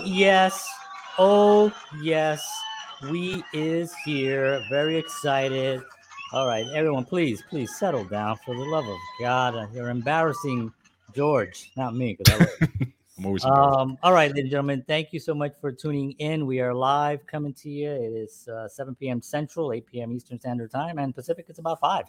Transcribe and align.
Oh 0.00 0.04
yes, 0.06 0.66
oh 1.18 1.70
yes, 2.00 2.42
we 3.10 3.44
is 3.52 3.92
here. 4.06 4.64
Very 4.70 4.96
excited. 4.96 5.82
All 6.32 6.46
right, 6.46 6.66
everyone, 6.74 7.04
please, 7.04 7.42
please 7.50 7.76
settle 7.78 8.04
down 8.04 8.38
for 8.46 8.54
the 8.54 8.62
love 8.62 8.86
of 8.88 8.96
God. 9.20 9.68
You're 9.74 9.90
embarrassing 9.90 10.72
George, 11.14 11.70
not 11.76 11.94
me. 11.94 12.14
'cause 12.14 12.32
I 12.34 12.38
love- 12.38 12.48
I'm 13.18 13.26
always 13.26 13.44
um, 13.44 13.98
all 14.02 14.14
right, 14.14 14.28
ladies 14.30 14.44
and 14.44 14.50
gentlemen, 14.50 14.82
thank 14.88 15.12
you 15.12 15.20
so 15.20 15.34
much 15.34 15.52
for 15.60 15.70
tuning 15.70 16.12
in. 16.12 16.46
We 16.46 16.60
are 16.62 16.72
live 16.72 17.26
coming 17.26 17.52
to 17.54 17.68
you. 17.68 17.90
It 17.90 18.14
is 18.14 18.48
uh, 18.48 18.68
7 18.68 18.94
p.m. 18.94 19.20
Central, 19.20 19.70
8 19.70 19.84
p.m. 19.84 20.12
Eastern 20.12 20.40
Standard 20.40 20.70
Time, 20.70 20.98
and 20.98 21.14
Pacific, 21.14 21.44
it's 21.50 21.58
about 21.58 21.78
5. 21.78 22.04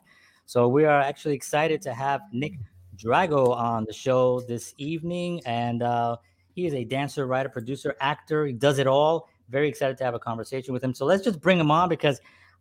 So 0.45 0.69
we 0.69 0.85
are 0.85 1.01
actually 1.01 1.35
excited 1.35 1.81
to 1.81 1.93
have 1.93 2.21
Nick 2.31 2.53
Drago 2.95 3.49
on 3.53 3.83
the 3.83 3.91
show 3.91 4.39
this 4.39 4.73
evening. 4.77 5.41
And 5.45 5.83
uh, 5.83 6.15
he 6.55 6.65
is 6.65 6.73
a 6.73 6.83
dancer, 6.83 7.25
writer, 7.27 7.49
producer, 7.49 7.95
actor. 8.01 8.45
He 8.45 8.53
does 8.53 8.79
it 8.79 8.87
all. 8.87 9.29
Very 9.49 9.67
excited 9.67 9.97
to 9.97 10.03
have 10.03 10.13
a 10.13 10.19
conversation 10.19 10.73
with 10.73 10.83
him. 10.83 10.93
So 10.93 11.05
let's 11.05 11.23
just 11.23 11.41
bring 11.41 11.59
him 11.59 11.71
on 11.71 11.89
because 11.89 12.19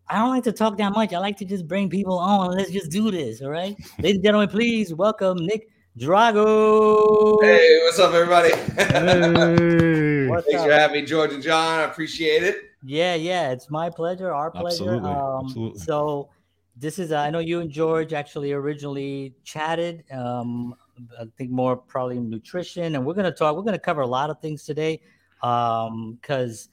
I 0.09 0.16
don't 0.19 0.30
like 0.30 0.45
to 0.45 0.53
talk 0.53 0.77
that 0.79 0.93
much. 0.93 1.13
I 1.13 1.19
like 1.19 1.37
to 1.39 1.45
just 1.45 1.69
bring 1.69 1.89
people 1.89 2.19
on. 2.19 2.57
Let's 2.57 2.71
just 2.71 2.91
do 2.91 3.11
this. 3.11 3.43
All 3.43 3.51
right. 3.51 3.77
Ladies 3.99 4.16
and 4.16 4.25
gentlemen, 4.25 4.49
please 4.49 4.93
welcome 4.93 5.39
Nick 5.47 5.69
Drago. 5.99 7.43
Hey, 7.43 7.80
what's 7.85 7.99
up, 7.99 8.13
everybody? 8.13 8.51
Hey. 8.55 10.27
What's 10.29 10.47
Thanks 10.47 10.61
up? 10.63 10.69
for 10.69 10.73
having 10.73 11.01
me, 11.02 11.07
George 11.07 11.33
and 11.33 11.43
John. 11.43 11.80
I 11.80 11.83
appreciate 11.83 12.43
it. 12.43 12.57
Yeah, 12.85 13.15
yeah, 13.15 13.51
it's 13.51 13.71
my 13.71 13.91
pleasure, 13.91 14.33
our 14.33 14.51
pleasure. 14.51 14.95
Absolutely, 14.95 15.10
Um, 15.10 15.45
absolutely. 15.47 15.80
So 15.80 16.30
this 16.77 16.99
is, 16.99 17.10
uh, 17.13 17.19
I 17.19 17.30
know 17.30 17.41
you 17.41 17.60
and 17.60 17.71
George 17.71 18.13
actually 18.13 18.52
originally 18.52 19.35
chatted. 19.45 20.04
Um, 20.13 20.75
I 21.18 21.24
think 21.37 21.51
more 21.51 21.76
probably 21.76 22.18
nutrition, 22.18 22.95
and 22.95 23.04
we're 23.04 23.15
gonna 23.15 23.32
talk. 23.32 23.56
We're 23.56 23.62
gonna 23.62 23.79
cover 23.79 24.01
a 24.01 24.06
lot 24.06 24.30
of 24.30 24.40
things 24.40 24.65
today, 24.65 25.02
um, 25.42 26.18
because 26.20 26.68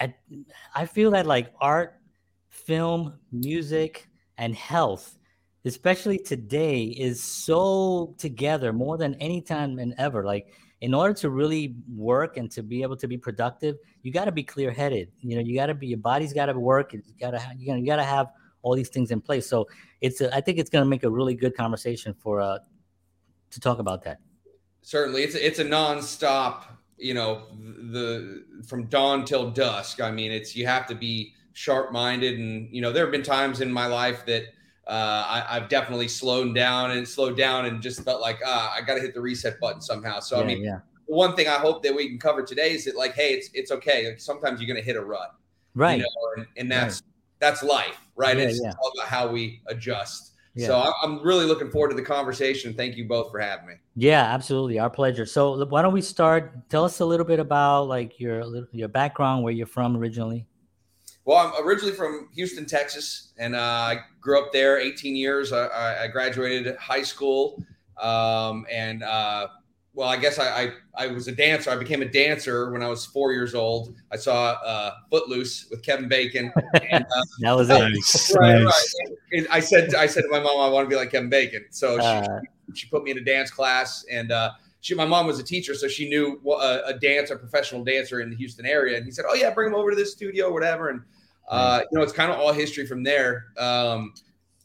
I, 0.00 0.14
I 0.74 0.86
feel 0.86 1.10
that 1.12 1.26
like 1.26 1.52
art, 1.60 2.00
film, 2.48 3.14
music, 3.32 4.08
and 4.38 4.54
health, 4.54 5.18
especially 5.64 6.18
today, 6.18 6.84
is 6.84 7.22
so 7.22 8.14
together 8.18 8.72
more 8.72 8.96
than 8.98 9.14
any 9.14 9.40
time 9.40 9.78
and 9.78 9.94
ever. 9.98 10.24
Like 10.24 10.52
in 10.80 10.92
order 10.92 11.14
to 11.14 11.30
really 11.30 11.76
work 11.94 12.36
and 12.36 12.50
to 12.50 12.62
be 12.62 12.82
able 12.82 12.96
to 12.96 13.08
be 13.08 13.16
productive, 13.16 13.76
you 14.02 14.12
got 14.12 14.26
to 14.26 14.32
be 14.32 14.42
clear 14.42 14.70
headed. 14.70 15.10
You 15.20 15.36
know, 15.36 15.42
you 15.42 15.54
got 15.54 15.66
to 15.66 15.74
be 15.74 15.86
your 15.86 15.98
body's 15.98 16.32
got 16.32 16.46
to 16.46 16.58
work. 16.58 16.92
You 16.92 17.02
got 17.18 17.30
to 17.30 17.42
you 17.56 17.66
got 17.66 17.78
you 17.78 17.86
got 17.86 17.96
to 17.96 18.04
have 18.04 18.28
all 18.62 18.74
these 18.74 18.88
things 18.88 19.10
in 19.10 19.20
place. 19.20 19.46
So 19.46 19.66
it's 20.00 20.20
a, 20.20 20.34
I 20.34 20.40
think 20.40 20.58
it's 20.58 20.70
going 20.70 20.84
to 20.84 20.88
make 20.88 21.04
a 21.04 21.10
really 21.10 21.34
good 21.34 21.56
conversation 21.56 22.14
for 22.14 22.40
uh 22.40 22.58
to 23.54 23.60
talk 23.60 23.78
about 23.78 24.04
that. 24.04 24.18
Certainly, 24.82 25.22
it's 25.22 25.34
a, 25.34 25.46
it's 25.46 25.58
a 25.58 25.64
nonstop. 25.64 26.64
You 26.96 27.14
know, 27.14 27.42
the 27.58 28.44
from 28.66 28.86
dawn 28.86 29.24
till 29.24 29.50
dusk. 29.50 30.00
I 30.00 30.10
mean, 30.10 30.30
it's 30.30 30.54
you 30.54 30.66
have 30.66 30.86
to 30.86 30.94
be 30.94 31.32
sharp 31.52 31.92
minded, 31.92 32.38
and 32.38 32.68
you 32.70 32.80
know, 32.82 32.92
there 32.92 33.04
have 33.04 33.12
been 33.12 33.22
times 33.22 33.60
in 33.60 33.72
my 33.72 33.86
life 33.86 34.24
that 34.26 34.44
uh, 34.86 34.90
I, 35.26 35.56
I've 35.56 35.68
definitely 35.68 36.08
slowed 36.08 36.54
down 36.54 36.92
and 36.92 37.08
slowed 37.08 37.36
down 37.36 37.66
and 37.66 37.80
just 37.80 38.04
felt 38.04 38.20
like 38.20 38.40
ah, 38.44 38.74
I 38.76 38.82
got 38.82 38.94
to 38.94 39.00
hit 39.00 39.14
the 39.14 39.20
reset 39.20 39.58
button 39.60 39.80
somehow. 39.80 40.20
So 40.20 40.40
I 40.40 40.44
mean, 40.44 40.62
yeah, 40.62 40.80
one 41.06 41.34
thing 41.34 41.48
I 41.48 41.58
hope 41.58 41.82
that 41.82 41.94
we 41.94 42.08
can 42.08 42.18
cover 42.18 42.42
today 42.42 42.72
is 42.72 42.84
that 42.84 42.96
like, 42.96 43.14
hey, 43.14 43.32
it's 43.32 43.50
it's 43.54 43.72
okay. 43.72 44.08
Like, 44.08 44.20
sometimes 44.20 44.60
you're 44.60 44.74
to 44.76 44.82
hit 44.82 44.96
a 44.96 45.04
rut. 45.04 45.34
right. 45.74 45.98
you 45.98 46.02
know, 46.02 46.08
and, 46.36 46.46
and 46.56 46.70
that's 46.70 47.02
that's 47.38 47.62
life, 47.62 47.98
right? 48.16 48.36
Yeah, 48.36 48.44
it's 48.44 48.60
yeah. 48.62 48.72
all 48.80 48.92
about 48.96 49.08
how 49.08 49.28
we 49.28 49.60
adjust. 49.66 50.33
Yeah. 50.54 50.66
So 50.68 50.92
I'm 51.02 51.20
really 51.24 51.46
looking 51.46 51.70
forward 51.70 51.88
to 51.88 51.96
the 51.96 52.02
conversation. 52.02 52.74
Thank 52.74 52.96
you 52.96 53.08
both 53.08 53.32
for 53.32 53.40
having 53.40 53.66
me. 53.66 53.74
Yeah, 53.96 54.22
absolutely. 54.22 54.78
Our 54.78 54.90
pleasure. 54.90 55.26
So 55.26 55.64
why 55.66 55.82
don't 55.82 55.92
we 55.92 56.00
start? 56.00 56.68
Tell 56.68 56.84
us 56.84 57.00
a 57.00 57.04
little 57.04 57.26
bit 57.26 57.40
about 57.40 57.88
like 57.88 58.20
your 58.20 58.66
your 58.70 58.88
background, 58.88 59.42
where 59.42 59.52
you're 59.52 59.66
from 59.66 59.96
originally. 59.96 60.46
Well, 61.24 61.38
I'm 61.38 61.66
originally 61.66 61.94
from 61.94 62.28
Houston, 62.34 62.66
Texas, 62.66 63.32
and 63.38 63.56
uh, 63.56 63.58
I 63.58 63.96
grew 64.20 64.38
up 64.38 64.52
there 64.52 64.78
18 64.78 65.16
years. 65.16 65.52
I, 65.52 65.66
I 65.66 66.02
I 66.04 66.06
graduated 66.08 66.76
high 66.76 67.02
school, 67.02 67.64
um, 68.00 68.64
and 68.70 69.02
uh, 69.02 69.48
well, 69.94 70.08
I 70.08 70.16
guess 70.16 70.38
I, 70.38 70.62
I 70.62 70.72
I 70.96 71.06
was 71.08 71.28
a 71.28 71.32
dancer. 71.32 71.70
I 71.70 71.76
became 71.76 72.02
a 72.02 72.08
dancer 72.08 72.70
when 72.72 72.82
I 72.82 72.88
was 72.88 73.06
four 73.06 73.32
years 73.32 73.54
old. 73.54 73.94
I 74.12 74.16
saw 74.16 74.52
uh, 74.64 74.94
Footloose 75.10 75.68
with 75.70 75.82
Kevin 75.82 76.08
Bacon. 76.08 76.52
And, 76.90 77.04
uh, 77.04 77.22
That 77.40 77.52
was 77.56 77.70
it. 77.70 77.78
nice, 77.78 78.34
right, 78.36 78.60
nice. 78.60 78.94
right. 79.08 79.18
And 79.32 79.46
I 79.50 79.60
said, 79.60 79.94
I 79.94 80.06
said 80.06 80.22
to 80.22 80.28
my 80.30 80.40
mom, 80.40 80.60
I 80.60 80.68
want 80.68 80.84
to 80.84 80.88
be 80.90 80.96
like 80.96 81.10
Kevin 81.12 81.30
Bacon. 81.30 81.64
So 81.70 81.98
she, 81.98 82.04
Uh, 82.04 82.40
she 82.74 82.86
put 82.88 83.04
me 83.04 83.12
in 83.12 83.18
a 83.18 83.24
dance 83.24 83.50
class, 83.50 84.04
and 84.10 84.32
uh, 84.32 84.50
she, 84.80 84.94
my 84.94 85.04
mom 85.06 85.26
was 85.26 85.38
a 85.38 85.44
teacher, 85.44 85.74
so 85.74 85.86
she 85.88 86.08
knew 86.08 86.40
a, 86.46 86.82
a 86.86 86.94
dance, 86.98 87.30
a 87.30 87.36
professional 87.36 87.84
dancer 87.84 88.20
in 88.20 88.30
the 88.30 88.36
Houston 88.36 88.66
area. 88.66 88.96
And 88.96 89.04
he 89.06 89.12
said, 89.12 89.24
"Oh 89.28 89.34
yeah, 89.34 89.50
bring 89.50 89.68
him 89.68 89.74
over 89.74 89.90
to 89.90 89.96
this 89.96 90.12
studio, 90.12 90.46
or 90.48 90.52
whatever." 90.52 90.90
And 90.90 91.02
uh, 91.48 91.82
you 91.90 91.98
know, 91.98 92.02
it's 92.02 92.12
kind 92.12 92.32
of 92.32 92.38
all 92.38 92.52
history 92.52 92.86
from 92.86 93.02
there. 93.04 93.46
Um, 93.58 94.14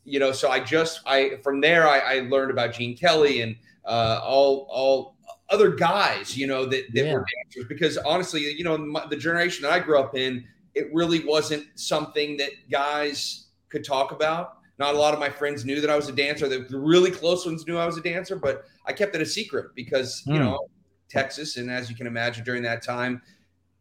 you 0.06 0.20
know, 0.20 0.32
so 0.32 0.50
I 0.50 0.60
just, 0.60 1.02
I 1.06 1.38
from 1.44 1.62
there, 1.62 1.88
I, 1.88 2.00
I 2.00 2.20
learned 2.30 2.52
about 2.52 2.74
Gene 2.74 2.96
Kelly 2.98 3.42
and 3.42 3.56
uh, 3.86 4.20
all, 4.24 4.68
all 4.70 5.16
other 5.50 5.72
guys, 5.76 6.38
you 6.38 6.48
know, 6.48 6.66
that, 6.66 6.86
that 6.94 7.06
Yeah. 7.06 7.14
were 7.14 7.26
dancers. 7.44 7.66
Because 7.68 7.98
honestly, 7.98 8.42
you 8.54 8.64
know, 8.64 8.78
my, 8.78 9.06
the 9.08 9.16
generation 9.18 9.64
that 9.64 9.72
I 9.72 9.80
grew 9.80 10.00
up 10.00 10.16
in, 10.16 10.46
it 10.76 10.88
really 10.94 11.26
wasn't 11.26 11.66
something 11.76 12.38
that 12.38 12.52
guys 12.72 13.48
could 13.70 13.84
talk 13.84 14.12
about. 14.12 14.58
Not 14.78 14.96
a 14.96 14.98
lot 14.98 15.14
of 15.14 15.20
my 15.20 15.30
friends 15.30 15.66
knew 15.66 15.82
that 15.82 15.90
I 15.90 15.96
was 15.96 16.08
a 16.08 16.14
dancer. 16.14 16.48
The 16.48 16.60
the 16.60 16.80
really 16.80 17.12
close 17.12 17.46
ones 17.46 17.68
knew 17.68 17.78
I 17.78 17.86
was 17.86 17.98
a 17.98 18.02
dancer, 18.02 18.38
but 18.38 18.64
I 18.86 18.94
kept 18.94 19.14
it 19.16 19.22
a 19.22 19.26
secret 19.26 19.68
because 19.76 20.24
you 20.26 20.36
Hmm. 20.36 20.44
know 20.44 20.70
Texas, 21.10 21.58
and 21.58 21.70
as 21.70 21.90
you 21.90 21.96
can 21.98 22.08
imagine, 22.08 22.46
during 22.46 22.64
that 22.64 22.82
time, 22.84 23.22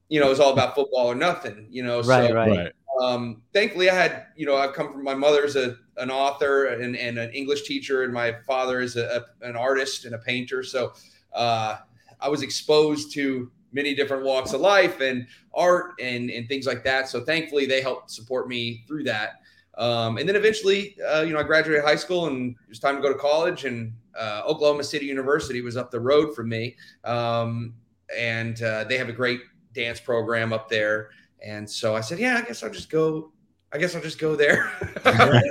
you 0.08 0.18
know, 0.18 0.26
it 0.26 0.30
was 0.30 0.40
all 0.40 0.52
about 0.52 0.74
football 0.74 1.06
or 1.06 1.14
nothing. 1.14 1.68
You 1.70 1.84
know, 1.84 1.98
Right, 2.02 2.28
so 2.30 2.34
right. 2.34 2.48
Right. 2.50 2.72
um, 3.00 3.42
thankfully, 3.52 3.90
I 3.90 3.94
had 3.94 4.26
you 4.34 4.44
know 4.46 4.56
I've 4.56 4.72
come 4.72 4.92
from 4.92 5.04
my 5.04 5.14
mother's 5.14 5.54
a 5.54 5.76
an 5.98 6.10
author 6.10 6.66
and, 6.66 6.96
and 6.96 7.16
an 7.18 7.30
English 7.32 7.62
teacher, 7.62 8.02
and 8.02 8.12
my 8.12 8.34
father 8.46 8.80
is 8.80 8.96
a, 8.96 9.24
a- 9.42 9.46
an 9.46 9.54
artist 9.56 10.04
and 10.04 10.14
a 10.16 10.18
painter. 10.18 10.62
So 10.64 10.94
uh, 11.38 11.78
I 12.21 12.28
was 12.28 12.43
exposed 12.43 13.12
to 13.15 13.50
many 13.72 13.94
different 13.94 14.25
walks 14.25 14.53
of 14.53 14.60
life 14.60 15.00
and 15.00 15.26
art 15.54 15.93
and 16.00 16.31
and 16.31 16.49
things 16.49 16.66
like 16.66 16.82
that. 16.84 17.09
So 17.09 17.25
thankfully, 17.25 17.66
they 17.66 17.81
helped 17.81 18.10
support 18.10 18.49
me 18.49 18.84
through 18.87 19.04
that. 19.04 19.41
Um, 19.76 20.19
and 20.19 20.28
then 20.28 20.34
eventually, 20.34 20.97
uh, 21.00 21.22
you 21.22 21.32
know, 21.32 21.38
I 21.38 21.44
graduated 21.44 21.84
high 21.84 21.97
school 21.97 22.26
and 22.26 22.50
it 22.50 22.69
was 22.69 22.81
time 22.81 22.97
to 22.97 23.03
go 23.03 23.12
to 23.12 23.19
college. 23.19 23.65
And 23.65 23.93
uh, 24.19 24.43
Oklahoma 24.44 24.82
City 24.82 25.06
University 25.06 25.60
was 25.60 25.76
up 25.76 25.93
the 25.93 26.00
road 26.00 26.34
from 26.34 26.49
me, 26.49 26.76
um, 27.04 27.75
and 28.16 28.60
uh, 28.60 28.82
they 28.84 28.99
have 28.99 29.09
a 29.09 29.12
great 29.12 29.41
dance 29.75 30.00
program 30.00 30.53
up 30.53 30.69
there. 30.69 31.10
And 31.41 31.70
so 31.70 31.94
I 31.94 32.00
said, 32.00 32.19
yeah, 32.19 32.38
I 32.38 32.43
guess 32.43 32.65
I'll 32.65 32.70
just 32.70 32.91
go. 32.91 33.31
I 33.72 33.78
guess 33.78 33.94
I'll 33.94 34.00
just 34.00 34.18
go 34.18 34.34
there. 34.34 34.70
my, 35.04 35.42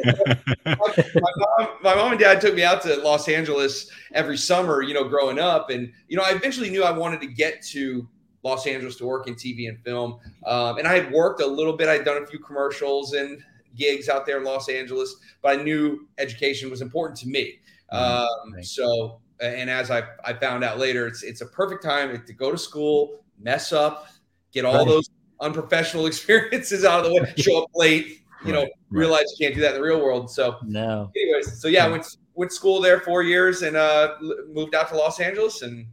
mom, 0.65 1.67
my 1.83 1.95
mom 1.95 2.11
and 2.11 2.19
dad 2.19 2.41
took 2.41 2.55
me 2.55 2.63
out 2.63 2.81
to 2.81 2.95
Los 2.97 3.29
Angeles 3.29 3.91
every 4.13 4.37
summer, 4.37 4.81
you 4.81 4.93
know, 4.93 5.03
growing 5.07 5.37
up. 5.37 5.69
And, 5.69 5.91
you 6.07 6.17
know, 6.17 6.23
I 6.23 6.31
eventually 6.31 6.69
knew 6.71 6.83
I 6.83 6.91
wanted 6.91 7.21
to 7.21 7.27
get 7.27 7.61
to 7.67 8.07
Los 8.41 8.65
Angeles 8.65 8.95
to 8.97 9.05
work 9.05 9.27
in 9.27 9.35
TV 9.35 9.69
and 9.69 9.79
film. 9.83 10.19
Um, 10.45 10.79
and 10.79 10.87
I 10.87 10.95
had 10.99 11.11
worked 11.11 11.41
a 11.41 11.45
little 11.45 11.77
bit, 11.77 11.89
I'd 11.89 12.05
done 12.05 12.23
a 12.23 12.25
few 12.25 12.39
commercials 12.39 13.13
and 13.13 13.39
gigs 13.75 14.09
out 14.09 14.25
there 14.25 14.37
in 14.39 14.43
Los 14.43 14.67
Angeles, 14.67 15.15
but 15.43 15.59
I 15.59 15.61
knew 15.61 16.07
education 16.17 16.71
was 16.71 16.81
important 16.81 17.19
to 17.19 17.27
me. 17.27 17.59
Um, 17.91 18.25
Right. 18.53 18.65
So, 18.65 19.21
and 19.39 19.69
as 19.69 19.91
I, 19.91 20.03
I 20.25 20.33
found 20.33 20.63
out 20.63 20.79
later, 20.79 21.05
it's, 21.05 21.21
it's 21.21 21.41
a 21.41 21.45
perfect 21.45 21.83
time 21.83 22.23
to 22.25 22.33
go 22.33 22.51
to 22.51 22.57
school, 22.57 23.23
mess 23.37 23.71
up, 23.71 24.07
get 24.51 24.65
all 24.65 24.83
those 24.83 25.09
unprofessional 25.39 26.05
experiences 26.11 26.85
out 26.85 27.05
of 27.05 27.11
the 27.11 27.13
way, 27.21 27.33
show 27.37 27.63
up 27.63 27.69
late, 27.75 28.21
you 28.45 28.51
know, 28.53 28.61
Right, 28.61 28.71
right. 28.91 28.99
realize 28.99 29.23
you 29.37 29.45
can't 29.47 29.55
do 29.55 29.61
that 29.61 29.75
in 29.75 29.81
the 29.81 29.87
real 29.87 29.99
world. 30.01 30.29
So, 30.31 30.57
No. 30.63 31.11
anyways, 31.15 31.59
so 31.61 31.67
yeah, 31.67 31.85
I 31.85 31.89
went 31.89 32.05
went 32.35 32.51
to 32.51 32.55
school 32.55 32.79
there 32.81 32.99
four 32.99 33.23
years 33.23 33.63
and 33.63 33.75
uh, 33.75 34.15
moved 34.53 34.75
out 34.75 34.89
to 34.89 34.95
Los 34.95 35.19
Angeles, 35.19 35.61
and 35.63 35.87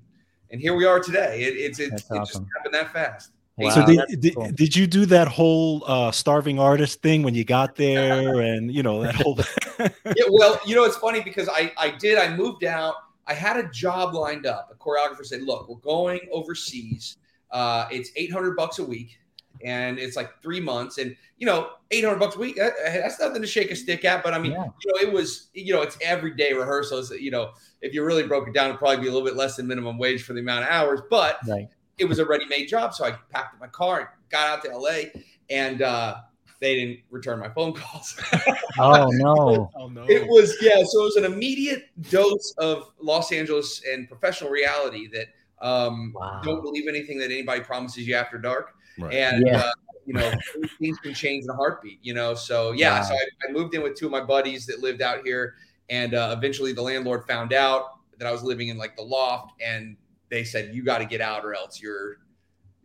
and 0.51 0.61
here 0.61 0.75
we 0.75 0.85
are 0.85 1.01
today. 1.01 1.43
It, 1.43 1.57
it's 1.57 1.79
it, 1.81 1.87
it 1.87 1.91
That's 2.11 2.33
just 2.33 2.43
happened 2.57 2.75
that 2.75 2.93
fast. 2.93 3.31
Wow, 3.57 3.71
so 3.71 3.87
did, 3.87 4.21
did, 4.21 4.35
cool. 4.35 4.51
did 4.51 4.75
you 4.75 4.87
do 4.89 5.07
that 5.07 5.29
whole 5.29 5.85
uh, 5.87 6.11
starving 6.11 6.59
artist 6.59 7.01
thing 7.03 7.23
when 7.23 7.35
you 7.37 7.45
got 7.45 7.77
there 7.77 8.41
and 8.41 8.73
you 8.75 8.83
know 8.83 9.03
that 9.03 9.15
whole 9.15 9.39
yeah, 9.79 10.25
well, 10.31 10.59
you 10.67 10.75
know, 10.75 10.85
it's 10.85 10.97
funny 10.97 11.21
because 11.21 11.49
I 11.49 11.73
I 11.77 11.91
did. 11.91 12.19
I 12.19 12.35
moved 12.37 12.65
out. 12.65 12.95
I 13.27 13.35
had 13.35 13.57
a 13.57 13.69
job 13.71 14.15
lined 14.15 14.45
up. 14.45 14.71
A 14.71 14.75
choreographer 14.75 15.25
said, 15.25 15.43
"Look, 15.43 15.69
we're 15.69 15.77
going 15.77 16.21
overseas. 16.31 17.17
Uh, 17.51 17.87
it's 17.91 18.11
eight 18.17 18.31
hundred 18.33 18.55
bucks 18.57 18.79
a 18.81 18.85
week, 18.85 19.19
and 19.65 19.99
it's 19.99 20.17
like 20.17 20.31
three 20.43 20.61
months. 20.61 20.99
And 20.99 21.17
you 21.39 21.47
know, 21.47 21.71
eight 21.91 22.05
hundred 22.05 22.19
bucks 22.21 22.37
a 22.37 22.39
week. 22.39 22.57
that- 22.57 22.75
that's 22.85 23.19
nothing 23.19 23.43
to 23.43 23.49
shake 23.49 23.71
a 23.71 23.77
stick 23.77 24.05
at. 24.05 24.23
But 24.23 24.35
I 24.35 24.39
mean, 24.39 24.53
Yeah. 24.53 24.65
you 24.85 24.93
know, 24.93 25.09
it 25.09 25.13
was. 25.13 25.49
You 25.55 25.73
know, 25.75 25.83
it's 25.83 25.97
everyday 26.01 26.53
rehearsals. 26.53 27.11
You 27.11 27.31
know, 27.31 27.53
if 27.83 27.93
you 27.95 28.05
really 28.05 28.23
broke 28.25 28.47
it 28.49 28.55
down, 28.55 28.69
it'd 28.69 28.79
probably 28.79 28.99
be 28.99 29.09
a 29.09 29.13
little 29.13 29.27
bit 29.27 29.37
less 29.37 29.57
than 29.57 29.67
minimum 29.67 29.99
wage 29.99 30.23
for 30.23 30.33
the 30.35 30.41
amount 30.41 30.65
of 30.65 30.71
hours. 30.71 31.01
But 31.11 31.39
Right. 31.49 31.69
it 31.99 32.05
was 32.05 32.19
a 32.19 32.25
ready-made 32.25 32.67
job, 32.67 32.95
so 32.95 33.05
I 33.05 33.13
packed 33.31 33.55
up 33.55 33.61
my 33.61 33.67
car, 33.69 34.17
got 34.31 34.49
out 34.49 34.65
to 34.65 34.71
LA, 34.77 35.11
and 35.51 35.83
uh, 35.83 36.17
they 36.61 36.75
didn't 36.77 37.01
return 37.11 37.39
my 37.41 37.49
phone 37.51 37.73
calls. 37.73 38.19
Oh 38.77 39.09
no. 39.13 39.71
oh 39.77 39.87
no 39.89 40.05
It 40.09 40.27
was 40.27 40.57
yeah, 40.61 40.83
so 40.85 41.03
it 41.03 41.05
was 41.05 41.17
an 41.17 41.25
immediate 41.25 41.85
dose 42.11 42.53
of 42.59 42.91
Los 43.01 43.31
Angeles 43.31 43.81
and 43.89 44.09
professional 44.09 44.51
reality 44.51 45.07
that 45.13 45.27
Um, 45.61 46.13
Wow. 46.15 46.41
Don't 46.45 46.63
believe 46.63 46.89
anything 46.89 47.19
that 47.19 47.31
anybody 47.31 47.61
promises 47.61 48.07
you 48.07 48.15
after 48.17 48.37
dark. 48.37 48.75
Right. 48.99 49.15
And 49.15 49.45
Yeah. 49.47 49.59
uh, 49.59 49.73
you 50.07 50.13
know, 50.13 50.31
things 50.79 50.99
can 50.99 51.15
change 51.15 51.45
in 51.45 51.51
a 51.51 51.55
heartbeat. 51.55 51.99
You 52.03 52.15
know, 52.15 52.35
so 52.35 52.73
yeah. 52.73 53.01
Wow. 53.01 53.05
So 53.07 53.15
I, 53.15 53.49
I 53.49 53.53
moved 53.53 53.75
in 53.75 53.83
with 53.83 53.97
two 53.97 54.07
of 54.07 54.13
my 54.13 54.21
buddies 54.21 54.67
that 54.67 54.81
lived 54.81 55.01
out 55.03 55.25
here, 55.25 55.55
and 55.89 56.15
uh, 56.15 56.35
eventually 56.37 56.73
the 56.73 56.83
landlord 56.83 57.27
found 57.27 57.53
out 57.53 57.87
that 58.19 58.27
I 58.29 58.31
was 58.33 58.43
living 58.43 58.69
in 58.69 58.77
like 58.77 58.97
the 58.97 59.03
loft, 59.03 59.55
and 59.63 59.97
they 60.29 60.45
said, 60.45 60.75
"You 60.75 60.85
got 60.85 60.99
to 60.99 61.07
get 61.07 61.21
out, 61.21 61.45
or 61.45 61.55
else 61.55 61.81
you're." 61.81 62.19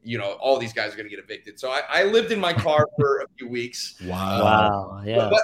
You 0.02 0.18
know, 0.18 0.32
all 0.40 0.58
these 0.58 0.72
guys 0.72 0.94
are 0.94 0.96
going 0.96 1.10
to 1.10 1.14
get 1.14 1.22
evicted. 1.22 1.60
So 1.60 1.72
I, 1.72 1.82
I 1.90 2.04
lived 2.04 2.32
in 2.32 2.40
my 2.40 2.54
car 2.54 2.88
for 2.98 3.20
a 3.20 3.26
few 3.38 3.50
weeks. 3.50 3.96
Wow. 4.06 4.44
Wow. 4.46 5.04
Yeah. 5.06 5.18
But, 5.18 5.30
but 5.32 5.42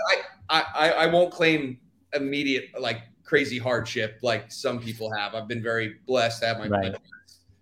I, 0.49 0.63
I, 0.73 0.89
I 0.91 1.05
won't 1.07 1.29
claim 1.29 1.77
immediate 2.13 2.69
like 2.79 3.01
crazy 3.25 3.57
hardship 3.59 4.17
like 4.21 4.49
some 4.53 4.79
people 4.79 5.11
have. 5.13 5.35
I've 5.35 5.49
been 5.49 5.61
very 5.61 5.95
blessed 6.07 6.39
to 6.41 6.47
have 6.47 6.59
my, 6.59 6.69
my 6.69 6.77
Right. 6.79 6.95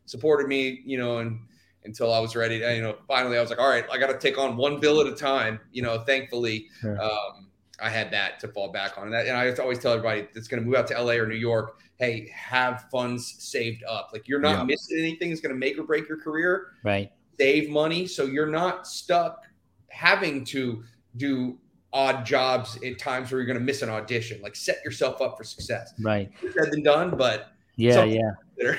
supported 0.05 0.47
me, 0.47 0.83
you 0.85 0.99
know, 0.99 1.17
and 1.17 1.39
until 1.85 2.13
I 2.13 2.19
was 2.19 2.35
ready 2.35 2.59
to, 2.59 2.75
you 2.75 2.81
know, 2.81 2.95
finally 3.07 3.37
I 3.37 3.41
was 3.41 3.49
like, 3.49 3.59
all 3.59 3.69
right, 3.69 3.85
I 3.91 3.97
got 3.97 4.07
to 4.07 4.17
take 4.17 4.37
on 4.37 4.55
one 4.57 4.79
bill 4.79 5.01
at 5.01 5.07
a 5.07 5.15
time. 5.15 5.59
You 5.71 5.81
know, 5.83 5.99
thankfully, 5.99 6.67
Sure. 6.81 7.01
um, 7.01 7.47
I 7.81 7.89
had 7.89 8.11
that 8.11 8.39
to 8.41 8.47
fall 8.47 8.71
back 8.71 8.97
on. 8.97 9.05
And, 9.05 9.13
that, 9.13 9.27
and 9.27 9.35
I 9.35 9.51
always 9.61 9.79
tell 9.79 9.91
everybody 9.93 10.27
that's 10.33 10.47
going 10.47 10.61
to 10.61 10.65
move 10.65 10.75
out 10.77 10.87
to 10.87 11.01
LA 11.01 11.13
or 11.13 11.27
New 11.27 11.35
York, 11.35 11.79
hey, 11.97 12.29
have 12.33 12.85
funds 12.91 13.35
saved 13.39 13.83
up. 13.83 14.09
Like 14.13 14.27
you're 14.27 14.39
not 14.39 14.59
Yeah. 14.59 14.63
missing 14.63 14.97
anything 14.99 15.29
that's 15.29 15.41
going 15.41 15.53
to 15.53 15.59
make 15.59 15.77
or 15.77 15.83
break 15.83 16.07
your 16.07 16.19
career 16.19 16.67
right. 16.83 17.11
save 17.39 17.69
money 17.69 18.05
so 18.07 18.25
you're 18.25 18.47
not 18.49 18.87
stuck 18.87 19.43
having 19.89 20.43
to 20.45 20.83
do 21.17 21.57
odd 21.91 22.25
jobs 22.25 22.79
at 22.83 22.97
times 22.97 23.31
where 23.31 23.39
you're 23.39 23.45
going 23.45 23.57
to 23.59 23.63
miss 23.63 23.81
an 23.83 23.89
audition 23.89 24.41
like 24.41 24.55
set 24.55 24.77
yourself 24.83 25.21
up 25.21 25.37
for 25.37 25.43
success 25.43 25.93
Right. 26.01 26.31
said 26.41 26.71
than 26.71 26.81
done 26.83 27.11
but 27.17 27.52
Yeah. 27.75 28.03
Yeah. 28.03 28.31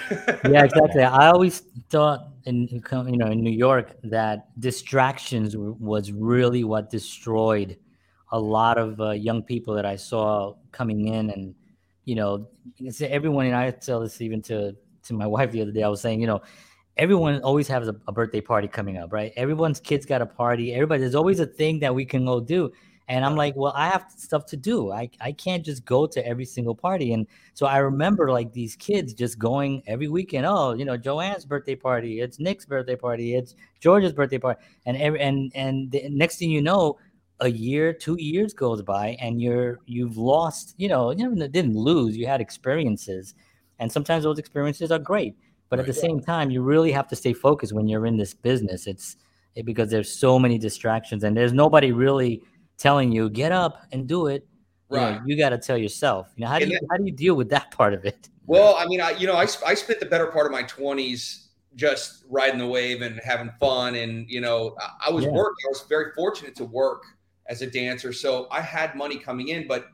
yeah 0.49 0.65
exactly. 0.65 1.03
I 1.03 1.29
always 1.29 1.61
thought 1.91 2.29
in 2.45 2.69
you 2.69 3.17
know 3.17 3.27
in 3.27 3.43
New 3.43 3.51
York 3.51 3.97
that 4.05 4.49
distractions 4.61 5.57
was 5.57 6.13
really 6.13 6.65
what 6.65 6.91
destroyed 6.91 7.77
a 8.33 8.39
lot 8.39 8.79
of 8.79 9.01
uh, 9.01 9.11
young 9.11 9.43
people 9.43 9.75
that 9.75 9.87
I 9.87 9.97
saw 9.97 10.55
coming 10.73 11.09
in, 11.09 11.31
and 11.31 11.55
you 12.05 12.15
know, 12.15 12.49
it's 12.79 13.01
everyone. 13.01 13.47
And 13.47 13.57
I 13.57 13.71
tell 13.71 14.01
this 14.01 14.21
even 14.21 14.43
to 14.43 14.75
to 15.05 15.15
my 15.15 15.27
wife 15.35 15.53
the 15.53 15.63
other 15.63 15.73
day. 15.73 15.83
I 15.83 15.89
was 15.89 16.01
saying, 16.01 16.21
you 16.21 16.27
know, 16.27 16.43
everyone 16.97 17.41
always 17.43 17.69
has 17.69 17.89
a, 17.89 17.97
a 18.07 18.13
birthday 18.13 18.41
party 18.41 18.69
coming 18.69 18.99
up, 18.99 19.13
right? 19.13 19.33
Everyone's 19.37 19.81
kids 19.81 20.07
got 20.07 20.23
a 20.23 20.27
party. 20.27 20.75
Everybody, 20.75 21.01
there's 21.01 21.15
always 21.15 21.41
a 21.41 21.47
thing 21.47 21.81
that 21.81 21.95
we 21.95 22.05
can 22.05 22.25
go 22.25 22.41
do. 22.41 22.73
And 23.09 23.25
I'm 23.25 23.37
like, 23.37 23.55
well, 23.55 23.73
I 23.77 23.89
have 23.89 24.07
stuff 24.17 24.47
to 24.47 24.57
do. 24.57 24.91
I, 24.91 25.11
I 25.21 25.33
can't 25.33 25.65
just 25.65 25.85
go 25.85 26.07
to 26.07 26.27
every 26.27 26.47
single 26.47 26.75
party. 26.75 27.13
And 27.13 27.27
so 27.53 27.67
I 27.67 27.79
remember 27.79 28.31
like 28.31 28.53
these 28.53 28.77
kids 28.77 29.13
just 29.13 29.39
going 29.39 29.83
every 29.87 30.09
weekend. 30.09 30.47
Oh, 30.47 30.73
you 30.73 30.87
know, 30.87 30.97
Joanne's 30.97 31.45
birthday 31.45 31.75
party. 31.75 32.21
It's 32.21 32.39
Nick's 32.39 32.65
birthday 32.65 32.97
party. 32.97 33.35
It's 33.35 33.55
George's 33.81 34.15
birthday 34.15 34.39
party. 34.39 34.61
And 34.87 34.97
every 34.97 35.21
and 35.21 35.53
and 35.55 35.91
the 35.91 36.09
next 36.09 36.39
thing 36.39 36.51
you 36.51 36.63
know, 36.63 36.99
a 37.41 37.49
year, 37.49 37.93
two 37.93 38.17
years 38.19 38.55
goes 38.55 38.81
by, 38.81 39.17
and 39.21 39.41
you're 39.41 39.81
you've 39.87 40.17
lost. 40.17 40.75
You 40.79 40.89
know, 40.89 41.11
you 41.11 41.35
didn't 41.49 41.77
lose. 41.77 42.17
You 42.17 42.27
had 42.27 42.41
experiences, 42.41 43.35
and 43.79 43.93
sometimes 43.93 44.25
those 44.25 44.39
experiences 44.39 44.91
are 44.91 44.99
great. 44.99 45.37
But 45.69 45.81
at 45.81 45.87
the 45.87 45.93
same 45.93 46.21
time, 46.21 46.51
you 46.51 46.63
really 46.63 46.93
have 46.93 47.09
to 47.09 47.17
stay 47.17 47.33
focused 47.33 47.73
when 47.73 47.89
you're 47.89 48.07
in 48.07 48.17
this 48.17 48.33
business. 48.33 48.87
It's 48.87 49.17
it, 49.57 49.67
because 49.67 49.91
there's 49.91 50.11
so 50.11 50.39
many 50.39 50.59
distractions, 50.59 51.25
and 51.25 51.37
there's 51.37 51.53
nobody 51.53 51.93
really 51.93 52.43
telling 52.77 53.13
you 53.13 53.29
get 53.31 53.53
up 53.53 53.83
and 53.93 54.07
do 54.07 54.27
it. 54.27 54.47
You 54.91 55.01
know, 55.01 55.09
Right. 55.09 55.21
you 55.25 55.37
got 55.37 55.51
to 55.51 55.59
tell 55.59 55.77
yourself. 55.79 56.33
You 56.37 56.43
know, 56.45 56.49
how 56.51 56.59
do 56.59 56.67
you 56.67 56.79
how 56.91 56.97
do 56.99 57.05
you 57.05 57.13
deal 57.13 57.35
with 57.35 57.49
that 57.51 57.71
part 57.77 57.95
of 57.95 58.05
it? 58.05 58.29
well 58.47 58.77
i 58.79 58.85
mean 58.87 59.01
i 59.01 59.11
you 59.13 59.27
know 59.27 59.35
I, 59.37 59.47
I 59.67 59.73
spent 59.75 60.01
the 60.01 60.07
better 60.07 60.27
part 60.27 60.45
of 60.47 60.53
my 60.53 60.63
20s 60.65 61.49
just 61.77 62.25
riding 62.29 62.59
the 62.59 62.67
wave 62.67 63.01
and 63.03 63.19
having 63.25 63.51
fun 63.59 63.95
and 63.95 64.29
you 64.29 64.41
know 64.41 64.77
i, 64.81 65.09
I 65.09 65.11
was 65.11 65.25
Yeah. 65.25 65.31
working 65.33 65.65
i 65.67 65.69
was 65.71 65.85
very 65.89 66.13
fortunate 66.13 66.55
to 66.57 66.65
work 66.67 67.03
as 67.47 67.63
a 67.63 67.67
dancer 67.67 68.13
so 68.13 68.47
i 68.51 68.61
had 68.61 68.95
money 68.97 69.19
coming 69.19 69.49
in 69.49 69.67
but 69.67 69.87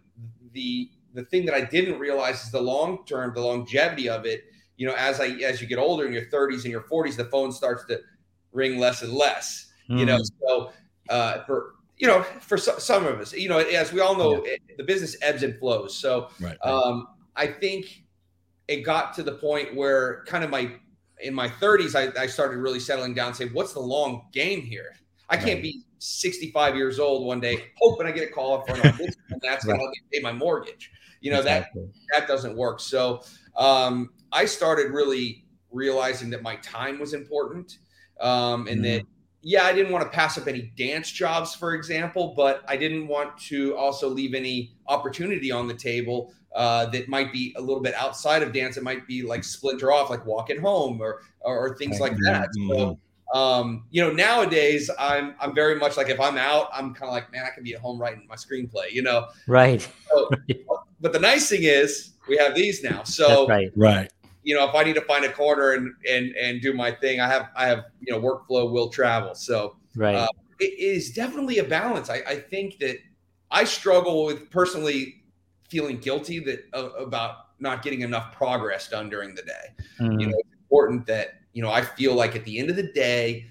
the 0.52 0.90
the 1.14 1.24
thing 1.26 1.44
that 1.46 1.54
i 1.54 1.60
didn't 1.60 1.98
realize 1.98 2.42
is 2.44 2.50
the 2.50 2.60
long 2.60 3.04
term 3.06 3.32
the 3.34 3.40
longevity 3.40 4.08
of 4.08 4.26
it 4.26 4.42
you 4.76 4.86
know 4.86 4.94
as 4.96 5.20
i 5.20 5.26
as 5.44 5.60
you 5.62 5.68
get 5.68 5.78
older 5.78 6.06
in 6.06 6.12
your 6.12 6.26
30s 6.26 6.64
and 6.64 6.72
your 6.72 6.82
40s 6.82 7.16
the 7.16 7.26
phone 7.26 7.52
starts 7.52 7.84
to 7.86 8.00
ring 8.52 8.78
less 8.78 9.02
and 9.02 9.12
less 9.12 9.70
you 9.88 10.04
know 10.06 10.18
Mm, 10.18 10.30
so 10.40 10.72
uh 11.08 11.44
for 11.44 11.74
you 12.00 12.06
know 12.06 12.22
for 12.40 12.56
so, 12.56 12.78
some 12.78 13.06
of 13.06 13.20
us 13.20 13.32
you 13.32 13.48
know 13.48 13.58
as 13.58 13.92
we 13.92 14.00
all 14.00 14.16
know 14.16 14.42
it, 14.44 14.60
the 14.76 14.84
business 14.84 15.16
ebbs 15.22 15.42
and 15.42 15.58
flows 15.58 15.96
so 15.96 16.28
Right. 16.40 16.56
um 16.62 17.06
i 17.36 17.46
think 17.46 18.04
it 18.68 18.82
got 18.82 19.14
to 19.14 19.22
the 19.22 19.32
point 19.32 19.74
where 19.74 20.24
kind 20.26 20.42
of 20.42 20.50
my 20.50 20.72
in 21.20 21.34
my 21.34 21.48
30s 21.48 21.94
i, 21.94 22.20
I 22.20 22.26
started 22.26 22.58
really 22.58 22.80
settling 22.80 23.14
down 23.14 23.34
saying 23.34 23.50
what's 23.52 23.74
the 23.74 23.80
long 23.80 24.26
game 24.32 24.62
here 24.62 24.96
i 25.28 25.36
can't 25.36 25.56
Right. 25.56 25.62
be 25.62 25.82
65 25.98 26.76
years 26.76 26.98
old 26.98 27.26
one 27.26 27.40
day 27.40 27.58
hoping 27.78 28.06
i 28.06 28.10
get 28.10 28.28
a 28.28 28.32
call 28.32 28.62
for 28.62 28.74
an 28.74 28.80
audition 28.80 29.14
and 29.30 29.40
that's 29.42 29.64
going 29.64 29.78
to 29.78 29.86
pay 30.12 30.20
my 30.22 30.32
mortgage 30.32 30.90
you 31.20 31.30
know 31.30 31.42
that 31.42 31.58
exactly. 31.58 31.88
that 32.12 32.26
doesn't 32.26 32.56
work. 32.56 32.80
So 32.80 33.22
um, 33.56 34.10
I 34.32 34.46
started 34.46 34.90
really 34.90 35.44
realizing 35.70 36.30
that 36.30 36.42
my 36.42 36.56
time 36.56 36.98
was 36.98 37.12
important, 37.12 37.78
um, 38.20 38.66
and 38.68 38.84
that 38.84 39.02
yeah, 39.42 39.64
I 39.64 39.72
didn't 39.72 39.92
want 39.92 40.04
to 40.04 40.10
pass 40.10 40.36
up 40.36 40.46
any 40.46 40.72
dance 40.76 41.10
jobs, 41.10 41.54
for 41.54 41.74
example, 41.74 42.34
but 42.36 42.62
I 42.68 42.76
didn't 42.76 43.08
want 43.08 43.38
to 43.42 43.76
also 43.76 44.08
leave 44.08 44.34
any 44.34 44.72
opportunity 44.86 45.50
on 45.50 45.66
the 45.66 45.74
table 45.74 46.32
uh, 46.54 46.86
that 46.86 47.08
might 47.08 47.32
be 47.32 47.54
a 47.56 47.60
little 47.60 47.80
bit 47.80 47.94
outside 47.94 48.42
of 48.42 48.52
dance. 48.52 48.76
It 48.76 48.82
might 48.82 49.06
be 49.06 49.22
like 49.22 49.44
splinter 49.44 49.92
off, 49.92 50.10
like 50.10 50.26
walking 50.26 50.60
home 50.60 51.00
or 51.00 51.22
or, 51.40 51.58
or 51.58 51.76
things 51.76 52.00
like 52.00 52.16
that. 52.24 52.48
So 52.68 52.98
um, 53.32 53.84
you 53.90 54.02
know, 54.02 54.12
nowadays 54.12 54.90
I'm 54.98 55.34
I'm 55.40 55.54
very 55.54 55.76
much 55.76 55.96
like 55.96 56.08
if 56.08 56.20
I'm 56.20 56.36
out, 56.36 56.68
I'm 56.72 56.92
kind 56.94 57.08
of 57.08 57.14
like, 57.14 57.30
man, 57.32 57.44
I 57.46 57.50
can 57.54 57.62
be 57.62 57.74
at 57.74 57.80
home 57.80 58.00
writing 58.00 58.26
my 58.28 58.34
screenplay, 58.34 58.90
you 58.90 59.02
know. 59.02 59.28
Right. 59.46 59.86
But 61.00 61.12
the 61.12 61.18
nice 61.18 61.48
thing 61.48 61.62
is 61.62 62.12
we 62.28 62.36
have 62.36 62.54
these 62.54 62.82
now. 62.82 63.04
So 63.04 63.46
That's 63.46 63.48
right. 63.48 63.72
Right. 63.74 64.12
You 64.42 64.54
know, 64.54 64.68
if 64.68 64.74
I 64.74 64.84
need 64.84 64.94
to 64.94 65.02
find 65.02 65.24
a 65.24 65.32
corner 65.32 65.72
and 65.72 65.92
and 66.08 66.34
and 66.36 66.60
do 66.60 66.72
my 66.72 66.90
thing, 66.90 67.20
I 67.20 67.28
have 67.28 67.48
I 67.56 67.66
have 67.66 67.84
you 68.00 68.12
know 68.12 68.20
workflow 68.20 68.70
will 68.70 68.88
travel. 68.88 69.34
So 69.34 69.76
Right. 69.96 70.14
uh, 70.14 70.28
it 70.60 70.78
is 70.78 71.12
definitely 71.12 71.58
a 71.58 71.64
balance. 71.64 72.10
I, 72.10 72.22
I 72.26 72.36
think 72.36 72.78
that 72.78 72.96
I 73.50 73.64
struggle 73.64 74.24
with 74.24 74.50
personally 74.50 75.24
feeling 75.68 75.98
guilty 75.98 76.38
that 76.40 76.64
uh, 76.72 76.90
about 76.92 77.36
not 77.58 77.82
getting 77.82 78.00
enough 78.00 78.32
progress 78.34 78.88
done 78.88 79.10
during 79.10 79.34
the 79.34 79.42
day. 79.42 79.84
Mhm. 80.00 80.20
You 80.20 80.26
know, 80.28 80.36
it's 80.38 80.54
important 80.62 81.06
that 81.06 81.40
you 81.52 81.62
know 81.62 81.70
I 81.70 81.82
feel 81.82 82.14
like 82.14 82.36
at 82.36 82.44
the 82.44 82.58
end 82.58 82.70
of 82.70 82.76
the 82.76 82.92
day, 82.92 83.46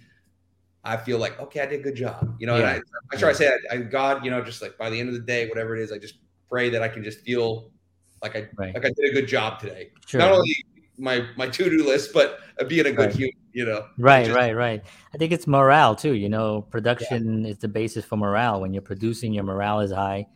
I 0.84 0.98
feel 0.98 1.19
like 1.19 1.39
okay, 1.39 1.62
I 1.62 1.65
did 1.65 1.81
a 1.81 1.84
good 1.84 1.96
job. 1.96 2.36
You 2.39 2.48
know, 2.48 2.58
Yeah. 2.58 2.75
and 2.75 2.84
I, 3.12 3.15
I 3.15 3.19
try 3.19 3.29
to 3.31 3.36
say, 3.38 3.51
I, 3.69 3.75
I, 3.75 3.77
God, 3.77 4.24
you 4.25 4.31
know, 4.31 4.41
just 4.41 4.62
like 4.62 4.77
by 4.77 4.89
the 4.89 5.00
end 5.00 5.10
of 5.10 5.15
the 5.15 5.22
day, 5.22 5.48
whatever 5.48 5.75
it 5.75 5.81
is, 5.84 5.91
I 5.91 5.98
just 5.98 6.15
pray 6.50 6.69
that 6.69 6.81
I 6.81 6.88
can 6.88 7.03
just 7.03 7.19
feel 7.22 7.72
like 8.22 8.36
I 8.36 8.50
Right. 8.58 8.74
like 8.74 8.86
I 8.86 8.89
did 8.89 9.12
a 9.12 9.13
good 9.13 9.27
job 9.27 9.60
today. 9.60 9.91
Sure. 10.05 10.19
Not 10.19 10.31
only 10.31 10.55
my 11.00 11.25
my 11.38 11.48
to 11.48 11.70
do 11.70 11.86
list, 11.88 12.13
but 12.13 12.39
being 12.68 12.86
a 12.86 12.91
good 12.91 13.08
Right. 13.08 13.15
human. 13.15 13.34
You 13.51 13.65
know, 13.65 13.86
Right, 13.98 14.25
just- 14.27 14.36
right, 14.38 14.56
right. 14.56 14.84
I 15.13 15.18
think 15.18 15.32
it's 15.32 15.48
morale 15.48 15.96
too. 15.96 16.13
You 16.13 16.29
know, 16.29 16.62
production 16.70 17.46
is 17.48 17.58
the 17.58 17.68
basis 17.68 18.06
for 18.06 18.15
morale. 18.15 18.62
When 18.62 18.74
you're 18.74 18.84
producing, 18.84 19.34
your 19.34 19.44
morale 19.44 19.79
is 19.79 19.91
high, 19.91 20.27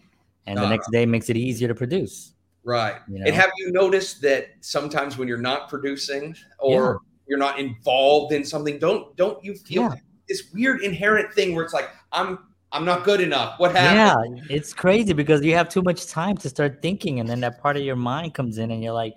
and 0.47 0.57
the 0.57 0.65
Uh, 0.65 0.69
next 0.69 0.89
day 0.91 1.05
makes 1.05 1.29
it 1.29 1.37
easier 1.37 1.67
to 1.67 1.75
produce. 1.75 2.33
right. 2.63 2.95
You 3.07 3.19
know? 3.19 3.25
And 3.27 3.35
have 3.35 3.51
you 3.57 3.71
noticed 3.71 4.21
that 4.23 4.47
sometimes 4.61 5.17
when 5.17 5.27
you're 5.27 5.37
not 5.51 5.69
producing 5.69 6.35
or 6.59 7.01
you're 7.27 7.37
not 7.37 7.59
involved 7.59 8.33
in 8.33 8.43
something, 8.43 8.79
don't 8.79 9.15
don't 9.15 9.43
you 9.45 9.53
feel 9.55 9.83
Yeah. 9.83 9.95
this 10.27 10.51
weird 10.53 10.81
inherent 10.81 11.31
thing 11.33 11.53
where 11.55 11.63
it's 11.63 11.73
like 11.73 11.89
I'm 12.11 12.39
I'm 12.71 12.85
not 12.85 13.03
good 13.03 13.21
enough. 13.21 13.59
What 13.59 13.75
happened? 13.75 14.39
Yeah, 14.49 14.55
it's 14.55 14.73
crazy 14.73 15.13
because 15.13 15.43
you 15.43 15.53
have 15.53 15.69
too 15.69 15.83
much 15.83 16.07
time 16.07 16.35
to 16.37 16.49
start 16.49 16.81
thinking, 16.81 17.19
and 17.19 17.29
then 17.29 17.39
that 17.41 17.61
part 17.61 17.77
of 17.77 17.83
your 17.83 17.95
mind 17.95 18.33
comes 18.33 18.57
in, 18.57 18.71
and 18.71 18.83
you're 18.83 18.93
like, 18.93 19.13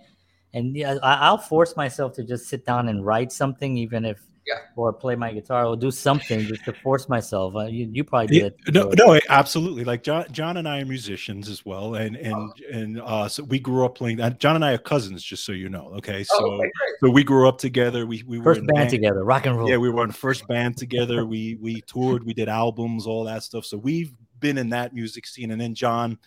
and 0.56 0.74
yeah, 0.76 0.96
I, 1.02 1.14
I'll 1.26 1.38
force 1.38 1.76
myself 1.76 2.12
to 2.14 2.24
just 2.24 2.48
sit 2.48 2.64
down 2.66 2.88
and 2.88 3.04
write 3.04 3.30
something, 3.32 3.76
even 3.76 4.04
if, 4.04 4.18
Yeah. 4.46 4.60
or 4.76 4.92
play 4.92 5.16
my 5.16 5.32
guitar, 5.32 5.66
or 5.66 5.76
do 5.76 5.90
something 5.90 6.40
just 6.46 6.64
to 6.66 6.72
force 6.84 7.08
myself. 7.08 7.54
Uh, 7.56 7.66
you, 7.66 7.88
you 7.92 8.04
probably 8.04 8.36
Yeah, 8.36 8.42
did. 8.44 8.54
it. 8.68 8.74
no, 8.74 8.90
no, 9.02 9.18
absolutely. 9.28 9.82
Like 9.84 10.02
John, 10.04 10.24
John 10.30 10.56
and 10.56 10.68
I 10.68 10.80
are 10.82 10.84
musicians 10.86 11.48
as 11.48 11.66
well, 11.66 11.96
and 11.96 12.14
and 12.16 12.52
and 12.72 13.00
uh, 13.00 13.26
so 13.28 13.42
we 13.44 13.58
grew 13.58 13.84
up 13.84 13.94
playing. 13.96 14.20
uh, 14.20 14.30
John 14.30 14.54
and 14.54 14.64
I 14.64 14.72
are 14.74 14.78
cousins, 14.92 15.22
just 15.24 15.44
so 15.44 15.50
you 15.52 15.68
know. 15.68 15.86
Okay, 15.98 16.22
so 16.24 16.36
Oh, 16.38 16.52
okay, 16.60 16.70
so 17.00 17.10
we 17.10 17.24
grew 17.24 17.48
up 17.48 17.58
together. 17.58 18.06
We 18.06 18.22
we 18.26 18.40
First 18.40 18.60
in 18.60 18.66
band 18.66 18.76
band- 18.78 18.90
together, 18.90 19.24
rock 19.24 19.46
and 19.46 19.56
roll. 19.58 19.68
Yeah, 19.68 19.78
we 19.78 19.90
were 19.90 20.04
in 20.04 20.12
first 20.12 20.46
band 20.46 20.76
together. 20.76 21.26
We 21.26 21.56
we 21.60 21.80
toured, 21.82 22.22
we 22.24 22.32
did 22.34 22.48
albums, 22.48 23.06
all 23.06 23.24
that 23.24 23.42
stuff. 23.42 23.64
So 23.64 23.76
we've 23.76 24.12
been 24.38 24.58
in 24.58 24.68
that 24.70 24.94
music 24.94 25.26
scene. 25.26 25.50
And 25.50 25.60
then 25.60 25.74
John, 25.74 26.18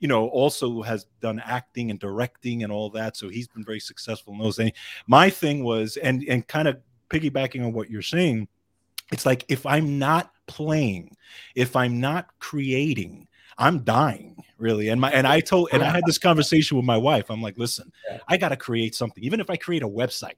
you 0.00 0.08
know, 0.08 0.28
also 0.28 0.82
has 0.82 1.06
done 1.20 1.40
acting 1.44 1.90
and 1.90 1.98
directing 1.98 2.62
and 2.62 2.72
all 2.72 2.90
that. 2.90 3.16
So 3.16 3.28
he's 3.28 3.48
been 3.48 3.64
very 3.64 3.80
successful 3.80 4.32
in 4.32 4.38
those 4.38 4.56
things. 4.56 4.72
My 5.06 5.30
thing 5.30 5.64
was, 5.64 5.96
and 5.96 6.24
and 6.28 6.46
kind 6.46 6.68
of 6.68 6.78
piggybacking 7.10 7.64
on 7.64 7.72
what 7.72 7.90
you're 7.90 8.02
saying, 8.02 8.48
it's 9.12 9.26
like 9.26 9.44
if 9.48 9.66
I'm 9.66 9.98
not 9.98 10.32
playing, 10.46 11.16
if 11.54 11.76
I'm 11.76 12.00
not 12.00 12.28
creating, 12.38 13.26
I'm 13.58 13.80
dying 13.80 14.36
really. 14.58 14.88
And 14.88 15.00
my 15.00 15.10
and 15.10 15.26
I 15.26 15.40
told 15.40 15.70
and 15.72 15.82
I 15.82 15.90
had 15.90 16.04
this 16.06 16.18
conversation 16.18 16.76
with 16.76 16.86
my 16.86 16.96
wife. 16.96 17.30
I'm 17.30 17.42
like, 17.42 17.58
listen, 17.58 17.92
I 18.28 18.36
got 18.36 18.50
to 18.50 18.56
create 18.56 18.94
something, 18.94 19.22
even 19.24 19.40
if 19.40 19.50
I 19.50 19.56
create 19.56 19.82
a 19.82 19.88
website 19.88 20.34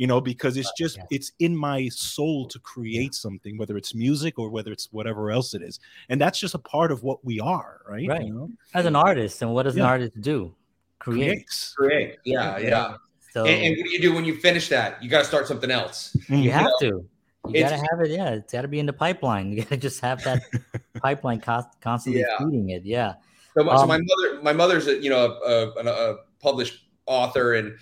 you 0.00 0.06
know, 0.06 0.18
because 0.18 0.56
it's 0.56 0.72
just 0.78 0.96
Yeah. 0.96 1.04
it's 1.16 1.32
in 1.40 1.54
my 1.54 1.88
soul 1.90 2.48
to 2.48 2.58
create 2.60 3.14
something, 3.14 3.58
whether 3.58 3.76
it's 3.76 3.94
music 3.94 4.38
or 4.38 4.48
whether 4.48 4.72
it's 4.72 4.88
whatever 4.92 5.30
else 5.30 5.52
it 5.52 5.60
is, 5.62 5.78
and 6.08 6.18
that's 6.18 6.40
just 6.40 6.54
a 6.54 6.58
part 6.58 6.90
of 6.90 7.02
what 7.02 7.22
we 7.22 7.38
are, 7.38 7.82
right? 7.86 8.08
Right. 8.08 8.22
You 8.24 8.32
know? 8.34 8.50
As 8.72 8.86
an 8.86 8.96
artist, 8.96 9.42
and 9.42 9.52
what 9.52 9.64
does 9.64 9.76
an 9.76 9.82
artist 9.82 10.18
do? 10.22 10.54
Create. 11.00 11.26
Creates. 11.28 11.74
Great. 11.76 12.16
Yeah, 12.24 12.56
yeah. 12.58 12.94
So 13.34 13.44
And, 13.44 13.62
and 13.64 13.76
what 13.76 13.84
do 13.84 13.90
you 13.92 14.00
do 14.00 14.14
when 14.14 14.24
you 14.24 14.36
finish 14.36 14.70
that? 14.70 15.02
You 15.02 15.10
got 15.10 15.18
to 15.18 15.24
start 15.26 15.46
something 15.46 15.70
else. 15.70 16.16
you 16.30 16.48
Mhm. 16.48 16.50
have 16.50 16.72
to. 16.80 16.86
You 16.86 17.54
It's- 17.54 17.70
gotta 17.70 17.86
have 17.90 18.00
it. 18.04 18.10
Yeah, 18.10 18.30
it's 18.30 18.52
gotta 18.54 18.68
be 18.68 18.78
in 18.78 18.86
the 18.86 18.92
pipeline. 18.94 19.52
You 19.52 19.62
gotta 19.64 19.76
just 19.88 20.00
have 20.00 20.24
that 20.24 20.40
pipeline 21.02 21.40
cost, 21.40 21.68
constantly 21.82 22.22
Yeah. 22.22 22.38
feeding 22.38 22.70
it. 22.70 22.84
Yeah. 22.86 23.14
So, 23.54 23.64
my- 23.64 23.76
so 23.76 23.82
Um, 23.82 23.88
my 23.88 23.98
mother, 23.98 24.42
my 24.42 24.52
mother's 24.54 24.86
a, 24.88 24.96
you 25.02 25.10
know 25.10 25.24
a, 25.44 25.52
a, 25.78 26.12
a 26.12 26.16
published 26.40 26.84
author, 27.06 27.54
and 27.54 27.76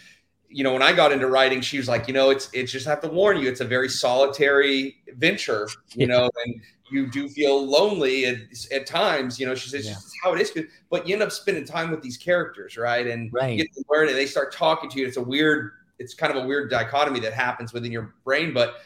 you 0.50 0.64
know 0.64 0.72
when 0.72 0.82
I 0.82 0.92
got 0.92 1.12
into 1.12 1.26
writing, 1.26 1.60
she 1.60 1.76
was 1.78 1.88
like, 1.88 2.08
you 2.08 2.14
know, 2.14 2.30
it's 2.30 2.48
it's 2.52 2.72
just 2.72 2.86
I 2.86 2.90
have 2.90 3.00
to 3.02 3.08
warn 3.08 3.36
you, 3.38 3.48
it's 3.48 3.60
a 3.60 3.64
very 3.64 3.88
solitary 3.88 4.96
venture, 5.16 5.68
you 5.94 6.06
know, 6.06 6.30
and 6.44 6.60
you 6.90 7.10
do 7.10 7.28
feel 7.28 7.66
lonely 7.66 8.24
at, 8.24 8.36
at 8.72 8.86
times. 8.86 9.38
You 9.38 9.46
know, 9.46 9.54
she 9.54 9.68
says 9.68 9.86
Yeah. 9.86 9.94
how 10.24 10.34
it 10.34 10.40
is, 10.40 10.52
but 10.90 11.06
you 11.06 11.14
end 11.14 11.22
up 11.22 11.32
spending 11.32 11.64
time 11.64 11.90
with 11.90 12.00
these 12.02 12.16
characters, 12.16 12.76
right? 12.78 13.06
And 13.06 13.30
Right. 13.32 13.50
you 13.50 13.64
get 13.64 13.72
to 13.74 13.84
learn, 13.90 14.08
and 14.08 14.16
they 14.16 14.26
start 14.26 14.54
talking 14.54 14.88
to 14.90 14.98
you. 14.98 15.06
It's 15.06 15.18
a 15.18 15.22
weird, 15.22 15.72
it's 15.98 16.14
kind 16.14 16.34
of 16.34 16.42
a 16.42 16.46
weird 16.46 16.70
dichotomy 16.70 17.20
that 17.20 17.34
happens 17.34 17.72
within 17.74 17.92
your 17.92 18.14
brain, 18.24 18.54
but 18.54 18.76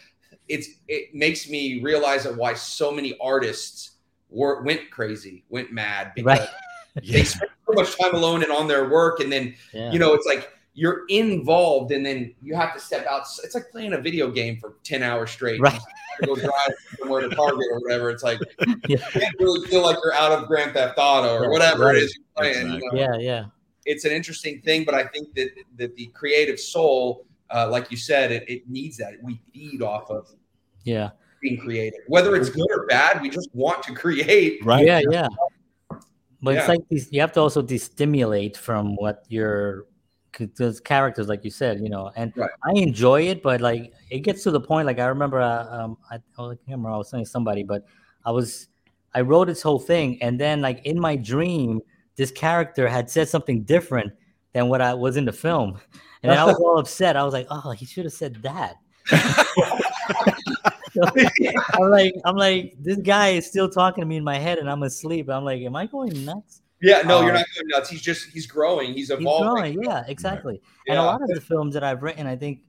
it's 0.48 0.68
it 0.88 1.14
makes 1.14 1.48
me 1.48 1.80
realize 1.82 2.24
that 2.24 2.36
why 2.36 2.54
so 2.54 2.90
many 2.90 3.16
artists 3.20 3.92
were 4.30 4.62
went 4.62 4.90
crazy, 4.90 5.44
went 5.48 5.72
mad 5.72 6.12
because 6.16 6.40
Right. 6.40 6.48
they 6.96 7.18
Yeah. 7.18 7.24
spend 7.24 7.50
so 7.68 7.72
much 7.74 7.96
time 7.98 8.14
alone 8.14 8.42
and 8.42 8.50
on 8.50 8.66
their 8.66 8.88
work 8.88 9.20
and 9.20 9.30
then 9.32 9.54
Yeah. 9.72 9.92
you 9.92 9.98
know 10.00 10.14
it's 10.14 10.26
like 10.26 10.50
you're 10.74 11.02
involved 11.08 11.92
and 11.92 12.04
then 12.04 12.34
you 12.40 12.54
have 12.54 12.72
to 12.72 12.80
step 12.80 13.06
out 13.06 13.22
it's 13.44 13.54
like 13.54 13.70
playing 13.70 13.92
a 13.92 13.98
video 13.98 14.30
game 14.30 14.58
for 14.58 14.76
10 14.84 15.02
hours 15.02 15.30
straight 15.30 15.60
Right. 15.60 15.78
You 16.20 16.28
go 16.28 16.34
drive 16.36 16.72
somewhere 16.98 17.22
to 17.22 17.34
target 17.34 17.66
or 17.70 17.80
whatever 17.80 18.10
it's 18.10 18.22
like 18.22 18.38
Yeah. 18.88 18.96
you 19.14 19.20
can't 19.20 19.34
really 19.38 19.66
feel 19.68 19.82
like 19.82 19.96
you're 20.02 20.14
out 20.14 20.32
of 20.32 20.46
grand 20.46 20.72
theft 20.72 20.94
auto 20.98 21.34
or 21.34 21.50
whatever 21.50 21.86
right. 21.86 21.96
it 21.96 22.02
is 22.04 22.16
you're 22.16 22.24
playing 22.36 22.72
you 22.72 22.90
know? 22.92 22.98
yeah. 22.98 23.16
Yeah. 23.18 23.44
it's 23.84 24.04
an 24.04 24.12
interesting 24.12 24.60
thing 24.62 24.84
but 24.84 24.94
i 24.94 25.04
think 25.04 25.34
that 25.34 25.50
that 25.76 25.94
the 25.96 26.06
creative 26.08 26.58
soul 26.58 27.26
uh, 27.50 27.68
like 27.70 27.90
you 27.90 27.98
said 27.98 28.32
it, 28.32 28.48
it 28.48 28.66
needs 28.68 28.96
that 28.96 29.12
we 29.22 29.38
feed 29.52 29.82
off 29.82 30.10
of 30.10 30.30
Yeah. 30.84 31.10
being 31.42 31.58
creative 31.58 32.00
whether 32.06 32.34
it's 32.34 32.48
good 32.48 32.68
or 32.70 32.86
bad 32.86 33.20
we 33.20 33.28
just 33.28 33.50
want 33.52 33.82
to 33.84 33.94
create 33.94 34.64
Right. 34.64 34.86
Yeah. 34.86 35.02
Yeah. 35.10 35.28
But 36.44 36.56
it's 36.56 36.66
like 36.66 36.80
these, 36.90 37.12
you 37.12 37.20
have 37.20 37.30
to 37.32 37.40
also 37.40 37.62
destimulate 37.62 38.56
from 38.56 38.96
what 38.96 39.24
your 39.28 39.86
those 40.56 40.80
characters, 40.80 41.28
like 41.28 41.44
you 41.44 41.50
said, 41.50 41.80
you 41.80 41.88
know. 41.88 42.10
And 42.16 42.32
Right. 42.36 42.50
I 42.64 42.72
enjoy 42.72 43.22
it, 43.22 43.42
but 43.42 43.60
like 43.60 43.92
it 44.10 44.20
gets 44.20 44.42
to 44.44 44.50
the 44.50 44.60
point. 44.60 44.86
Like 44.86 44.98
I 44.98 45.06
remember, 45.06 45.40
uh, 45.40 45.66
um, 45.70 45.96
I, 46.10 46.18
oh, 46.38 46.50
I 46.50 46.54
can't 46.54 46.60
remember. 46.68 46.90
I 46.90 46.96
was 46.96 47.10
telling 47.10 47.26
somebody, 47.26 47.62
but 47.62 47.84
I 48.24 48.30
was, 48.30 48.68
I 49.14 49.20
wrote 49.20 49.46
this 49.46 49.62
whole 49.62 49.78
thing, 49.78 50.22
and 50.22 50.40
then 50.40 50.60
like 50.60 50.84
in 50.84 50.98
my 50.98 51.16
dream, 51.16 51.80
this 52.16 52.30
character 52.30 52.88
had 52.88 53.10
said 53.10 53.28
something 53.28 53.62
different 53.62 54.12
than 54.52 54.68
what 54.68 54.80
I 54.80 54.94
was 54.94 55.16
in 55.16 55.24
the 55.24 55.32
film, 55.32 55.78
and 56.22 56.30
then 56.30 56.38
I 56.38 56.44
was 56.44 56.56
all 56.56 56.78
upset. 56.78 57.16
I 57.16 57.24
was 57.24 57.32
like, 57.34 57.46
oh, 57.50 57.70
he 57.72 57.84
should 57.84 58.04
have 58.04 58.14
said 58.14 58.36
that. 58.42 58.76
So, 60.92 61.00
I'm 61.74 61.88
like, 61.90 62.14
I'm 62.26 62.36
like, 62.36 62.74
this 62.78 62.98
guy 62.98 63.30
is 63.30 63.46
still 63.46 63.68
talking 63.68 64.02
to 64.02 64.06
me 64.06 64.18
in 64.18 64.24
my 64.24 64.38
head, 64.38 64.58
and 64.58 64.68
I'm 64.68 64.82
asleep. 64.82 65.30
I'm 65.30 65.44
like, 65.44 65.62
am 65.62 65.74
I 65.74 65.86
going 65.86 66.24
nuts? 66.24 66.61
Yeah 66.82 67.02
no 67.02 67.20
you're 67.22 67.30
Uh, 67.30 67.38
not 67.38 67.46
going 67.54 67.68
nuts 67.68 67.88
he's 67.88 68.02
just 68.02 68.28
he's 68.30 68.46
growing 68.46 68.88
he's 68.88 69.08
He's 69.08 69.10
evolving 69.10 69.48
growing, 69.74 69.82
yeah, 69.82 70.04
exactly. 70.08 70.60
And 70.88 70.98
a 70.98 71.02
lot 71.02 71.22
of 71.22 71.28
the 71.28 71.40
films 71.40 71.74
that 71.74 71.84
I've 71.84 72.02
written, 72.02 72.26
I 72.26 72.36
think 72.36 72.60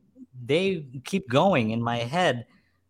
they 0.45 0.85
keep 1.03 1.27
going 1.29 1.71
in 1.71 1.81
my 1.81 1.97
head. 1.97 2.45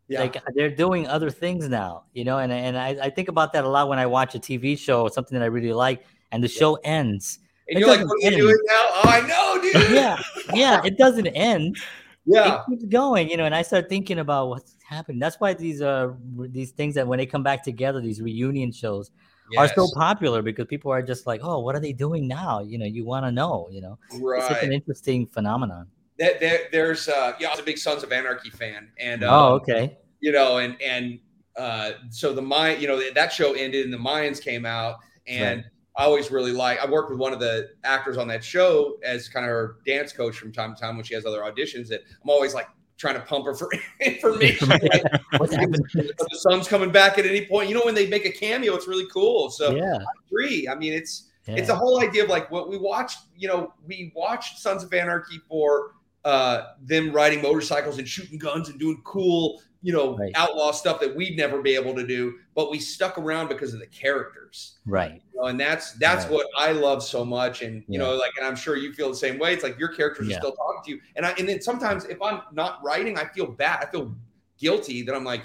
yeah. 0.07 0.19
Like 0.21 0.41
they're 0.55 0.69
doing 0.75 1.07
other 1.07 1.29
things 1.29 1.67
now, 1.69 2.03
you 2.13 2.23
know. 2.25 2.37
And 2.39 2.51
and 2.51 2.77
I, 2.77 2.89
I 3.03 3.09
think 3.09 3.29
about 3.29 3.53
that 3.53 3.63
a 3.63 3.67
lot 3.69 3.87
when 3.87 3.99
I 3.99 4.05
watch 4.05 4.35
a 4.35 4.39
TV 4.39 4.77
show 4.77 5.01
or 5.03 5.09
something 5.09 5.37
that 5.37 5.43
I 5.43 5.47
really 5.47 5.73
like, 5.73 6.05
and 6.31 6.43
the 6.43 6.47
show 6.47 6.75
ends. 6.83 7.39
And 7.69 7.77
It 7.77 7.79
you're 7.79 7.89
like, 7.89 8.05
what 8.05 8.17
are 8.21 8.31
you 8.31 8.37
doing 8.37 8.57
now? 8.67 8.83
Oh, 8.95 9.01
I 9.05 9.21
know, 9.25 9.61
dude. 9.61 9.91
Yeah, 9.91 10.21
yeah, 10.53 10.81
it 10.83 10.97
doesn't 10.97 11.27
end. 11.27 11.77
Yeah. 12.25 12.55
It 12.55 12.61
keeps 12.69 12.85
going, 12.85 13.29
you 13.29 13.37
know. 13.37 13.45
And 13.45 13.55
I 13.55 13.61
start 13.61 13.87
thinking 13.87 14.19
about 14.19 14.49
what's 14.49 14.75
happening. 14.87 15.19
That's 15.19 15.39
why 15.39 15.53
these 15.53 15.81
uh 15.81 16.11
these 16.49 16.71
things 16.71 16.95
that 16.95 17.07
when 17.07 17.17
they 17.17 17.25
come 17.25 17.43
back 17.43 17.63
together, 17.63 18.01
these 18.01 18.21
reunion 18.21 18.71
shows 18.71 19.11
are 19.57 19.67
so 19.67 19.87
popular 19.93 20.41
because 20.41 20.67
people 20.67 20.91
are 20.91 21.01
just 21.01 21.27
like, 21.27 21.41
oh, 21.43 21.59
what 21.59 21.75
are 21.75 21.79
they 21.79 21.93
doing 21.93 22.27
now? 22.27 22.61
You 22.61 22.77
know, 22.77 22.85
you 22.85 23.05
want 23.05 23.25
to 23.25 23.31
know. 23.31 23.67
You 23.71 23.81
know, 23.81 23.99
it's 24.11 24.47
such 24.47 24.63
an 24.63 24.73
interesting 24.73 25.27
phenomenon. 25.27 25.87
There, 26.17 26.37
there, 26.39 26.59
there's, 26.71 27.09
uh, 27.09 27.33
yeah, 27.39 27.47
I 27.47 27.51
was 27.51 27.59
a 27.59 27.63
big 27.63 27.77
Sons 27.77 28.03
of 28.03 28.11
Anarchy 28.11 28.51
fan, 28.51 28.89
and 28.99 29.23
oh, 29.23 29.29
um, 29.29 29.51
okay. 29.53 29.97
you 30.19 30.31
know, 30.31 30.57
and 30.59 30.79
and 30.81 31.19
uh, 31.57 31.91
so 32.09 32.33
the 32.33 32.41
Mayan, 32.41 32.79
you 32.79 32.87
know, 32.87 33.01
that 33.13 33.31
show 33.31 33.53
ended, 33.53 33.85
and 33.85 33.93
the 33.93 33.97
Mayans 33.97 34.41
came 34.41 34.65
out, 34.65 34.97
and 35.27 35.63
I 35.95 36.03
always 36.03 36.31
really 36.31 36.51
like. 36.51 36.79
I 36.79 36.89
worked 36.89 37.09
with 37.09 37.19
one 37.19 37.33
of 37.33 37.39
the 37.39 37.69
actors 37.83 38.17
on 38.17 38.27
that 38.29 38.43
show 38.43 38.97
as 39.03 39.29
kind 39.29 39.45
of 39.45 39.49
her 39.49 39.77
dance 39.85 40.11
coach 40.13 40.37
from 40.37 40.51
time 40.51 40.75
to 40.75 40.81
time 40.81 40.95
when 40.95 41.05
she 41.05 41.13
has 41.13 41.25
other 41.25 41.41
auditions. 41.41 41.87
That 41.89 42.01
I'm 42.23 42.29
always 42.29 42.53
like 42.53 42.67
trying 42.97 43.15
to 43.15 43.21
pump 43.21 43.45
her 43.45 43.53
for 43.53 43.69
information. 43.99 44.69
like, 44.69 45.03
What's 45.37 45.53
happening? 45.53 45.81
the 45.93 46.13
sun's 46.31 46.67
coming 46.67 46.91
back 46.91 47.17
at 47.17 47.25
any 47.25 47.45
point. 47.45 47.69
You 47.69 47.75
know, 47.75 47.81
when 47.85 47.95
they 47.95 48.07
make 48.07 48.25
a 48.25 48.31
cameo, 48.31 48.75
it's 48.75 48.87
really 48.87 49.07
cool. 49.11 49.49
So 49.49 49.75
yeah, 49.75 49.97
I 49.97 50.27
agree. 50.27 50.67
I 50.67 50.75
mean, 50.75 50.93
it's 50.93 51.29
yeah. 51.47 51.55
it's 51.55 51.69
a 51.69 51.75
whole 51.75 52.01
idea 52.01 52.23
of 52.23 52.29
like 52.29 52.49
what 52.51 52.69
we 52.69 52.77
watched 52.77 53.19
you 53.35 53.47
know 53.47 53.73
we 53.85 54.11
watched 54.15 54.59
sons 54.59 54.83
of 54.83 54.93
anarchy 54.93 55.39
for 55.47 55.91
uh 56.25 56.67
them 56.81 57.11
riding 57.11 57.41
motorcycles 57.41 57.97
and 57.97 58.07
shooting 58.07 58.39
guns 58.39 58.69
and 58.69 58.79
doing 58.79 59.01
cool 59.03 59.61
you 59.83 59.91
know 59.93 60.17
Right. 60.17 60.31
outlaw 60.35 60.71
stuff 60.71 60.99
that 61.01 61.15
we'd 61.15 61.35
never 61.37 61.61
be 61.61 61.75
able 61.75 61.93
to 61.95 62.07
do 62.07 62.35
but 62.55 62.71
we 62.71 62.79
stuck 62.79 63.17
around 63.17 63.49
because 63.49 63.73
of 63.73 63.79
the 63.81 63.85
characters 63.87 64.79
right. 64.85 65.21
you 65.33 65.39
know, 65.41 65.47
and 65.47 65.59
that's 65.59 65.91
that's 65.93 66.23
Right. 66.25 66.33
what 66.33 66.47
i 66.57 66.71
love 66.71 67.03
so 67.03 67.23
much 67.25 67.61
and 67.61 67.83
you 67.87 67.99
Yeah. 67.99 68.05
know 68.05 68.15
like 68.15 68.31
and 68.37 68.47
i'm 68.47 68.55
sure 68.55 68.77
you 68.77 68.93
feel 68.93 69.09
the 69.09 69.15
same 69.15 69.37
way 69.37 69.53
it's 69.53 69.63
like 69.63 69.77
your 69.77 69.89
characters 69.89 70.27
Yeah. 70.27 70.37
are 70.37 70.39
still 70.39 70.53
talking 70.53 70.81
to 70.85 70.91
you 70.91 70.99
and 71.17 71.25
i 71.25 71.31
and 71.37 71.47
then 71.47 71.61
sometimes 71.61 72.05
if 72.05 72.21
i'm 72.21 72.41
not 72.53 72.79
writing 72.83 73.17
i 73.19 73.25
feel 73.25 73.45
bad 73.47 73.83
i 73.83 73.91
feel 73.91 74.15
guilty 74.57 75.01
that 75.03 75.13
i'm 75.13 75.25
like 75.25 75.43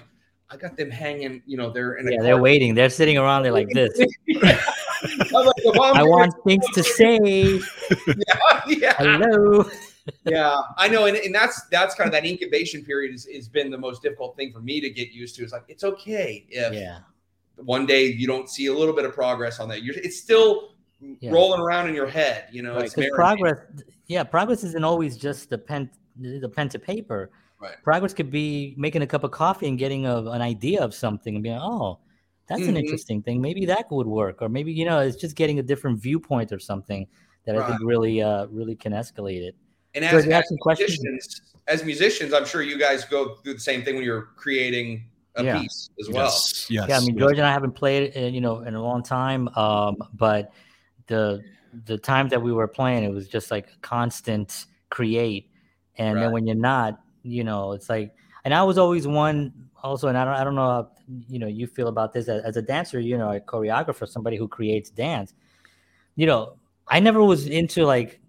i 0.51 0.57
got 0.57 0.77
them 0.77 0.91
hanging 0.91 1.43
you 1.45 1.57
know 1.57 1.71
they're 1.71 1.95
in 1.97 2.07
a 2.09 2.13
Yeah, 2.13 2.23
they're 2.23 2.41
waiting. 2.41 2.75
They're 2.75 2.89
sitting 2.91 3.19
around 3.19 3.43
there 3.43 3.53
like 3.53 3.69
this. 3.71 4.01
Like, 5.31 5.55
I 5.95 6.03
want 6.03 6.35
things 6.45 6.67
to 6.75 6.83
say. 6.83 7.61
yeah, 8.67 8.95
Hello. 8.99 9.65
Yeah, 10.25 10.61
I 10.77 10.89
know, 10.89 11.07
and, 11.07 11.17
and 11.17 11.35
that's 11.35 11.63
that's 11.71 11.95
kind 11.95 12.07
of 12.09 12.13
that 12.13 12.25
incubation 12.25 12.85
period 12.85 13.13
has, 13.13 13.27
has 13.27 13.49
been 13.49 13.71
the 13.71 13.79
most 13.79 14.03
difficult 14.03 14.37
thing 14.37 14.53
for 14.53 14.61
me 14.61 14.81
to 14.81 14.91
get 14.91 15.11
used 15.11 15.37
to. 15.37 15.43
It's 15.43 15.53
like 15.53 15.65
it's 15.69 15.85
okay 15.85 16.47
if 16.49 16.73
Yeah. 16.73 17.01
one 17.57 17.87
day 17.87 18.07
you 18.07 18.27
don't 18.27 18.49
see 18.49 18.67
a 18.67 18.75
little 18.75 18.95
bit 18.95 19.05
of 19.05 19.13
progress 19.13 19.61
on 19.61 19.69
that. 19.69 19.83
You're, 19.83 19.97
it's 19.97 20.19
still 20.19 20.75
Yeah. 21.01 21.31
rolling 21.33 21.61
around 21.61 21.89
in 21.89 21.95
your 21.95 22.09
head, 22.09 22.49
you 22.53 22.63
know. 22.63 22.77
Right. 22.77 22.85
it's 22.97 23.15
progress, 23.15 23.59
yeah, 24.07 24.25
progress 24.25 24.65
isn't 24.65 24.85
always 24.85 25.17
just 25.17 25.51
the 25.51 25.59
pen, 25.59 25.91
the 26.17 26.49
pen 26.49 26.69
to 26.71 26.79
paper. 26.79 27.31
Right. 27.61 27.75
Progress 27.83 28.15
could 28.15 28.31
be 28.31 28.75
making 28.77 29.03
a 29.03 29.07
cup 29.07 29.25
of 29.25 29.31
coffee 29.33 29.67
and 29.69 29.79
getting 29.79 30.07
a, 30.07 30.17
an 30.31 30.43
idea 30.43 30.81
of 30.81 30.95
something 30.95 31.35
and 31.35 31.43
being, 31.43 31.59
oh, 31.61 31.99
that's 32.47 32.63
an 32.63 32.75
Mhm. 32.77 32.79
interesting 32.81 33.23
thing. 33.23 33.41
Maybe 33.41 33.67
that 33.67 33.91
would 33.91 34.07
work, 34.07 34.41
or 34.43 34.49
maybe 34.49 34.73
you 34.73 34.85
know, 34.85 35.01
it's 35.01 35.17
just 35.17 35.37
getting 35.37 35.59
a 35.59 35.63
different 35.63 36.01
viewpoint 36.01 36.51
or 36.53 36.59
something 36.59 37.07
that 37.45 37.57
I 37.57 37.67
think 37.67 37.81
really, 37.83 38.23
uh, 38.23 38.47
really 38.47 38.77
can 38.77 38.93
escalate 38.93 39.43
it. 39.43 39.55
And 40.05 40.17
as, 40.17 40.27
you 40.27 40.33
as 40.33 40.49
some 40.49 40.59
questions? 40.59 40.99
musicians, 41.03 41.43
as 41.67 41.85
musicians, 41.85 42.33
I'm 42.33 42.45
sure 42.47 42.63
you 42.63 42.79
guys 42.79 43.05
go 43.05 43.35
through 43.37 43.55
the 43.55 43.61
same 43.61 43.83
thing 43.83 43.97
when 43.97 44.05
you're 44.05 44.29
creating 44.37 45.05
a 45.35 45.45
Yeah. 45.45 45.61
piece 45.61 45.91
as 46.01 46.09
well. 46.09 46.25
Yes, 46.25 46.67
yes, 46.71 46.89
yeah, 46.89 46.97
I 46.97 47.01
mean. 47.01 47.19
George 47.19 47.39
and 47.39 47.47
I 47.47 47.53
haven't 47.53 47.73
played, 47.73 48.17
uh, 48.17 48.21
you 48.21 48.41
know, 48.41 48.61
in 48.61 48.75
a 48.75 48.83
long 48.83 49.03
time. 49.03 49.49
Um, 49.57 49.97
but 50.15 50.53
the 51.07 51.43
the 51.85 51.99
time 51.99 52.29
that 52.29 52.41
we 52.41 52.53
were 52.53 52.69
playing, 52.69 53.05
it 53.05 53.13
was 53.13 53.29
just 53.29 53.51
like 53.51 53.67
a 53.69 53.79
constant 53.81 54.67
create, 54.91 55.51
and 55.97 56.15
Right. 56.15 56.23
then 56.23 56.33
when 56.33 56.47
you're 56.47 56.57
not, 56.57 57.01
you 57.23 57.45
know, 57.45 57.73
it's 57.73 57.89
like. 57.89 58.15
And 58.45 58.55
I 58.55 58.63
was 58.63 58.79
always 58.79 59.07
one 59.07 59.53
also, 59.83 60.09
and 60.09 60.17
I 60.17 60.25
don't, 60.25 60.35
I 60.35 60.45
don't 60.45 60.55
know 60.55 60.71
how 60.71 60.91
you 61.29 61.39
know 61.39 61.49
you 61.49 61.67
feel 61.67 61.89
about 61.89 62.15
this 62.15 62.29
as, 62.29 62.43
as 62.45 62.57
a 62.57 62.63
dancer, 62.63 62.99
you 62.99 63.19
know, 63.19 63.33
a 63.33 63.41
choreographer, 63.41 64.09
somebody 64.09 64.37
who 64.39 64.49
creates 64.49 64.89
dance. 64.89 65.35
You 66.17 66.27
know, 66.27 66.55
I 66.87 67.01
never 67.01 67.23
was 67.23 67.47
into 67.47 67.85
like 67.85 68.21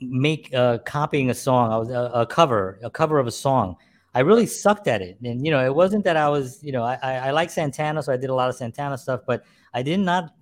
make 0.00 0.52
uh, 0.54 0.78
copying 0.78 1.30
a 1.30 1.34
song. 1.34 1.72
I 1.72 1.76
was 1.76 1.90
a, 1.90 2.10
a 2.14 2.26
cover, 2.26 2.78
a 2.82 2.90
cover 2.90 3.18
of 3.18 3.26
a 3.26 3.30
song. 3.32 3.76
I 4.14 4.20
really 4.20 4.46
sucked 4.46 4.88
at 4.88 5.02
it, 5.02 5.18
and 5.22 5.44
you 5.44 5.50
know, 5.52 5.64
it 5.64 5.74
wasn't 5.74 6.04
that 6.04 6.16
I 6.16 6.28
was, 6.28 6.62
you 6.64 6.72
know, 6.72 6.82
I 6.82 6.98
I, 7.02 7.12
I 7.28 7.30
like 7.30 7.50
Santana, 7.50 8.02
so 8.02 8.12
I 8.12 8.16
did 8.16 8.30
a 8.30 8.34
lot 8.34 8.48
of 8.48 8.56
Santana 8.56 8.96
stuff, 8.98 9.20
but 9.26 9.44
I 9.74 9.82
did 9.82 10.00
not 10.00 10.34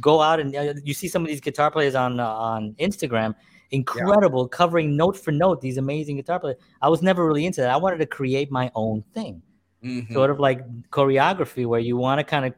go 0.00 0.20
out 0.20 0.40
and 0.40 0.54
uh, 0.54 0.74
you 0.82 0.92
see 0.94 1.06
some 1.08 1.22
of 1.22 1.28
these 1.28 1.40
guitar 1.40 1.70
players 1.70 1.94
on 1.94 2.18
uh, 2.18 2.26
on 2.28 2.74
Instagram, 2.80 3.34
incredible 3.70 4.48
covering 4.48 4.96
note 4.96 5.16
for 5.16 5.30
note 5.30 5.60
these 5.60 5.78
amazing 5.78 6.16
guitar 6.16 6.40
players. 6.40 6.56
I 6.82 6.88
was 6.88 7.02
never 7.02 7.24
really 7.26 7.46
into 7.46 7.60
that. 7.60 7.70
I 7.70 7.76
wanted 7.76 7.98
to 7.98 8.06
create 8.06 8.50
my 8.50 8.70
own 8.74 9.04
thing, 9.14 9.40
Mhm. 9.82 10.12
sort 10.12 10.30
of 10.30 10.40
like 10.40 10.60
choreography, 10.90 11.66
where 11.66 11.80
you 11.80 11.96
want 11.96 12.18
to 12.18 12.24
kind 12.24 12.46
of 12.46 12.54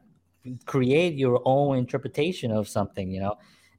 create 0.64 1.14
your 1.14 1.42
own 1.44 1.76
interpretation 1.76 2.50
of 2.50 2.66
something, 2.66 3.10
you 3.10 3.20
know. 3.20 3.36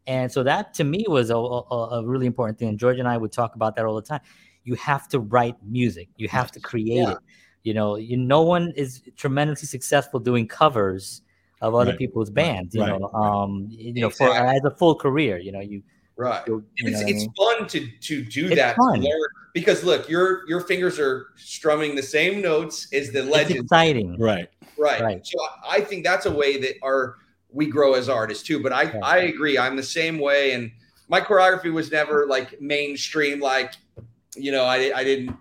And 0.08 0.32
so 0.32 0.42
that 0.44 0.74
to 0.76 0.84
me 0.84 1.06
was 1.08 1.30
a, 1.30 1.36
a, 1.36 2.00
a 2.00 2.06
really 2.06 2.26
important 2.26 2.58
thing. 2.58 2.70
And 2.70 2.80
George 2.80 2.98
and 2.98 3.08
I 3.08 3.18
would 3.18 3.32
talk 3.32 3.56
about 3.56 3.76
that 3.76 3.86
all 3.86 3.96
the 3.96 4.02
time. 4.02 4.22
you 4.64 4.76
have 4.76 5.08
to 5.10 5.20
write 5.20 5.56
music. 5.64 6.10
You 6.18 6.28
have 6.30 6.52
to 6.54 6.60
create 6.60 6.88
Yeah. 6.98 7.12
it. 7.12 7.18
You 7.64 7.74
know, 7.74 7.98
you 7.98 8.16
no 8.18 8.42
one 8.44 8.72
is 8.76 9.02
tremendously 9.18 9.68
successful 9.68 10.20
doing 10.20 10.48
covers 10.48 11.22
of 11.62 11.74
other 11.76 11.92
Right, 11.92 12.00
people's 12.00 12.30
bands. 12.30 12.74
You 12.76 12.82
right, 12.82 13.00
know, 13.00 13.08
um, 13.14 13.68
you 13.70 14.02
know, 14.02 14.10
for 14.10 14.30
as 14.34 14.64
a 14.64 14.72
full 14.72 14.96
career. 14.96 15.38
You 15.38 15.52
know, 15.52 15.60
you. 15.62 15.82
Right. 16.16 16.42
you 16.48 16.64
it's 16.78 17.02
it's 17.02 17.12
mean? 17.12 17.34
fun 17.38 17.68
to 17.68 17.88
to 18.10 18.24
do 18.26 18.48
It's 18.48 18.56
that 18.56 18.76
because 19.54 19.84
look, 19.84 20.08
your 20.10 20.48
your 20.48 20.62
fingers 20.62 20.98
are 21.00 21.28
strumming 21.36 21.96
the 21.96 22.04
same 22.04 22.42
notes 22.42 22.88
as 22.94 23.12
the 23.12 23.28
It's 23.34 23.52
exciting. 23.52 24.18
Right. 24.20 24.50
right? 24.78 25.02
right. 25.02 25.26
So 25.26 25.38
I 25.68 25.82
think 25.82 26.04
that's 26.04 26.26
a 26.26 26.32
way 26.32 26.58
that 26.62 26.76
our 26.84 27.18
we 27.52 27.68
grow 27.68 27.94
as 27.94 28.10
artists 28.10 28.44
too. 28.46 28.62
But 28.62 28.74
I 28.74 28.84
Yeah. 28.84 29.00
I 29.04 29.18
agree. 29.20 29.58
I'm 29.58 29.76
the 29.76 29.84
same 29.84 30.20
way, 30.20 30.54
and 30.54 30.72
my 31.08 31.22
choreography 31.22 31.72
was 31.72 31.92
never 31.92 32.26
like 32.28 32.60
mainstream. 32.62 33.40
Like 33.40 33.74
you 34.36 34.52
know, 34.52 34.66
I 34.66 34.92
I 34.96 35.04
didn't 35.04 35.36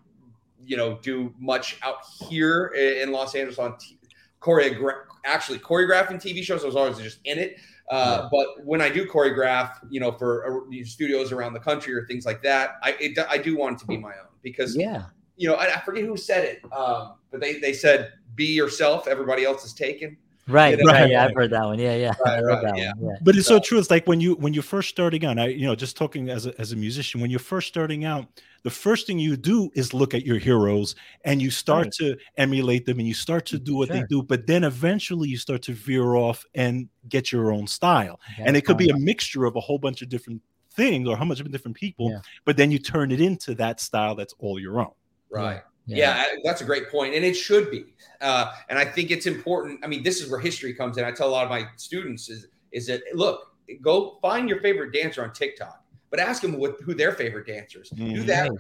you 0.64 0.76
know 0.76 0.98
do 1.02 1.34
much 1.38 1.78
out 1.82 1.98
here 2.28 2.68
in 2.68 3.12
Los 3.12 3.34
Angeles 3.34 3.58
on 3.58 3.76
t- 3.78 3.98
choreograph 4.40 5.02
actually 5.24 5.58
choreographing 5.58 6.20
TV 6.22 6.42
shows. 6.42 6.62
I 6.62 6.66
was 6.66 6.76
always 6.76 6.98
just 6.98 7.18
in 7.24 7.38
it. 7.38 7.58
Uh, 7.90 8.28
But 8.32 8.64
when 8.64 8.80
I 8.80 8.88
do 8.88 9.06
choreograph, 9.06 9.74
you 9.90 10.00
know, 10.00 10.10
for 10.12 10.66
uh, 10.68 10.84
studios 10.84 11.30
around 11.30 11.52
the 11.52 11.60
country 11.60 11.94
or 11.94 12.04
things 12.06 12.26
like 12.26 12.42
that, 12.42 12.76
I 12.82 12.96
it, 13.00 13.18
I 13.28 13.38
do 13.38 13.56
want 13.56 13.76
it 13.76 13.78
to 13.80 13.86
be 13.86 13.96
my 13.96 14.10
own 14.12 14.28
because 14.42 14.76
Yeah. 14.76 15.04
you 15.36 15.48
know 15.48 15.54
I, 15.54 15.74
I 15.76 15.80
forget 15.80 16.04
who 16.04 16.16
said 16.16 16.44
it, 16.44 16.72
um, 16.72 17.14
but 17.30 17.40
they 17.40 17.58
they 17.60 17.72
said 17.72 18.12
be 18.34 18.46
yourself. 18.46 19.06
Everybody 19.08 19.44
else 19.44 19.64
is 19.64 19.72
taken. 19.72 20.16
Right. 20.48 20.78
You 20.78 20.84
know? 20.84 20.92
Right. 20.92 21.10
Yeah, 21.10 21.24
I've 21.24 21.34
heard 21.34 21.50
that 21.50 21.64
one. 21.64 21.78
Yeah. 21.78 21.96
Yeah. 21.96 22.12
I 22.24 22.34
Right, 22.36 22.42
love 22.44 22.62
right, 22.62 22.74
that 22.74 22.78
yeah. 22.78 22.92
one. 22.98 23.10
Yeah. 23.14 23.18
But 23.22 23.36
it's 23.36 23.48
so 23.48 23.56
So- 23.56 23.60
true. 23.60 23.78
It's 23.78 23.90
like 23.90 24.06
when 24.06 24.20
you 24.20 24.34
when 24.36 24.54
you're 24.54 24.62
first 24.62 24.88
starting 24.88 25.24
out. 25.24 25.38
I 25.38 25.48
you 25.48 25.66
know 25.66 25.74
just 25.74 25.96
talking 25.96 26.28
as 26.28 26.46
a 26.46 26.58
as 26.60 26.72
a 26.72 26.76
musician. 26.76 27.20
When 27.20 27.30
you're 27.30 27.40
first 27.40 27.66
starting 27.68 28.04
out, 28.04 28.26
the 28.62 28.70
first 28.70 29.06
thing 29.06 29.18
you 29.18 29.36
do 29.36 29.70
is 29.74 29.92
look 29.92 30.14
at 30.14 30.24
your 30.24 30.38
heroes 30.38 30.94
and 31.24 31.42
you 31.42 31.50
start 31.50 31.86
Right. 31.86 31.92
to 31.94 32.16
emulate 32.36 32.86
them 32.86 32.98
and 33.00 33.08
you 33.08 33.14
start 33.14 33.44
to 33.46 33.58
do 33.58 33.74
what 33.76 33.88
they 33.88 34.04
do. 34.08 34.22
But 34.22 34.46
then 34.46 34.62
eventually 34.64 35.28
you 35.28 35.36
start 35.36 35.62
to 35.62 35.72
veer 35.72 36.14
off 36.14 36.44
and 36.54 36.88
get 37.08 37.32
your 37.32 37.52
own 37.52 37.66
style. 37.66 38.20
Yeah, 38.38 38.44
and 38.46 38.56
it 38.56 38.62
could 38.64 38.76
be 38.78 38.90
a 38.90 38.96
mixture 38.96 39.44
of 39.46 39.56
a 39.56 39.60
whole 39.60 39.78
bunch 39.78 40.02
of 40.02 40.08
different 40.08 40.42
things 40.74 41.08
or 41.08 41.14
a 41.14 41.16
whole 41.16 41.26
bunch 41.28 41.40
of 41.40 41.50
different 41.50 41.76
people. 41.76 42.10
Yeah. 42.10 42.20
But 42.44 42.56
then 42.56 42.70
you 42.70 42.78
turn 42.78 43.10
it 43.10 43.20
into 43.20 43.54
that 43.56 43.80
style 43.80 44.14
that's 44.14 44.34
all 44.38 44.60
your 44.60 44.78
own. 44.80 44.92
Right. 45.30 45.62
Yeah, 45.86 46.14
I- 46.16 46.36
that's 46.44 46.60
a 46.60 46.64
great 46.64 46.88
point, 46.90 47.14
and 47.14 47.24
it 47.24 47.34
should 47.34 47.70
be. 47.70 47.86
Uh, 48.20 48.52
and 48.68 48.78
I 48.78 48.84
think 48.84 49.10
it's 49.10 49.26
important. 49.26 49.80
I 49.84 49.86
mean, 49.86 50.02
this 50.02 50.20
is 50.20 50.30
where 50.30 50.40
history 50.40 50.74
comes 50.74 50.98
in. 50.98 51.04
I 51.04 51.12
tell 51.12 51.28
a 51.28 51.30
lot 51.30 51.44
of 51.44 51.50
my 51.50 51.66
students 51.76 52.28
is 52.28 52.48
is 52.72 52.86
that 52.88 53.02
look, 53.14 53.52
go 53.80 54.18
find 54.20 54.48
your 54.48 54.60
favorite 54.60 54.92
dancer 54.92 55.22
on 55.22 55.32
TikTok, 55.32 55.82
but 56.10 56.18
ask 56.18 56.42
them 56.42 56.58
what 56.58 56.80
who 56.82 56.94
their 56.94 57.12
favorite 57.12 57.46
dancers. 57.46 57.90
Do 57.90 58.02
Mhm. 58.04 58.26
that. 58.26 58.50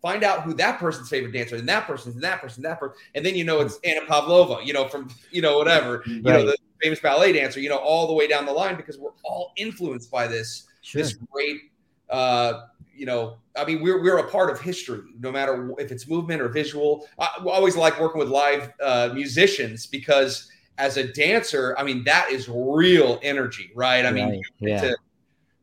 Find 0.00 0.24
out 0.24 0.42
who 0.42 0.52
that 0.54 0.80
person's 0.80 1.08
favorite 1.08 1.30
dancer 1.32 1.54
and 1.54 1.68
that 1.68 1.86
person's 1.86 2.16
and 2.16 2.24
that 2.24 2.40
person, 2.40 2.62
that 2.64 2.80
person, 2.80 2.96
and 3.14 3.24
then 3.24 3.36
you 3.36 3.44
know 3.44 3.60
it's 3.60 3.78
Anna 3.84 4.04
Pavlova. 4.06 4.58
You 4.64 4.72
know 4.72 4.88
from 4.88 5.08
you 5.30 5.42
know 5.42 5.58
whatever 5.58 6.02
you 6.06 6.22
know 6.22 6.44
the 6.46 6.56
famous 6.82 6.98
ballet 6.98 7.32
dancer. 7.32 7.60
You 7.60 7.68
know 7.68 7.76
all 7.78 8.06
the 8.08 8.12
way 8.14 8.26
down 8.26 8.44
the 8.46 8.52
line 8.52 8.76
because 8.76 8.98
we're 8.98 9.12
all 9.22 9.52
influenced 9.56 10.10
by 10.10 10.26
this 10.26 10.66
Sure. 10.80 11.02
this 11.02 11.12
great 11.30 11.70
uh 12.12 12.66
you 12.94 13.06
know 13.06 13.38
i 13.56 13.64
mean 13.64 13.82
we're 13.82 14.00
we're 14.02 14.18
a 14.18 14.30
part 14.30 14.50
of 14.50 14.60
history 14.60 15.02
no 15.18 15.32
matter 15.32 15.72
if 15.78 15.90
it's 15.90 16.06
movement 16.06 16.40
or 16.40 16.48
visual. 16.48 17.06
I 17.18 17.28
I 17.40 17.44
always 17.44 17.76
like 17.76 17.98
working 17.98 18.20
with 18.20 18.28
live 18.28 18.70
uh 18.80 19.10
musicians 19.14 19.86
because 19.86 20.48
as 20.78 20.96
a 20.98 21.04
dancer 21.12 21.74
i 21.78 21.82
mean 21.82 22.04
that 22.04 22.30
is 22.30 22.48
real 22.48 23.18
energy 23.22 23.70
right? 23.74 24.04
I 24.06 24.12
mean 24.12 24.42
yeah. 24.60 24.80
to- 24.80 24.96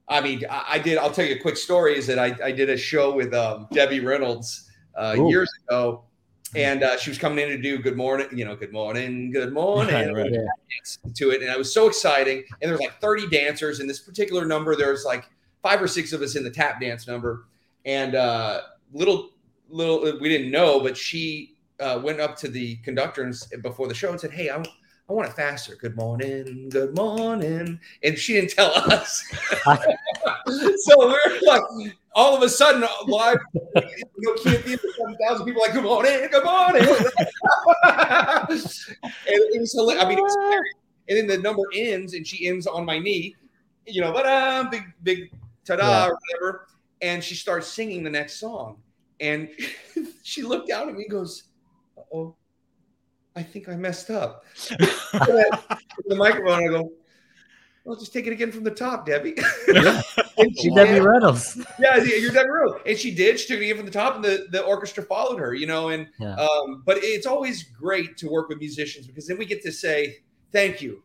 i 0.07 0.19
mean 0.21 0.43
I, 0.49 0.63
I 0.69 0.79
did 0.79 0.97
i'll 0.97 1.11
tell 1.11 1.25
you 1.25 1.35
a 1.35 1.39
quick 1.39 1.57
story 1.57 1.95
is 1.97 2.07
that 2.07 2.17
i, 2.19 2.35
I 2.43 2.51
did 2.51 2.69
a 2.69 2.77
show 2.77 3.13
with 3.15 3.33
um 3.33 3.67
debbie 3.71 3.99
reynolds 3.99 4.69
uh 4.95 5.15
years 5.29 5.49
ago. 5.67 6.03
And 6.55 6.81
uh, 6.81 6.97
she 6.97 7.11
was 7.11 7.19
coming 7.19 7.43
in 7.43 7.49
to 7.49 7.61
do 7.61 7.77
good 7.77 7.95
morning 7.95 8.27
you 8.33 8.43
know 8.43 8.55
good 8.55 8.73
morning 8.73 9.31
good 9.31 9.53
morning. 9.53 9.93
Right, 10.13 10.13
right. 10.13 10.31
Yeah. 10.39 11.11
to 11.19 11.29
it 11.29 11.41
and 11.43 11.51
it 11.51 11.57
was 11.57 11.71
so 11.71 11.87
exciting. 11.87 12.43
And 12.59 12.71
there's 12.71 12.79
like 12.79 12.99
30 12.99 13.29
dancers 13.29 13.79
in 13.81 13.85
this 13.87 13.99
particular 13.99 14.45
number. 14.45 14.75
There's 14.75 15.05
like 15.05 15.25
five 15.61 15.81
or 15.81 15.87
six 15.87 16.13
of 16.13 16.21
us 16.21 16.35
in 16.35 16.43
the 16.43 16.49
tap 16.49 16.81
dance 16.81 17.07
number. 17.07 17.45
And 17.85 18.15
uh 18.15 18.61
little 18.93 19.29
little 19.69 20.19
we 20.19 20.29
didn't 20.29 20.51
know 20.51 20.79
but 20.79 20.97
she 20.97 21.55
uh, 21.79 22.01
went 22.03 22.19
up 22.19 22.35
to 22.35 22.49
the 22.49 22.75
conductor 22.77 23.23
and, 23.23 23.61
before 23.61 23.87
the 23.87 23.93
show 23.93 24.09
and 24.09 24.19
said 24.19 24.31
hey 24.31 24.49
I, 24.49 24.57
I 24.57 25.13
want 25.13 25.29
it 25.29 25.35
faster. 25.35 25.75
Good 25.75 25.95
morning 25.95 26.69
good 26.69 26.95
morning. 26.95 27.79
And 28.03 28.17
she 28.17 28.33
didn't 28.33 28.51
tell 28.51 28.71
us. 28.75 29.23
So 30.47 30.97
we're 30.97 31.39
like 31.45 31.61
all 32.15 32.35
of 32.35 32.41
a 32.41 32.49
sudden 32.49 32.83
live 33.05 33.37
you 33.53 33.91
know 34.17 34.33
can't 34.43 34.65
be 34.65 34.75
7,000 34.75 35.45
people 35.45 35.61
like 35.61 35.73
good 35.73 35.83
morning 35.83 36.27
good 36.31 36.43
morning. 36.43 36.83
And 39.27 39.27
it 39.27 39.61
was 39.61 39.73
hilarious. 39.73 40.03
I 40.03 40.09
mean, 40.09 40.17
it 40.17 40.21
was. 40.21 40.35
And 41.09 41.17
then 41.17 41.27
the 41.27 41.37
number 41.37 41.63
ends, 41.73 42.13
and 42.13 42.25
she 42.25 42.47
ends 42.47 42.67
on 42.67 42.85
my 42.85 42.99
knee, 42.99 43.35
you 43.85 44.01
know, 44.01 44.11
but 44.11 44.25
uh, 44.25 44.65
big, 44.69 44.83
big 45.03 45.31
ta-da 45.65 45.87
Yeah. 45.87 46.07
or 46.07 46.17
whatever. 46.31 46.67
And 47.01 47.23
she 47.23 47.35
starts 47.35 47.67
singing 47.67 48.03
the 48.03 48.09
next 48.09 48.39
song, 48.39 48.81
and 49.19 49.49
she 50.23 50.41
looked 50.43 50.67
down 50.67 50.89
at 50.89 50.95
me, 50.95 51.03
and 51.03 51.11
goes, 51.11 51.43
"Oh, 52.13 52.35
I 53.35 53.43
think 53.43 53.69
I 53.69 53.75
messed 53.75 54.09
up." 54.09 54.43
the 54.69 56.15
microphone, 56.17 56.63
I 56.63 56.67
go, 56.67 56.91
"Well, 57.85 57.97
just 57.97 58.11
take 58.11 58.27
it 58.27 58.33
again 58.33 58.51
from 58.51 58.65
the 58.65 58.71
top, 58.71 59.05
Debbie." 59.05 59.35
and 60.37 60.59
she 60.59 60.69
Debbie. 60.75 60.99
Reynolds. 60.99 61.57
Yeah, 61.79 61.97
you're 62.03 62.31
Debbie 62.33 62.49
Rose. 62.49 62.81
And 62.85 62.97
she 62.97 63.15
did. 63.15 63.39
She 63.39 63.47
took 63.47 63.61
it 63.61 63.63
again 63.63 63.77
from 63.77 63.85
the 63.85 63.91
top, 63.93 64.15
and 64.15 64.23
the, 64.25 64.47
the 64.51 64.61
orchestra 64.61 65.03
followed 65.03 65.39
her, 65.39 65.53
you 65.53 65.67
know. 65.67 65.87
And 65.89 66.07
Yeah. 66.19 66.35
um, 66.35 66.83
but 66.85 66.97
it's 67.01 67.25
always 67.25 67.63
great 67.63 68.17
to 68.17 68.27
work 68.27 68.49
with 68.49 68.57
musicians 68.57 69.07
because 69.07 69.25
then 69.25 69.37
we 69.37 69.45
get 69.45 69.61
to 69.63 69.71
say 69.71 70.17
thank 70.51 70.81
you, 70.81 71.01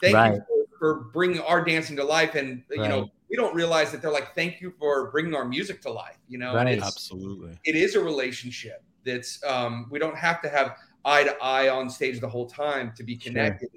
thank 0.00 0.14
Right. 0.14 0.34
you 0.34 0.66
for, 0.78 0.78
for 0.78 1.04
bringing 1.12 1.40
our 1.40 1.62
dancing 1.62 1.96
to 1.96 2.04
life. 2.04 2.34
And 2.36 2.62
you 2.70 2.78
know, 2.88 3.00
Right. 3.02 3.10
We 3.30 3.36
don't 3.36 3.54
realize 3.54 3.90
that 3.92 4.00
they're 4.02 4.12
like, 4.12 4.34
thank 4.34 4.60
you 4.60 4.72
for 4.78 5.10
bringing 5.10 5.34
our 5.34 5.44
music 5.44 5.82
to 5.82 5.90
life. 5.90 6.18
You 6.28 6.38
know, 6.38 6.54
Right. 6.54 6.68
it's, 6.78 6.86
Absolutely. 6.86 7.58
it 7.64 7.74
is 7.76 7.94
a 7.94 8.00
relationship 8.00 8.82
that's 9.04 9.42
um, 9.44 9.86
we 9.90 9.98
don't 9.98 10.16
have 10.16 10.40
to 10.42 10.48
have 10.48 10.76
eye 11.04 11.24
to 11.24 11.36
eye 11.42 11.68
on 11.68 11.88
stage 11.90 12.20
the 12.20 12.28
whole 12.28 12.46
time 12.46 12.92
to 12.96 13.02
be 13.02 13.18
Sure. 13.18 13.32
connected. 13.32 13.68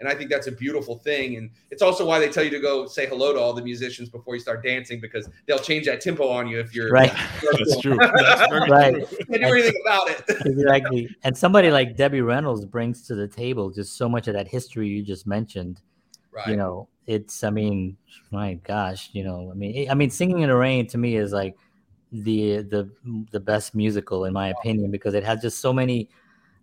And 0.00 0.08
I 0.08 0.14
think 0.14 0.30
that's 0.30 0.46
a 0.46 0.52
beautiful 0.52 0.96
thing. 0.96 1.36
And 1.38 1.50
it's 1.72 1.82
also 1.82 2.06
why 2.06 2.20
they 2.20 2.28
tell 2.28 2.44
you 2.44 2.50
to 2.50 2.60
go 2.60 2.86
say 2.86 3.06
hello 3.06 3.32
to 3.32 3.38
all 3.40 3.52
the 3.52 3.62
musicians 3.62 4.08
before 4.08 4.34
you 4.36 4.40
start 4.40 4.62
dancing 4.62 5.00
because 5.00 5.28
they'll 5.46 5.58
change 5.58 5.86
that 5.86 6.00
tempo 6.00 6.28
on 6.28 6.46
you 6.46 6.60
if 6.60 6.72
you're 6.72 6.90
Right. 6.92 7.10
That's 7.42 7.80
true. 7.80 7.96
That's 8.16 8.50
Right. 8.70 8.94
true. 8.94 9.16
can't 9.28 9.42
do 9.42 9.52
anything 9.54 9.74
about 9.84 10.08
it. 10.08 10.22
exactly. 10.46 11.08
And 11.24 11.36
somebody 11.36 11.72
like 11.72 11.96
Debbie 11.96 12.20
Reynolds 12.20 12.64
brings 12.64 13.08
to 13.08 13.16
the 13.16 13.26
table 13.26 13.70
just 13.70 13.96
so 13.96 14.08
much 14.08 14.28
of 14.28 14.34
that 14.34 14.46
history 14.46 14.86
you 14.86 15.02
just 15.02 15.26
mentioned. 15.26 15.80
Right. 16.38 16.50
You 16.50 16.56
know, 16.56 16.88
it's 17.06 17.42
I 17.42 17.50
mean, 17.50 17.96
my 18.30 18.54
gosh, 18.54 19.10
you 19.12 19.24
know, 19.24 19.50
I 19.50 19.54
mean, 19.54 19.90
I 19.90 19.94
mean, 19.94 20.10
singing 20.10 20.40
in 20.40 20.48
the 20.48 20.56
rain 20.56 20.86
to 20.88 20.98
me 20.98 21.16
is 21.16 21.32
like 21.32 21.56
the 22.12 22.58
the 22.62 22.90
the 23.32 23.40
best 23.40 23.74
musical 23.74 24.24
in 24.24 24.32
my 24.32 24.48
opinion 24.48 24.90
because 24.90 25.14
it 25.14 25.24
has 25.24 25.42
just 25.42 25.60
so 25.60 25.72
many 25.72 26.08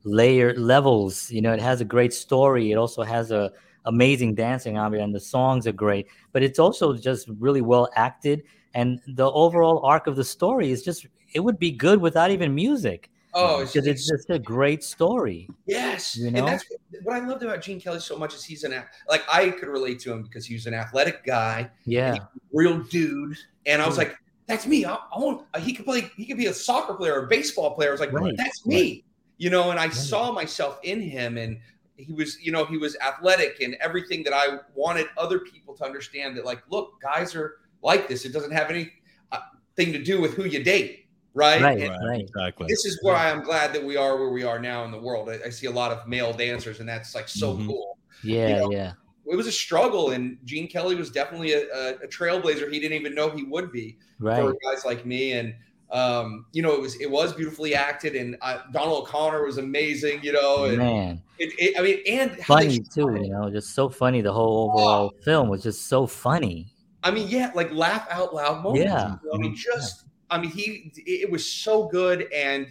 layer 0.03 0.53
levels. 0.55 1.31
You 1.31 1.41
know, 1.41 1.53
it 1.53 1.61
has 1.61 1.81
a 1.81 1.85
great 1.85 2.13
story. 2.13 2.71
It 2.71 2.75
also 2.75 3.03
has 3.03 3.31
a 3.31 3.51
amazing 3.85 4.35
dancing 4.35 4.77
it, 4.77 4.99
and 4.99 5.13
the 5.13 5.19
songs 5.19 5.67
are 5.67 5.71
great. 5.73 6.07
But 6.31 6.43
it's 6.43 6.59
also 6.59 6.93
just 6.93 7.27
really 7.39 7.61
well 7.61 7.89
acted, 7.95 8.43
and 8.73 8.99
the 9.07 9.31
overall 9.31 9.85
arc 9.85 10.07
of 10.07 10.15
the 10.15 10.23
story 10.23 10.71
is 10.71 10.83
just 10.83 11.05
it 11.33 11.41
would 11.41 11.59
be 11.59 11.71
good 11.71 11.99
without 12.01 12.31
even 12.31 12.55
music 12.55 13.09
oh, 13.35 13.59
it's, 13.61 13.73
because 13.73 13.87
it's 13.87 14.09
just 14.09 14.29
a 14.29 14.39
great 14.39 14.83
story. 14.83 15.47
yes. 15.67 16.17
you 16.17 16.27
And 16.27 16.35
know? 16.35 16.45
that's 16.45 16.65
what 17.03 17.15
I 17.15 17.25
loved 17.25 17.43
about 17.43 17.61
Gene 17.61 17.79
Kelly 17.79 17.99
so 17.99 18.17
much 18.17 18.33
is 18.33 18.43
he's 18.43 18.63
an 18.63 18.73
like 19.09 19.23
I 19.31 19.49
could 19.49 19.67
relate 19.69 19.99
to 20.01 20.11
him 20.11 20.23
because 20.23 20.45
he 20.45 20.53
was 20.55 20.65
an 20.65 20.73
athletic 20.73 21.23
guy, 21.25 21.69
Yeah, 21.85 22.17
real 22.51 22.79
dude, 22.79 23.37
and 23.65 23.81
I 23.81 23.87
was 23.87 23.97
like, 23.97 24.15
that's 24.47 24.65
me. 24.67 24.85
I, 24.85 24.93
I 24.93 25.17
want. 25.19 25.45
He 25.59 25.73
could 25.73 25.85
play. 25.85 26.09
He 26.17 26.25
could 26.25 26.37
be 26.37 26.45
a 26.47 26.53
soccer 26.53 26.93
player 26.93 27.19
or 27.19 27.25
a 27.25 27.27
baseball 27.27 27.73
player. 27.75 27.89
I 27.89 27.91
was 27.91 27.99
like, 27.99 28.11
Right. 28.13 28.35
that's 28.37 28.65
me. 28.65 29.03
You 29.37 29.49
know, 29.49 29.71
and 29.71 29.79
I 29.79 29.85
Right. 29.85 29.93
saw 29.93 30.31
myself 30.31 30.79
in 30.83 31.01
him, 31.01 31.37
and 31.37 31.59
he 31.97 32.13
was, 32.13 32.39
you 32.41 32.51
know, 32.51 32.63
he 32.65 32.77
was 32.77 32.95
athletic 33.05 33.59
and 33.61 33.75
everything 33.81 34.21
that 34.23 34.33
I 34.33 34.59
wanted 34.75 35.07
other 35.17 35.39
people 35.39 35.73
to 35.75 35.83
understand. 35.83 36.37
That 36.37 36.45
like, 36.45 36.61
look, 36.69 37.01
guys 37.01 37.33
are 37.35 37.55
like 37.81 38.07
this. 38.07 38.23
It 38.23 38.33
doesn't 38.33 38.51
have 38.51 38.69
any 38.69 38.91
uh, 39.31 39.39
thing 39.75 39.91
to 39.93 40.03
do 40.03 40.21
with 40.21 40.35
who 40.35 40.45
you 40.45 40.63
date, 40.63 41.04
right? 41.35 41.61
Right. 41.61 41.79
And 41.81 42.07
Right, 42.09 42.21
exactly. 42.21 42.65
this 42.67 42.85
is 42.85 42.97
why 43.03 43.29
I'm 43.29 43.43
glad 43.43 43.73
that 43.73 43.83
we 43.83 43.95
are 43.97 44.17
where 44.17 44.29
we 44.29 44.43
are 44.43 44.57
now 44.57 44.83
in 44.85 44.91
the 44.91 44.99
world. 44.99 45.29
I, 45.29 45.39
I 45.45 45.49
see 45.49 45.67
a 45.67 45.71
lot 45.71 45.91
of 45.91 46.07
male 46.07 46.33
dancers, 46.33 46.79
and 46.79 46.89
that's 46.89 47.13
like 47.13 47.27
so 47.27 47.55
Mhm. 47.55 47.67
cool. 47.67 47.97
yeah, 48.23 48.59
know, 48.59 48.71
yeah. 48.71 48.93
It 49.27 49.35
was 49.35 49.47
a 49.47 49.51
struggle, 49.51 50.11
and 50.11 50.37
Gene 50.45 50.67
Kelly 50.67 50.95
was 50.95 51.09
definitely 51.11 51.53
a, 51.53 51.63
a, 51.73 51.89
a 52.03 52.07
trailblazer. 52.07 52.71
He 52.71 52.79
didn't 52.79 52.97
even 52.99 53.13
know 53.13 53.29
he 53.29 53.43
would 53.43 53.71
be 53.71 53.97
Right. 54.19 54.39
for 54.41 54.55
guys 54.63 54.85
like 54.85 55.05
me. 55.05 55.33
And 55.33 55.53
um, 55.91 56.45
you 56.51 56.61
know, 56.63 56.73
it 56.73 56.81
was 56.81 56.99
it 57.01 57.09
was 57.09 57.33
beautifully 57.33 57.75
acted, 57.75 58.15
and 58.15 58.37
uh, 58.41 58.59
Donald 58.71 59.03
O'Connor 59.03 59.45
was 59.45 59.57
amazing. 59.57 60.21
You 60.23 60.33
know, 60.33 60.65
and 60.65 60.77
Man, 60.77 61.21
it, 61.37 61.53
it, 61.59 61.79
I 61.79 61.83
mean, 61.83 61.99
and 62.07 62.31
how 62.41 62.55
funny 62.55 62.79
too. 62.79 63.15
it. 63.15 63.23
You 63.25 63.29
know, 63.33 63.49
just 63.51 63.73
so 63.75 63.89
funny. 63.89 64.21
The 64.21 64.31
whole 64.33 64.71
overall 64.71 65.11
film 65.23 65.49
was 65.49 65.61
just 65.63 65.87
so 65.87 66.07
funny. 66.07 66.67
I 67.03 67.11
mean, 67.11 67.27
yeah, 67.27 67.51
like 67.53 67.71
laugh 67.71 68.07
out 68.09 68.33
loud 68.33 68.63
moments. 68.63 68.85
Yeah. 68.85 69.15
you 69.23 69.29
know? 69.29 69.33
I 69.35 69.37
mean, 69.37 69.55
just 69.55 70.04
I 70.29 70.39
mean, 70.39 70.51
he 70.51 70.91
it 70.95 71.29
was 71.29 71.49
so 71.49 71.87
good, 71.87 72.27
and 72.33 72.67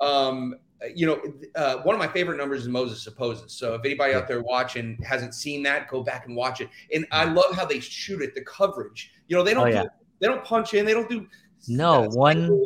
um, 0.00 0.54
you 0.94 1.06
know, 1.06 1.20
uh, 1.56 1.78
one 1.78 1.94
of 1.94 1.98
my 1.98 2.06
favorite 2.08 2.36
numbers 2.36 2.62
is 2.62 2.68
Moses 2.68 3.02
Supposes. 3.02 3.52
So 3.52 3.74
if 3.74 3.84
anybody 3.84 4.14
out 4.14 4.28
there 4.28 4.42
watching 4.42 4.96
hasn't 5.02 5.34
seen 5.34 5.62
that, 5.64 5.88
go 5.88 6.02
back 6.02 6.26
and 6.26 6.36
watch 6.36 6.60
it. 6.60 6.68
And 6.94 7.06
I 7.10 7.24
love 7.24 7.54
how 7.54 7.64
they 7.64 7.80
shoot 7.80 8.22
it, 8.22 8.34
the 8.34 8.42
coverage. 8.42 9.10
You 9.26 9.36
know, 9.36 9.42
they 9.42 9.54
don't 9.54 9.66
Oh, 9.66 9.70
yeah. 9.70 9.82
do, 9.84 9.88
they 10.20 10.26
don't 10.28 10.44
punch 10.44 10.74
in, 10.74 10.84
they 10.86 10.92
don't 10.94 11.08
do 11.08 11.26
No, 11.66 12.02
one 12.10 12.64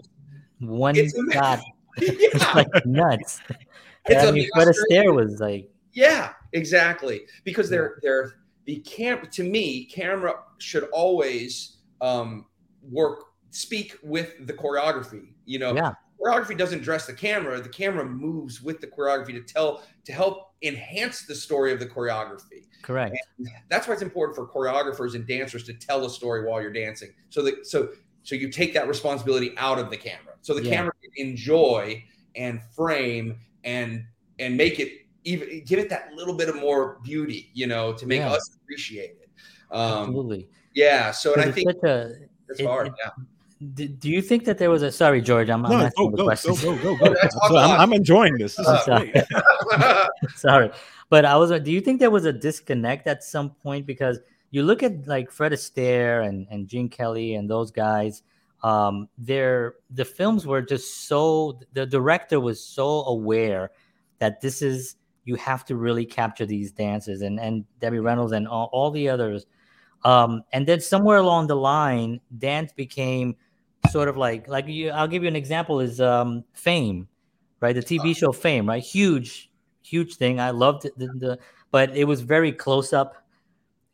one 0.59 0.95
It's 0.97 1.15
a- 1.17 1.33
shot, 1.33 1.61
it's 1.97 2.55
like 2.55 2.69
nuts. 2.85 3.41
it's 4.07 4.23
I 4.25 4.27
a 4.27 4.33
mean, 4.33 4.49
Fred 4.55 4.67
master- 4.67 4.85
Astaire 4.91 5.15
was 5.15 5.41
like, 5.41 5.71
Yeah, 5.93 6.33
exactly. 6.53 7.23
Because 7.45 7.71
they're 7.71 7.99
they're 8.03 8.35
the 8.67 8.77
camp 8.81 9.31
to 9.31 9.43
me, 9.43 9.87
camera 9.87 10.35
should 10.59 10.85
always 10.93 11.79
um 12.01 12.47
work 12.91 13.25
speak 13.53 13.97
with 14.03 14.47
the 14.47 14.53
choreography. 14.53 15.35
You 15.45 15.59
know, 15.61 15.75
yeah, 15.75 15.93
choreography 16.21 16.57
doesn't 16.59 16.83
dress 16.83 17.07
the 17.07 17.13
camera, 17.13 17.61
the 17.61 17.69
camera 17.69 18.05
moves 18.05 18.61
with 18.63 18.81
the 18.81 18.87
choreography 18.89 19.33
to 19.35 19.43
tell 19.43 19.85
to 20.05 20.13
help 20.13 20.55
enhance 20.63 21.27
the 21.27 21.35
story 21.35 21.73
of 21.73 21.79
the 21.79 21.87
choreography. 21.87 22.67
correct. 22.83 23.17
That's 23.69 23.87
why 23.87 23.93
it's 23.95 24.03
important 24.03 24.35
for 24.37 24.47
choreographers 24.49 25.15
and 25.15 25.25
dancers 25.27 25.63
to 25.65 25.73
tell 25.75 26.05
a 26.05 26.11
story 26.11 26.49
while 26.49 26.61
you're 26.61 26.73
dancing. 26.73 27.11
So 27.31 27.43
that 27.43 27.67
so 27.67 27.91
so 28.25 28.35
you 28.35 28.51
take 28.51 28.73
that 28.75 28.89
responsibility 28.89 29.53
out 29.57 29.79
of 29.79 29.91
the 29.91 29.97
camera. 29.97 30.35
So 30.43 30.55
the 30.55 30.63
Yeah. 30.65 30.75
camera 30.77 30.93
can 31.03 31.11
enjoy 31.29 32.03
and 32.35 32.61
frame 32.75 33.39
and 33.65 34.05
and 34.39 34.57
make 34.57 34.81
it 34.81 34.93
even 35.25 35.63
give 35.65 35.79
it 35.79 35.89
that 35.91 36.13
little 36.15 36.35
bit 36.35 36.49
of 36.49 36.57
more 36.57 36.99
beauty, 37.05 37.51
you 37.55 37.67
know, 37.69 37.93
to 37.93 38.07
make 38.07 38.21
Yeah. 38.21 38.33
us 38.33 38.57
appreciate 38.63 39.17
it. 39.23 39.29
Um 39.71 40.09
Absolutely. 40.09 40.49
yeah, 40.75 41.11
so 41.13 41.33
and 41.35 41.43
I 41.43 41.53
think 41.53 41.69
a- 41.71 42.09
that's 42.49 42.61
it- 42.61 42.67
hard. 42.67 42.89
it- 42.89 42.95
yeah. 42.99 43.11
Do, 43.75 43.89
do 43.89 44.09
you 44.11 44.23
think 44.23 44.45
that 44.45 44.59
there 44.59 44.71
was 44.71 44.83
a 44.83 44.91
sorry, 44.93 45.21
George? 45.21 45.49
I'm, 45.51 45.65
I'm 45.67 45.73
asking 45.73 46.07
go, 46.07 46.11
the 46.11 46.17
go, 46.17 46.23
go, 46.23 46.25
questions. 46.25 46.63
go, 46.63 46.77
go, 46.77 46.97
go. 46.97 47.15
So 47.49 47.57
I'm. 47.57 47.81
I'm 47.81 47.93
enjoying 47.93 48.39
this. 48.39 48.57
This 48.57 48.67
Uh, 48.67 49.01
is 49.03 49.13
great. 49.13 49.25
sorry 50.37 50.71
but 51.09 51.25
i 51.25 51.37
was 51.37 51.51
do 51.63 51.73
you 51.73 51.81
think 51.81 51.99
there 52.01 52.11
was 52.11 52.25
a 52.25 52.33
disconnect 52.33 53.07
at 53.07 53.25
some 53.25 53.51
point 53.51 53.87
because 53.87 54.21
you 54.51 54.63
look 54.63 54.83
at 54.83 55.07
like 55.07 55.31
fred 55.31 55.53
astaire 55.53 56.27
and, 56.27 56.47
and 56.51 56.69
gene 56.69 56.89
kelly 56.89 57.35
and 57.35 57.51
those 57.51 57.71
guys 57.71 58.23
um 58.63 59.09
their 59.19 59.75
the 59.91 60.05
films 60.05 60.47
were 60.47 60.63
just 60.63 61.09
so 61.09 61.59
the 61.73 61.85
director 61.85 62.39
was 62.39 62.65
so 62.65 63.05
aware 63.07 63.71
that 64.19 64.41
this 64.41 64.63
is 64.63 64.97
you 65.25 65.35
have 65.37 65.65
to 65.65 65.75
really 65.77 66.05
capture 66.07 66.47
these 66.47 66.71
dances 66.73 67.23
and 67.23 67.41
and 67.41 67.65
debbie 67.81 67.99
reynolds 67.99 68.33
and 68.33 68.47
all, 68.47 68.69
all 68.73 68.91
the 68.91 69.09
others 69.09 69.47
um 70.05 70.43
and 70.53 70.67
then 70.67 70.81
somewhere 70.81 71.19
along 71.19 71.47
the 71.49 71.57
line 71.57 72.21
dance 72.39 72.73
became 72.73 73.35
sort 73.91 74.09
of 74.09 74.17
like 74.17 74.49
like 74.49 74.67
you 74.69 74.91
i'll 74.91 75.09
give 75.09 75.23
you 75.23 75.29
an 75.29 75.37
example 75.37 75.81
is 75.81 76.01
um 76.01 76.45
fame 76.53 77.09
right? 77.61 77.75
The 77.75 77.83
tv 77.83 78.17
show 78.17 78.33
fame 78.33 78.69
right? 78.69 78.83
Huge 78.83 79.51
huge 79.83 80.17
thing. 80.17 80.41
I 80.41 80.51
loved 80.51 80.83
the, 80.97 81.07
the 81.19 81.39
but 81.71 81.97
it 81.97 82.05
was 82.05 82.21
very 82.23 82.53
close 82.53 82.93
up 82.93 83.17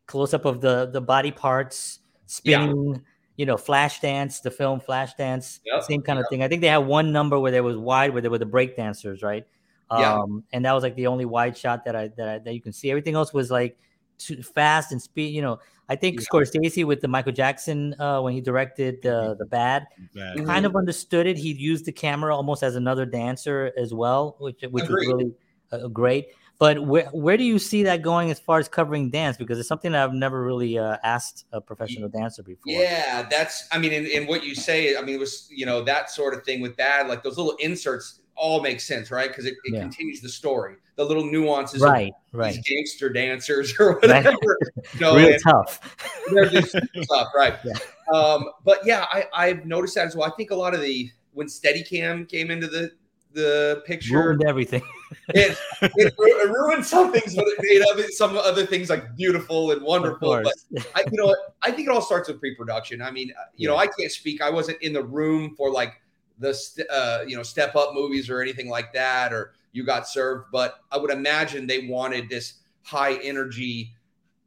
close 0.06 0.32
up 0.34 0.44
of 0.44 0.60
the 0.60 0.86
the 0.92 1.00
body 1.00 1.30
parts 1.32 2.00
Yeah. 2.44 2.58
spinning 2.66 3.02
you 3.36 3.46
know 3.46 3.56
flash 3.56 4.00
dance 4.00 4.40
the 4.40 4.50
film 4.50 4.80
flash 4.80 5.14
dance 5.14 5.60
Yep, 5.64 5.82
same 5.84 6.02
kind 6.02 6.18
of 6.18 6.26
thing. 6.30 6.42
I 6.42 6.48
think 6.48 6.60
they 6.62 6.68
had 6.68 6.78
one 6.78 7.12
number 7.12 7.38
where 7.38 7.52
there 7.52 7.62
was 7.62 7.76
wide 7.76 8.12
where 8.12 8.22
there 8.22 8.30
were 8.30 8.38
the 8.38 8.46
break 8.46 8.76
dancers 8.76 9.22
right? 9.22 9.46
Yeah. 9.90 10.14
um 10.14 10.44
and 10.52 10.64
that 10.64 10.72
was 10.72 10.82
like 10.82 10.94
the 10.96 11.06
only 11.06 11.24
wide 11.24 11.56
shot 11.56 11.84
that 11.86 11.96
i 11.96 12.08
that, 12.16 12.28
I, 12.28 12.38
that 12.38 12.54
you 12.54 12.60
can 12.60 12.72
see. 12.72 12.90
Everything 12.90 13.14
else 13.14 13.32
was 13.32 13.50
like 13.50 13.78
too 14.18 14.42
fast 14.42 14.92
and 14.92 15.00
speed 15.00 15.34
you 15.34 15.40
know 15.42 15.58
i 15.88 15.96
think 15.96 16.20
Yeah. 16.20 16.26
scorsese 16.30 16.84
with 16.84 17.00
the 17.00 17.08
michael 17.08 17.32
jackson 17.32 17.94
uh 17.98 18.20
when 18.20 18.34
he 18.34 18.40
directed 18.40 19.06
uh, 19.06 19.34
the 19.34 19.46
bad 19.46 19.86
Bad. 20.14 20.44
kind 20.46 20.66
of 20.66 20.74
understood 20.76 21.26
it. 21.26 21.36
He 21.36 21.52
used 21.52 21.84
the 21.84 21.92
camera 21.92 22.34
almost 22.34 22.62
as 22.62 22.74
another 22.76 23.06
dancer 23.06 23.72
as 23.76 23.94
well, 23.94 24.36
which 24.40 24.62
which 24.70 24.84
Agreed. 24.84 25.06
was 25.06 25.14
really 25.14 25.32
uh, 25.72 25.88
great. 25.88 26.26
But 26.58 26.84
where 26.84 27.06
where 27.12 27.36
do 27.36 27.44
you 27.44 27.58
see 27.60 27.84
that 27.84 28.02
going 28.02 28.30
as 28.32 28.40
far 28.40 28.58
as 28.58 28.68
covering 28.68 29.10
dance? 29.10 29.36
Because 29.36 29.60
it's 29.60 29.68
something 29.68 29.92
that 29.92 30.02
I've 30.02 30.12
never 30.14 30.42
really 30.42 30.76
uh, 30.76 30.96
asked 31.04 31.44
a 31.52 31.60
professional 31.60 32.08
dancer 32.08 32.42
before. 32.42 32.72
Yeah, 32.72 33.28
that's. 33.30 33.68
I 33.70 33.78
mean, 33.78 33.92
in, 33.92 34.06
in 34.06 34.26
what 34.26 34.44
you 34.44 34.56
say, 34.56 34.96
I 34.96 35.02
mean, 35.02 35.14
it 35.14 35.20
was 35.20 35.46
you 35.50 35.66
know 35.66 35.84
that 35.84 36.10
sort 36.10 36.34
of 36.34 36.42
thing 36.44 36.60
with 36.60 36.76
bad, 36.76 37.06
like 37.06 37.22
those 37.22 37.36
little 37.36 37.54
inserts, 37.60 38.20
all 38.38 38.60
make 38.60 38.80
sense, 38.80 39.10
right? 39.10 39.28
Because 39.28 39.44
it, 39.44 39.54
it 39.64 39.74
Yeah. 39.74 39.80
continues 39.80 40.20
the 40.20 40.28
story, 40.28 40.76
the 40.96 41.04
little 41.04 41.24
nuances, 41.24 41.82
of 41.82 41.90
Right, 41.90 42.12
right. 42.32 42.54
these 42.54 42.64
gangster 42.64 43.10
dancers 43.10 43.74
or 43.78 43.94
whatever. 43.98 44.34
Know, 45.00 45.16
Real 45.16 45.38
tough. 45.40 45.96
they're 46.32 46.48
just 46.48 46.70
stuff, 47.02 47.28
right? 47.36 47.54
Yeah. 47.64 47.74
Um, 48.14 48.44
but 48.64 48.78
yeah, 48.86 49.06
I, 49.10 49.26
I've 49.34 49.66
noticed 49.66 49.94
that 49.96 50.06
as 50.06 50.16
well. 50.16 50.26
I 50.30 50.34
think 50.36 50.50
a 50.50 50.54
lot 50.56 50.74
of 50.74 50.80
the 50.80 51.10
when 51.32 51.46
Steadicam 51.46 52.28
came 52.28 52.50
into 52.50 52.66
the 52.68 52.92
the 53.34 53.82
picture, 53.86 54.18
Ruined 54.18 54.42
everything. 54.46 54.82
it, 55.28 55.56
it, 55.82 56.14
it 56.18 56.48
ruined 56.50 56.84
some 56.84 57.12
things, 57.12 57.34
but 57.36 57.44
it 57.46 57.58
made 57.60 57.82
other, 57.92 58.08
some 58.08 58.36
other 58.38 58.64
things 58.64 58.88
like 58.88 59.14
beautiful 59.16 59.70
and 59.70 59.82
wonderful. 59.82 60.40
But. 60.42 60.54
I, 60.94 61.04
you 61.12 61.18
know. 61.18 61.36
I 61.62 61.70
think 61.70 61.88
it 61.88 61.90
all 61.90 62.00
starts 62.00 62.28
with 62.28 62.40
pre-production. 62.40 63.02
I 63.02 63.10
mean, 63.10 63.32
uh, 63.38 63.44
you 63.54 63.68
know, 63.68 63.76
I 63.76 63.86
can't 63.86 64.10
speak. 64.10 64.40
I 64.40 64.48
wasn't 64.50 64.80
in 64.80 64.92
the 64.94 65.04
room 65.04 65.54
for 65.56 65.70
like 65.70 66.00
the 66.38 66.54
st- 66.54 66.88
uh, 66.90 67.20
you 67.26 67.36
know 67.36 67.42
step 67.42 67.74
up 67.76 67.94
movies 67.94 68.28
or 68.30 68.40
anything 68.40 68.68
like 68.68 68.92
that, 68.92 69.32
or 69.32 69.52
you 69.72 69.84
got 69.84 70.08
served. 70.08 70.46
But 70.52 70.80
I 70.90 70.98
would 70.98 71.10
imagine 71.10 71.66
they 71.66 71.86
wanted 71.86 72.28
this 72.28 72.54
high 72.82 73.14
energy, 73.22 73.92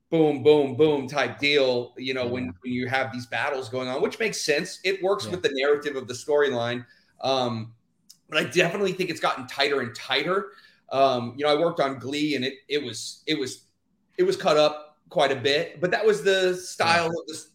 boom, 0.10 0.44
boom, 0.44 0.76
boom 0.76 1.08
type 1.08 1.40
deal. 1.40 1.94
You 1.98 2.14
know, 2.14 2.26
when 2.28 2.54
when 2.62 2.74
you 2.74 2.88
have 2.88 3.12
these 3.12 3.26
battles 3.28 3.70
going 3.70 3.88
on, 3.88 4.02
which 4.02 4.20
makes 4.20 4.42
sense. 4.42 4.80
It 4.84 5.02
works 5.04 5.26
Yeah. 5.26 5.32
with 5.32 5.44
the 5.44 5.52
narrative 5.54 5.96
of 5.96 6.08
the 6.08 6.14
storyline. 6.14 6.86
Um, 7.22 7.74
but 8.30 8.38
I 8.40 8.44
definitely 8.46 8.94
think 8.94 9.10
it's 9.10 9.20
gotten 9.20 9.46
tighter 9.48 9.82
and 9.82 9.94
tighter. 9.96 10.52
Um, 10.92 11.34
you 11.38 11.46
know, 11.46 11.52
I 11.52 11.60
worked 11.60 11.80
on 11.80 12.00
Glee, 12.00 12.36
and 12.36 12.44
it 12.46 12.56
it 12.68 12.84
was 12.84 13.24
it 13.28 13.38
was 13.38 13.66
it 14.18 14.24
was 14.24 14.36
cut 14.38 14.58
up 14.58 14.98
quite 15.10 15.32
a 15.32 15.36
bit, 15.36 15.82
but 15.82 15.92
that 15.92 16.06
was 16.06 16.24
the 16.24 16.56
style 16.56 17.08
of 17.08 17.14
the 17.28 17.46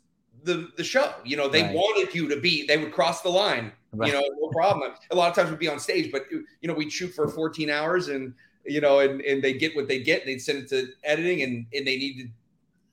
the, 0.44 0.68
the 0.76 0.84
show. 0.84 1.12
You 1.24 1.36
know, 1.36 1.48
they 1.48 1.62
Right. 1.62 1.74
wanted 1.74 2.14
you 2.14 2.28
to 2.28 2.36
be. 2.40 2.66
They 2.66 2.76
would 2.78 2.92
cross 2.92 3.22
the 3.22 3.30
line. 3.30 3.72
Right. 3.96 4.08
You 4.08 4.14
know, 4.14 4.24
no 4.40 4.48
problem. 4.48 4.92
A 5.10 5.14
lot 5.16 5.28
of 5.30 5.34
times 5.34 5.50
we'd 5.50 5.58
be 5.58 5.68
on 5.68 5.78
stage, 5.78 6.12
but 6.12 6.26
you 6.30 6.44
know, 6.62 6.74
we'd 6.74 6.92
shoot 6.92 7.08
for 7.14 7.28
14 7.28 7.70
hours, 7.70 8.08
and 8.08 8.34
you 8.64 8.80
know, 8.80 9.00
and 9.00 9.20
and 9.22 9.42
they 9.42 9.52
get 9.52 9.74
what 9.76 9.88
they 9.88 10.02
get, 10.02 10.20
and 10.20 10.28
they'd 10.28 10.40
send 10.40 10.58
it 10.58 10.68
to 10.68 10.88
editing, 11.04 11.42
and 11.42 11.66
and 11.72 11.86
they 11.86 11.96
needed 11.96 12.32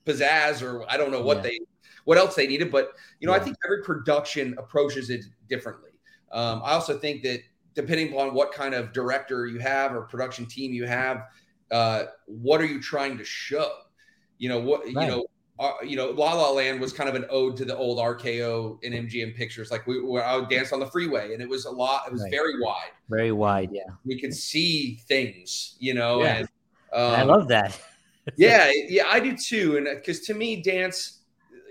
pizzazz 0.06 0.62
or 0.62 0.84
I 0.90 0.96
don't 0.96 1.10
know 1.10 1.22
what 1.22 1.38
Yeah. 1.38 1.42
they 1.44 1.60
what 2.04 2.18
else 2.18 2.34
they 2.34 2.46
needed, 2.46 2.70
but 2.70 2.92
you 3.20 3.26
know, 3.26 3.32
I 3.32 3.38
think 3.38 3.56
every 3.64 3.82
production 3.82 4.54
approaches 4.58 5.08
it 5.08 5.24
differently. 5.48 5.90
Um, 6.32 6.60
I 6.62 6.72
also 6.72 6.98
think 6.98 7.22
that 7.22 7.40
depending 7.74 8.12
upon 8.12 8.34
what 8.34 8.52
kind 8.52 8.74
of 8.74 8.92
director 8.92 9.46
you 9.46 9.58
have 9.60 9.94
or 9.94 10.02
production 10.02 10.46
team 10.46 10.72
you 10.72 10.86
have, 10.86 11.22
uh, 11.70 12.04
what 12.26 12.60
are 12.60 12.66
you 12.66 12.80
trying 12.80 13.16
to 13.18 13.24
show? 13.24 13.70
You 14.38 14.50
know 14.50 14.60
what 14.60 14.86
you 14.86 14.92
know. 14.94 15.24
Uh, 15.58 15.72
you 15.84 15.96
know, 15.96 16.10
La 16.10 16.32
La 16.34 16.50
Land 16.50 16.80
was 16.80 16.92
kind 16.92 17.08
of 17.08 17.14
an 17.14 17.24
ode 17.30 17.56
to 17.56 17.64
the 17.64 17.76
old 17.76 17.98
RKO 17.98 18.78
and 18.82 18.92
MGM 18.92 19.36
pictures. 19.36 19.70
Like 19.70 19.86
we, 19.86 20.00
where 20.00 20.24
I 20.24 20.36
would 20.36 20.48
dance 20.48 20.72
on 20.72 20.80
the 20.80 20.86
freeway, 20.86 21.32
and 21.32 21.40
it 21.40 21.48
was 21.48 21.64
a 21.64 21.70
lot. 21.70 22.08
It 22.08 22.12
was 22.12 22.22
Right. 22.22 22.30
very 22.30 22.60
wide. 22.60 22.90
Very 23.08 23.30
wide, 23.30 23.70
yeah. 23.72 23.82
We 24.04 24.20
could 24.20 24.34
see 24.34 25.00
things, 25.06 25.76
you 25.78 25.94
know. 25.94 26.22
Yeah. 26.22 26.36
And, 26.38 26.48
And 26.92 27.02
I 27.16 27.20
um, 27.20 27.28
love 27.28 27.48
that. 27.48 27.78
yeah, 28.36 28.72
yeah, 28.88 29.04
I 29.06 29.20
do 29.20 29.36
too. 29.36 29.76
And 29.76 29.86
because 29.94 30.20
to 30.22 30.34
me, 30.34 30.60
dance, 30.60 31.20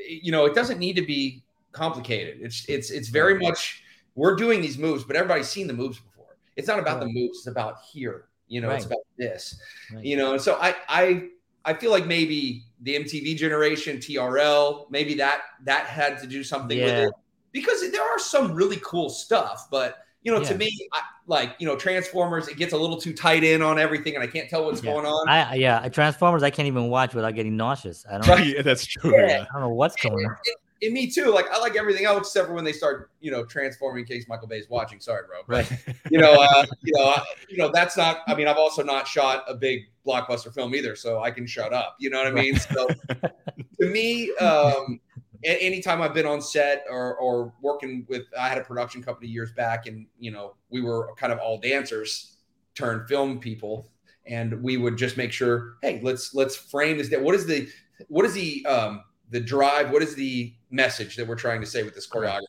you 0.07 0.31
know, 0.31 0.45
it 0.45 0.55
doesn't 0.55 0.79
need 0.79 0.95
to 0.95 1.05
be 1.05 1.43
complicated. 1.73 2.37
It's 2.41 2.65
it's 2.69 2.89
it's 2.89 3.09
very 3.09 3.37
much 3.37 3.83
we're 4.15 4.35
doing 4.35 4.61
these 4.61 4.77
moves, 4.77 5.03
but 5.03 5.15
everybody's 5.15 5.49
seen 5.49 5.67
the 5.67 5.73
moves 5.73 5.99
before. 5.99 6.37
It's 6.55 6.67
not 6.67 6.79
about 6.79 6.99
the 6.99 7.07
moves; 7.07 7.39
it's 7.39 7.47
about 7.47 7.77
here. 7.91 8.25
You 8.47 8.61
know, 8.61 8.69
it's 8.69 8.85
about 8.85 8.99
this. 9.17 9.59
Right. 9.93 10.05
You 10.05 10.15
know, 10.15 10.33
and 10.33 10.41
so 10.41 10.57
I 10.61 10.75
I 10.87 11.29
I 11.65 11.73
feel 11.73 11.91
like 11.91 12.05
maybe 12.05 12.63
the 12.81 12.95
MTV 12.95 13.37
generation, 13.37 13.97
TRL, 13.97 14.89
maybe 14.89 15.13
that 15.15 15.41
that 15.63 15.85
had 15.87 16.19
to 16.19 16.27
do 16.27 16.43
something 16.43 16.77
with 16.77 16.93
it 16.93 17.13
because 17.51 17.89
there 17.91 18.03
are 18.03 18.19
some 18.19 18.53
really 18.53 18.79
cool 18.83 19.09
stuff, 19.09 19.67
but. 19.69 19.99
You 20.25 20.31
know, 20.31 20.41
to 20.41 20.55
me, 20.55 20.71
I, 20.93 21.01
like 21.27 21.53
you 21.59 21.67
know, 21.67 21.75
Transformers, 21.75 22.47
it 22.47 22.55
gets 22.55 22.71
a 22.71 22.77
little 22.77 22.95
too 22.95 23.11
tight 23.11 23.43
in 23.43 23.61
on 23.61 23.77
everything, 23.77 24.15
and 24.15 24.23
I 24.23 24.27
can't 24.27 24.49
tell 24.49 24.63
what's 24.63 24.81
Yeah. 24.81 24.93
going 24.93 25.05
on. 25.05 25.27
I 25.27 25.55
yeah, 25.55 25.85
Transformers 25.89 26.43
I 26.43 26.49
can't 26.49 26.69
even 26.69 26.87
watch 26.87 27.13
without 27.13 27.35
getting 27.35 27.57
nauseous. 27.57 28.05
I 28.09 28.19
don't 28.19 28.27
Right. 28.29 28.47
yeah, 28.55 28.61
that's 28.61 28.85
true. 28.85 29.13
Yeah. 29.13 29.27
yeah. 29.27 29.45
I 29.49 29.51
don't 29.51 29.63
know 29.63 29.75
what's 29.75 29.97
going 29.97 30.25
on. 30.25 30.37
And, 30.83 30.93
me 30.93 31.09
too. 31.09 31.31
Like 31.31 31.49
I 31.51 31.59
like 31.59 31.75
everything 31.75 32.05
else 32.05 32.27
except 32.27 32.47
for 32.47 32.53
when 32.53 32.63
they 32.63 32.73
start, 32.73 33.11
you 33.19 33.31
know, 33.31 33.45
transforming. 33.45 34.01
In 34.01 34.07
case 34.07 34.25
Michael 34.27 34.47
Bay 34.47 34.57
is 34.57 34.69
watching, 34.69 34.99
sorry, 34.99 35.23
bro. 35.27 35.39
But 35.47 35.69
Right. 35.69 35.95
you 36.11 36.17
know, 36.19 36.33
uh, 36.33 36.65
you 36.83 36.93
know, 36.97 37.05
I- 37.05 37.23
you 37.49 37.57
know, 37.57 37.69
that's 37.73 37.97
not. 37.97 38.21
I 38.27 38.35
mean, 38.35 38.47
I've 38.47 38.57
also 38.57 38.83
not 38.83 39.07
shot 39.07 39.43
a 39.47 39.53
big 39.55 39.81
blockbuster 40.05 40.53
film 40.53 40.75
either, 40.75 40.95
so 40.95 41.21
I 41.21 41.31
can 41.31 41.45
shut 41.45 41.73
up. 41.73 41.95
You 41.99 42.09
know 42.09 42.17
what 42.17 42.27
I 42.27 42.31
mean? 42.31 42.55
So 42.57 42.87
to 43.79 43.89
me, 43.89 44.33
um, 44.37 44.99
anytime 45.43 46.01
I've 46.01 46.13
been 46.13 46.25
on 46.25 46.41
set 46.41 46.85
or 46.89 47.15
or 47.17 47.53
working 47.61 48.05
with, 48.09 48.23
I 48.37 48.49
had 48.49 48.57
a 48.57 48.63
production 48.63 49.03
company 49.03 49.27
years 49.27 49.51
back, 49.53 49.85
and 49.87 50.07
you 50.19 50.31
know, 50.31 50.55
we 50.69 50.81
were 50.81 51.13
kind 51.15 51.31
of 51.33 51.39
all 51.39 51.57
dancers 51.59 52.37
turned 52.75 53.07
film 53.07 53.39
people, 53.39 53.89
and 54.25 54.61
we 54.63 54.77
would 54.77 54.97
just 54.97 55.17
make 55.17 55.31
sure, 55.31 55.75
hey, 55.81 55.99
let's 56.03 56.33
let's 56.33 56.55
frame 56.55 56.97
this. 56.97 57.11
What 57.11 57.35
is 57.35 57.45
the 57.45 57.69
what 58.07 58.25
is 58.25 58.33
the 58.33 58.65
um, 58.65 59.03
the 59.33 59.41
drive? 59.41 59.91
What 59.91 60.01
is 60.01 60.15
the 60.15 60.53
message 60.71 61.17
that 61.17 61.27
we're 61.27 61.35
trying 61.35 61.59
to 61.59 61.67
say 61.67 61.83
with 61.83 61.95
this 61.95 62.07
choreography? 62.07 62.39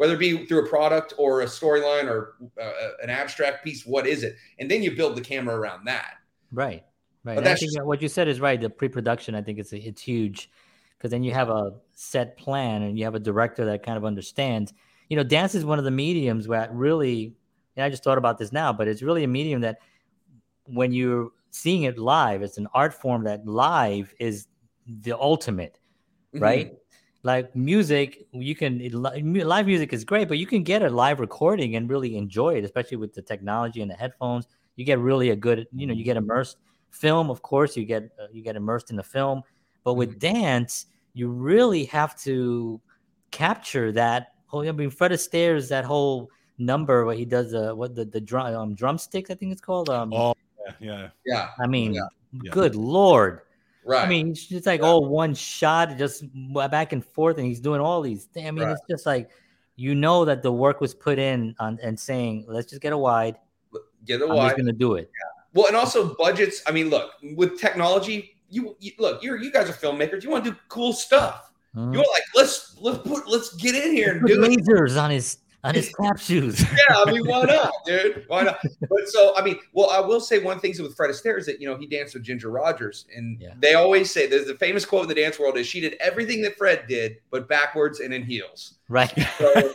whether 0.00 0.14
it 0.14 0.18
be 0.18 0.46
through 0.46 0.64
a 0.64 0.66
product 0.66 1.12
or 1.18 1.42
a 1.42 1.44
storyline 1.44 2.06
or 2.06 2.36
uh, 2.58 2.72
an 3.02 3.10
abstract 3.10 3.62
piece. 3.62 3.84
What 3.84 4.06
is 4.06 4.22
it? 4.22 4.34
And 4.58 4.70
then 4.70 4.82
you 4.82 4.96
build 4.96 5.14
the 5.14 5.20
camera 5.20 5.54
around 5.54 5.84
that. 5.84 6.14
Right. 6.50 6.84
Right. 7.22 7.34
But 7.34 7.38
I 7.38 7.40
that's 7.42 7.60
think 7.60 7.74
just- 7.74 7.84
what 7.84 8.00
you 8.00 8.08
said 8.08 8.26
is 8.26 8.40
right. 8.40 8.58
The 8.58 8.70
pre-production, 8.70 9.34
I 9.34 9.42
think 9.42 9.58
it's 9.58 9.74
it's 9.74 10.00
huge 10.00 10.50
because 10.96 11.10
then 11.10 11.22
you 11.22 11.32
have 11.32 11.50
a 11.50 11.74
set 11.92 12.38
plan 12.38 12.82
and 12.82 12.98
you 12.98 13.04
have 13.04 13.14
a 13.14 13.20
director 13.20 13.66
that 13.66 13.82
kind 13.82 13.98
of 13.98 14.04
understands. 14.06 14.72
You 15.10 15.16
know, 15.18 15.22
dance 15.22 15.54
is 15.54 15.64
one 15.64 15.78
of 15.78 15.84
the 15.84 15.90
mediums 15.90 16.48
where 16.48 16.68
really, 16.72 17.34
and 17.76 17.84
I 17.84 17.90
just 17.90 18.02
thought 18.04 18.18
about 18.18 18.38
this 18.38 18.52
now, 18.52 18.72
but 18.72 18.88
it's 18.88 19.02
really 19.02 19.24
a 19.24 19.28
medium 19.28 19.60
that 19.62 19.80
when 20.64 20.92
you're 20.92 21.30
seeing 21.50 21.82
it 21.82 21.98
live, 21.98 22.42
it's 22.42 22.58
an 22.58 22.68
art 22.72 22.94
form 22.94 23.24
that 23.24 23.46
live 23.46 24.14
is 24.18 24.46
the 24.86 25.12
ultimate, 25.18 25.78
Mhm. 26.34 26.40
right? 26.40 26.72
Like 27.22 27.54
music, 27.54 28.26
you 28.32 28.54
can 28.54 28.80
it, 28.80 28.94
live 28.94 29.66
music 29.66 29.92
is 29.92 30.04
great, 30.04 30.26
but 30.28 30.38
you 30.38 30.46
can 30.46 30.62
get 30.62 30.82
a 30.82 30.88
live 30.88 31.20
recording 31.20 31.76
and 31.76 31.88
really 31.88 32.16
enjoy 32.16 32.56
it, 32.56 32.64
especially 32.64 32.96
with 32.96 33.12
the 33.12 33.20
technology 33.20 33.82
and 33.82 33.90
the 33.90 33.94
headphones. 33.94 34.46
You 34.76 34.86
get 34.86 34.98
really 34.98 35.30
a 35.30 35.36
good, 35.36 35.66
you 35.72 35.86
know, 35.86 35.92
you 35.92 36.02
get 36.04 36.16
immersed. 36.16 36.56
Film, 36.90 37.28
of 37.30 37.42
course, 37.42 37.76
you 37.76 37.84
get 37.84 38.10
uh, 38.18 38.26
you 38.32 38.42
get 38.42 38.56
immersed 38.56 38.90
in 38.90 38.96
the 38.96 39.02
film, 39.02 39.42
but 39.84 39.94
with 39.94 40.18
dance, 40.18 40.86
you 41.12 41.28
really 41.28 41.84
have 41.84 42.18
to 42.22 42.80
capture 43.30 43.92
that. 43.92 44.28
Oh, 44.52 44.66
I 44.66 44.72
mean, 44.72 44.90
Fred 44.90 45.12
Astaire's 45.12 45.68
that 45.68 45.84
whole 45.84 46.30
number 46.56 47.04
where 47.04 47.14
he 47.14 47.26
does 47.26 47.52
the 47.52 47.74
what 47.74 47.94
the 47.94 48.06
the 48.06 48.20
drum 48.20 48.54
um, 48.54 48.74
drumsticks, 48.74 49.30
I 49.30 49.34
think 49.34 49.52
it's 49.52 49.60
called. 49.60 49.90
Um, 49.90 50.12
Oh, 50.12 50.34
yeah, 50.58 50.72
yeah. 50.80 51.08
Yeah. 51.26 51.48
I 51.60 51.66
mean, 51.66 51.94
yeah. 51.94 52.50
good 52.50 52.74
lord. 52.74 53.42
Right. 53.90 54.04
I 54.06 54.08
mean, 54.08 54.30
it's 54.30 54.46
just 54.46 54.66
like 54.66 54.80
Yeah. 54.82 54.86
all 54.86 55.04
one 55.04 55.34
shot, 55.34 55.98
just 55.98 56.22
back 56.54 56.92
and 56.92 57.04
forth, 57.04 57.38
and 57.38 57.46
he's 57.46 57.58
doing 57.60 57.80
all 57.80 58.00
these. 58.02 58.24
Things. 58.26 58.46
I 58.46 58.50
mean, 58.52 58.62
Right. 58.64 58.72
it's 58.72 58.80
just 58.88 59.04
like 59.04 59.30
you 59.74 59.94
know 59.94 60.24
that 60.26 60.42
the 60.42 60.52
work 60.52 60.80
was 60.80 60.94
put 60.94 61.18
in 61.18 61.54
on 61.58 61.78
and 61.82 61.98
saying, 61.98 62.44
let's 62.46 62.68
just 62.70 62.82
get 62.82 62.92
a 62.92 62.98
wide. 62.98 63.36
get 64.06 64.20
it 64.20 64.30
I'm 64.30 64.36
wide. 64.36 64.48
just 64.50 64.56
gonna 64.58 64.72
do 64.72 64.94
it. 64.94 65.10
Well, 65.54 65.66
and 65.66 65.74
also 65.76 66.14
budgets. 66.14 66.62
I 66.66 66.70
mean, 66.70 66.88
look 66.88 67.10
with 67.36 67.58
technology. 67.60 68.36
You, 68.48 68.76
you 68.78 68.92
look. 68.98 69.22
You're 69.22 69.36
you 69.38 69.50
guys 69.50 69.68
are 69.68 69.72
filmmakers. 69.72 70.22
You 70.22 70.30
want 70.30 70.44
to 70.44 70.52
do 70.52 70.56
cool 70.68 70.92
stuff. 70.92 71.50
Mhm. 71.76 71.92
You 71.92 71.98
want 71.98 72.08
like 72.12 72.22
let's 72.34 72.76
let's 72.80 72.98
put 72.98 73.28
let's 73.28 73.54
get 73.56 73.74
in 73.74 73.92
here 73.92 74.12
and 74.18 74.26
do 74.26 74.42
it. 74.42 74.50
lasers 74.58 75.00
on 75.00 75.10
his 75.10 75.38
on 75.62 75.74
his 75.74 75.92
tap 76.00 76.18
shoes. 76.18 76.64
Yeah, 76.88 76.96
I 77.06 77.12
mean, 77.12 77.26
why 77.26 77.42
not, 77.44 77.70
dude? 77.84 78.24
Why 78.28 78.42
not? 78.42 78.58
But 78.88 79.06
so, 79.08 79.36
I 79.36 79.42
mean, 79.44 79.58
well, 79.72 79.90
I 79.90 80.00
will 80.00 80.20
say 80.20 80.38
one 80.38 80.58
thing 80.60 80.72
with 80.80 80.96
Fred 80.96 81.10
Astaire 81.10 81.38
is 81.38 81.46
that 81.46 81.60
you 81.60 81.68
know 81.68 81.76
he 81.76 81.86
danced 81.86 82.14
with 82.14 82.22
Ginger 82.22 82.50
Rogers, 82.50 83.06
and 83.14 83.40
Yeah. 83.40 83.54
they 83.58 83.74
always 83.74 84.10
say 84.10 84.26
there's 84.26 84.46
the 84.46 84.54
famous 84.54 84.84
quote 84.84 85.02
in 85.02 85.08
the 85.08 85.14
dance 85.14 85.38
world 85.38 85.56
is 85.58 85.66
she 85.66 85.80
did 85.80 85.94
everything 86.00 86.40
that 86.42 86.56
Fred 86.56 86.86
did, 86.88 87.16
but 87.30 87.48
backwards 87.48 88.00
and 88.00 88.14
in 88.14 88.22
heels. 88.22 88.74
right, 88.88 89.12
So, 89.38 89.72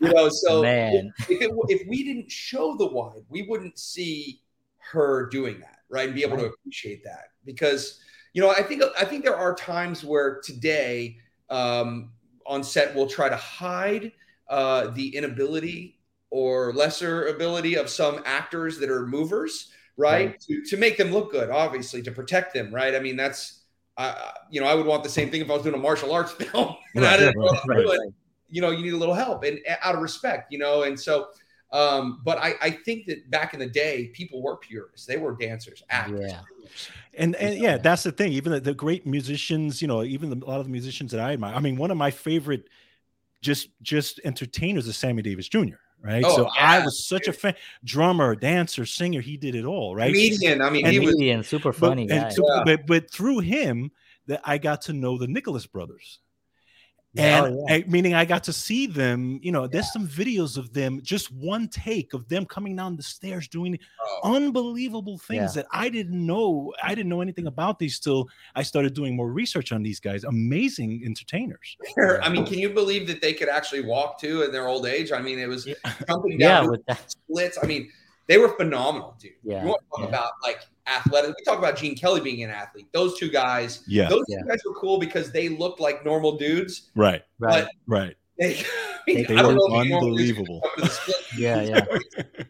you 0.00 0.12
know, 0.12 0.28
so 0.28 0.62
man. 0.62 1.12
if, 1.28 1.40
it, 1.42 1.50
if 1.68 1.88
we 1.88 2.02
didn't 2.04 2.30
show 2.30 2.76
the 2.76 2.86
wide, 2.86 3.22
we 3.28 3.42
wouldn't 3.42 3.78
see 3.78 4.40
her 4.78 5.26
doing 5.26 5.60
that, 5.60 5.78
right? 5.88 6.06
And 6.06 6.14
be 6.14 6.22
able 6.22 6.38
to 6.38 6.46
appreciate 6.46 7.04
that 7.04 7.26
because 7.44 8.00
you 8.34 8.42
know, 8.42 8.50
I 8.50 8.62
think 8.62 8.82
I 8.98 9.04
think 9.04 9.24
there 9.24 9.36
are 9.36 9.54
times 9.54 10.04
where 10.04 10.40
today 10.44 11.16
um, 11.50 12.10
on 12.46 12.62
set 12.62 12.94
we'll 12.94 13.08
try 13.08 13.28
to 13.28 13.36
hide 13.36 14.12
uh, 14.48 14.88
the 14.88 15.14
inability 15.16 15.98
or 16.30 16.72
lesser 16.74 17.26
ability 17.28 17.76
of 17.76 17.88
some 17.88 18.22
actors 18.26 18.78
that 18.78 18.90
are 18.90 19.06
movers, 19.06 19.70
right? 19.96 20.30
Right. 20.30 20.40
To, 20.48 20.62
to 20.66 20.76
make 20.76 20.96
them 20.96 21.10
look 21.12 21.32
good, 21.32 21.50
obviously, 21.50 22.02
to 22.02 22.12
protect 22.12 22.54
them, 22.54 22.74
right? 22.74 22.94
I 22.94 23.00
mean, 23.00 23.16
that's 23.16 23.62
I, 23.96 24.32
you 24.50 24.60
know, 24.60 24.66
I 24.66 24.74
would 24.74 24.86
want 24.86 25.02
the 25.02 25.08
same 25.08 25.30
thing 25.30 25.40
if 25.40 25.50
I 25.50 25.54
was 25.54 25.62
doing 25.62 25.74
a 25.74 25.78
martial 25.78 26.12
arts 26.12 26.32
film 26.38 26.76
and 26.94 27.04
I 27.06 27.16
Right, 27.16 27.18
didn't 27.18 27.36
know 27.36 27.52
right, 27.66 27.86
right. 27.86 28.12
you 28.48 28.60
know, 28.60 28.70
you 28.70 28.82
need 28.82 28.92
a 28.92 28.96
little 28.96 29.14
help 29.14 29.44
and 29.44 29.58
uh, 29.68 29.74
out 29.82 29.94
of 29.94 30.00
respect, 30.02 30.52
you 30.52 30.58
know, 30.58 30.82
and 30.82 30.98
so, 30.98 31.28
um, 31.72 32.20
but 32.24 32.38
I, 32.38 32.54
I 32.62 32.70
think 32.70 33.06
that 33.06 33.30
back 33.30 33.52
in 33.54 33.60
the 33.60 33.68
day, 33.68 34.10
people 34.14 34.42
were 34.42 34.56
purists. 34.56 35.06
They 35.06 35.18
were 35.18 35.36
dancers, 35.36 35.82
actors. 35.90 36.32
Yeah. 36.32 36.40
And 37.14 37.34
and 37.36 37.58
yeah, 37.58 37.78
that's 37.78 38.02
the 38.04 38.12
thing. 38.12 38.32
Even 38.32 38.52
the, 38.52 38.60
the 38.60 38.74
great 38.74 39.06
musicians, 39.06 39.80
you 39.82 39.88
know, 39.88 40.02
even 40.02 40.30
the, 40.30 40.44
a 40.44 40.48
lot 40.48 40.60
of 40.60 40.66
the 40.66 40.72
musicians 40.72 41.10
that 41.12 41.20
I 41.20 41.32
admire. 41.32 41.54
I 41.54 41.60
mean, 41.60 41.76
one 41.76 41.90
of 41.90 41.96
my 41.96 42.10
favorite 42.10 42.68
just 43.40 43.68
just 43.82 44.20
entertainers 44.24 44.86
is 44.86 44.96
Sammy 44.96 45.22
Davis 45.22 45.48
Jr. 45.48 45.76
Right. 46.00 46.24
Oh, 46.24 46.36
so 46.36 46.48
I 46.58 46.78
was 46.84 47.04
such 47.08 47.26
a 47.26 47.32
fan, 47.32 47.56
drummer, 47.82 48.36
dancer, 48.36 48.86
singer. 48.86 49.20
He 49.20 49.36
did 49.36 49.56
it 49.56 49.64
all. 49.64 49.96
Right. 49.96 50.12
Comedian. 50.14 50.62
I 50.62 50.70
mean, 50.70 50.86
he 50.86 51.00
was, 51.00 51.10
Comedian, 51.10 51.42
super 51.42 51.72
funny 51.72 52.02
and 52.02 52.10
guy. 52.10 52.28
so- 52.28 52.44
Yeah. 52.54 52.62
but 52.64 52.86
but 52.86 53.10
through 53.10 53.40
him, 53.40 53.90
that 54.28 54.40
I 54.44 54.58
got 54.58 54.82
to 54.82 54.92
know 54.92 55.18
the 55.18 55.26
Nicholas 55.26 55.66
brothers. 55.66 56.20
Yeah, 57.18 57.40
oh, 57.42 57.44
And 57.46 57.54
oh, 57.56 57.64
yeah. 57.68 57.74
I- 57.74 57.84
meaning 57.88 58.14
I 58.14 58.24
got 58.24 58.44
to 58.44 58.52
see 58.52 58.86
them, 58.86 59.40
you 59.42 59.52
know, 59.52 59.66
there's 59.66 59.92
some 59.92 60.06
videos 60.06 60.56
of 60.56 60.72
them, 60.72 61.00
just 61.02 61.32
one 61.32 61.68
take 61.68 62.14
of 62.14 62.28
them 62.28 62.46
coming 62.46 62.76
down 62.76 62.96
the 62.96 63.02
stairs 63.02 63.48
doing 63.48 63.78
oh, 64.00 64.34
unbelievable 64.36 65.18
things 65.18 65.56
Yeah. 65.56 65.62
that 65.62 65.66
I 65.72 65.88
didn't 65.88 66.24
know. 66.24 66.72
I 66.82 66.94
didn't 66.94 67.08
know 67.08 67.20
anything 67.20 67.46
about 67.46 67.78
these 67.78 67.98
till 67.98 68.28
I 68.54 68.62
started 68.62 68.94
doing 68.94 69.16
more 69.16 69.30
research 69.32 69.72
on 69.72 69.82
these 69.82 70.00
guys. 70.00 70.24
Amazing 70.24 71.02
entertainers. 71.04 71.76
I 72.22 72.28
mean, 72.28 72.46
can 72.46 72.58
you 72.58 72.70
believe 72.70 73.06
that 73.08 73.20
they 73.20 73.32
could 73.34 73.48
actually 73.48 73.82
walk 73.82 74.20
too 74.20 74.42
in 74.42 74.52
their 74.52 74.68
old 74.68 74.86
age? 74.86 75.12
I 75.12 75.20
mean, 75.20 75.38
it 75.38 75.48
was 75.48 75.66
Yeah. 75.66 75.74
jumping 76.08 76.40
yeah, 76.40 76.60
down 76.60 76.70
with 76.70 76.84
that. 76.86 77.10
splits. 77.10 77.58
I 77.62 77.66
mean, 77.66 77.90
they 78.26 78.38
were 78.38 78.50
phenomenal, 78.50 79.16
dude. 79.20 79.32
Yeah, 79.42 79.62
You 79.62 79.68
want 79.68 79.80
to 79.80 79.88
talk 79.88 80.00
yeah. 80.00 80.08
about 80.18 80.30
like 80.42 80.60
athletic? 80.88 81.34
We 81.38 81.44
talk 81.44 81.58
about 81.58 81.76
Gene 81.76 81.94
Kelly 81.96 82.20
being 82.20 82.42
an 82.42 82.50
athlete. 82.50 82.88
Those 82.92 83.18
two 83.18 83.30
guys, 83.30 83.82
Yeah. 83.86 84.08
those 84.08 84.24
Yeah. 84.28 84.40
two 84.42 84.48
guys 84.48 84.58
were 84.66 84.74
cool 84.74 84.98
because 84.98 85.30
they 85.32 85.48
looked 85.48 85.80
like 85.80 86.04
normal 86.04 86.36
dudes. 86.36 86.90
Right. 86.94 87.22
Right. 87.38 87.66
Right. 87.86 88.16
They, 88.38 88.58
I, 88.58 88.62
mean, 89.06 89.26
They 89.28 89.36
I 89.36 89.42
were 89.42 89.52
know 89.54 89.78
if 89.78 89.84
you 89.84 89.90
normal 89.90 90.16
dudes 90.16 90.32
could 90.32 90.48
unbelievable. 90.48 90.60
the 90.76 91.14
Yeah, 91.38 91.62
yeah, 91.62 91.84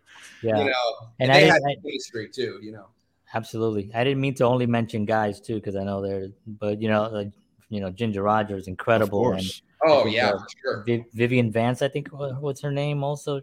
yeah. 0.43 0.59
You 0.59 0.65
know, 0.67 0.73
And 1.21 1.31
and, 1.31 1.33
I 1.33 1.35
they 1.35 1.41
didn't- 1.47 1.53
had 1.55 1.63
I- 1.71 1.75
chemistry 1.83 2.29
too. 2.29 2.59
You 2.63 2.73
know. 2.73 2.87
Absolutely. 3.35 3.91
I 3.95 4.05
didn't 4.05 4.21
mean 4.23 4.35
to 4.37 4.45
only 4.45 4.67
mention 4.67 5.05
guys 5.05 5.41
too, 5.41 5.57
because 5.57 5.77
I 5.77 5.85
know 5.85 6.01
they're, 6.01 6.29
but 6.47 6.81
you 6.81 6.89
know, 6.89 7.09
like, 7.11 7.31
you 7.69 7.81
know, 7.81 7.91
Ginger 7.91 8.23
Rogers, 8.23 8.63
Of 8.65 8.69
incredible, 8.69 9.33
and. 9.33 9.45
Oh 9.87 10.07
yeah, 10.07 10.31
uh, 10.31 10.39
sure. 10.63 10.83
Viv- 10.87 11.05
Vivian 11.13 11.53
Vance, 11.53 11.83
I 11.83 11.89
think, 11.89 12.09
what's 12.09 12.61
her 12.63 12.73
name? 12.73 13.05
Also, 13.05 13.43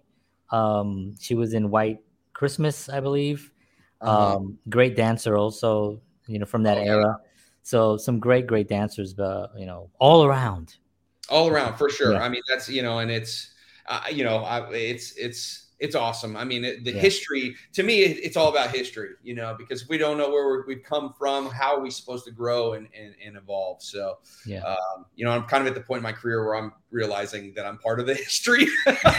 um, 0.51 1.15
she 1.19 1.33
was 1.35 1.53
in 1.53 1.69
White 1.69 1.99
Christmas, 2.33 2.89
I 2.89 2.99
believe. 2.99 3.51
Uh-huh. 4.05 4.35
Um, 4.37 4.57
great 4.69 4.95
dancer, 4.95 5.35
also, 5.37 6.01
you 6.27 6.39
know, 6.39 6.45
from 6.45 6.63
that 6.63 6.77
era. 6.77 7.17
So 7.63 7.97
some 7.97 8.19
great, 8.19 8.45
great 8.45 8.67
dancers, 8.67 9.13
but 9.13 9.51
you 9.57 9.65
know, 9.65 9.89
all 9.99 10.23
around. 10.23 10.77
all 11.29 11.47
around 11.49 11.77
for 11.77 11.89
sure. 11.89 12.13
Yeah. 12.13 12.21
I 12.21 12.29
mean, 12.29 12.43
that's 12.47 12.69
you 12.69 12.83
know, 12.83 12.99
and 12.99 13.09
it's 13.09 13.53
uh, 13.87 14.01
you 14.11 14.23
know, 14.23 14.37
I, 14.37 14.69
it's 14.71 15.15
it's 15.17 15.71
it's 15.79 15.95
awesome. 15.95 16.37
I 16.37 16.45
mean, 16.45 16.63
it, 16.63 16.85
the 16.85 16.91
Yeah. 16.91 17.01
history 17.01 17.55
to 17.73 17.83
me, 17.83 18.03
it, 18.03 18.17
it's 18.23 18.37
all 18.37 18.49
about 18.49 18.69
history, 18.71 19.09
you 19.23 19.35
know, 19.35 19.55
because 19.57 19.89
we 19.89 19.97
don't 19.97 20.17
know 20.17 20.29
where 20.29 20.63
we've 20.67 20.83
come 20.83 21.13
from, 21.17 21.49
how 21.49 21.75
are 21.75 21.81
we 21.81 21.89
supposed 21.89 22.25
to 22.25 22.31
grow 22.31 22.73
and 22.73 22.87
and, 22.97 23.15
and 23.25 23.35
evolve? 23.35 23.81
So, 23.81 24.19
Yeah. 24.45 24.61
um, 24.61 25.05
you 25.15 25.25
know, 25.25 25.31
I'm 25.31 25.43
kind 25.43 25.61
of 25.61 25.67
at 25.67 25.75
the 25.75 25.81
point 25.81 25.97
in 25.97 26.03
my 26.03 26.13
career 26.13 26.45
where 26.45 26.55
I'm 26.55 26.71
realizing 26.91 27.53
that 27.55 27.65
I'm 27.65 27.77
part 27.79 27.99
of 27.99 28.05
the 28.05 28.13
history. 28.25 28.67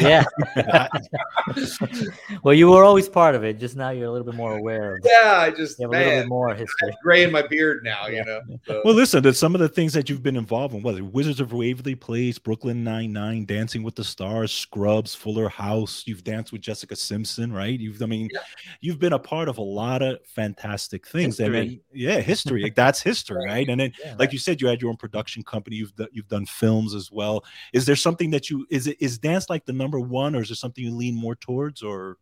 Yeah. 0.01 0.25
well, 2.43 2.55
you 2.55 2.69
were 2.71 2.85
always 2.85 3.09
part 3.09 3.35
of 3.35 3.45
it. 3.45 3.59
Just 3.59 3.77
now 3.77 3.91
you're 3.91 4.07
a 4.07 4.11
little 4.11 4.25
bit 4.27 4.35
more 4.35 4.57
aware 4.57 4.97
of. 4.97 5.03
yeah, 5.05 5.39
I 5.41 5.51
just 5.51 5.79
You 5.79 5.91
have 5.91 5.95
a 6.01 6.05
little 6.05 6.21
bit 6.23 6.29
more 6.29 6.55
history. 6.55 6.95
gray 7.03 7.25
in 7.25 7.33
my 7.33 7.43
beard 7.43 7.83
now, 7.85 8.07
Yeah. 8.07 8.19
you 8.21 8.25
know. 8.25 8.41
So, 8.67 8.83
Well, 8.85 8.95
listen, 8.95 9.23
there's 9.23 9.39
some 9.39 9.55
of 9.55 9.61
the 9.61 9.69
things 9.69 9.93
that 9.93 10.09
you've 10.09 10.23
been 10.23 10.37
involved 10.37 10.75
in. 10.75 10.83
What 10.83 11.01
Wizards 11.01 11.41
of 11.41 11.53
Waverly 11.53 11.95
Place, 11.95 12.39
Brooklyn 12.39 12.83
Nine 12.85 13.13
Nine, 13.13 13.45
Dancing 13.45 13.83
with 13.83 13.95
the 13.95 14.05
Stars, 14.05 14.53
Scrubs, 14.53 15.15
Fuller 15.15 15.49
House. 15.49 16.05
You've 16.07 16.25
danced 16.25 16.53
with 16.53 16.63
Jessica 16.63 16.97
Simpson, 16.97 17.53
right? 17.53 17.79
You've, 17.79 18.03
I 18.03 18.07
mean, 18.07 18.29
Yeah. 18.33 18.41
you've 18.81 18.99
been 18.99 19.13
a 19.13 19.19
part 19.19 19.49
of 19.49 19.59
a 19.59 19.63
lot 19.63 20.03
of 20.03 20.19
fantastic 20.27 21.07
things. 21.07 21.41
And 21.41 21.55
then, 21.55 21.63
History. 21.65 21.83
yeah, 21.93 22.21
history. 22.21 22.71
That's 22.75 23.03
history, 23.03 23.45
right? 23.47 23.69
And 23.69 23.81
then, 23.81 23.93
Yeah, 24.03 24.15
like 24.19 24.33
you 24.33 24.39
said, 24.39 24.61
you 24.61 24.69
had 24.69 24.81
your 24.81 24.91
own 24.91 24.97
production 24.97 25.43
company. 25.43 25.77
You've 25.77 25.93
you've 26.13 26.29
done 26.29 26.47
films 26.47 26.95
as 26.95 27.11
well. 27.13 27.45
Is 27.73 27.87
there 27.87 27.97
something 27.97 28.31
that 28.31 28.51
you 28.51 28.67
is 28.71 28.87
it 28.87 28.97
is 29.01 29.19
dance 29.19 29.49
like 29.51 29.65
the 29.67 29.73
number 29.73 30.01
one, 30.01 30.35
or 30.35 30.43
is 30.43 30.49
there 30.49 30.57
something 30.57 30.85
you 30.85 30.95
lean 30.95 31.15
more 31.15 31.35
towards, 31.35 31.83
or 31.83 32.19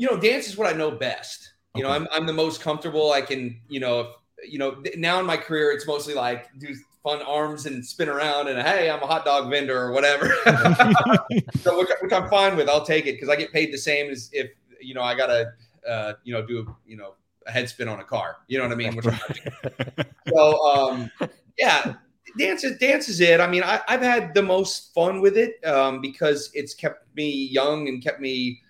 you 0.00 0.10
know, 0.10 0.16
dance 0.16 0.48
is 0.48 0.56
what 0.56 0.72
I 0.72 0.76
know 0.76 0.90
best. 0.90 1.52
You 1.76 1.82
know, 1.82 1.90
I'm, 1.90 2.08
I'm 2.10 2.26
the 2.26 2.32
most 2.32 2.62
comfortable. 2.62 3.12
I 3.12 3.20
can, 3.20 3.60
you 3.68 3.80
know, 3.80 4.00
if, 4.00 4.06
you 4.50 4.58
know, 4.58 4.82
now 4.96 5.20
in 5.20 5.26
my 5.26 5.36
career, 5.36 5.72
it's 5.72 5.86
mostly 5.86 6.14
like 6.14 6.48
do 6.58 6.74
fun 7.02 7.20
arms 7.22 7.66
and 7.66 7.84
spin 7.84 8.08
around 8.08 8.48
and 8.48 8.60
hey, 8.66 8.90
I'm 8.90 9.02
a 9.02 9.06
hot 9.06 9.26
dog 9.26 9.50
vendor 9.50 9.78
or 9.78 9.92
whatever. 9.92 10.32
so 11.60 11.78
which, 11.78 11.88
which 12.00 12.12
I'm 12.12 12.30
fine 12.30 12.56
with. 12.56 12.68
I'll 12.68 12.84
take 12.84 13.06
it 13.06 13.12
because 13.12 13.28
I 13.28 13.36
get 13.36 13.52
paid 13.52 13.74
the 13.74 13.78
same 13.78 14.10
as 14.10 14.30
if 14.32 14.50
you 14.80 14.94
know 14.94 15.02
I 15.02 15.14
gotta, 15.14 15.52
uh, 15.86 16.14
you 16.24 16.32
know, 16.32 16.44
do 16.46 16.60
a, 16.60 16.90
you 16.90 16.96
know 16.96 17.14
a 17.46 17.50
head 17.50 17.68
spin 17.68 17.86
on 17.86 18.00
a 18.00 18.04
car. 18.04 18.38
You 18.48 18.56
know 18.56 18.64
what 18.64 18.72
I 18.72 18.76
mean? 18.76 18.96
Which 18.96 19.06
I'm 19.06 19.12
not 19.12 19.38
doing. 19.44 20.06
so 20.28 20.66
um, 20.66 21.10
yeah, 21.58 21.94
dance 22.38 22.64
is 22.64 22.78
dance 22.78 23.08
is 23.08 23.20
it. 23.20 23.40
I 23.40 23.46
mean, 23.46 23.62
I, 23.62 23.80
I've 23.88 24.02
had 24.02 24.34
the 24.34 24.42
most 24.42 24.92
fun 24.94 25.20
with 25.20 25.36
it 25.36 25.64
um, 25.66 26.00
because 26.00 26.50
it's 26.54 26.74
kept 26.74 27.14
me 27.16 27.30
young 27.30 27.88
and 27.88 28.02
kept 28.02 28.20
me, 28.20 28.60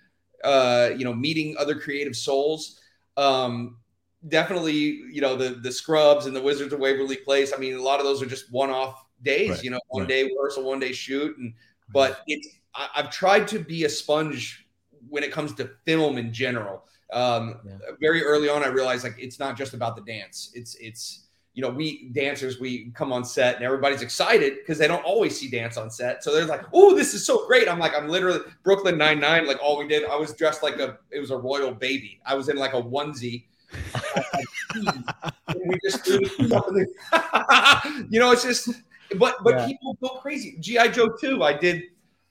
uh, 0.43 0.89
you 0.95 1.05
know, 1.05 1.13
meeting 1.13 1.55
other 1.57 1.75
creative 1.75 2.15
souls. 2.15 2.79
Um, 3.17 3.77
definitely, 4.27 5.01
you 5.11 5.21
know, 5.21 5.35
the 5.35 5.49
the 5.49 5.71
Scrubs 5.71 6.25
and 6.25 6.35
the 6.35 6.41
Wizards 6.41 6.73
of 6.73 6.79
Waverly 6.79 7.17
Place. 7.17 7.53
I 7.55 7.57
mean, 7.57 7.75
a 7.75 7.81
lot 7.81 7.99
of 7.99 8.05
those 8.05 8.21
are 8.21 8.27
just 8.27 8.51
one 8.51 8.69
off 8.69 9.03
days. 9.23 9.49
Right, 9.49 9.63
You 9.63 9.71
know, 9.71 9.79
one 9.89 10.03
right. 10.03 10.09
day 10.09 10.23
rehearsal, 10.23 10.63
one 10.63 10.79
day 10.79 10.91
shoot, 10.91 11.37
and 11.37 11.53
but 11.89 12.21
it's 12.27 12.47
I, 12.75 12.87
have 12.93 13.11
tried 13.11 13.47
to 13.49 13.59
be 13.59 13.85
a 13.85 13.89
sponge 13.89 14.67
when 15.09 15.23
it 15.23 15.31
comes 15.31 15.53
to 15.55 15.71
film 15.85 16.17
in 16.17 16.31
general. 16.31 16.85
Um, 17.11 17.59
yeah. 17.65 17.73
Very 17.99 18.23
early 18.23 18.49
on, 18.49 18.63
I 18.63 18.67
realized 18.67 19.03
like 19.03 19.15
it's 19.17 19.39
not 19.39 19.57
just 19.57 19.73
about 19.73 19.95
the 19.95 20.01
dance. 20.03 20.51
It's 20.53 20.75
it's 20.75 21.27
you 21.53 21.61
know 21.61 21.69
we 21.69 22.09
dancers 22.09 22.59
we 22.59 22.91
come 22.91 23.11
on 23.11 23.25
set 23.25 23.55
and 23.55 23.65
everybody's 23.65 24.01
excited 24.01 24.55
because 24.59 24.77
they 24.77 24.87
don't 24.87 25.03
always 25.03 25.37
see 25.37 25.49
dance 25.49 25.77
on 25.77 25.91
set. 25.91 26.23
So 26.23 26.33
they're 26.33 26.45
like, 26.45 26.63
"Oh, 26.73 26.95
this 26.95 27.13
is 27.13 27.25
so 27.25 27.45
great!" 27.45 27.67
I'm 27.67 27.79
like, 27.79 27.95
I'm 27.95 28.07
literally 28.07 28.39
Brooklyn 28.63 28.97
Nine 28.97 29.19
Nine. 29.19 29.45
Like 29.45 29.61
all 29.61 29.77
we 29.77 29.87
did, 29.87 30.05
I 30.05 30.15
was 30.15 30.33
dressed 30.33 30.63
like 30.63 30.79
a 30.79 30.97
it 31.11 31.19
was 31.19 31.31
a 31.31 31.37
royal 31.37 31.73
baby. 31.73 32.19
I 32.25 32.35
was 32.35 32.49
in 32.49 32.55
like 32.55 32.73
a 32.73 32.81
onesie. 32.81 33.45
we 34.75 35.77
just 35.83 36.07
you 36.07 36.19
know, 38.19 38.31
it's 38.31 38.43
just 38.43 38.69
but 39.17 39.35
but 39.43 39.55
yeah. 39.55 39.67
people 39.67 39.97
go 40.01 40.09
crazy. 40.19 40.57
GI 40.59 40.89
Joe 40.89 41.09
too. 41.09 41.43
I 41.43 41.53
did 41.53 41.83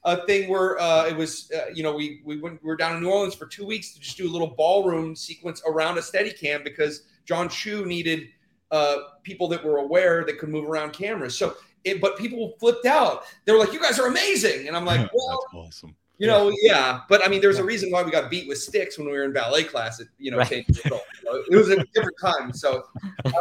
a 0.04 0.24
thing 0.24 0.48
where 0.48 0.80
uh, 0.80 1.06
it 1.06 1.16
was 1.16 1.50
uh, 1.54 1.66
you 1.74 1.82
know 1.82 1.94
we 1.94 2.22
we 2.24 2.40
went 2.40 2.62
we 2.62 2.68
were 2.68 2.76
down 2.76 2.96
in 2.96 3.02
New 3.02 3.10
Orleans 3.10 3.34
for 3.34 3.46
two 3.46 3.66
weeks 3.66 3.92
to 3.94 4.00
just 4.00 4.16
do 4.16 4.28
a 4.28 4.32
little 4.32 4.54
ballroom 4.56 5.14
sequence 5.14 5.62
around 5.66 5.98
a 5.98 6.02
steady 6.02 6.30
cam 6.30 6.62
because 6.64 7.02
Jon 7.26 7.48
Chu 7.48 7.84
needed 7.84 8.28
uh, 8.70 8.96
people 9.22 9.48
that 9.48 9.64
were 9.64 9.78
aware 9.78 10.24
that 10.24 10.38
could 10.38 10.48
move 10.48 10.68
around 10.68 10.92
cameras. 10.92 11.36
So 11.36 11.56
it, 11.84 12.00
but 12.00 12.16
people 12.16 12.54
flipped 12.58 12.86
out. 12.86 13.24
They 13.44 13.52
were 13.52 13.58
like, 13.58 13.72
"You 13.72 13.80
guys 13.80 13.98
are 13.98 14.06
amazing," 14.06 14.68
and 14.68 14.76
I'm 14.76 14.84
like, 14.84 15.10
"Well, 15.14 15.44
awesome." 15.54 15.96
You 16.18 16.26
know, 16.26 16.52
yeah, 16.60 17.00
but 17.08 17.24
I 17.24 17.28
mean, 17.30 17.40
there's 17.40 17.58
a 17.58 17.64
reason 17.64 17.90
why 17.90 18.02
we 18.02 18.10
got 18.10 18.28
beat 18.28 18.46
with 18.46 18.58
sticks 18.58 18.98
when 18.98 19.06
we 19.06 19.14
were 19.14 19.24
in 19.24 19.32
ballet 19.32 19.64
class. 19.64 20.00
At, 20.00 20.08
you 20.18 20.30
know, 20.30 20.36
right. 20.36 20.52
it 20.52 21.56
was 21.56 21.70
a 21.70 21.82
different 21.94 22.18
time. 22.20 22.52
So 22.52 22.84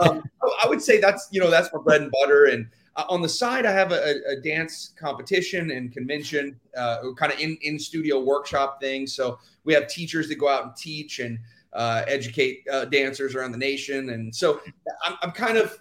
um, 0.02 0.24
I 0.63 0.65
would 0.65 0.82
say 0.82 0.98
that's 1.02 1.28
you 1.30 1.42
know 1.42 1.50
that's 1.50 1.70
my 1.74 1.82
bread 1.82 2.04
and 2.04 2.12
butter. 2.22 2.46
And 2.46 2.70
uh, 2.96 3.04
on 3.10 3.22
the 3.22 3.28
side, 3.28 3.65
I 3.65 3.74
have 3.74 3.92
a, 3.92 4.22
a 4.30 4.38
dance 4.42 4.94
competition 4.98 5.72
and 5.72 5.92
convention, 5.92 6.58
uh, 6.78 7.00
kind 7.18 7.34
of 7.34 7.39
in 7.39 7.58
in 7.63 7.78
studio 7.78 8.24
workshop 8.24 8.80
thing. 8.80 9.08
So 9.08 9.39
we 9.65 9.74
have 9.74 9.89
teachers 9.89 10.30
that 10.30 10.36
go 10.36 10.48
out 10.48 10.63
and 10.63 10.76
teach 10.78 11.20
and 11.20 11.38
uh, 11.74 12.04
educate 12.08 12.66
uh, 12.72 12.86
dancers 12.86 13.36
around 13.36 13.52
the 13.52 13.58
nation. 13.58 14.10
And 14.10 14.34
so 14.34 14.62
I'm, 15.06 15.16
I'm 15.22 15.32
kind 15.32 15.58
of 15.58 15.78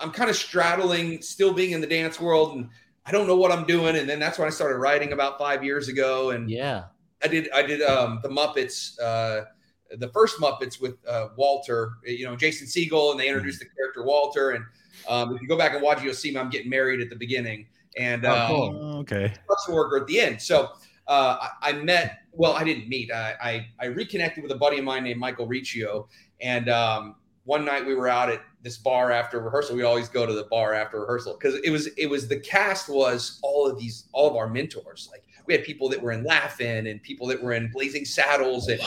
I'm 0.00 0.10
kind 0.10 0.30
of 0.30 0.36
straddling, 0.36 1.22
still 1.22 1.52
being 1.52 1.72
in 1.72 1.80
the 1.80 1.86
dance 1.86 2.20
world, 2.20 2.56
and 2.56 2.68
I 3.04 3.10
don't 3.10 3.26
know 3.26 3.36
what 3.36 3.50
I'm 3.50 3.66
doing. 3.66 3.96
And 3.96 4.08
then 4.08 4.20
that's 4.20 4.38
when 4.38 4.46
I 4.46 4.50
started 4.50 4.76
writing 4.76 5.12
about 5.12 5.38
five 5.38 5.64
years 5.64 5.88
ago. 5.88 6.30
And 6.30 6.50
yeah, 6.50 6.84
I 7.22 7.28
did 7.28 7.50
I 7.52 7.62
did 7.62 7.82
um, 7.82 8.20
the 8.22 8.28
Muppets. 8.28 8.98
Uh, 9.00 9.44
the 9.96 10.08
first 10.08 10.38
Muppets 10.38 10.80
with 10.80 10.96
uh, 11.08 11.28
Walter, 11.36 11.92
you 12.04 12.26
know, 12.26 12.36
Jason 12.36 12.66
Segel, 12.66 13.10
and 13.10 13.18
they 13.18 13.26
introduced 13.26 13.60
the 13.60 13.64
character 13.64 14.04
Walter, 14.04 14.50
and 14.50 14.64
um, 15.08 15.34
if 15.34 15.40
you 15.40 15.48
go 15.48 15.56
back 15.56 15.72
and 15.72 15.82
watch, 15.82 16.02
you'll 16.02 16.12
see 16.12 16.30
me. 16.30 16.38
I'm 16.38 16.50
getting 16.50 16.68
married 16.68 17.00
at 17.00 17.08
the 17.08 17.16
beginning, 17.16 17.66
and 17.96 18.26
oh, 18.26 18.32
um, 18.32 18.48
cool. 18.48 18.98
okay, 18.98 19.28
construction 19.28 19.74
worker 19.74 19.96
at 19.98 20.06
the 20.06 20.20
end. 20.20 20.42
So 20.42 20.72
uh, 21.08 21.48
I, 21.62 21.70
I, 21.70 21.72
met. 21.72 22.20
Well, 22.32 22.52
I 22.52 22.64
didn't 22.64 22.88
meet. 22.88 23.10
I, 23.10 23.34
I, 23.42 23.66
I 23.80 23.86
reconnected 23.86 24.42
with 24.42 24.52
a 24.52 24.56
buddy 24.56 24.78
of 24.78 24.84
mine 24.84 25.04
named 25.04 25.18
Michael 25.18 25.46
Riccio, 25.46 26.08
and 26.40 26.68
um, 26.68 27.16
one 27.44 27.64
night 27.64 27.86
we 27.86 27.94
were 27.94 28.08
out 28.08 28.30
at 28.30 28.42
this 28.62 28.76
bar 28.76 29.10
after 29.10 29.40
rehearsal. 29.40 29.74
We 29.74 29.82
always 29.82 30.08
go 30.08 30.26
to 30.26 30.32
the 30.32 30.44
bar 30.44 30.74
after 30.74 31.00
rehearsal 31.00 31.38
because 31.40 31.58
it 31.64 31.70
was 31.70 31.86
it 31.96 32.06
was 32.06 32.28
the 32.28 32.38
cast 32.38 32.88
was 32.88 33.40
all 33.42 33.66
of 33.66 33.78
these 33.78 34.04
all 34.12 34.28
of 34.28 34.36
our 34.36 34.48
mentors. 34.48 35.08
Like 35.10 35.24
we 35.46 35.54
had 35.54 35.64
people 35.64 35.88
that 35.88 36.00
were 36.00 36.12
in 36.12 36.24
Laugh-In 36.24 36.86
and 36.86 37.02
people 37.02 37.26
that 37.28 37.42
were 37.42 37.54
in 37.54 37.70
Blazing 37.72 38.04
Saddles 38.04 38.68
and 38.68 38.80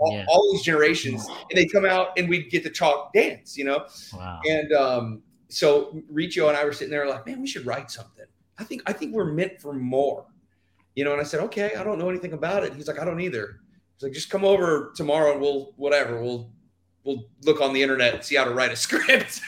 all, 0.00 0.12
yeah. 0.12 0.24
all, 0.28 0.52
these 0.52 0.62
generations, 0.62 1.24
and 1.28 1.56
they'd 1.56 1.70
come 1.72 1.84
out 1.84 2.18
and 2.18 2.28
we'd 2.28 2.50
get 2.50 2.64
to 2.64 2.70
talk 2.70 3.12
dance, 3.12 3.56
you 3.56 3.64
know. 3.64 3.86
Wow. 4.12 4.40
And 4.44 4.72
um, 4.72 5.22
so 5.48 6.02
Riccio 6.10 6.48
and 6.48 6.56
I 6.56 6.64
were 6.64 6.72
sitting 6.72 6.90
there 6.90 7.08
like, 7.08 7.26
man, 7.26 7.40
we 7.40 7.46
should 7.46 7.64
write 7.64 7.92
something. 7.92 8.26
I 8.58 8.64
think 8.64 8.82
I 8.86 8.92
think 8.92 9.14
we're 9.14 9.32
meant 9.32 9.60
for 9.60 9.72
more. 9.72 10.26
You 10.94 11.04
know, 11.04 11.12
and 11.12 11.20
I 11.20 11.24
said, 11.24 11.40
okay, 11.40 11.72
I 11.78 11.84
don't 11.84 11.98
know 11.98 12.08
anything 12.08 12.32
about 12.32 12.64
it. 12.64 12.74
He's 12.74 12.88
like, 12.88 12.98
I 12.98 13.04
don't 13.04 13.20
either. 13.20 13.60
He's 13.96 14.02
like, 14.02 14.12
just 14.12 14.30
come 14.30 14.44
over 14.44 14.92
tomorrow 14.94 15.32
and 15.32 15.40
we'll 15.40 15.72
whatever. 15.76 16.22
We'll 16.22 16.50
we'll 17.04 17.24
look 17.44 17.60
on 17.60 17.72
the 17.72 17.82
internet 17.82 18.14
and 18.14 18.24
see 18.24 18.36
how 18.36 18.44
to 18.44 18.52
write 18.52 18.72
a 18.72 18.76
script. 18.76 19.40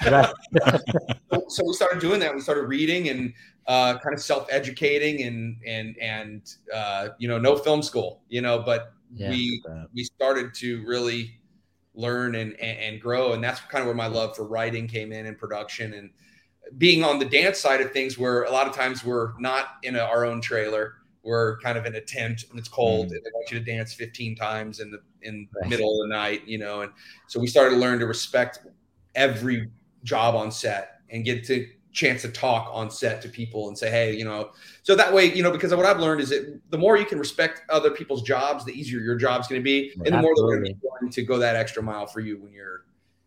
so 1.49 1.63
we 1.67 1.73
started 1.73 2.01
doing 2.01 2.21
that. 2.21 2.35
We 2.35 2.41
started 2.41 2.63
reading 2.63 3.09
and 3.09 3.35
uh, 3.67 3.99
kind 3.99 4.15
of 4.15 4.23
self-educating 4.23 5.23
and 5.23 5.57
and 5.67 5.97
and 5.99 6.55
uh, 6.73 7.09
you 7.19 7.29
know, 7.29 7.39
no 7.39 7.57
film 7.57 7.83
school, 7.83 8.23
you 8.29 8.41
know, 8.41 8.61
but 8.61 8.93
yeah, 9.15 9.31
we 9.31 9.63
we 9.95 10.05
started 10.05 10.55
to 10.55 10.85
really 10.87 11.39
learn 11.95 12.35
and, 12.35 12.53
and, 12.61 12.79
and 12.79 13.01
grow. 13.01 13.33
And 13.33 13.45
that's 13.45 13.61
kind 13.61 13.83
of 13.83 13.87
where 13.87 13.95
my 13.95 14.07
love 14.07 14.35
for 14.35 14.47
writing 14.47 14.87
came 14.89 15.13
in 15.13 15.27
and 15.27 15.37
production 15.37 15.95
and 15.95 16.11
being 16.79 17.05
on 17.05 17.19
the 17.19 17.25
dance 17.25 17.59
side 17.59 17.81
of 17.81 17.93
things, 17.93 18.17
where 18.17 18.45
a 18.45 18.51
lot 18.51 18.67
of 18.67 18.75
times 18.75 19.05
we're 19.05 19.39
not 19.39 19.77
in 19.83 19.97
a, 19.97 20.01
our 20.01 20.25
own 20.25 20.41
trailer. 20.41 20.95
We're 21.23 21.59
kind 21.61 21.79
of 21.79 21.87
in 21.87 21.95
a 21.95 22.01
tent 22.01 22.45
and 22.51 22.59
it's 22.59 22.69
cold 22.69 23.09
mm. 23.09 23.13
and 23.13 23.25
they 23.25 23.31
want 23.33 23.51
you 23.51 23.59
to 23.59 23.65
dance 23.65 23.95
15 23.95 24.37
times 24.37 24.81
in 24.81 24.91
the 24.91 25.01
in 25.23 25.49
the 25.53 25.69
middle 25.69 26.03
of 26.03 26.09
the 26.09 26.15
night, 26.15 26.47
you 26.47 26.59
know. 26.59 26.83
And 26.83 26.93
so 27.29 27.39
we 27.39 27.47
started 27.47 27.77
to 27.77 27.81
learn 27.81 27.99
to 28.01 28.07
respect 28.07 28.61
every 29.15 29.71
job 30.05 30.35
on 30.35 30.51
set 30.51 31.01
and 31.11 31.25
get 31.25 31.45
to 31.45 31.67
chance 31.93 32.23
to 32.23 32.29
talk 32.29 32.71
on 32.73 32.91
set 32.91 33.21
to 33.23 33.29
people 33.29 33.69
and 33.69 33.77
say, 33.77 33.91
hey, 33.91 34.17
you 34.17 34.25
know, 34.25 34.51
so 34.83 34.97
that 34.97 35.13
way, 35.13 35.33
you 35.33 35.43
know, 35.43 35.51
because 35.51 35.75
what 35.75 35.85
I've 35.85 36.01
learned 36.01 36.23
is 36.23 36.31
that 36.31 36.61
the 36.71 36.79
more 36.79 36.97
you 36.97 37.05
can 37.05 37.19
respect 37.19 37.63
other 37.69 37.91
people's 37.91 38.23
jobs, 38.23 38.65
the 38.65 38.73
easier 38.73 39.01
your 39.01 39.17
job's 39.17 39.47
going 39.47 39.61
to 39.61 39.65
be, 39.65 39.93
and 40.05 40.07
the 40.07 40.21
more 40.21 40.33
they're 40.35 40.59
going 40.59 40.65
to 40.65 41.11
to 41.11 41.23
go 41.23 41.39
that 41.39 41.57
extra 41.57 41.83
mile 41.83 42.07
for 42.07 42.21
you 42.21 42.39
when 42.39 42.53
you're 42.53 42.85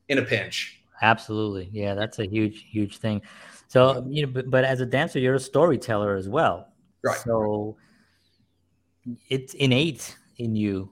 in 0.09 0.17
a 0.17 0.21
pinch. 0.21 0.81
Absolutely, 1.01 1.69
yeah, 1.71 1.93
that's 1.93 2.19
a 2.19 2.25
huge, 2.25 2.65
huge 2.69 2.97
thing. 2.97 3.21
So 3.67 4.05
you 4.07 4.25
know, 4.25 4.31
but, 4.31 4.49
but 4.49 4.63
as 4.63 4.79
a 4.79 4.85
dancer, 4.85 5.19
you're 5.19 5.35
a 5.35 5.39
storyteller 5.39 6.15
as 6.15 6.29
well, 6.29 6.69
right? 7.03 7.17
So 7.17 7.77
it's 9.29 9.53
innate 9.55 10.17
in 10.37 10.55
you 10.55 10.89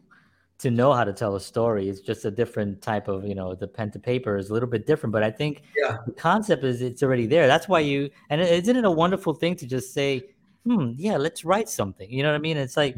to 0.60 0.72
know 0.72 0.94
how 0.94 1.04
to 1.04 1.12
tell 1.12 1.36
a 1.36 1.42
story. 1.42 1.90
It's 1.90 2.00
just 2.00 2.24
a 2.26 2.32
different 2.32 2.82
type 2.82 3.08
of, 3.08 3.26
you 3.26 3.36
know, 3.36 3.54
the 3.54 3.68
pen 3.68 3.92
to 3.92 4.00
paper 4.00 4.38
is 4.38 4.50
a 4.50 4.54
little 4.54 4.70
bit 4.70 4.88
different. 4.88 5.12
But 5.12 5.24
I 5.24 5.30
think 5.30 5.64
yeah. 5.78 5.98
the 6.06 6.14
concept 6.14 6.64
is 6.64 6.82
it's 6.82 7.04
already 7.04 7.28
there. 7.28 7.48
That's 7.48 7.68
why 7.68 7.82
you 7.82 8.10
and 8.30 8.40
isn't 8.40 8.76
it 8.76 8.86
a 8.86 8.92
wonderful 8.92 9.34
thing 9.34 9.56
to 9.58 9.68
just 9.68 9.94
say, 9.94 10.30
hmm, 10.66 10.94
yeah, 10.96 11.18
let's 11.18 11.44
write 11.44 11.68
something. 11.68 12.10
You 12.10 12.24
know 12.24 12.30
what 12.30 12.36
I 12.36 12.40
mean? 12.40 12.58
It's 12.58 12.78
like 12.78 12.96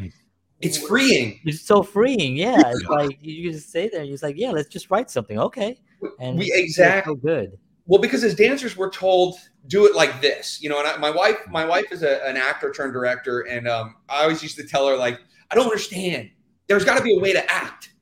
it's 0.62 0.78
freeing. 0.78 1.40
It's 1.44 1.62
so 1.62 1.82
freeing. 1.82 2.36
Yeah. 2.36 2.62
It's 2.68 2.84
like 2.86 3.18
you 3.22 3.52
just 3.52 3.72
say 3.72 3.90
there, 3.90 4.04
you're 4.04 4.18
like, 4.22 4.38
yeah, 4.38 4.52
let's 4.52 4.70
just 4.70 4.92
write 4.92 5.10
something. 5.10 5.40
Okay. 5.40 5.80
And 6.20 6.38
we 6.38 6.52
exactly 6.54 7.14
so 7.14 7.16
good. 7.16 7.58
Well, 7.88 8.02
because 8.02 8.24
as 8.24 8.36
dancers, 8.36 8.76
we're 8.76 8.90
told 8.90 9.38
do 9.68 9.86
it 9.86 9.96
like 9.96 10.22
this, 10.22 10.62
you 10.62 10.70
know. 10.70 10.80
And 10.80 10.88
I, 10.88 10.98
my 10.98 11.12
wife, 11.12 11.38
my 11.50 11.66
wife 11.66 11.92
is 11.92 12.04
a, 12.04 12.26
an 12.28 12.38
actor 12.38 12.72
turned 12.72 12.94
director, 12.94 13.42
and 13.42 13.68
um, 13.68 13.96
I 14.10 14.24
always 14.24 14.42
used 14.42 14.58
to 14.58 14.68
tell 14.68 14.88
her 14.88 14.98
like, 14.98 15.20
I 15.52 15.56
don't 15.56 15.66
understand 15.66 16.30
there's 16.68 16.86
got 16.86 16.98
to 16.98 17.04
be 17.04 17.16
a 17.16 17.20
way 17.20 17.34
to 17.34 17.52
act. 17.52 17.94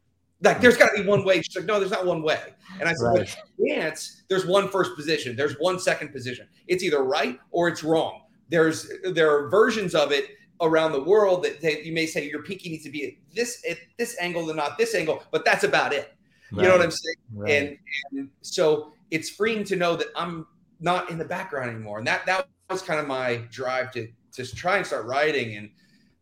Like 0.41 0.61
there's 0.61 0.77
got 0.77 0.89
to 0.95 1.01
be 1.01 1.07
one 1.07 1.23
way. 1.23 1.41
She's 1.41 1.55
like, 1.55 1.65
no, 1.65 1.79
there's 1.79 1.91
not 1.91 2.05
one 2.05 2.21
way. 2.21 2.39
And 2.79 2.89
I 2.89 2.93
said, 2.93 3.05
right. 3.05 3.37
dance, 3.67 4.23
there's 4.29 4.45
one 4.45 4.69
first 4.69 4.95
position, 4.95 5.35
there's 5.35 5.55
one 5.59 5.79
second 5.79 6.09
position. 6.09 6.47
It's 6.67 6.83
either 6.83 7.03
right 7.03 7.39
or 7.51 7.67
it's 7.67 7.83
wrong. 7.83 8.21
There's 8.49 8.91
there 9.11 9.33
are 9.35 9.49
versions 9.49 9.95
of 9.95 10.11
it 10.11 10.25
around 10.61 10.91
the 10.91 11.03
world 11.03 11.43
that 11.43 11.61
they, 11.61 11.81
you 11.81 11.93
may 11.93 12.05
say 12.05 12.27
your 12.29 12.43
pinky 12.43 12.69
needs 12.69 12.83
to 12.83 12.89
be 12.89 13.05
at 13.05 13.13
this 13.33 13.63
at 13.69 13.77
this 13.97 14.17
angle 14.19 14.47
and 14.49 14.57
not 14.57 14.77
this 14.77 14.95
angle, 14.95 15.23
but 15.31 15.45
that's 15.45 15.63
about 15.63 15.93
it. 15.93 16.13
Right. 16.51 16.63
You 16.63 16.69
know 16.69 16.77
what 16.77 16.83
I'm 16.83 16.91
saying? 16.91 17.15
Right. 17.33 17.51
And, 17.51 17.77
and 18.11 18.29
so 18.41 18.93
it's 19.13 19.29
freeing 19.29 19.63
to 19.65 19.75
know 19.75 19.95
that 19.95 20.07
I'm 20.15 20.45
not 20.79 21.09
in 21.09 21.17
the 21.17 21.25
background 21.25 21.69
anymore. 21.69 21.99
And 21.99 22.07
that 22.07 22.25
that 22.25 22.47
was 22.69 22.81
kind 22.81 22.99
of 22.99 23.07
my 23.07 23.43
drive 23.49 23.91
to 23.93 24.07
to 24.33 24.55
try 24.55 24.77
and 24.77 24.85
start 24.85 25.05
writing 25.05 25.55
and 25.55 25.69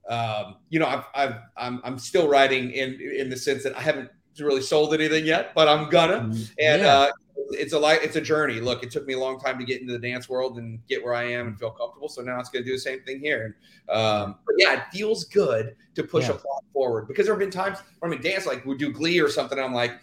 um, 0.10 0.56
you 0.70 0.80
know, 0.80 0.88
I've, 0.88 1.06
I've, 1.14 1.36
I'm, 1.56 1.80
I'm 1.84 1.98
still 1.98 2.28
writing 2.28 2.72
in, 2.72 3.00
in 3.00 3.30
the 3.30 3.38
sense 3.38 3.64
that 3.64 3.78
I 3.78 3.82
haven't 3.82 4.10
really 4.40 4.62
sold 4.62 4.94
anything 4.94 5.26
yet, 5.26 5.54
but 5.54 5.68
I'm 5.68 5.90
gonna, 5.90 6.22
mm-hmm. 6.22 6.54
and, 6.60 6.82
yeah. 6.82 6.94
uh, 6.94 7.12
it's 7.52 7.74
a 7.74 7.80
like 7.80 8.02
it's 8.02 8.16
a 8.16 8.22
journey. 8.22 8.62
Look, 8.62 8.82
it 8.82 8.92
took 8.92 9.06
me 9.06 9.14
a 9.14 9.20
long 9.20 9.40
time 9.40 9.60
to 9.60 9.66
get 9.66 9.82
into 9.82 9.92
the 9.92 10.00
dance 10.00 10.30
world 10.30 10.58
and 10.58 10.80
get 10.88 11.04
where 11.04 11.14
I 11.14 11.24
am 11.24 11.48
and 11.48 11.60
feel 11.60 11.72
comfortable. 11.72 12.08
So 12.08 12.22
now 12.22 12.40
it's 12.40 12.50
to 12.50 12.64
do 12.64 12.72
the 12.72 12.80
same 12.80 13.02
thing 13.04 13.20
here. 13.20 13.56
And 13.90 13.98
um, 13.98 14.36
but 14.46 14.56
yeah, 14.58 14.74
it 14.74 14.84
feels 14.94 15.26
good 15.26 15.76
to 15.96 16.04
push 16.04 16.26
yeah. 16.26 16.36
a 16.36 16.36
plot 16.36 16.64
forward 16.72 17.08
because 17.10 17.26
there 17.26 17.34
have 17.34 17.40
been 17.40 17.52
times 17.52 17.80
where 18.00 18.10
I'm 18.10 18.18
in 18.18 18.24
dance, 18.24 18.46
like 18.46 18.66
we 18.66 18.78
do 18.78 18.92
Glee 18.92 19.20
or 19.20 19.28
something. 19.28 19.60
I'm 19.60 19.74
like, 19.74 19.94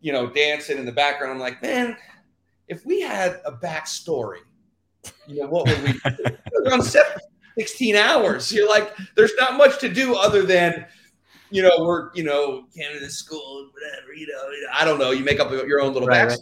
you 0.00 0.12
know, 0.12 0.30
dancing 0.30 0.78
in 0.78 0.86
the 0.86 0.92
background. 0.92 1.34
I'm 1.34 1.38
like, 1.38 1.62
man, 1.62 1.96
if 2.70 2.86
we 2.86 3.00
had 3.00 3.40
a 3.44 3.52
backstory, 3.52 4.38
you 5.26 5.42
know, 5.42 5.48
what 5.48 5.66
would 5.66 5.82
we? 5.82 6.00
We're 6.64 6.72
on 6.72 6.82
set 6.82 7.18
16 7.58 7.96
hours. 7.96 8.52
You're 8.52 8.68
like, 8.68 8.96
there's 9.16 9.32
not 9.38 9.56
much 9.56 9.78
to 9.80 9.88
do 9.88 10.14
other 10.14 10.44
than, 10.44 10.86
you 11.50 11.62
know, 11.62 11.72
we're, 11.80 12.10
you 12.14 12.22
know, 12.22 12.66
Canada 12.74 13.10
school, 13.10 13.70
whatever, 13.72 14.14
you 14.14 14.28
know, 14.28 14.68
I 14.72 14.84
don't 14.84 15.00
know. 15.00 15.10
You 15.10 15.24
make 15.24 15.40
up 15.40 15.50
your 15.50 15.82
own 15.82 15.92
little 15.92 16.08
right, 16.08 16.28
right. 16.28 16.38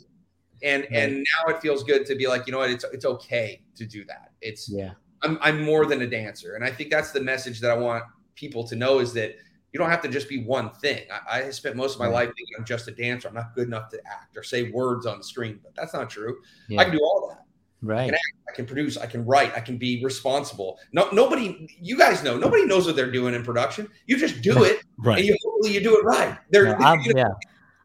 And 0.63 0.83
right. 0.83 0.93
and 0.93 1.15
now 1.17 1.55
it 1.55 1.63
feels 1.63 1.83
good 1.83 2.05
to 2.07 2.15
be 2.15 2.27
like, 2.27 2.47
you 2.47 2.53
know 2.53 2.59
what, 2.59 2.71
it's 2.71 2.85
it's 2.93 3.05
okay 3.05 3.63
to 3.77 3.87
do 3.87 4.05
that. 4.05 4.33
It's 4.43 4.69
yeah. 4.69 4.93
I'm 5.23 5.39
I'm 5.41 5.65
more 5.65 5.87
than 5.87 6.03
a 6.03 6.07
dancer. 6.07 6.57
And 6.57 6.65
I 6.65 6.71
think 6.71 6.91
that's 6.91 7.11
the 7.13 7.21
message 7.21 7.61
that 7.61 7.71
I 7.71 7.75
want 7.75 8.05
people 8.35 8.67
to 8.69 8.77
know 8.77 8.99
is 8.99 9.13
that 9.15 9.37
you 9.73 9.79
don't 9.79 9.91
have 9.91 10.03
to 10.03 10.09
just 10.09 10.29
be 10.29 10.45
one 10.45 10.71
thing. 10.71 11.05
I, 11.11 11.43
I 11.43 11.51
spent 11.51 11.77
most 11.77 11.95
of 11.95 12.01
my 12.01 12.07
life 12.09 12.29
thinking 12.29 12.55
I'm 12.59 12.65
just 12.65 12.89
a 12.89 12.93
dancer. 12.93 13.29
I'm 13.29 13.35
not 13.35 13.55
good 13.55 13.67
enough 13.67 13.91
to 13.91 14.01
act 14.07 14.37
or 14.37 14.43
say 14.43 14.71
words 14.71 15.07
on 15.07 15.23
screen, 15.23 15.61
but 15.63 15.75
that's 15.75 15.93
not 15.93 16.09
true. 16.09 16.39
Yeah. 16.69 16.81
I 16.81 16.85
can 16.85 16.93
do 16.95 17.01
all 17.01 17.29
that. 17.29 17.45
Right. 17.81 18.13
I 18.13 18.53
can 18.57 18.67
produce, 18.67 18.97
I 18.97 19.07
can 19.07 19.25
write, 19.25 19.55
I 19.55 19.61
can 19.61 19.77
be 19.77 20.03
responsible. 20.03 20.79
No, 20.93 21.09
nobody, 21.13 21.69
you 21.81 21.97
guys 21.97 22.25
know, 22.25 22.37
nobody 22.37 22.65
knows 22.65 22.87
what 22.87 22.97
they're 22.97 23.13
doing 23.13 23.35
in 23.35 23.45
production. 23.45 23.89
You 24.07 24.19
just 24.19 24.43
do 24.43 24.65
it, 24.65 24.81
Right. 24.97 25.19
and 25.19 25.27
you 25.29 25.37
hopefully 25.45 25.75
you 25.75 25.81
do 25.81 25.97
it 25.97 26.05
right. 26.05 26.37
They're 26.51 26.77
No, 26.77 26.85
I'm, 26.85 27.01
you 27.03 27.15
know, 27.15 27.21
yeah, 27.21 27.29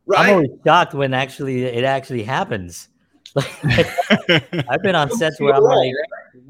right. 0.08 0.20
I'm 0.22 0.34
always 0.34 0.50
shocked 0.66 0.94
when 0.96 1.14
actually 1.14 1.66
it 1.66 1.84
actually 1.84 2.24
happens. 2.24 2.90
I've 3.36 4.82
been 4.84 4.96
on 4.96 5.12
sets 5.12 5.40
where 5.40 5.54
I'm 5.56 5.64
like, 5.64 5.92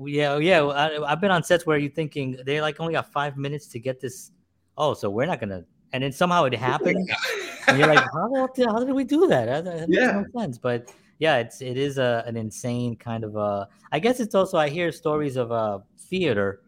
yeah, 0.05 0.37
yeah. 0.37 0.61
I, 0.63 1.11
I've 1.11 1.21
been 1.21 1.31
on 1.31 1.43
sets 1.43 1.65
where 1.65 1.77
you're 1.77 1.91
thinking 1.91 2.37
they 2.45 2.61
like 2.61 2.79
only 2.79 2.93
got 2.93 3.11
five 3.11 3.37
minutes 3.37 3.67
to 3.69 3.79
get 3.79 3.99
this. 3.99 4.31
Oh, 4.77 4.93
so 4.93 5.09
we're 5.09 5.25
not 5.25 5.39
gonna. 5.39 5.63
And 5.93 6.03
then 6.03 6.11
somehow 6.11 6.45
it 6.45 6.53
happened, 6.71 7.09
and 7.67 7.77
you're 7.77 7.87
like, 7.87 7.99
how, 8.13 8.47
the- 8.55 8.65
how 8.67 8.79
did 8.83 8.93
we 8.93 9.03
do 9.03 9.27
that? 9.27 9.45
That, 9.45 9.63
that 9.65 9.89
makes 9.89 10.01
Yeah. 10.01 10.23
no 10.33 10.41
sense. 10.41 10.57
But 10.57 10.91
yeah, 11.19 11.37
it's 11.37 11.61
it 11.61 11.77
is 11.77 11.97
a 11.97 12.23
an 12.25 12.35
insane 12.37 12.95
kind 12.95 13.23
of 13.23 13.35
a. 13.35 13.67
I 13.91 13.99
guess 13.99 14.19
it's 14.19 14.33
also 14.35 14.57
I 14.57 14.69
hear 14.69 14.91
stories 14.91 15.35
of 15.37 15.51
a 15.51 15.83
theater, 15.99 16.61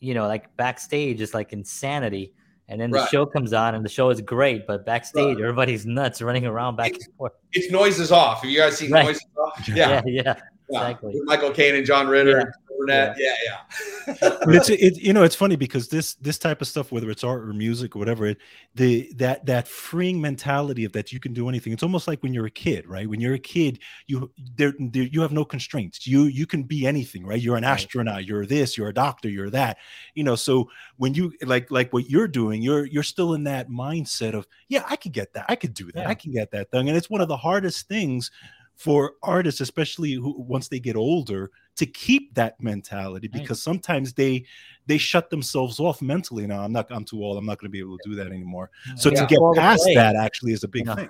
you 0.00 0.14
know, 0.14 0.26
like 0.28 0.54
backstage 0.56 1.20
is 1.20 1.32
like 1.34 1.52
insanity. 1.52 2.32
And 2.68 2.80
then 2.80 2.90
the 2.90 3.00
Right. 3.00 3.08
show 3.10 3.26
comes 3.26 3.52
on 3.52 3.74
and 3.74 3.84
the 3.84 3.90
show 3.90 4.08
is 4.08 4.22
great, 4.22 4.66
but 4.66 4.86
backstage 4.86 5.38
everybody's 5.38 5.84
nuts 5.98 6.22
running 6.22 6.46
around 6.46 6.76
back 6.76 6.92
and 6.94 7.02
forth. 7.18 7.32
it's 7.52 7.70
noises 7.70 8.10
off. 8.10 8.40
Have 8.40 8.50
you 8.50 8.58
guys 8.58 8.78
seen 8.78 8.90
Right. 8.90 9.04
noises 9.04 9.26
off? 9.38 9.68
Yeah. 9.68 9.74
Yeah, 9.76 9.88
Yeah, 9.88 10.02
yeah. 10.06 10.22
yeah. 10.70 10.78
exactly. 10.80 11.12
With 11.14 11.24
Michael 11.24 11.50
Caine 11.50 11.74
and 11.74 11.84
John 11.84 12.08
Ritter, 12.08 12.54
Yeah. 12.88 13.14
Yeah, 13.18 13.34
yeah. 13.44 14.14
but 14.44 14.54
it's 14.54 14.68
it, 14.68 14.96
you 15.00 15.12
know 15.12 15.22
it's 15.22 15.34
funny 15.34 15.56
because 15.56 15.88
this 15.88 16.14
this 16.14 16.38
type 16.38 16.60
of 16.60 16.68
stuff 16.68 16.92
whether 16.92 17.10
it's 17.10 17.24
art 17.24 17.42
or 17.42 17.52
music 17.52 17.96
or 17.96 17.98
whatever 17.98 18.26
it 18.26 18.38
the 18.74 19.10
that 19.16 19.44
that 19.46 19.66
freeing 19.66 20.20
mentality 20.20 20.84
of 20.84 20.92
that 20.92 21.12
you 21.12 21.18
can 21.20 21.32
do 21.32 21.48
anything 21.48 21.72
it's 21.72 21.82
almost 21.82 22.06
like 22.06 22.22
when 22.22 22.34
you're 22.34 22.46
a 22.46 22.50
kid 22.50 22.86
right 22.86 23.08
when 23.08 23.20
you're 23.20 23.34
a 23.34 23.38
kid 23.38 23.78
you 24.06 24.30
there, 24.56 24.74
there 24.78 25.04
you 25.04 25.20
have 25.22 25.32
no 25.32 25.44
constraints 25.44 26.06
you 26.06 26.24
you 26.24 26.46
can 26.46 26.62
be 26.62 26.86
anything 26.86 27.24
right 27.26 27.40
you're 27.40 27.56
an 27.56 27.64
Right. 27.64 27.70
astronaut 27.72 28.24
you're 28.26 28.44
this 28.46 28.76
you're 28.76 28.88
a 28.88 28.94
doctor 28.94 29.28
you're 29.28 29.50
that 29.50 29.78
you 30.14 30.22
know 30.24 30.34
so 30.36 30.68
when 30.96 31.14
you 31.14 31.32
like 31.42 31.70
like 31.70 31.92
what 31.92 32.10
you're 32.10 32.28
doing 32.28 32.60
you're 32.62 32.84
you're 32.86 33.02
still 33.02 33.34
in 33.34 33.44
that 33.44 33.68
mindset 33.70 34.34
of 34.34 34.46
yeah 34.68 34.84
i 34.88 34.96
could 34.96 35.12
get 35.12 35.32
that 35.32 35.46
i 35.48 35.56
could 35.56 35.72
do 35.74 35.86
that 35.92 36.00
Yeah. 36.02 36.08
i 36.10 36.14
can 36.14 36.32
get 36.32 36.50
that 36.50 36.70
thing. 36.70 36.88
and 36.88 36.96
it's 36.96 37.08
one 37.10 37.20
of 37.22 37.28
the 37.28 37.36
hardest 37.36 37.88
things 37.88 38.30
for 38.76 39.12
artists 39.22 39.60
especially 39.60 40.12
who 40.14 40.34
once 40.36 40.68
they 40.68 40.80
get 40.80 40.96
older 40.96 41.50
to 41.76 41.86
keep 41.86 42.34
that 42.34 42.60
mentality 42.62 43.28
Right. 43.32 43.42
because 43.42 43.62
sometimes 43.62 44.12
they 44.12 44.44
they 44.86 44.98
shut 44.98 45.30
themselves 45.30 45.80
off 45.80 46.00
mentally 46.02 46.46
now 46.46 46.62
i'm 46.62 46.72
not 46.72 46.86
i'm 46.90 47.04
too 47.04 47.22
old 47.22 47.36
i'm 47.36 47.46
not 47.46 47.58
going 47.58 47.68
to 47.68 47.72
be 47.72 47.80
able 47.80 47.98
to 47.98 48.08
do 48.10 48.14
that 48.16 48.26
anymore 48.28 48.70
so 48.96 49.10
Yeah. 49.10 49.20
to 49.20 49.26
get 49.26 49.38
Call 49.38 49.54
the 49.54 49.60
past 49.60 49.82
play. 49.82 49.94
that 49.94 50.14
actually 50.16 50.52
is 50.52 50.62
a 50.64 50.68
big 50.68 50.80
You 50.80 50.86
know. 50.86 50.94
thing 50.94 51.08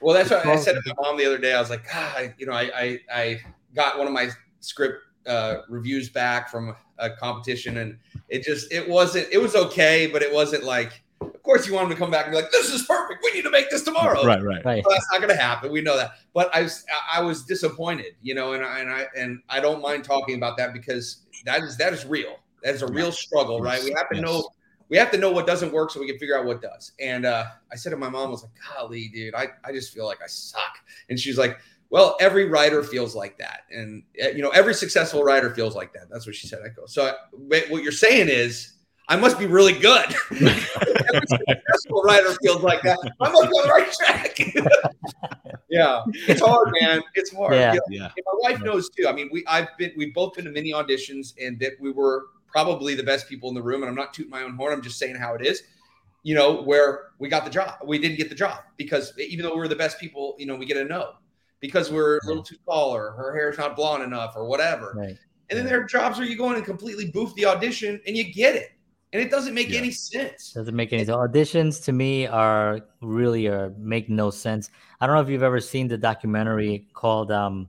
Well, 0.00 0.14
that's 0.14 0.30
what 0.30 0.46
I 0.46 0.54
said 0.54 0.74
to 0.74 0.82
my 0.86 0.94
mom 1.02 1.16
the 1.18 1.26
other 1.26 1.38
day. 1.38 1.52
I 1.54 1.60
was 1.60 1.70
like, 1.70 1.84
God, 1.92 2.32
you 2.38 2.46
know, 2.46 2.52
I 2.52 2.70
I, 2.72 3.00
I 3.12 3.40
got 3.74 3.98
one 3.98 4.06
of 4.06 4.12
my 4.12 4.28
script 4.60 5.02
uh, 5.26 5.62
reviews 5.68 6.08
back 6.08 6.48
from 6.50 6.76
a 6.98 7.10
competition, 7.10 7.78
and 7.78 7.98
it 8.28 8.44
just 8.44 8.70
it 8.72 8.88
wasn't. 8.88 9.26
It 9.32 9.38
was 9.38 9.56
okay, 9.56 10.06
but 10.06 10.22
it 10.22 10.32
wasn't 10.32 10.62
like. 10.62 11.02
Of 11.48 11.54
course, 11.54 11.66
you 11.66 11.72
want 11.72 11.88
them 11.88 11.96
to 11.96 12.02
come 12.02 12.10
back 12.10 12.26
and 12.26 12.32
be 12.32 12.36
like, 12.36 12.50
"This 12.50 12.70
is 12.70 12.82
perfect. 12.82 13.24
We 13.24 13.32
need 13.32 13.42
to 13.44 13.50
make 13.50 13.70
this 13.70 13.82
tomorrow." 13.82 14.22
right 14.22 14.44
right 14.44 14.62
Right. 14.62 14.84
Well, 14.84 14.94
that's 14.94 15.06
not 15.10 15.22
going 15.22 15.34
to 15.34 15.42
happen. 15.42 15.72
We 15.72 15.80
know 15.80 15.96
that. 15.96 16.12
But 16.34 16.54
I 16.54 16.62
was 16.62 16.84
I 17.10 17.22
was 17.22 17.44
disappointed, 17.44 18.16
you 18.20 18.34
know, 18.34 18.52
and 18.52 18.62
I, 18.62 18.80
and 18.80 18.90
I 18.90 19.06
and 19.16 19.42
I 19.48 19.58
don't 19.60 19.80
mind 19.80 20.04
talking 20.04 20.34
about 20.34 20.58
that 20.58 20.74
because 20.74 21.22
that 21.46 21.62
is 21.62 21.78
that 21.78 21.94
is 21.94 22.04
real. 22.04 22.36
That 22.62 22.74
is 22.74 22.82
a 22.82 22.86
real 22.86 23.12
struggle, 23.12 23.62
right? 23.62 23.82
We 23.82 23.94
have 23.96 24.10
to 24.10 24.16
Yes. 24.16 24.24
know 24.24 24.50
we 24.90 24.98
have 24.98 25.10
to 25.12 25.16
know 25.16 25.30
what 25.30 25.46
doesn't 25.46 25.72
work 25.72 25.90
so 25.90 26.00
we 26.00 26.06
can 26.06 26.18
figure 26.18 26.38
out 26.38 26.44
what 26.44 26.60
does. 26.60 26.92
And 27.00 27.24
uh, 27.24 27.46
I 27.72 27.76
said 27.76 27.90
to 27.90 27.96
my 27.96 28.10
mom, 28.10 28.28
I 28.28 28.30
was 28.30 28.42
like, 28.42 28.52
golly, 28.76 29.08
dude, 29.08 29.34
I, 29.34 29.48
I 29.64 29.72
just 29.72 29.92
feel 29.92 30.06
like 30.06 30.22
I 30.22 30.26
suck. 30.26 30.78
And 31.08 31.18
she's 31.18 31.38
like, 31.38 31.58
well, 31.90 32.16
every 32.20 32.46
writer 32.46 32.82
feels 32.82 33.14
like 33.14 33.38
that. 33.38 33.62
And, 33.70 34.02
uh, 34.22 34.28
you 34.28 34.42
know, 34.42 34.48
every 34.50 34.74
successful 34.74 35.24
writer 35.24 35.54
feels 35.54 35.74
like 35.76 35.92
that. 35.92 36.08
That's 36.10 36.26
what 36.26 36.34
she 36.34 36.46
said. 36.46 36.60
I 36.64 36.68
go, 36.68 36.86
so 36.86 37.14
wait, 37.32 37.70
what 37.70 37.82
you're 37.82 37.92
saying 37.92 38.28
is 38.28 38.74
I 39.08 39.16
must 39.16 39.38
be 39.38 39.46
really 39.46 39.72
good. 39.72 40.14
every 40.30 41.26
successful 41.26 42.02
writer 42.02 42.34
feels 42.42 42.62
like 42.62 42.82
that. 42.82 42.98
I 43.20 43.30
must 43.30 43.48
be 43.48 43.56
on 43.56 43.66
the 43.66 43.72
right 43.72 43.92
track. 43.92 44.38
yeah, 45.70 46.02
it's 46.28 46.40
hard, 46.40 46.72
man. 46.80 47.00
It's 47.14 47.34
hard. 47.34 47.54
Yeah. 47.54 47.72
You 47.88 48.00
know, 48.00 48.10
yeah 48.16 48.22
my 48.26 48.50
wife 48.50 48.62
knows 48.62 48.90
too. 48.90 49.06
I 49.08 49.12
mean, 49.12 49.30
we 49.32 49.44
I've 49.46 49.68
been 49.78 49.92
we've 49.96 50.14
both 50.14 50.34
been 50.34 50.44
to 50.44 50.50
many 50.50 50.72
auditions, 50.72 51.32
and 51.40 51.58
that 51.60 51.72
we 51.80 51.90
were 51.90 52.26
probably 52.48 52.94
the 52.94 53.02
best 53.02 53.28
people 53.28 53.48
in 53.48 53.54
the 53.54 53.62
room. 53.62 53.82
And 53.82 53.88
I'm 53.88 53.96
not 53.96 54.12
tooting 54.12 54.30
my 54.30 54.42
own 54.42 54.54
horn. 54.56 54.72
I'm 54.72 54.82
just 54.82 54.98
saying 54.98 55.16
how 55.16 55.34
it 55.34 55.44
is. 55.44 55.62
You 56.22 56.34
know, 56.34 56.62
where 56.62 57.10
we 57.18 57.28
got 57.28 57.44
the 57.44 57.50
job, 57.50 57.78
we 57.84 57.98
didn't 57.98 58.18
get 58.18 58.28
the 58.28 58.34
job 58.34 58.60
because 58.76 59.12
even 59.18 59.44
though 59.44 59.54
we 59.54 59.60
were 59.60 59.68
the 59.68 59.76
best 59.76 59.98
people, 59.98 60.34
you 60.38 60.46
know, 60.46 60.56
we 60.56 60.66
get 60.66 60.76
a 60.76 60.84
no 60.84 61.12
because 61.60 61.90
we're 61.90 62.18
a 62.18 62.26
little 62.26 62.42
too 62.42 62.56
tall 62.64 62.94
or 62.94 63.12
her 63.12 63.34
hair's 63.34 63.58
not 63.58 63.76
blonde 63.76 64.02
enough 64.02 64.34
or 64.36 64.44
whatever. 64.46 64.94
Right. 64.96 65.16
And 65.50 65.58
then 65.58 65.64
there 65.64 65.80
are 65.80 65.84
jobs 65.84 66.18
where 66.18 66.26
you 66.26 66.36
go 66.36 66.50
in 66.50 66.56
and 66.56 66.64
completely 66.64 67.10
boof 67.10 67.34
the 67.34 67.46
audition 67.46 68.00
and 68.06 68.16
you 68.16 68.32
get 68.32 68.54
it, 68.54 68.72
and 69.12 69.22
it 69.22 69.30
doesn't 69.30 69.54
make 69.54 69.68
Yeah. 69.70 69.78
any 69.78 69.90
sense. 69.90 70.52
Doesn't 70.52 70.74
make 70.76 70.92
any 70.92 71.04
sense. 71.04 71.16
Auditions 71.16 71.84
to 71.84 71.92
me 71.92 72.26
are 72.26 72.80
really 73.00 73.46
are 73.48 73.72
make 73.78 74.08
no 74.08 74.30
sense. 74.30 74.70
I 75.00 75.06
don't 75.06 75.14
know 75.16 75.22
if 75.22 75.28
you've 75.28 75.42
ever 75.42 75.60
seen 75.60 75.88
the 75.88 75.98
documentary 75.98 76.86
called 76.94 77.30
um 77.32 77.68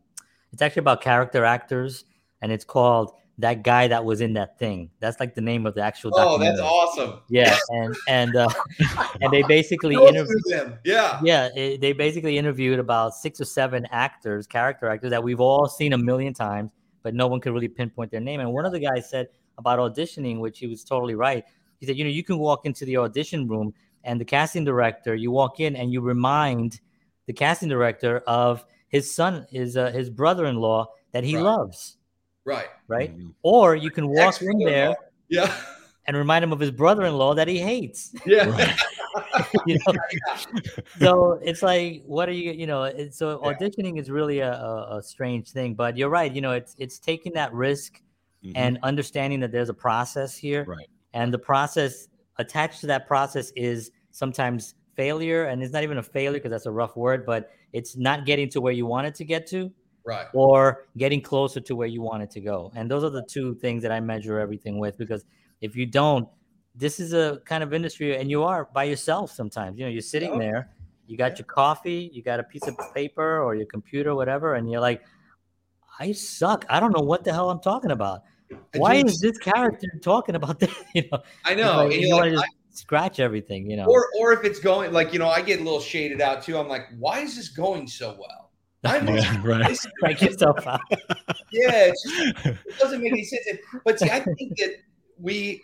it's 0.52 0.62
actually 0.62 0.82
about 0.82 1.02
character 1.02 1.46
actors 1.46 2.06
and 2.42 2.52
it's 2.52 2.66
called 2.66 3.12
That 3.38 3.64
Guy 3.64 3.88
That 3.88 4.04
Was 4.04 4.20
in 4.22 4.34
That 4.34 4.58
Thing. 4.58 4.90
That's 5.00 5.20
like 5.20 5.36
the 5.36 5.42
name 5.42 5.66
of 5.68 5.76
the 5.76 5.82
actual 5.82 6.12
Oh, 6.16 6.18
documentary. 6.24 6.56
that's 6.58 6.62
awesome. 6.68 7.20
Yeah, 7.30 7.56
and 7.70 7.96
and 8.08 8.36
uh, 8.36 8.50
and 9.22 9.32
they 9.32 9.44
basically 9.44 9.96
Go 9.96 10.08
interview 10.08 10.40
them. 10.48 10.80
Yeah. 10.84 11.20
yeah, 11.24 11.50
it, 11.56 11.80
they 11.82 11.94
basically 11.94 12.38
interviewed 12.38 12.80
about 12.80 13.14
six 13.14 13.40
or 13.40 13.46
seven 13.46 13.86
actors, 13.92 14.48
character 14.48 14.88
actors 14.90 15.12
that 15.12 15.24
we've 15.24 15.40
all 15.40 15.68
seen 15.68 15.94
a 15.94 15.98
million 15.98 16.34
times, 16.34 16.72
but 17.04 17.14
no 17.14 17.28
one 17.28 17.40
could 17.40 17.54
really 17.54 17.68
pinpoint 17.68 18.10
their 18.12 18.20
name. 18.22 18.40
And 18.40 18.52
one 18.52 18.66
of 18.66 18.72
the 18.72 18.80
guys 18.80 19.10
said 19.10 19.28
about 19.60 19.78
auditioning, 19.80 20.40
which 20.40 20.58
he 20.60 20.66
was 20.68 20.84
totally 20.84 21.14
right. 21.16 21.44
He 21.80 21.86
said, 21.86 21.96
you 21.98 22.04
know, 22.04 22.10
you 22.10 22.24
can 22.24 22.40
walk 22.40 22.66
into 22.66 22.84
the 22.86 22.98
audition 22.98 23.48
room 23.48 23.74
and 24.04 24.20
the 24.20 24.26
casting 24.26 24.66
director, 24.66 25.14
you 25.14 25.30
walk 25.30 25.60
in 25.60 25.76
and 25.76 25.92
you 25.94 26.02
remind 26.02 26.80
the 27.28 27.34
casting 27.34 27.70
director 27.70 28.24
of 28.26 28.66
his 28.88 29.14
son, 29.14 29.46
his 29.52 29.78
uh, 29.78 29.92
his 29.92 30.10
brother-in-law 30.10 30.88
that 31.12 31.24
he 31.24 31.36
Right. 31.36 31.44
loves, 31.44 31.98
Right. 32.46 32.68
right? 32.88 33.16
Mhm. 33.16 33.34
Or 33.44 33.76
you 33.76 33.92
can 33.92 34.08
walk 34.08 34.18
in 34.18 34.50
Ex-brother-in-law. 34.50 34.66
there 34.72 34.96
Yeah. 35.28 35.54
and 36.08 36.18
remind 36.18 36.44
him 36.44 36.52
of 36.54 36.60
his 36.60 36.72
brother-in-law 36.72 37.36
that 37.36 37.48
he 37.48 37.60
hates. 37.60 38.14
Yeah. 38.26 38.50
Right. 38.50 38.80
you 39.66 39.78
know 39.86 39.94
so 41.00 41.40
it's 41.44 41.64
like 41.64 42.04
what 42.06 42.30
are 42.30 42.32
you 42.34 42.52
you 42.52 42.68
know 42.68 42.84
it's, 42.84 43.18
so 43.18 43.40
Yeah. 43.44 43.54
auditioning 43.54 44.00
is 44.00 44.10
really 44.10 44.40
a, 44.40 44.54
a, 44.54 44.98
a 44.98 45.04
strange 45.04 45.50
thing 45.52 45.74
but 45.74 45.98
you're 45.98 46.10
right 46.10 46.32
you 46.32 46.42
know 46.42 46.52
it's 46.52 46.76
it's 46.78 47.00
taking 47.00 47.34
that 47.34 47.52
risk 47.54 48.02
Mhm. 48.44 48.54
and 48.56 48.80
understanding 48.84 49.40
that 49.42 49.52
there's 49.52 49.70
a 49.70 49.74
process 49.74 50.36
here 50.36 50.64
Right. 50.66 50.88
and 51.14 51.34
the 51.34 51.40
process 51.40 52.08
attached 52.38 52.82
to 52.82 52.88
that 52.88 53.08
process 53.08 53.52
is 53.56 53.92
sometimes 54.12 54.76
failure 54.96 55.46
and 55.46 55.62
it's 55.64 55.74
not 55.74 55.84
even 55.84 55.98
a 55.98 56.04
failure 56.04 56.40
because 56.40 56.52
that's 56.52 56.66
a 56.66 56.72
rough 56.72 56.96
word 56.96 57.26
but 57.26 57.50
it's 57.74 57.96
not 57.98 58.26
getting 58.26 58.50
to 58.50 58.62
where 58.62 58.74
you 58.74 58.86
wanted 58.86 59.14
to 59.16 59.24
get 59.26 59.46
to 59.48 59.72
right. 60.06 60.28
or 60.34 60.86
getting 60.98 61.22
closer 61.22 61.60
to 61.60 61.76
where 61.76 61.88
you 61.88 62.02
wanted 62.02 62.30
to 62.32 62.42
go. 62.42 62.72
And 62.76 62.90
those 62.90 63.04
are 63.04 63.10
the 63.12 63.24
two 63.24 63.54
things 63.56 63.84
that 63.84 63.92
I 63.92 64.00
measure 64.00 64.40
everything 64.40 64.80
with 64.80 64.98
because 64.98 65.24
if 65.62 65.76
you 65.76 65.86
don't, 65.86 66.28
this 66.74 67.00
is 67.00 67.14
a 67.14 67.42
kind 67.46 67.62
of 67.64 67.74
industry 67.74 68.18
and 68.18 68.30
you 68.30 68.44
are 68.44 68.66
by 68.74 68.86
yourself 68.86 69.32
sometimes. 69.32 69.78
You 69.78 69.86
know, 69.86 69.92
you're 69.92 70.02
sitting 70.02 70.40
there, 70.40 70.72
you 71.06 71.18
got 71.18 71.38
your 71.38 71.46
coffee, 71.46 72.10
you 72.14 72.24
got 72.24 72.40
a 72.40 72.44
piece 72.44 72.66
of 72.68 72.76
paper 72.96 73.42
or 73.42 73.54
your 73.56 73.66
computer, 73.68 74.16
whatever, 74.16 74.56
and 74.56 74.70
you're 74.72 74.82
like, 74.82 75.04
I 76.00 76.12
suck. 76.14 76.66
I 76.70 76.80
don't 76.80 76.96
know 76.96 77.04
what 77.04 77.24
the 77.24 77.34
hell 77.34 77.50
I'm 77.50 77.60
talking 77.60 77.92
about. 77.92 78.22
Why 78.76 79.02
do- 79.02 79.08
is 79.08 79.20
this 79.20 79.38
character 79.38 79.88
talking 80.02 80.36
about 80.36 80.60
this? 80.60 80.74
You 80.96 81.04
know, 81.12 81.22
I 81.46 81.56
know. 81.56 81.78
like, 81.78 81.94
and 81.94 82.02
you 82.02 82.08
you're 82.08 82.16
want 82.18 82.32
like, 82.36 82.50
to 82.50 82.56
just 82.72 82.78
scratch 82.80 83.20
everything, 83.20 83.70
you 83.70 83.78
know. 83.78 83.86
or 83.86 84.08
or 84.20 84.32
if 84.34 84.44
it's 84.44 84.60
going 84.60 84.92
like 84.94 85.14
you 85.14 85.20
know, 85.20 85.28
I 85.30 85.42
get 85.42 85.60
a 85.60 85.64
little 85.64 85.80
shaded 85.82 86.22
out 86.22 86.42
too. 86.44 86.58
I'm 86.58 86.68
like, 86.68 86.84
why 86.98 87.20
is 87.20 87.36
this 87.36 87.50
going 87.50 87.88
so 87.88 88.18
well? 88.20 88.52
I 88.86 89.00
must 89.02 89.24
Yeah, 89.26 89.42
right. 89.46 89.68
this- 89.68 89.86
Strike 89.98 90.22
yourself 90.22 90.66
out. 90.66 90.80
yeah, 91.52 91.92
it's 91.92 92.04
just, 92.04 92.46
it 92.46 92.80
doesn't 92.80 93.02
make 93.02 93.12
any 93.12 93.24
sense. 93.26 93.60
But 93.84 94.00
see, 94.00 94.10
I 94.10 94.22
think 94.22 94.58
that 94.58 94.76
we 95.20 95.62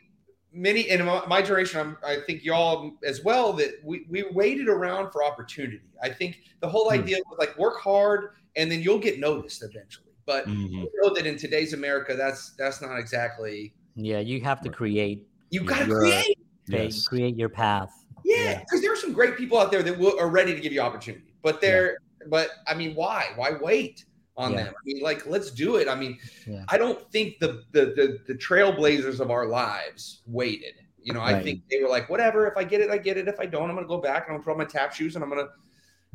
many 0.52 0.82
in 0.90 1.04
my, 1.06 1.26
my 1.26 1.42
generation, 1.42 1.80
I'm, 1.80 1.98
I 2.06 2.18
think 2.28 2.44
y'all 2.44 2.92
as 3.06 3.24
well 3.24 3.54
that 3.54 3.72
we 3.84 4.06
we 4.10 4.26
waited 4.32 4.68
around 4.68 5.12
for 5.12 5.24
opportunity. 5.24 5.82
I 6.04 6.10
think 6.10 6.40
the 6.60 6.68
whole 6.68 6.90
Hmm. 6.90 7.00
idea 7.00 7.18
was 7.30 7.40
like 7.40 7.58
work 7.58 7.80
hard 7.80 8.32
and 8.58 8.70
then 8.72 8.82
you'll 8.82 9.00
get 9.00 9.20
noticed 9.20 9.64
eventually. 9.64 10.05
But 10.26 10.48
Mhm. 10.48 10.70
we 10.72 10.90
know 11.02 11.14
that 11.14 11.26
in 11.26 11.38
today's 11.38 11.74
America, 11.74 12.16
that's 12.16 12.52
that's 12.52 12.82
not 12.82 12.98
exactly. 12.98 13.74
Yeah, 13.96 14.20
you 14.20 14.42
have 14.42 14.62
to 14.62 14.70
create 14.70 15.28
You 15.52 15.64
got 15.64 15.80
to 15.80 15.86
You're- 15.86 16.00
create. 16.00 16.38
pay- 16.70 16.84
Yes. 16.86 17.08
create 17.08 17.38
your 17.38 17.50
path. 17.50 17.92
Yeah, 18.26 18.36
Yeah. 18.36 18.60
because 18.60 18.82
there 18.82 18.92
are 18.92 18.96
some 18.98 19.14
great 19.14 19.38
people 19.38 19.58
out 19.60 19.72
there 19.72 19.84
that 19.84 19.98
will, 19.98 20.20
are 20.20 20.28
ready 20.28 20.54
to 20.56 20.60
give 20.60 20.74
you 20.74 20.82
opportunity, 20.82 21.36
but 21.44 21.62
they're, 21.62 22.00
but 22.28 22.50
I 22.68 22.74
mean, 22.74 22.96
why? 22.96 23.28
Why 23.36 23.52
wait 23.52 24.04
on 24.36 24.52
Yeah. 24.54 24.64
them? 24.66 24.74
I 24.76 24.82
mean, 24.84 25.02
like, 25.04 25.28
let's 25.28 25.52
do 25.52 25.76
it. 25.76 25.88
I 25.88 25.94
mean, 25.96 26.18
Yeah. 26.48 26.66
I 26.68 26.78
don't 26.80 27.10
think 27.12 27.38
the, 27.40 27.64
the 27.72 27.86
the 27.96 28.20
the 28.28 28.34
trailblazers 28.34 29.20
of 29.20 29.30
our 29.30 29.46
lives 29.46 30.24
waited. 30.26 30.74
You 31.04 31.14
know, 31.14 31.22
I 31.22 31.42
think 31.44 31.62
they 31.70 31.80
were 31.84 31.88
like, 31.88 32.10
whatever. 32.10 32.48
If 32.48 32.58
I 32.58 32.64
get 32.64 32.82
it, 32.82 32.90
I 32.90 32.98
get 32.98 33.16
it. 33.18 33.28
If 33.28 33.40
I 33.40 33.46
don't, 33.46 33.70
I'm 33.70 33.76
gonna 33.76 33.88
go 33.88 34.00
back 34.00 34.24
and 34.28 34.32
I'm 34.36 34.38
gonna 34.42 34.44
put 34.46 34.52
on 34.54 34.58
my 34.58 34.66
tap 34.66 34.92
shoes 34.94 35.14
and 35.16 35.24
I'm 35.24 35.30
gonna 35.30 35.50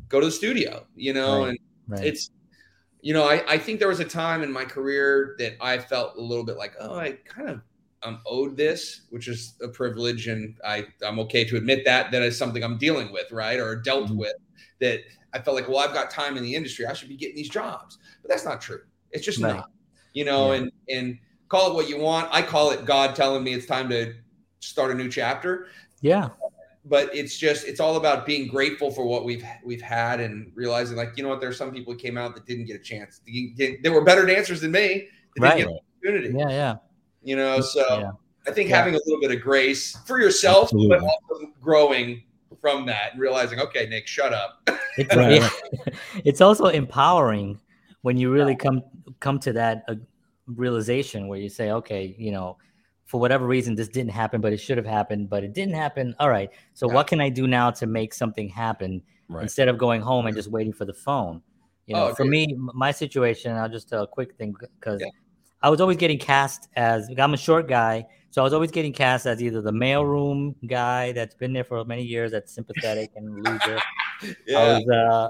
go 0.09 0.19
to 0.19 0.25
the 0.25 0.31
studio. 0.31 0.85
You 0.97 1.13
know, 1.13 1.39
Right. 1.45 1.49
and 1.51 1.59
Right. 1.87 2.05
it's 2.05 2.29
you 3.01 3.13
know, 3.13 3.23
I, 3.23 3.43
I 3.47 3.57
think 3.57 3.79
there 3.79 3.87
was 3.87 3.99
a 3.99 4.05
time 4.05 4.43
in 4.43 4.51
my 4.51 4.63
career 4.63 5.35
that 5.39 5.53
I 5.59 5.77
felt 5.77 6.17
a 6.17 6.21
little 6.21 6.45
bit 6.45 6.57
like, 6.57 6.73
oh, 6.79 6.95
I 6.97 7.13
kind 7.27 7.49
of 7.49 7.61
I'm 8.03 8.19
owed 8.25 8.57
this, 8.57 9.01
which 9.09 9.27
is 9.27 9.55
a 9.61 9.67
privilege, 9.67 10.27
and 10.27 10.55
I 10.65 10.87
I'm 11.05 11.19
okay 11.19 11.43
to 11.45 11.57
admit 11.57 11.83
that 11.85 12.11
that 12.11 12.21
is 12.21 12.37
something 12.37 12.63
I'm 12.63 12.77
dealing 12.77 13.11
with, 13.11 13.31
right, 13.31 13.59
or 13.59 13.75
dealt 13.75 14.05
mm-hmm. 14.05 14.17
with. 14.17 14.33
That 14.79 15.01
I 15.33 15.39
felt 15.39 15.55
like, 15.55 15.67
well, 15.67 15.79
I've 15.79 15.93
got 15.93 16.09
time 16.09 16.37
in 16.37 16.43
the 16.43 16.55
industry, 16.55 16.85
I 16.85 16.93
should 16.93 17.09
be 17.09 17.15
getting 17.15 17.35
these 17.35 17.49
jobs, 17.49 17.99
but 18.21 18.29
that's 18.29 18.45
not 18.45 18.61
true. 18.61 18.81
It's 19.11 19.25
just 19.25 19.39
right. 19.39 19.55
not, 19.55 19.71
you 20.13 20.25
know, 20.25 20.51
yeah. 20.51 20.59
and 20.59 20.71
and 20.89 21.19
call 21.49 21.71
it 21.71 21.75
what 21.75 21.89
you 21.89 21.99
want. 21.99 22.29
I 22.31 22.41
call 22.41 22.71
it 22.71 22.85
God 22.85 23.15
telling 23.15 23.43
me 23.43 23.53
it's 23.53 23.65
time 23.65 23.89
to 23.89 24.15
start 24.59 24.91
a 24.91 24.95
new 24.95 25.09
chapter. 25.09 25.67
Yeah. 26.01 26.29
But 26.83 27.15
it's 27.15 27.37
just 27.37 27.67
it's 27.67 27.79
all 27.79 27.97
about 27.97 28.25
being 28.25 28.47
grateful 28.47 28.89
for 28.89 29.05
what 29.05 29.23
we've 29.23 29.45
we've 29.63 29.81
had 29.81 30.19
and 30.19 30.51
realizing 30.55 30.97
like 30.97 31.11
you 31.15 31.23
know 31.23 31.29
what 31.29 31.39
there's 31.39 31.57
some 31.57 31.71
people 31.71 31.93
who 31.93 31.99
came 31.99 32.17
out 32.17 32.33
that 32.33 32.47
didn't 32.47 32.65
get 32.65 32.75
a 32.75 32.83
chance. 32.83 33.21
They, 33.25 33.77
they 33.83 33.89
were 33.89 34.03
better 34.03 34.25
dancers 34.25 34.61
than 34.61 34.71
me. 34.71 35.07
They 35.35 35.41
right. 35.41 35.67
opportunity. 35.67 36.33
Yeah, 36.35 36.49
yeah. 36.49 36.75
You 37.21 37.35
know, 37.35 37.61
so 37.61 37.99
yeah. 37.99 38.11
I 38.47 38.51
think 38.51 38.69
yeah. 38.69 38.77
having 38.77 38.95
a 38.95 38.99
little 39.05 39.21
bit 39.21 39.31
of 39.31 39.41
grace 39.41 39.95
for 40.07 40.19
yourself, 40.19 40.65
Absolutely. 40.65 40.97
but 40.97 41.03
also 41.03 41.51
growing 41.61 42.23
from 42.59 42.85
that 42.85 43.13
and 43.13 43.21
realizing, 43.21 43.59
okay, 43.59 43.87
Nick, 43.87 44.07
shut 44.07 44.33
up. 44.33 44.69
It's, 44.97 45.15
right. 45.15 45.49
it's 46.25 46.41
also 46.41 46.65
empowering 46.65 47.57
when 48.01 48.17
you 48.17 48.29
really 48.29 48.57
come 48.57 48.81
come 49.21 49.39
to 49.39 49.53
that 49.53 49.85
uh, 49.87 49.95
realization 50.47 51.29
where 51.29 51.39
you 51.39 51.47
say, 51.47 51.71
okay, 51.71 52.13
you 52.19 52.29
know, 52.29 52.57
for 53.11 53.19
whatever 53.19 53.45
reason 53.45 53.75
this 53.75 53.89
didn't 53.89 54.11
happen, 54.11 54.39
but 54.39 54.53
it 54.53 54.57
should 54.57 54.77
have 54.77 54.85
happened, 54.85 55.29
but 55.29 55.43
it 55.43 55.51
didn't 55.51 55.73
happen. 55.73 56.15
All 56.17 56.29
right, 56.29 56.49
so 56.73 56.87
yeah. 56.87 56.93
what 56.93 57.07
can 57.07 57.19
I 57.19 57.27
do 57.27 57.45
now 57.45 57.69
to 57.71 57.85
make 57.85 58.13
something 58.13 58.47
happen 58.47 59.01
right. 59.27 59.43
instead 59.43 59.67
of 59.67 59.77
going 59.77 59.99
home 59.99 60.27
and 60.27 60.35
just 60.35 60.49
waiting 60.49 60.71
for 60.71 60.85
the 60.85 60.93
phone? 60.93 61.41
You 61.87 61.95
know, 61.95 62.07
oh, 62.07 62.15
for 62.15 62.23
me, 62.23 62.55
my 62.57 62.91
situation, 62.91 63.51
I'll 63.51 63.67
just 63.67 63.89
tell 63.89 64.03
a 64.03 64.07
quick 64.07 64.37
thing 64.37 64.55
because 64.79 65.01
yeah. 65.01 65.09
I 65.61 65.69
was 65.69 65.81
always 65.81 65.97
getting 65.97 66.19
cast 66.19 66.69
as 66.77 67.09
I'm 67.17 67.33
a 67.33 67.37
short 67.37 67.67
guy, 67.67 68.05
so 68.29 68.41
I 68.41 68.45
was 68.45 68.53
always 68.53 68.71
getting 68.71 68.93
cast 68.93 69.25
as 69.25 69.43
either 69.43 69.61
the 69.61 69.73
mailroom 69.73 70.55
guy 70.65 71.11
that's 71.11 71.35
been 71.35 71.51
there 71.51 71.65
for 71.65 71.83
many 71.83 72.03
years, 72.03 72.31
that's 72.31 72.53
sympathetic 72.53 73.11
and 73.17 73.45
loser. 73.45 73.77
yeah. 74.47 74.57
I 74.57 74.63
was 74.77 74.87
uh, 74.87 75.29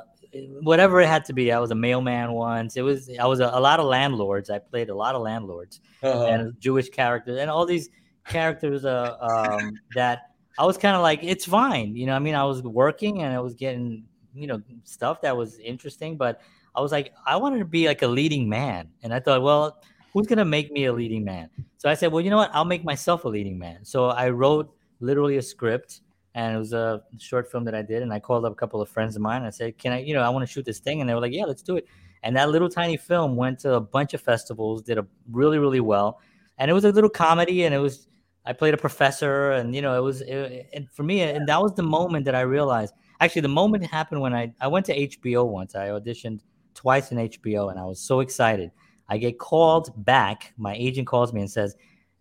whatever 0.61 1.01
it 1.01 1.07
had 1.07 1.25
to 1.25 1.33
be. 1.33 1.51
I 1.51 1.59
was 1.59 1.71
a 1.71 1.75
mailman 1.75 2.31
once. 2.31 2.77
It 2.77 2.81
was 2.81 3.09
I 3.19 3.25
was 3.25 3.39
a, 3.39 3.49
a 3.53 3.59
lot 3.59 3.79
of 3.79 3.85
landlords. 3.85 4.49
I 4.49 4.59
played 4.59 4.89
a 4.89 4.95
lot 4.95 5.15
of 5.15 5.21
landlords 5.21 5.81
uh-huh. 6.01 6.25
and 6.25 6.59
Jewish 6.59 6.89
characters 6.89 7.39
and 7.39 7.49
all 7.49 7.65
these 7.65 7.89
characters 8.27 8.85
uh, 8.85 9.17
um, 9.21 9.73
that 9.95 10.31
I 10.57 10.65
was 10.65 10.77
kind 10.77 10.95
of 10.95 11.01
like 11.01 11.19
it's 11.23 11.45
fine. 11.45 11.95
You 11.95 12.05
know, 12.05 12.15
I 12.15 12.19
mean, 12.19 12.35
I 12.35 12.43
was 12.43 12.61
working 12.63 13.21
and 13.23 13.33
I 13.33 13.39
was 13.39 13.53
getting 13.53 14.03
you 14.33 14.47
know 14.47 14.61
stuff 14.83 15.21
that 15.21 15.35
was 15.35 15.59
interesting, 15.59 16.17
but 16.17 16.41
I 16.75 16.81
was 16.81 16.91
like 16.91 17.13
I 17.25 17.35
wanted 17.35 17.59
to 17.59 17.65
be 17.65 17.87
like 17.87 18.01
a 18.01 18.07
leading 18.07 18.47
man, 18.47 18.89
and 19.03 19.13
I 19.13 19.19
thought, 19.19 19.41
well, 19.41 19.81
who's 20.13 20.27
gonna 20.27 20.45
make 20.45 20.71
me 20.71 20.85
a 20.85 20.93
leading 20.93 21.23
man? 21.23 21.49
So 21.77 21.89
I 21.89 21.93
said, 21.93 22.11
well, 22.11 22.21
you 22.21 22.29
know 22.29 22.37
what? 22.37 22.51
I'll 22.53 22.65
make 22.65 22.83
myself 22.83 23.25
a 23.25 23.29
leading 23.29 23.57
man. 23.57 23.83
So 23.83 24.05
I 24.05 24.29
wrote 24.29 24.73
literally 24.99 25.37
a 25.37 25.41
script 25.41 26.01
and 26.33 26.55
it 26.55 26.59
was 26.59 26.73
a 26.73 27.03
short 27.17 27.51
film 27.51 27.65
that 27.65 27.75
I 27.75 27.81
did. 27.81 28.01
And 28.01 28.13
I 28.13 28.19
called 28.19 28.45
up 28.45 28.53
a 28.53 28.55
couple 28.55 28.81
of 28.81 28.89
friends 28.89 29.15
of 29.15 29.21
mine. 29.21 29.43
I 29.43 29.49
said, 29.49 29.77
"Can 29.77 29.91
I, 29.93 29.99
you 29.99 30.13
know, 30.13 30.21
I 30.21 30.29
want 30.29 30.47
to 30.47 30.51
shoot 30.51 30.65
this 30.65 30.79
thing?" 30.79 31.01
And 31.01 31.09
they 31.09 31.13
were 31.13 31.21
like, 31.21 31.33
"Yeah, 31.33 31.45
let's 31.45 31.61
do 31.61 31.77
it." 31.77 31.87
And 32.23 32.35
that 32.37 32.49
little 32.49 32.69
tiny 32.69 32.97
film 32.97 33.35
went 33.35 33.59
to 33.59 33.73
a 33.75 33.81
bunch 33.81 34.13
of 34.13 34.21
festivals, 34.21 34.81
did 34.83 34.97
a 34.97 35.05
really, 35.31 35.57
really 35.57 35.79
well. 35.79 36.19
And 36.57 36.69
it 36.69 36.73
was 36.73 36.85
a 36.85 36.91
little 36.91 37.09
comedy, 37.09 37.63
and 37.63 37.73
it 37.75 37.79
was 37.79 38.07
I 38.45 38.53
played 38.53 38.73
a 38.73 38.77
professor, 38.77 39.51
and 39.51 39.75
you 39.75 39.81
know, 39.81 39.97
it 39.97 40.01
was 40.01 40.21
it, 40.21 40.69
and 40.73 40.89
for 40.91 41.03
me, 41.03 41.21
and 41.21 41.47
that 41.47 41.61
was 41.61 41.73
the 41.75 41.83
moment 41.83 42.25
that 42.25 42.35
I 42.35 42.41
realized. 42.41 42.93
Actually, 43.19 43.41
the 43.41 43.49
moment 43.49 43.85
happened 43.85 44.21
when 44.21 44.33
I 44.33 44.53
I 44.61 44.67
went 44.67 44.85
to 44.87 44.95
HBO 44.97 45.47
once. 45.47 45.75
I 45.75 45.89
auditioned 45.89 46.41
twice 46.73 47.11
in 47.11 47.17
HBO, 47.17 47.69
and 47.69 47.79
I 47.79 47.85
was 47.85 47.99
so 47.99 48.21
excited. 48.21 48.71
I 49.09 49.17
get 49.17 49.37
called 49.39 49.91
back. 50.05 50.53
My 50.57 50.73
agent 50.75 51.07
calls 51.07 51.33
me 51.33 51.41
and 51.41 51.51
says, 51.51 51.75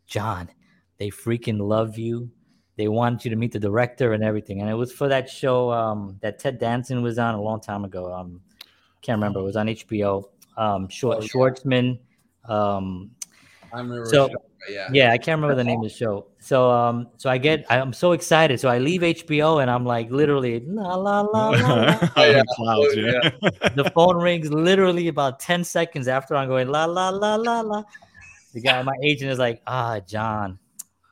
"John, 0.06 0.50
they 0.98 1.08
freaking 1.08 1.60
love 1.60 1.96
you 1.98 2.30
they 2.80 2.88
wanted 2.88 3.26
you 3.26 3.30
to 3.30 3.36
meet 3.36 3.52
the 3.52 3.60
director 3.60 4.14
and 4.14 4.24
everything. 4.24 4.62
And 4.62 4.70
it 4.70 4.74
was 4.74 4.90
for 4.90 5.06
that 5.08 5.28
show 5.28 5.70
um, 5.70 6.16
that 6.22 6.38
Ted 6.38 6.58
Danson 6.58 7.02
was 7.02 7.18
on 7.18 7.34
a 7.34 7.42
long 7.42 7.60
time 7.60 7.84
ago. 7.84 8.10
Um, 8.10 8.40
can't 9.02 9.18
remember. 9.18 9.40
It 9.40 9.44
was 9.44 9.56
on 9.56 9.66
HBO. 9.66 10.24
Um, 10.56 10.88
Short, 10.88 11.18
oh, 11.18 11.20
yeah. 11.20 11.28
Schwartzman. 11.28 11.98
Um, 12.46 13.10
I 13.70 13.80
remember. 13.80 14.06
So, 14.06 14.28
show, 14.28 14.34
yeah. 14.70 14.88
yeah, 14.94 15.12
I 15.12 15.18
can't 15.18 15.42
remember 15.42 15.56
the 15.56 15.64
name 15.64 15.80
of 15.80 15.82
the 15.84 15.90
show. 15.90 16.28
So, 16.38 16.70
um, 16.70 17.08
so 17.18 17.28
I 17.28 17.36
get, 17.36 17.66
I'm 17.68 17.92
so 17.92 18.12
excited. 18.12 18.60
So 18.60 18.70
I 18.70 18.78
leave 18.78 19.02
HBO 19.02 19.60
and 19.60 19.70
I'm 19.70 19.84
like, 19.84 20.10
literally, 20.10 20.60
la 20.60 20.94
la 20.94 21.20
la 21.20 21.50
la. 21.50 22.08
oh, 22.16 22.24
yeah. 22.24 22.42
Clouds, 22.54 22.96
yeah. 22.96 23.30
the 23.74 23.92
phone 23.94 24.16
rings 24.16 24.50
literally 24.50 25.08
about 25.08 25.38
ten 25.38 25.64
seconds 25.64 26.08
after 26.08 26.34
I'm 26.34 26.48
going 26.48 26.68
la 26.68 26.86
la 26.86 27.10
la 27.10 27.34
la 27.34 27.60
la. 27.60 27.82
The 28.54 28.62
guy, 28.62 28.80
my 28.80 28.96
agent, 29.02 29.30
is 29.30 29.38
like, 29.38 29.60
ah, 29.66 30.00
John, 30.00 30.58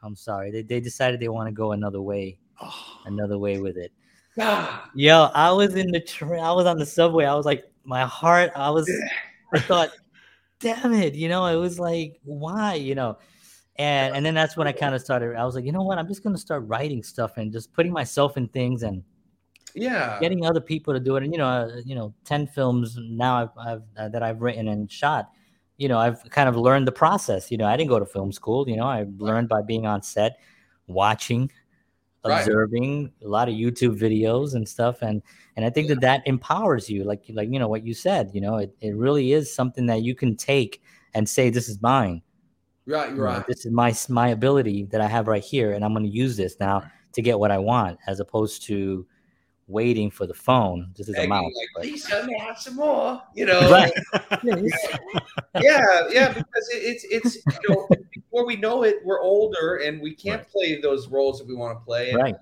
I'm 0.03 0.17
sorry. 0.17 0.51
They, 0.51 0.63
they 0.63 0.81
decided 0.81 1.21
they 1.21 1.29
want 1.29 1.49
to 1.49 1.53
go 1.53 1.73
another 1.73 2.01
way, 2.01 2.39
oh. 2.61 3.01
another 3.07 3.39
way 3.39 3.59
with 3.59 3.77
it. 3.77 3.93
Ah. 4.41 4.89
Yo, 4.95 5.31
I 5.35 5.51
was 5.51 5.75
in 5.75 5.91
the 5.91 6.01
train. 6.01 6.41
I 6.41 6.53
was 6.53 6.67
on 6.67 6.79
the 6.79 6.87
subway. 6.87 7.25
I 7.25 7.35
was 7.35 7.47
like, 7.47 7.65
my 7.85 8.05
heart. 8.05 8.53
I 8.55 8.71
was. 8.71 8.91
I 9.53 9.59
thought, 9.59 9.91
damn 10.61 10.93
it. 10.93 11.15
You 11.15 11.29
know, 11.29 11.47
it 11.47 11.57
was 11.57 11.79
like, 11.79 12.21
why? 12.25 12.75
You 12.75 12.95
know, 12.95 13.19
and 13.77 14.15
and 14.15 14.25
then 14.25 14.35
that's 14.35 14.57
when 14.57 14.69
I 14.69 14.73
kind 14.73 14.95
of 14.95 15.01
started. 15.01 15.35
I 15.37 15.45
was 15.45 15.55
like, 15.55 15.65
you 15.65 15.73
know 15.73 15.83
what? 15.83 15.99
I'm 15.99 16.07
just 16.07 16.23
gonna 16.23 16.39
start 16.39 16.65
writing 16.67 17.03
stuff 17.03 17.37
and 17.37 17.53
just 17.53 17.73
putting 17.73 17.93
myself 17.93 18.37
in 18.37 18.49
things 18.49 18.83
and 18.83 19.03
yeah, 19.75 20.19
getting 20.21 20.45
other 20.45 20.61
people 20.61 20.95
to 20.95 21.01
do 21.01 21.17
it. 21.17 21.25
And 21.25 21.33
you 21.33 21.39
know, 21.39 21.47
uh, 21.47 21.81
you 21.85 21.95
know, 21.95 22.15
ten 22.25 22.47
films 22.47 22.97
now 23.01 23.43
I've, 23.43 23.67
I've 23.67 23.83
uh, 23.97 24.09
that 24.11 24.23
I've 24.23 24.41
written 24.41 24.69
and 24.69 24.91
shot 24.91 25.31
you 25.79 25.89
know, 25.89 25.99
I've 25.99 26.23
kind 26.31 26.49
of 26.49 26.57
learned 26.57 26.87
the 26.87 26.93
process. 26.93 27.51
You 27.51 27.57
know, 27.57 27.65
I 27.65 27.77
didn't 27.77 27.89
go 27.89 27.99
to 27.99 28.07
film 28.07 28.33
school. 28.33 28.69
You 28.69 28.77
know, 28.77 28.85
I 28.85 29.07
learned 29.17 29.49
by 29.49 29.63
being 29.63 29.87
on 29.87 30.03
set, 30.03 30.39
watching, 30.89 31.51
observing 32.25 33.05
right. 33.05 33.13
a 33.25 33.29
lot 33.29 33.49
of 33.49 33.55
YouTube 33.55 33.99
videos 33.99 34.55
and 34.55 34.69
stuff, 34.69 35.01
and 35.03 35.23
and 35.57 35.65
I 35.65 35.71
think 35.71 35.89
yeah. 35.89 35.95
that 35.95 36.01
that 36.01 36.23
empowers 36.27 36.91
you. 36.91 37.05
Like 37.05 37.25
like 37.33 37.49
you 37.51 37.59
know 37.59 37.69
what 37.69 37.87
you 37.87 37.95
said. 37.95 38.31
You 38.35 38.41
know, 38.41 38.57
it, 38.57 38.75
it 38.81 38.97
really 38.97 39.33
is 39.33 39.55
something 39.55 39.87
that 39.87 40.03
you 40.03 40.15
can 40.15 40.37
take 40.37 40.83
and 41.15 41.29
say, 41.29 41.49
"This 41.49 41.69
is 41.69 41.81
mine." 41.81 42.23
Right, 42.85 43.15
you 43.15 43.23
right. 43.23 43.39
Know, 43.39 43.45
this 43.47 43.65
is 43.65 43.73
my 43.73 43.95
my 44.09 44.29
ability 44.29 44.85
that 44.91 45.01
I 45.01 45.07
have 45.07 45.29
right 45.29 45.45
here, 45.45 45.73
and 45.73 45.85
I'm 45.85 45.93
going 45.93 46.05
to 46.05 46.11
use 46.11 46.37
this 46.37 46.57
now 46.59 46.83
to 47.13 47.23
get 47.23 47.39
what 47.39 47.53
I 47.53 47.59
want, 47.59 47.99
as 48.07 48.19
opposed 48.19 48.63
to 48.65 49.07
waiting 49.69 50.11
for 50.11 50.27
the 50.27 50.35
phone 50.35 50.91
just 50.97 51.11
as 51.11 51.17
a 51.17 51.27
mouse. 51.27 51.53
Like, 51.55 51.69
please 51.77 52.11
let 52.11 52.27
me 52.27 52.37
have 52.39 52.59
some 52.59 52.77
more. 52.77 53.23
You 53.35 53.47
know, 53.47 53.71
right. 53.71 53.93
yeah, 55.61 56.09
yeah, 56.11 56.33
because 56.33 56.69
it's 56.73 57.05
it's 57.11 57.37
you 57.37 57.69
know 57.69 57.89
before 58.13 58.47
we 58.47 58.57
know 58.57 58.83
it, 58.83 58.97
we're 59.05 59.21
older 59.21 59.77
and 59.77 60.01
we 60.01 60.15
can't 60.15 60.41
right. 60.41 60.51
play 60.51 60.81
those 60.81 61.09
roles 61.09 61.39
that 61.39 61.47
we 61.47 61.55
want 61.55 61.79
to 61.79 61.85
play. 61.85 62.11
And, 62.11 62.23
right. 62.23 62.37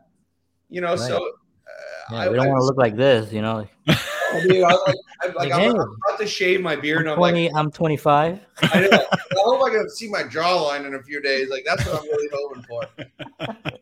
You 0.71 0.81
know, 0.81 0.91
right. 0.91 0.99
so 0.99 1.17
uh, 1.17 2.13
yeah, 2.13 2.19
I, 2.19 2.29
we 2.29 2.37
don't 2.37 2.49
want 2.49 2.61
to 2.61 2.65
look 2.65 2.79
like 2.79 2.97
this. 2.97 3.33
You 3.33 3.43
know. 3.43 3.67
I 4.33 4.45
mean, 4.45 4.65
I 4.65 4.69
like, 4.69 4.97
I'm, 5.23 5.35
like, 5.35 5.53
I'm, 5.53 5.71
I'm, 5.71 5.77
about 5.77 6.19
to 6.19 6.27
shave 6.27 6.61
my 6.61 6.77
beard. 6.77 7.07
I'm, 7.07 7.13
I'm 7.13 7.19
20, 7.19 7.49
like, 7.49 7.57
I'm 7.57 7.71
25. 7.71 8.41
I, 8.63 8.81
know, 8.81 8.89
I 8.93 9.19
hope 9.45 9.67
I 9.67 9.71
can 9.71 9.89
see 9.91 10.09
my 10.09 10.23
jawline 10.23 10.87
in 10.87 10.95
a 10.95 11.03
few 11.03 11.21
days. 11.21 11.49
Like 11.49 11.65
that's 11.67 11.85
what 11.87 12.01
I'm 12.01 12.09
really 12.09 12.29
hoping 12.33 12.63
for. 12.63 12.83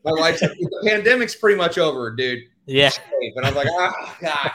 My 0.05 0.21
wife's 0.21 0.43
like, 0.43 0.53
the 0.59 0.83
pandemic's 0.87 1.35
pretty 1.35 1.57
much 1.57 1.79
over, 1.79 2.11
dude. 2.15 2.45
Yeah. 2.67 2.91
And 3.37 3.45
I 3.45 3.51
was 3.51 3.57
like, 3.57 3.69
ah, 3.79 4.17
God. 4.21 4.51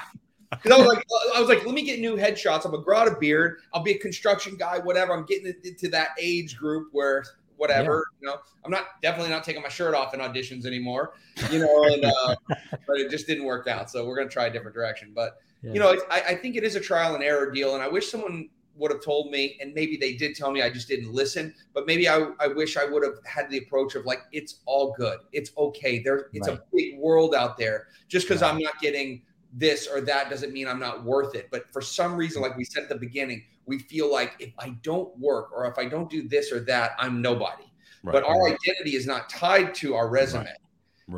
Because 0.51 0.71
I 0.71 0.77
was 0.77 0.87
like, 0.87 1.05
I 1.35 1.39
was 1.39 1.47
like, 1.47 1.65
let 1.65 1.75
me 1.75 1.83
get 1.83 1.99
new 1.99 2.17
headshots. 2.17 2.65
I'm 2.65 2.71
gonna 2.71 2.83
grow 2.83 2.97
out 2.97 3.07
a 3.07 3.15
beard. 3.19 3.59
I'll 3.73 3.83
be 3.83 3.91
a 3.91 3.99
construction 3.99 4.55
guy, 4.57 4.79
whatever. 4.79 5.13
I'm 5.13 5.25
getting 5.25 5.53
into 5.63 5.89
that 5.89 6.09
age 6.19 6.57
group 6.57 6.89
where 6.91 7.23
whatever. 7.59 8.05
Yeah. 8.21 8.29
You 8.29 8.33
know, 8.33 8.41
I'm 8.65 8.71
not 8.71 9.01
definitely 9.01 9.29
not 9.29 9.43
taking 9.43 9.61
my 9.61 9.69
shirt 9.69 9.93
off 9.93 10.13
in 10.13 10.21
auditions 10.21 10.65
anymore. 10.65 11.13
You 11.51 11.59
know, 11.59 11.83
and 11.83 12.05
uh, 12.05 12.35
but 12.87 12.97
it 12.97 13.11
just 13.11 13.27
didn't 13.27 13.43
work 13.45 13.67
out. 13.67 13.89
So 13.89 14.07
we're 14.07 14.15
gonna 14.15 14.29
try 14.29 14.47
a 14.47 14.49
different 14.51 14.75
direction. 14.75 15.11
But 15.13 15.39
yeah. 15.61 15.73
you 15.73 15.79
know, 15.79 15.95
I, 16.09 16.21
I 16.29 16.35
think 16.35 16.55
it 16.55 16.63
is 16.63 16.75
a 16.75 16.79
trial 16.79 17.15
and 17.15 17.23
error 17.23 17.51
deal, 17.51 17.75
and 17.75 17.83
I 17.83 17.87
wish 17.87 18.09
someone 18.09 18.49
would 18.75 18.91
have 18.91 19.03
told 19.03 19.29
me, 19.29 19.57
and 19.59 19.73
maybe 19.73 19.97
they 19.97 20.13
did 20.13 20.35
tell 20.35 20.51
me, 20.51 20.61
I 20.61 20.69
just 20.69 20.87
didn't 20.87 21.11
listen. 21.11 21.53
But 21.73 21.85
maybe 21.85 22.07
I, 22.07 22.29
I 22.39 22.47
wish 22.47 22.77
I 22.77 22.85
would 22.85 23.03
have 23.03 23.15
had 23.25 23.49
the 23.49 23.57
approach 23.57 23.95
of 23.95 24.05
like, 24.05 24.21
it's 24.31 24.61
all 24.65 24.95
good, 24.97 25.19
it's 25.33 25.51
okay. 25.57 25.99
There, 25.99 26.29
it's 26.33 26.47
right. 26.47 26.57
a 26.57 26.63
big 26.73 26.97
world 26.97 27.35
out 27.35 27.57
there. 27.57 27.87
Just 28.07 28.25
because 28.27 28.41
right. 28.41 28.53
I'm 28.53 28.59
not 28.59 28.79
getting 28.79 29.21
this 29.53 29.87
or 29.87 29.99
that 30.01 30.29
doesn't 30.29 30.53
mean 30.53 30.67
I'm 30.67 30.79
not 30.79 31.03
worth 31.03 31.35
it. 31.35 31.49
But 31.51 31.71
for 31.71 31.81
some 31.81 32.15
reason, 32.15 32.41
like 32.41 32.55
we 32.55 32.63
said 32.63 32.83
at 32.83 32.89
the 32.89 32.95
beginning, 32.95 33.43
we 33.69 33.79
feel 33.79 34.11
like 34.11 34.35
if 34.39 34.51
I 34.57 34.71
don't 34.81 35.17
work 35.17 35.51
or 35.53 35.65
if 35.67 35.77
I 35.77 35.85
don't 35.85 36.09
do 36.09 36.27
this 36.27 36.51
or 36.51 36.59
that, 36.61 36.91
I'm 36.97 37.21
nobody. 37.21 37.71
Right. 38.03 38.13
But 38.13 38.23
our 38.23 38.47
identity 38.47 38.95
is 38.95 39.05
not 39.05 39.29
tied 39.29 39.75
to 39.75 39.93
our 39.93 40.09
resume. 40.09 40.51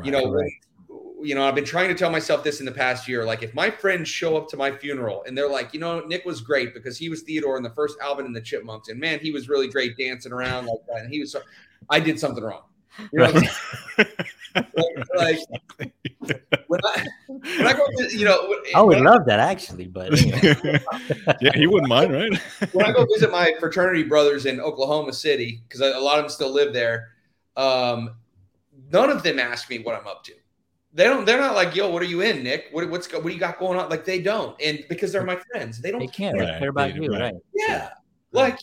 You 0.04 0.10
know, 0.10 0.38
you 1.22 1.34
know, 1.34 1.46
I've 1.46 1.54
been 1.54 1.64
trying 1.64 1.88
to 1.88 1.94
tell 1.94 2.10
myself 2.10 2.42
this 2.42 2.60
in 2.60 2.66
the 2.66 2.72
past 2.72 3.06
year. 3.06 3.24
Like, 3.24 3.42
if 3.42 3.54
my 3.54 3.70
friends 3.70 4.08
show 4.08 4.36
up 4.36 4.48
to 4.48 4.56
my 4.56 4.76
funeral 4.76 5.22
and 5.26 5.36
they're 5.36 5.48
like, 5.48 5.72
you 5.72 5.80
know, 5.80 6.00
Nick 6.00 6.24
was 6.24 6.40
great 6.40 6.74
because 6.74 6.98
he 6.98 7.08
was 7.08 7.22
Theodore 7.22 7.56
in 7.56 7.62
the 7.62 7.70
first 7.70 7.96
Alvin 8.00 8.26
and 8.26 8.34
the 8.34 8.40
Chipmunks, 8.40 8.88
and 8.88 8.98
man, 8.98 9.20
he 9.20 9.30
was 9.30 9.48
really 9.48 9.68
great 9.68 9.96
dancing 9.96 10.32
around 10.32 10.66
like 10.66 10.80
that, 10.88 11.02
and 11.02 11.12
he 11.12 11.20
was, 11.20 11.36
I 11.88 12.00
did 12.00 12.18
something 12.18 12.42
wrong. 12.42 12.62
You 12.98 13.18
know, 13.18 13.32
like, 15.16 15.38
like 16.18 16.34
when 16.66 16.80
I 16.84 17.06
when 17.28 17.66
I 17.66 17.72
go, 17.72 17.86
to, 17.98 18.16
you 18.16 18.24
know, 18.24 18.54
I 18.74 18.82
would 18.82 19.00
love 19.00 19.24
that 19.26 19.40
actually, 19.40 19.86
but 19.86 20.12
yeah, 21.40 21.52
he 21.54 21.66
wouldn't 21.66 21.88
mind, 21.88 22.12
right? 22.12 22.32
when 22.72 22.86
I 22.86 22.92
go 22.92 23.06
visit 23.06 23.30
my 23.30 23.54
fraternity 23.60 24.02
brothers 24.04 24.46
in 24.46 24.60
Oklahoma 24.60 25.12
City, 25.12 25.62
because 25.68 25.80
a 25.80 25.98
lot 25.98 26.18
of 26.18 26.24
them 26.24 26.30
still 26.30 26.52
live 26.52 26.72
there, 26.72 27.08
um, 27.56 28.16
none 28.90 29.10
of 29.10 29.22
them 29.22 29.38
ask 29.38 29.68
me 29.70 29.78
what 29.78 29.94
I'm 29.94 30.06
up 30.06 30.24
to. 30.24 30.32
They 30.94 31.04
don't. 31.04 31.24
They're 31.24 31.40
not 31.40 31.54
like, 31.54 31.74
"Yo, 31.74 31.88
what 31.88 32.02
are 32.02 32.06
you 32.06 32.20
in, 32.20 32.42
Nick? 32.42 32.66
What, 32.72 32.88
what's 32.90 33.10
what 33.12 33.24
do 33.24 33.30
you 33.30 33.38
got 33.38 33.58
going 33.58 33.78
on?" 33.78 33.88
Like 33.88 34.04
they 34.04 34.20
don't, 34.20 34.60
and 34.60 34.84
because 34.90 35.10
they're 35.10 35.24
my 35.24 35.40
friends, 35.50 35.80
they 35.80 35.90
don't. 35.90 36.00
they 36.00 36.06
can't 36.06 36.38
Right, 36.38 36.58
care 36.58 36.68
about 36.68 36.92
right, 36.92 36.94
you, 36.94 37.10
right. 37.10 37.20
right? 37.22 37.34
Yeah, 37.54 37.88
like 38.32 38.58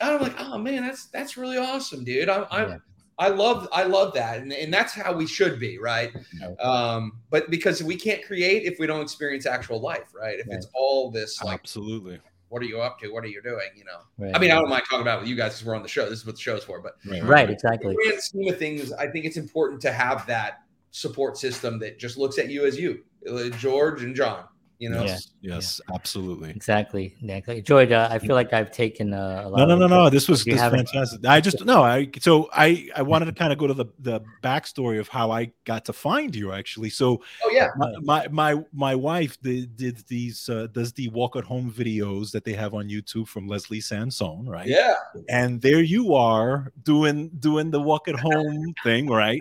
I'm 0.00 0.20
like, 0.20 0.34
oh 0.38 0.58
man, 0.58 0.82
that's 0.82 1.06
that's 1.06 1.36
really 1.36 1.58
awesome, 1.58 2.04
dude. 2.04 2.28
I'm, 2.28 2.46
I'm 2.50 2.68
Yeah. 2.70 2.76
I 3.20 3.28
love 3.28 3.68
I 3.70 3.84
love 3.84 4.14
that, 4.14 4.38
and, 4.38 4.50
and 4.50 4.72
that's 4.72 4.94
how 4.94 5.12
we 5.12 5.26
should 5.26 5.60
be, 5.60 5.78
right? 5.78 6.10
Yeah. 6.40 6.52
Um, 6.54 7.20
but 7.28 7.50
because 7.50 7.82
we 7.82 7.94
can't 7.94 8.24
create 8.24 8.64
if 8.64 8.78
we 8.78 8.86
don't 8.86 9.02
experience 9.02 9.44
actual 9.44 9.78
life, 9.78 10.14
right? 10.18 10.38
If 10.38 10.46
it's 10.48 10.66
all 10.74 11.10
this 11.10 11.42
like, 11.44 11.60
Absolutely. 11.60 12.18
what 12.48 12.62
are 12.62 12.64
you 12.64 12.80
up 12.80 12.98
to? 13.00 13.12
What 13.12 13.22
are 13.22 13.28
you 13.28 13.42
doing? 13.42 13.68
You 13.76 13.84
know. 13.84 13.98
Right. 14.16 14.34
I 14.34 14.38
mean, 14.38 14.50
I 14.50 14.54
don't 14.54 14.70
mind 14.70 14.84
talking 14.88 15.02
about 15.02 15.18
it 15.18 15.20
with 15.20 15.28
you 15.28 15.36
guys 15.36 15.52
because 15.52 15.66
we're 15.66 15.76
on 15.76 15.82
the 15.82 15.88
show. 15.88 16.08
This 16.08 16.20
is 16.20 16.26
what 16.26 16.36
the 16.36 16.40
show's 16.40 16.64
for. 16.64 16.80
But 16.80 16.94
Right. 17.04 17.22
right, 17.22 17.48
in 17.48 17.54
exactly. 17.54 17.92
the 17.94 18.02
grand 18.08 18.22
scheme 18.22 18.48
of 18.52 18.58
things, 18.58 18.90
I 18.92 19.06
think 19.06 19.26
it's 19.26 19.36
important 19.36 19.82
to 19.82 19.92
have 19.92 20.26
that 20.26 20.62
support 20.90 21.36
system 21.36 21.78
that 21.80 21.98
just 21.98 22.16
looks 22.16 22.38
at 22.38 22.48
you 22.48 22.64
as 22.64 22.78
you, 22.78 23.04
uh, 23.30 23.50
George 23.50 24.02
and 24.02 24.16
John. 24.16 24.44
You 24.80 24.88
know. 24.88 25.04
Yeah. 25.04 25.10
Yes. 25.10 25.30
Yes. 25.42 25.80
Absolutely. 25.94 26.50
Exactly. 26.50 27.14
Exactly. 27.20 27.60
George, 27.60 27.92
uh, 27.92 28.08
I 28.10 28.18
feel 28.18 28.34
like 28.34 28.54
I've 28.54 28.72
taken 28.72 29.12
uh, 29.12 29.42
a 29.44 29.48
lot. 29.50 29.58
No, 29.58 29.66
no, 29.66 29.74
of 29.74 29.90
no, 29.90 30.04
no. 30.04 30.10
This 30.10 30.26
was, 30.26 30.42
this 30.42 30.58
fantastic. 30.58 31.20
I 31.26 31.38
just 31.38 31.66
no. 31.66 31.82
I 31.82 32.08
so 32.18 32.48
I 32.54 32.88
I 32.96 33.02
wanted 33.02 33.26
to 33.26 33.32
kind 33.32 33.52
of 33.52 33.58
go 33.58 33.66
to 33.66 33.74
the 33.74 33.84
the 33.98 34.22
backstory 34.42 34.98
of 34.98 35.06
how 35.06 35.30
I 35.30 35.52
got 35.64 35.84
to 35.84 35.92
find 35.92 36.34
you 36.34 36.52
actually. 36.52 36.88
So 36.88 37.22
Oh 37.44 37.50
yeah. 37.52 37.68
my 37.76 37.92
my 38.00 38.28
my, 38.28 38.64
my 38.72 38.94
wife 38.94 39.38
did, 39.42 39.76
did 39.76 39.98
these 40.08 40.48
uh, 40.48 40.68
does 40.72 40.94
the 40.94 41.08
walk 41.10 41.36
at 41.36 41.44
home 41.44 41.70
videos 41.70 42.30
that 42.32 42.44
they 42.44 42.54
have 42.54 42.72
on 42.72 42.88
YouTube 42.88 43.28
from 43.28 43.46
Leslie 43.46 43.80
Sansone, 43.82 44.48
right? 44.48 44.66
Yeah. 44.66 44.94
And 45.28 45.60
there 45.60 45.82
you 45.82 46.14
are 46.14 46.72
doing 46.84 47.28
doing 47.38 47.70
the 47.70 47.82
walk 47.82 48.08
at 48.08 48.18
home 48.18 48.74
thing, 48.82 49.08
right? 49.08 49.40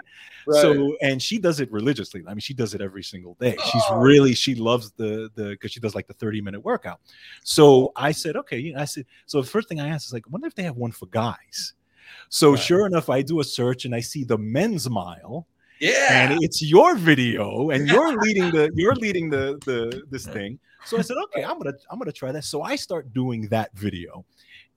Right. 0.50 0.62
So 0.62 0.96
and 1.02 1.22
she 1.22 1.38
does 1.38 1.60
it 1.60 1.72
religiously. 1.72 2.24
I 2.28 2.32
mean, 2.34 2.40
she 2.40 2.54
does 2.54 2.74
it 2.74 2.82
every 2.82 3.04
single 3.04 3.36
day. 3.40 3.56
She's 3.72 3.84
Oh. 3.90 4.00
really 4.00 4.34
she 4.34 4.56
loves 4.56 4.92
the 4.92 5.30
the 5.36 5.50
because 5.52 5.72
she 5.72 5.80
does 5.80 5.94
like 5.96 6.08
the 6.08 6.14
30 6.14 6.42
minute 6.42 6.64
workout. 6.64 7.00
So 7.44 7.92
I 7.96 8.12
said, 8.12 8.36
okay, 8.36 8.58
you 8.58 8.74
know, 8.74 8.82
I 8.82 8.86
said, 8.86 9.06
so 9.26 9.42
the 9.42 9.48
first 9.48 9.68
thing 9.70 9.80
I 9.80 9.90
asked 9.90 10.08
is 10.08 10.14
like, 10.14 10.26
I 10.28 10.30
wonder 10.32 10.48
if 10.48 10.56
they 10.56 10.64
have 10.64 10.78
one 10.78 10.92
for 10.92 11.06
guys. 11.08 11.74
So 12.30 12.52
Right. 12.52 12.60
sure 12.60 12.86
enough, 12.88 13.10
I 13.10 13.22
do 13.22 13.40
a 13.40 13.44
search 13.44 13.86
and 13.86 13.94
I 13.94 14.00
see 14.00 14.24
the 14.24 14.38
men's 14.38 14.90
mile, 14.90 15.48
yeah. 15.80 16.32
and 16.32 16.40
it's 16.44 16.62
your 16.62 16.96
video, 16.96 17.70
and 17.70 17.88
you're 17.88 18.16
leading 18.18 18.52
the 18.52 18.72
you're 18.74 18.96
leading 19.06 19.30
the 19.30 19.60
the 19.66 20.04
this 20.10 20.26
thing. 20.26 20.60
So 20.86 20.98
I 20.98 21.02
said, 21.02 21.18
okay, 21.26 21.44
I'm 21.44 21.60
gonna 21.60 21.74
I'm 21.92 22.00
gonna 22.00 22.12
try 22.12 22.32
that. 22.32 22.44
So 22.46 22.62
I 22.64 22.76
start 22.76 23.14
doing 23.14 23.48
that 23.50 23.70
video. 23.76 24.26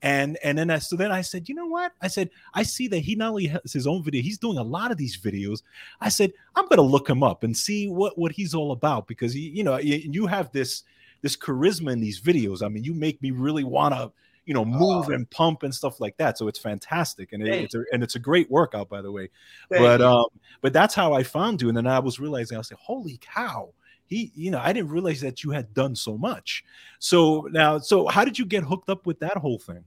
And 0.03 0.37
and 0.43 0.57
then 0.57 0.69
I 0.69 0.79
so 0.79 0.95
then 0.97 1.11
I 1.11 1.21
said, 1.21 1.47
you 1.49 1.55
know 1.55 1.65
what? 1.65 1.93
I 2.01 2.09
said, 2.09 2.29
I 2.53 2.63
see 2.63 2.87
that 2.89 2.99
he 2.99 3.15
not 3.15 3.29
only 3.29 3.47
has 3.47 3.71
his 3.73 3.87
own 3.87 4.03
video, 4.03 4.21
he's 4.21 4.37
doing 4.37 4.57
a 4.57 4.63
lot 4.63 4.91
of 4.91 4.97
these 4.97 5.17
videos. 5.17 5.63
I 6.01 6.09
said, 6.09 6.33
I'm 6.55 6.67
gonna 6.67 6.81
look 6.81 7.09
him 7.09 7.23
up 7.23 7.43
and 7.43 7.55
see 7.57 7.87
what 7.87 8.17
what 8.17 8.33
he's 8.33 8.53
all 8.53 8.73
about 8.73 9.07
because 9.07 9.33
he, 9.33 9.49
you 9.49 9.63
know, 9.63 9.77
you, 9.77 9.95
you 10.03 10.27
have 10.27 10.51
this 10.51 10.83
this 11.21 11.37
charisma 11.37 11.93
in 11.93 12.01
these 12.01 12.19
videos. 12.19 12.61
I 12.61 12.67
mean, 12.67 12.83
you 12.83 12.93
make 12.93 13.21
me 13.21 13.31
really 13.31 13.63
wanna 13.63 14.11
you 14.45 14.53
know 14.53 14.65
move 14.65 15.05
Oh. 15.07 15.13
and 15.13 15.29
pump 15.29 15.63
and 15.63 15.73
stuff 15.73 16.01
like 16.01 16.17
that. 16.17 16.37
So 16.37 16.49
it's 16.49 16.59
fantastic, 16.59 17.31
and 17.31 17.41
it, 17.41 17.63
it's 17.63 17.75
a, 17.75 17.83
and 17.93 18.03
it's 18.03 18.15
a 18.15 18.19
great 18.19 18.51
workout, 18.51 18.89
by 18.89 19.01
the 19.01 19.09
way. 19.09 19.29
Thank 19.69 19.83
but 19.83 19.99
you. 20.01 20.05
um, 20.05 20.25
but 20.59 20.73
that's 20.73 20.93
how 20.93 21.13
I 21.13 21.23
found 21.23 21.61
you, 21.61 21.69
and 21.69 21.77
then 21.77 21.87
I 21.87 21.99
was 21.99 22.19
realizing 22.19 22.55
I 22.55 22.59
was 22.59 22.69
like, 22.69 22.79
holy 22.81 23.19
cow. 23.21 23.69
He, 24.05 24.33
you 24.35 24.51
know, 24.51 24.59
I 24.59 24.73
didn't 24.73 24.89
realize 24.89 25.21
that 25.21 25.45
you 25.45 25.51
had 25.51 25.73
done 25.73 25.95
so 25.95 26.17
much. 26.17 26.65
So 26.99 27.47
now, 27.53 27.79
so 27.79 28.05
how 28.09 28.25
did 28.25 28.37
you 28.37 28.45
get 28.45 28.63
hooked 28.65 28.89
up 28.89 29.05
with 29.07 29.17
that 29.21 29.37
whole 29.37 29.59
thing? 29.59 29.85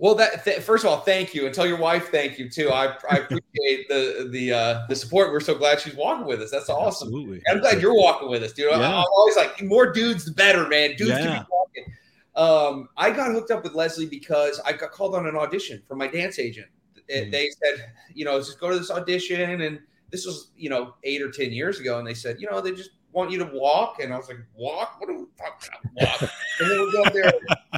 Well, 0.00 0.14
that 0.14 0.44
th- 0.44 0.60
first 0.60 0.84
of 0.84 0.90
all, 0.90 1.00
thank 1.00 1.34
you, 1.34 1.46
and 1.46 1.54
tell 1.54 1.66
your 1.66 1.76
wife 1.76 2.10
thank 2.10 2.38
you 2.38 2.48
too. 2.48 2.70
I, 2.70 2.94
I 3.10 3.16
appreciate 3.18 3.88
the 3.88 4.28
the 4.30 4.52
uh, 4.52 4.86
the 4.88 4.94
support. 4.94 5.32
We're 5.32 5.40
so 5.40 5.56
glad 5.56 5.80
she's 5.80 5.94
walking 5.96 6.24
with 6.26 6.40
us. 6.40 6.50
That's 6.52 6.68
awesome. 6.68 7.08
Absolutely. 7.08 7.42
I'm 7.50 7.58
glad 7.60 7.82
you're 7.82 7.94
walking 7.96 8.28
with 8.30 8.42
us, 8.44 8.52
dude. 8.52 8.72
I- 8.72 8.78
Yeah. 8.78 8.98
I'm 8.98 9.04
always 9.16 9.36
like, 9.36 9.60
more 9.62 9.92
dudes, 9.92 10.24
the 10.24 10.30
better, 10.32 10.68
man. 10.68 10.90
Dudes 10.96 11.10
Yeah. 11.10 11.24
can 11.24 11.42
be 11.42 11.46
walking. 11.50 11.92
Um, 12.36 12.88
I 12.96 13.10
got 13.10 13.32
hooked 13.32 13.50
up 13.50 13.64
with 13.64 13.74
Leslie 13.74 14.06
because 14.06 14.60
I 14.64 14.72
got 14.72 14.92
called 14.92 15.16
on 15.16 15.26
an 15.26 15.34
audition 15.34 15.82
from 15.88 15.98
my 15.98 16.06
dance 16.06 16.38
agent. 16.38 16.68
Mhm. 17.10 17.32
They 17.32 17.50
said, 17.50 17.86
you 18.14 18.24
know, 18.24 18.38
just 18.38 18.60
go 18.60 18.70
to 18.70 18.78
this 18.78 18.90
audition, 18.92 19.62
and 19.62 19.80
this 20.10 20.24
was, 20.26 20.50
you 20.56 20.70
know, 20.70 20.94
eight 21.02 21.22
or 21.22 21.30
ten 21.32 21.50
years 21.52 21.80
ago, 21.80 21.98
and 21.98 22.06
they 22.06 22.14
said, 22.14 22.36
you 22.38 22.48
know, 22.48 22.60
they 22.60 22.70
just 22.70 22.90
want 23.18 23.30
you 23.30 23.38
to 23.40 23.50
walk, 23.52 24.00
and 24.00 24.14
I 24.14 24.16
was 24.16 24.28
like, 24.28 24.38
walk? 24.54 25.00
What 25.00 25.10
are 25.10 25.14
we 25.18 25.26
talking 25.36 25.68
about? 25.68 25.92
Walk? 25.94 26.22
and 26.60 26.70
then 26.70 26.78
we 26.80 26.92
go 26.92 27.02
up 27.04 27.12
there, 27.12 27.32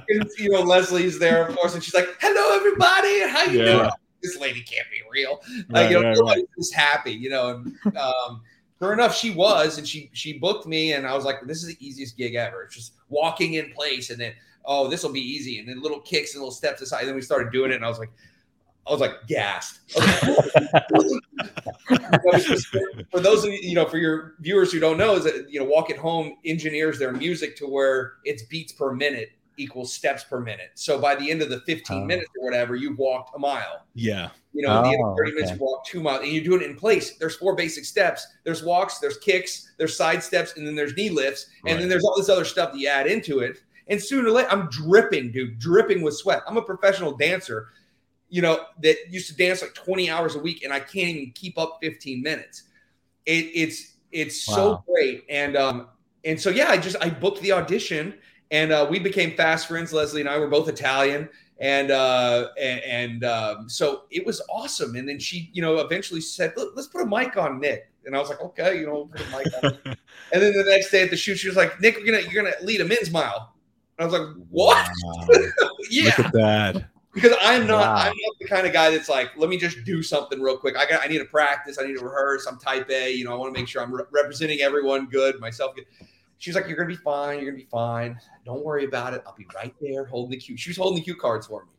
and, 0.09 0.29
you 0.39 0.51
know, 0.51 0.61
Leslie's 0.61 1.19
there, 1.19 1.49
of 1.49 1.57
course, 1.57 1.75
and 1.75 1.83
she's 1.83 1.95
like, 1.95 2.09
hello, 2.21 2.57
everybody, 2.57 3.29
how 3.29 3.45
you 3.45 3.59
Yeah. 3.59 3.65
doing? 3.65 3.91
This 4.23 4.39
lady 4.39 4.61
can't 4.61 4.87
be 4.91 5.01
real 5.11 5.41
like 5.71 5.89
you 5.89 5.97
know 5.97 6.03
right, 6.03 6.15
nobody's 6.15 6.45
just 6.59 6.75
happy 6.75 7.11
you 7.11 7.31
know 7.31 7.49
and 7.85 7.97
um 7.97 8.43
sure 8.79 8.93
enough 8.93 9.17
she 9.17 9.31
was 9.31 9.79
and 9.79 9.89
she 9.89 10.11
she 10.13 10.39
booked 10.39 10.67
me 10.67 10.93
and 10.93 11.07
i 11.07 11.15
was 11.15 11.25
like 11.25 11.37
this 11.47 11.63
is 11.63 11.69
the 11.69 11.87
easiest 11.87 12.19
gig 12.19 12.35
ever 12.35 12.65
it's 12.65 12.75
just 12.75 12.93
walking 13.09 13.55
in 13.55 13.73
place 13.73 14.11
and 14.11 14.21
then 14.21 14.35
oh 14.67 14.89
this 14.89 15.03
will 15.03 15.11
be 15.11 15.23
easy 15.23 15.59
and 15.59 15.67
then 15.67 15.81
little 15.81 16.01
kicks 16.01 16.35
and 16.35 16.43
little 16.43 16.53
steps 16.55 16.83
aside 16.83 17.01
and 17.01 17.09
then 17.09 17.15
we 17.15 17.23
started 17.23 17.51
doing 17.51 17.71
it 17.71 17.77
and 17.77 17.85
i 17.85 17.89
was 17.89 17.99
like 17.99 18.13
I 18.87 18.93
was 18.93 19.01
like 19.01 19.27
gassed. 19.29 19.81
For 23.11 23.21
those 23.21 23.45
of 23.45 23.51
you, 23.53 23.59
you 23.63 23.75
know, 23.75 23.87
for 23.87 23.99
your 23.99 24.35
viewers 24.41 24.73
who 24.73 24.81
don't 24.81 24.99
know, 24.99 25.15
is 25.17 25.25
that 25.25 25.47
you 25.51 25.61
know, 25.61 25.67
Walk 25.67 25.91
at 25.91 25.99
Home 25.99 26.37
engineers 26.45 26.99
their 26.99 27.13
music 27.13 27.57
to 27.57 27.67
where 27.67 28.15
it's 28.25 28.43
beats 28.45 28.73
per 28.73 28.93
minute 28.93 29.31
equals 29.57 29.93
steps 29.93 30.25
per 30.25 30.41
minute. 30.41 30.71
So 30.75 30.99
by 30.99 31.15
the 31.15 31.31
end 31.31 31.43
of 31.43 31.51
the 31.51 31.61
15 31.61 32.03
Oh. 32.03 32.05
minutes 32.07 32.29
or 32.39 32.45
whatever, 32.45 32.77
you've 32.77 32.99
walked 32.99 33.37
a 33.37 33.39
mile. 33.39 33.85
Yeah. 33.95 34.31
You 34.55 34.63
know, 34.67 34.79
at 34.79 34.83
the 34.85 34.89
end 34.91 35.03
Oh, 35.05 35.11
of 35.11 35.17
30 35.19 35.33
minutes, 35.33 35.51
you 35.53 35.59
walk 35.59 35.85
two 35.85 36.01
miles 36.03 36.23
and 36.23 36.33
you're 36.33 36.43
doing 36.45 36.63
it 36.63 36.71
in 36.71 36.77
place. 36.77 37.17
There's 37.19 37.37
four 37.37 37.55
basic 37.55 37.85
steps. 37.85 38.27
There's 38.45 38.63
walks, 38.63 38.99
there's 39.01 39.19
kicks, 39.19 39.73
there's 39.77 39.95
side 39.97 40.23
steps, 40.23 40.57
and 40.57 40.67
then 40.67 40.75
there's 40.75 40.97
knee 40.97 41.11
lifts. 41.11 41.47
And 41.67 41.75
Right. 41.75 41.81
then 41.81 41.89
there's 41.91 42.05
all 42.05 42.17
this 42.17 42.29
other 42.31 42.45
stuff 42.47 42.73
that 42.73 42.79
you 42.79 42.89
add 42.89 43.07
into 43.07 43.41
it. 43.41 43.59
And 43.89 44.01
sooner 44.03 44.29
or 44.29 44.33
later, 44.33 44.49
I'm 44.51 44.69
dripping, 44.71 45.33
dude, 45.33 45.59
dripping 45.59 46.01
with 46.01 46.15
sweat. 46.15 46.43
I'm 46.47 46.57
a 46.57 46.63
professional 46.63 47.13
dancer, 47.17 47.69
you 48.31 48.43
know, 48.43 48.65
that 48.83 48.97
used 49.11 49.29
to 49.29 49.37
dance 49.37 49.61
like 49.61 49.75
20 49.75 50.09
hours 50.09 50.37
a 50.37 50.39
week, 50.39 50.65
and 50.65 50.73
I 50.73 50.81
can't 50.81 51.09
even 51.09 51.33
keep 51.35 51.59
up 51.59 51.79
15 51.83 52.23
minutes. 52.23 52.65
It, 53.27 53.51
it's 53.55 53.97
it's 54.13 54.41
so 54.41 54.83
great. 54.87 55.25
And 55.29 55.57
um, 55.57 55.89
and 56.25 56.41
so 56.41 56.51
yeah, 56.51 56.71
I 56.71 56.79
just 56.79 56.97
I 57.01 57.11
booked 57.11 57.41
the 57.43 57.53
audition 57.53 58.15
and 58.51 58.73
uh, 58.73 58.87
we 58.89 58.99
became 58.99 59.37
fast 59.37 59.69
friends. 59.69 59.93
Leslie 59.93 60.21
and 60.21 60.29
I 60.29 60.39
were 60.39 60.49
both 60.49 60.69
Italian, 60.69 61.29
and 61.59 61.91
uh, 61.91 62.49
and, 62.61 62.81
and 62.81 63.25
um, 63.25 63.69
so 63.69 64.03
it 64.11 64.27
was 64.27 64.43
awesome. 64.51 64.97
And 64.97 65.09
then 65.09 65.19
she, 65.19 65.51
you 65.53 65.63
know, 65.63 65.79
eventually 65.79 66.21
said, 66.21 66.55
"Let's 66.57 66.89
put 66.89 67.03
a 67.03 67.07
mic 67.07 67.37
on 67.37 67.61
Nick." 67.61 67.91
And 68.05 68.17
I 68.17 68.19
was 68.19 68.29
like, 68.29 68.41
"Okay, 68.41 68.81
you 68.81 68.87
know, 68.87 69.07
put 69.07 69.21
a 69.21 69.37
mic 69.37 69.47
on." 69.63 69.79
and 70.33 70.43
then 70.43 70.53
the 70.53 70.65
next 70.69 70.91
day 70.91 71.03
at 71.03 71.11
the 71.11 71.17
shoot, 71.17 71.37
she 71.37 71.49
was 71.49 71.57
like, 71.57 71.81
"Nick, 71.81 71.99
you're 71.99 72.07
gonna 72.07 72.29
you're 72.29 72.43
gonna 72.43 72.57
lead 72.63 72.81
a 72.81 72.85
men's 72.85 73.11
mile." 73.11 73.55
And 73.99 74.05
I 74.05 74.11
was 74.11 74.21
like, 74.21 74.37
"What?" 74.51 74.89
Wow. 75.05 75.29
yeah, 75.91 76.05
Look 76.05 76.19
at 76.19 76.33
that. 76.33 76.91
Because 77.13 77.33
I'm 77.41 77.67
not 77.67 77.81
Wow. 77.81 77.97
I'm 77.97 78.15
not 78.17 78.39
the 78.39 78.47
kind 78.47 78.67
of 78.67 78.73
guy 78.73 78.91
that's 78.91 79.09
like, 79.09 79.31
let 79.37 79.51
me 79.51 79.57
just 79.57 79.85
do 79.85 80.03
something 80.03 80.41
real 80.41 80.57
quick. 80.57 80.77
I 80.77 80.87
got 80.87 81.03
I 81.03 81.09
need 81.09 81.19
to 81.19 81.25
practice, 81.25 81.79
I 81.79 81.87
need 81.87 81.99
to 81.99 82.05
rehearse. 82.05 82.47
I'm 82.47 82.59
type 82.59 82.89
A, 82.91 83.13
you 83.13 83.25
know, 83.25 83.33
I 83.33 83.37
want 83.37 83.55
to 83.55 83.61
make 83.61 83.69
sure 83.69 83.83
I'm 83.83 83.93
re- 83.93 84.05
representing 84.11 84.61
everyone 84.61 85.07
good, 85.07 85.41
myself 85.41 85.75
good. 85.75 85.87
She's 86.39 86.55
like, 86.55 86.67
you're 86.69 86.77
gonna 86.77 86.89
be 86.89 86.97
fine, 86.97 87.39
you're 87.39 87.51
gonna 87.51 87.63
be 87.63 87.69
fine. 87.71 88.19
Don't 88.45 88.65
worry 88.65 88.85
about 88.85 89.13
it. 89.15 89.23
I'll 89.27 89.35
be 89.35 89.47
right 89.55 89.75
there 89.81 90.07
holding 90.07 90.31
the 90.31 90.37
cue. 90.39 90.57
She 90.57 90.71
was 90.71 90.77
holding 90.77 90.99
the 90.99 91.05
cue 91.05 91.17
cards 91.17 91.47
for 91.47 91.65
me. 91.65 91.71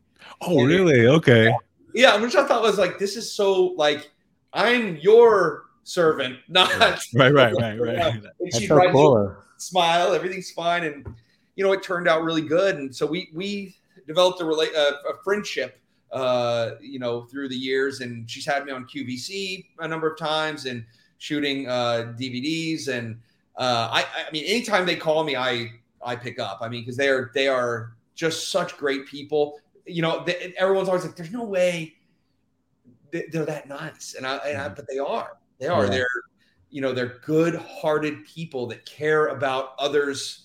Oh, 0.41 0.63
really? 0.63 1.07
Okay. 1.07 1.55
Yeah, 1.93 2.17
which 2.21 2.35
I 2.35 2.47
thought 2.47 2.61
was 2.61 2.77
like, 2.77 2.99
this 2.99 3.15
is 3.15 3.31
so 3.31 3.73
like 3.77 4.11
I'm 4.53 4.97
your 4.97 5.65
servant, 5.83 6.37
not 6.47 6.71
Right, 7.13 7.33
right, 7.33 7.53
right, 7.55 7.79
right. 7.79 7.97
And 7.97 8.27
That's 8.39 8.59
she'd 8.59 8.67
so 8.67 8.91
cool. 8.91 9.35
smile, 9.57 10.13
everything's 10.13 10.51
fine, 10.51 10.83
and 10.83 11.07
you 11.55 11.63
know 11.63 11.71
it 11.71 11.83
turned 11.83 12.07
out 12.07 12.23
really 12.23 12.41
good. 12.41 12.75
And 12.75 12.93
so 12.95 13.05
we 13.05 13.29
we 13.33 13.75
developed 14.11 14.41
a 14.41 14.43
rela- 14.43 14.75
a, 14.75 14.87
a 15.11 15.23
friendship, 15.23 15.79
uh, 16.11 16.71
you 16.81 16.99
know, 16.99 17.23
through 17.29 17.47
the 17.49 17.55
years. 17.55 18.01
And 18.01 18.29
she's 18.29 18.45
had 18.45 18.65
me 18.65 18.71
on 18.71 18.85
QVC 18.85 19.65
a 19.79 19.87
number 19.87 20.07
of 20.11 20.17
times 20.17 20.65
and 20.65 20.85
shooting 21.17 21.67
uh, 21.67 22.13
DVDs. 22.19 22.87
And 22.87 23.19
uh, 23.57 23.87
I 23.91 24.05
I 24.27 24.31
mean, 24.31 24.43
anytime 24.45 24.85
they 24.85 24.95
call 24.95 25.23
me, 25.23 25.35
I 25.35 25.71
I 26.03 26.15
pick 26.15 26.39
up. 26.39 26.57
I 26.61 26.67
mean, 26.69 26.81
because 26.81 26.97
they 26.97 27.09
are 27.09 27.31
they 27.33 27.47
are 27.47 27.93
just 28.15 28.51
such 28.51 28.77
great 28.77 29.05
people. 29.07 29.59
You 29.85 30.01
know, 30.01 30.23
they, 30.25 30.53
everyone's 30.57 30.89
always 30.89 31.05
like, 31.05 31.15
"There's 31.15 31.31
no 31.31 31.43
way 31.43 31.95
they- 33.11 33.27
they're 33.31 33.45
that 33.45 33.67
nice," 33.67 34.15
and 34.15 34.25
I, 34.25 34.37
and 34.37 34.57
I 34.61 34.69
but 34.69 34.85
they 34.87 34.99
are. 34.99 35.37
They 35.59 35.67
are. 35.67 35.83
Yeah. 35.85 35.89
They're 35.91 36.07
you 36.69 36.81
know 36.81 36.93
they're 36.93 37.19
good-hearted 37.25 38.25
people 38.25 38.67
that 38.67 38.85
care 38.85 39.27
about 39.27 39.73
others' 39.79 40.40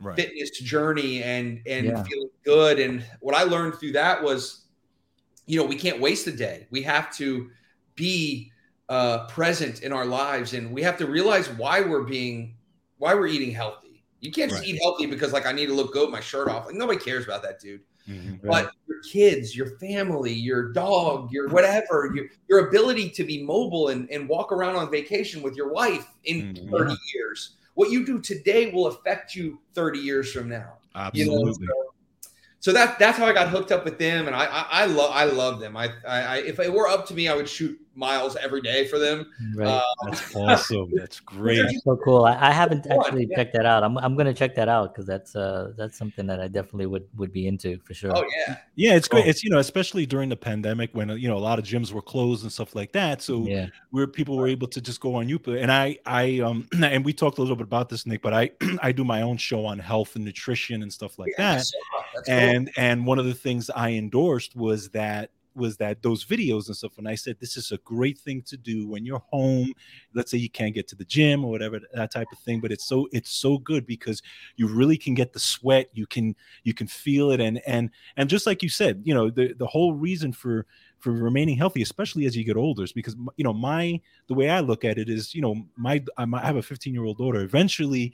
Right. 0.00 0.16
fitness 0.16 0.50
journey 0.60 1.22
and 1.22 1.60
and 1.66 1.86
Yeah. 1.86 2.02
feeling 2.04 2.30
good. 2.44 2.78
And 2.78 3.04
what 3.20 3.34
I 3.34 3.42
learned 3.42 3.74
through 3.74 3.92
that 3.92 4.22
was, 4.22 4.62
you 5.46 5.58
know, 5.60 5.66
we 5.66 5.76
can't 5.76 6.00
waste 6.00 6.26
a 6.26 6.32
day. 6.32 6.66
We 6.70 6.82
have 6.82 7.14
to 7.16 7.50
be 7.96 8.50
uh, 8.88 9.26
present 9.28 9.82
in 9.82 9.92
our 9.92 10.06
lives, 10.06 10.54
and 10.54 10.72
we 10.72 10.82
have 10.82 10.96
to 10.98 11.06
realize 11.06 11.48
why 11.50 11.80
we're 11.80 12.02
being 12.04 12.56
why 12.98 13.14
we're 13.14 13.26
eating 13.28 13.50
healthy. 13.52 14.02
You 14.20 14.30
can't 14.32 14.50
just 14.50 14.64
eat 14.64 14.78
healthy 14.82 15.06
because 15.06 15.32
like 15.32 15.46
I 15.46 15.52
need 15.52 15.66
to 15.66 15.74
look 15.74 15.92
good 15.92 16.02
with 16.06 16.10
my 16.12 16.20
shirt 16.20 16.48
off. 16.48 16.66
Like 16.66 16.74
nobody 16.74 16.98
cares 16.98 17.24
about 17.24 17.42
that, 17.42 17.60
dude. 17.60 17.82
Mhm. 18.08 18.40
But 18.42 18.72
your 18.88 19.00
kids, 19.02 19.54
your 19.56 19.78
family, 19.78 20.32
your 20.32 20.72
dog, 20.72 21.30
your 21.30 21.48
whatever, 21.48 22.10
your 22.14 22.26
your 22.48 22.68
ability 22.68 23.10
to 23.10 23.24
be 23.24 23.42
mobile 23.42 23.88
and, 23.88 24.10
and 24.10 24.28
walk 24.28 24.50
around 24.50 24.76
on 24.76 24.90
vacation 24.90 25.40
with 25.42 25.54
your 25.56 25.72
wife 25.72 26.06
in 26.24 26.54
Mhm. 26.54 26.70
30 26.70 26.96
years. 27.14 27.56
What 27.74 27.90
you 27.90 28.04
do 28.04 28.20
today 28.20 28.70
will 28.70 28.86
affect 28.88 29.34
you 29.34 29.60
30 29.74 29.98
years 29.98 30.32
from 30.32 30.48
now. 30.48 30.78
You 31.12 31.26
know, 31.26 31.34
Absolutely. 31.34 31.66
so, 31.66 32.30
so 32.58 32.72
that 32.72 32.98
that's 32.98 33.16
how 33.16 33.26
I 33.26 33.32
got 33.32 33.48
hooked 33.48 33.72
up 33.72 33.84
with 33.84 33.98
them, 33.98 34.26
and 34.26 34.36
I 34.36 34.44
I, 34.44 34.66
I 34.70 34.84
love 34.86 35.10
I 35.14 35.24
love 35.24 35.60
them. 35.60 35.76
I, 35.76 35.90
I 36.06 36.20
I 36.22 36.36
if 36.38 36.58
it 36.58 36.72
were 36.72 36.88
up 36.88 37.06
to 37.06 37.14
me, 37.14 37.28
I 37.28 37.34
would 37.34 37.48
shoot 37.48 37.80
miles 38.00 38.34
every 38.34 38.60
day 38.62 38.88
for 38.88 38.98
them. 38.98 39.30
Right. 39.54 39.68
Uh, 39.68 39.82
That's 40.06 40.34
awesome. 40.34 40.90
That's 40.92 41.20
great. 41.34 41.62
That's 41.62 41.84
so 41.84 41.96
cool. 42.04 42.24
I, 42.24 42.48
I 42.48 42.50
haven't 42.50 42.86
Fun, 42.86 42.98
actually 42.98 43.26
yeah. 43.30 43.36
checked 43.36 43.52
that 43.52 43.66
out. 43.66 43.84
I'm 43.84 43.96
I'm 43.98 44.16
gonna 44.16 44.34
check 44.34 44.56
that 44.56 44.68
out 44.68 44.92
because 44.92 45.06
that's 45.06 45.36
uh 45.36 45.72
that's 45.76 45.96
something 45.96 46.26
that 46.26 46.40
I 46.40 46.48
definitely 46.48 46.86
would 46.86 47.06
would 47.16 47.32
be 47.32 47.46
into 47.46 47.78
for 47.84 47.94
sure. 47.94 48.16
oh 48.16 48.24
yeah, 48.36 48.56
Yeah, 48.74 48.94
it's 48.94 49.06
great. 49.06 49.26
Oh. 49.26 49.28
It's 49.28 49.44
you 49.44 49.50
know, 49.50 49.58
especially 49.58 50.06
during 50.06 50.28
the 50.28 50.36
pandemic 50.36 50.90
when 50.94 51.10
uh, 51.10 51.14
you 51.14 51.28
know 51.28 51.36
a 51.36 51.38
lot 51.38 51.58
of 51.60 51.64
gyms 51.64 51.92
were 51.92 52.02
closed 52.02 52.42
and 52.42 52.52
stuff 52.52 52.74
like 52.74 52.90
that. 52.92 53.22
So 53.22 53.44
yeah. 53.46 53.66
where 53.90 54.06
people 54.06 54.36
were 54.36 54.48
able 54.48 54.66
to 54.68 54.80
just 54.80 55.00
go 55.00 55.14
on 55.16 55.28
YouTube. 55.28 55.60
And 55.60 55.70
I, 55.70 55.98
I, 56.06 56.40
um, 56.40 56.66
and 56.82 57.04
we 57.04 57.12
talked 57.12 57.38
a 57.38 57.40
little 57.42 57.56
bit 57.56 57.64
about 57.64 57.88
this, 57.88 58.06
Nick. 58.06 58.22
But 58.22 58.32
I, 58.32 58.50
I 58.82 58.92
do 58.92 59.04
my 59.04 59.22
own 59.22 59.36
show 59.36 59.66
on 59.66 59.78
health 59.78 60.16
and 60.16 60.24
nutrition 60.24 60.82
and 60.82 60.92
stuff 60.92 61.18
like 61.18 61.32
Yeah, 61.38 61.56
that. 61.56 61.64
so, 61.64 61.78
that's 62.14 62.28
cool. 62.28 62.36
And 62.38 62.70
and 62.76 63.06
one 63.06 63.18
of 63.18 63.26
the 63.26 63.34
things 63.34 63.70
I 63.70 63.90
endorsed 63.90 64.56
was 64.56 64.88
that 64.90 65.30
was 65.54 65.76
that 65.78 66.02
those 66.02 66.24
videos 66.24 66.66
and 66.66 66.76
stuff. 66.76 66.98
And 66.98 67.08
I 67.08 67.14
said 67.14 67.36
this 67.38 67.56
is 67.56 67.72
a 67.72 67.78
great 67.78 68.18
thing 68.18 68.42
to 68.42 68.56
do 68.56 68.88
when 68.88 69.04
you're 69.04 69.22
home. 69.30 69.72
Let's 70.14 70.30
say 70.30 70.38
you 70.38 70.50
can't 70.50 70.74
get 70.74 70.88
to 70.88 70.96
the 70.96 71.04
gym 71.04 71.44
or 71.44 71.50
whatever 71.50 71.80
that 71.94 72.12
type 72.12 72.28
of 72.32 72.38
thing, 72.38 72.60
but 72.60 72.72
it's 72.72 72.86
so 72.86 73.08
it's 73.12 73.30
so 73.30 73.58
good 73.58 73.86
because 73.86 74.22
you 74.56 74.68
really 74.68 74.96
can 74.96 75.14
get 75.14 75.32
the 75.32 75.40
sweat. 75.40 75.88
You 75.92 76.06
can 76.06 76.36
you 76.64 76.74
can 76.74 76.86
feel 76.86 77.30
it, 77.30 77.40
and 77.40 77.60
and 77.66 77.90
and 78.16 78.28
just 78.28 78.46
like 78.46 78.62
you 78.62 78.68
said, 78.68 79.02
you 79.04 79.14
know 79.14 79.30
the 79.30 79.54
the 79.54 79.66
whole 79.66 79.94
reason 79.94 80.32
for 80.32 80.66
for 81.00 81.12
remaining 81.12 81.56
healthy, 81.56 81.82
especially 81.82 82.26
as 82.26 82.36
you 82.36 82.44
get 82.44 82.56
older, 82.56 82.84
is 82.84 82.92
because 82.92 83.16
you 83.36 83.44
know 83.44 83.52
my 83.52 84.00
the 84.28 84.34
way 84.34 84.50
I 84.50 84.60
look 84.60 84.84
at 84.84 84.98
it 84.98 85.08
is, 85.08 85.34
you 85.34 85.40
know, 85.40 85.66
my 85.76 86.02
I 86.16 86.26
have 86.40 86.56
a 86.56 86.62
15 86.62 86.92
year 86.92 87.04
old 87.04 87.18
daughter. 87.18 87.40
Eventually, 87.40 88.12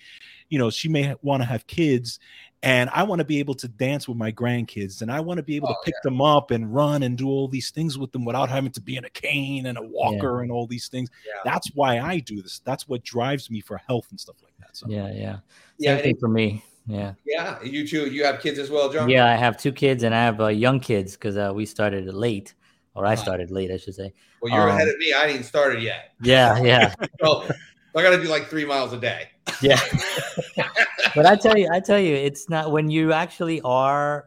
you 0.48 0.58
know, 0.58 0.70
she 0.70 0.88
may 0.88 1.14
want 1.22 1.42
to 1.42 1.46
have 1.46 1.66
kids, 1.66 2.18
and 2.66 2.90
I 2.92 3.04
want 3.04 3.20
to 3.20 3.24
be 3.24 3.38
able 3.38 3.54
to 3.54 3.68
dance 3.68 4.08
with 4.08 4.16
my 4.18 4.32
grandkids, 4.32 5.02
and 5.02 5.10
I 5.10 5.20
want 5.20 5.38
to 5.38 5.42
be 5.42 5.54
able 5.56 5.68
Oh, 5.68 5.72
to 5.74 5.78
pick 5.84 5.94
them 6.02 6.20
up 6.20 6.50
and 6.50 6.74
run 6.74 7.04
and 7.04 7.16
do 7.16 7.28
all 7.28 7.46
these 7.46 7.70
things 7.70 7.96
with 7.96 8.10
them 8.12 8.24
without 8.24 8.48
having 8.48 8.72
to 8.72 8.80
be 8.80 8.96
in 8.96 9.04
a 9.04 9.10
cane 9.10 9.66
and 9.66 9.78
a 9.78 9.82
walker 9.82 10.42
and 10.42 10.50
all 10.50 10.66
these 10.66 10.88
things. 10.88 11.08
Yeah. 11.24 11.32
That's 11.44 11.68
why 11.74 12.00
I 12.00 12.18
do 12.18 12.42
this. 12.42 12.60
That's 12.64 12.88
what 12.88 13.04
drives 13.04 13.50
me 13.50 13.60
for 13.60 13.76
health 13.76 14.08
and 14.10 14.18
stuff 14.18 14.36
like 14.42 14.52
that. 14.58 14.76
So 14.76 14.86
Yeah, 14.88 15.06
yeah. 15.12 15.38
yeah, 15.78 15.90
Same 15.90 15.92
and 15.94 16.02
thing 16.02 16.14
it- 16.16 16.20
for 16.20 16.28
me. 16.28 16.64
Yeah. 16.88 17.14
yeah. 17.24 17.62
You 17.62 17.86
too. 17.86 18.06
You 18.10 18.24
have 18.24 18.40
kids 18.40 18.58
as 18.58 18.68
well, 18.70 18.88
John. 18.92 19.08
Yeah, 19.08 19.26
I 19.26 19.34
have 19.36 19.56
two 19.56 19.72
kids 19.72 20.02
and 20.02 20.14
I 20.14 20.22
have 20.24 20.40
uh, 20.40 20.46
young 20.48 20.78
kids 20.80 21.12
because 21.14 21.36
uh, 21.36 21.52
we 21.54 21.66
started 21.66 22.12
late, 22.14 22.54
or 22.94 23.06
I 23.06 23.14
started 23.16 23.50
late, 23.50 23.70
I 23.70 23.76
should 23.76 23.94
say. 23.94 24.12
Well, 24.42 24.52
you're 24.52 24.62
Um, 24.68 24.76
ahead 24.76 24.88
of 24.88 24.96
me. 24.98 25.12
I 25.12 25.22
ain't 25.24 25.30
even 25.32 25.42
started 25.44 25.82
yet. 25.82 26.12
Yeah, 26.20 26.60
yeah, 26.62 26.94
So 27.22 27.48
I 27.94 28.02
got 28.02 28.10
to 28.10 28.22
do 28.22 28.28
like 28.28 28.46
three 28.48 28.64
miles 28.64 28.92
a 28.92 28.98
day. 28.98 29.28
yeah. 29.62 29.80
but 31.16 31.26
I 31.26 31.34
tell 31.34 31.56
you, 31.56 31.68
I 31.72 31.80
tell 31.80 31.98
you, 31.98 32.14
it's 32.14 32.48
not 32.48 32.70
when 32.70 32.90
you 32.90 33.12
actually 33.12 33.60
are 33.62 34.26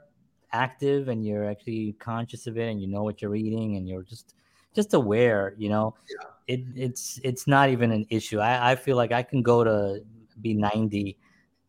active 0.51 1.07
and 1.07 1.23
you're 1.25 1.47
actually 1.49 1.93
conscious 1.99 2.47
of 2.47 2.57
it 2.57 2.69
and 2.69 2.81
you 2.81 2.87
know 2.87 3.03
what 3.03 3.21
you're 3.21 3.35
eating 3.35 3.77
and 3.77 3.87
you're 3.87 4.03
just 4.03 4.35
just 4.75 4.93
aware, 4.93 5.53
you 5.57 5.69
know, 5.69 5.95
it 6.47 6.61
it's 6.75 7.19
it's 7.23 7.47
not 7.47 7.69
even 7.69 7.91
an 7.91 8.05
issue. 8.09 8.39
I, 8.39 8.71
I 8.71 8.75
feel 8.75 8.97
like 8.97 9.11
I 9.11 9.23
can 9.23 9.41
go 9.41 9.63
to 9.63 10.01
be 10.41 10.53
90 10.53 11.17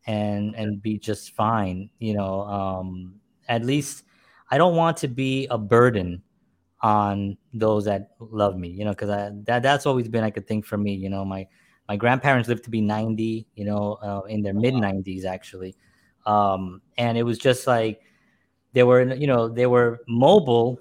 and 0.07 0.55
and 0.55 0.81
be 0.81 0.97
just 0.97 1.33
fine, 1.35 1.89
you 1.99 2.15
know. 2.15 2.41
Um 2.41 3.21
at 3.47 3.63
least 3.63 4.03
I 4.49 4.57
don't 4.57 4.75
want 4.75 4.97
to 4.97 5.07
be 5.07 5.47
a 5.51 5.57
burden 5.57 6.23
on 6.81 7.37
those 7.53 7.85
that 7.85 8.11
love 8.19 8.57
me, 8.57 8.69
you 8.69 8.85
know, 8.85 8.91
because 8.91 9.09
I 9.09 9.31
that 9.45 9.61
that's 9.61 9.85
always 9.85 10.07
been 10.07 10.21
like 10.21 10.37
a 10.37 10.41
thing 10.41 10.63
for 10.63 10.77
me, 10.77 10.93
you 10.93 11.09
know. 11.09 11.23
My 11.23 11.47
my 11.91 11.97
grandparents 11.97 12.47
lived 12.47 12.63
to 12.63 12.69
be 12.69 12.79
90, 12.79 13.45
you 13.55 13.65
know, 13.65 13.97
uh, 14.01 14.21
in 14.29 14.41
their 14.41 14.53
mid 14.53 14.73
90s 14.73 15.25
actually, 15.25 15.75
um, 16.25 16.81
and 16.97 17.17
it 17.17 17.23
was 17.23 17.37
just 17.37 17.67
like 17.67 18.01
they 18.71 18.83
were, 18.83 19.01
you 19.13 19.27
know, 19.27 19.49
they 19.49 19.67
were 19.67 19.99
mobile 20.07 20.79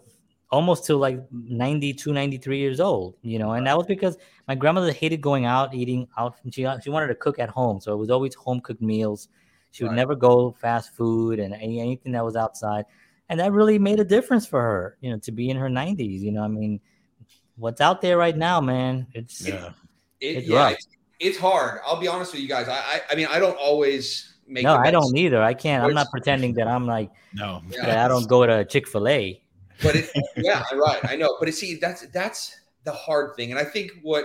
almost 0.53 0.85
to 0.87 0.97
like 0.97 1.19
92, 1.33 2.13
93 2.13 2.59
years 2.59 2.79
old, 2.79 3.17
you 3.23 3.41
know, 3.41 3.53
and 3.55 3.67
that 3.67 3.77
was 3.77 3.87
because 3.87 4.17
my 4.47 4.55
grandmother 4.55 4.93
hated 4.93 5.21
going 5.21 5.47
out 5.47 5.75
eating 5.75 6.07
out. 6.17 6.37
She 6.53 6.65
she 6.83 6.91
wanted 6.91 7.09
to 7.09 7.17
cook 7.17 7.41
at 7.41 7.49
home, 7.49 7.81
so 7.81 7.93
it 7.93 7.97
was 7.97 8.11
always 8.11 8.35
home 8.37 8.61
cooked 8.61 8.81
meals. 8.83 9.29
She 9.73 9.83
would 9.83 9.91
Right. 9.91 9.97
never 9.97 10.15
go 10.15 10.53
fast 10.61 10.95
food 10.95 11.41
and 11.41 11.55
any, 11.55 11.81
anything 11.81 12.13
that 12.13 12.25
was 12.25 12.37
outside 12.37 12.85
and 13.29 13.39
that 13.41 13.53
really 13.53 13.79
made 13.79 14.01
a 14.01 14.05
difference 14.05 14.45
for 14.47 14.61
her 14.61 14.97
you 15.01 15.11
know 15.11 15.19
to 15.19 15.33
be 15.33 15.49
in 15.51 15.57
her 15.57 15.69
90s 15.71 16.21
you 16.23 16.33
know 16.33 16.43
i 16.43 16.49
mean 16.49 16.81
what's 17.57 17.81
out 17.81 18.01
there 18.03 18.19
right 18.19 18.37
now 18.37 18.61
man 18.61 19.07
it's 19.15 19.47
yeah, 19.47 19.71
It, 20.21 20.37
It's 20.37 20.49
yeah, 20.49 20.69
it's, 20.71 20.87
it's 21.21 21.39
hard. 21.39 21.81
I'll 21.87 22.01
be 22.01 22.09
honest 22.09 22.33
with 22.33 22.41
you 22.43 22.49
guys. 22.49 22.69
I, 22.69 22.79
I, 22.79 23.01
I 23.11 23.15
mean, 23.15 23.27
I 23.31 23.39
don't 23.39 23.57
always 23.57 24.35
make. 24.49 24.65
no 24.65 24.75
i 24.75 24.91
don't 24.91 25.17
either 25.17 25.41
i 25.41 25.55
can't 25.55 25.85
i'm 25.85 25.95
not 25.95 26.11
pretending 26.11 26.53
that 26.55 26.67
i'm 26.67 26.85
like 26.85 27.09
no, 27.35 27.63
Yeah. 27.71 28.05
i 28.05 28.09
don't 28.09 28.27
go 28.29 28.45
to 28.45 28.65
chick-fil-a 28.65 29.41
But 29.81 29.95
it, 29.97 30.11
yeah, 30.37 30.65
right. 30.75 30.99
I 31.05 31.15
know. 31.17 31.37
But 31.39 31.49
it, 31.49 31.55
see, 31.55 31.77
that's 31.77 32.05
that's 32.09 32.59
the 32.85 32.93
hard 32.93 33.35
thing, 33.37 33.51
and 33.53 33.59
I 33.59 33.65
think 33.65 33.93
what, 34.03 34.25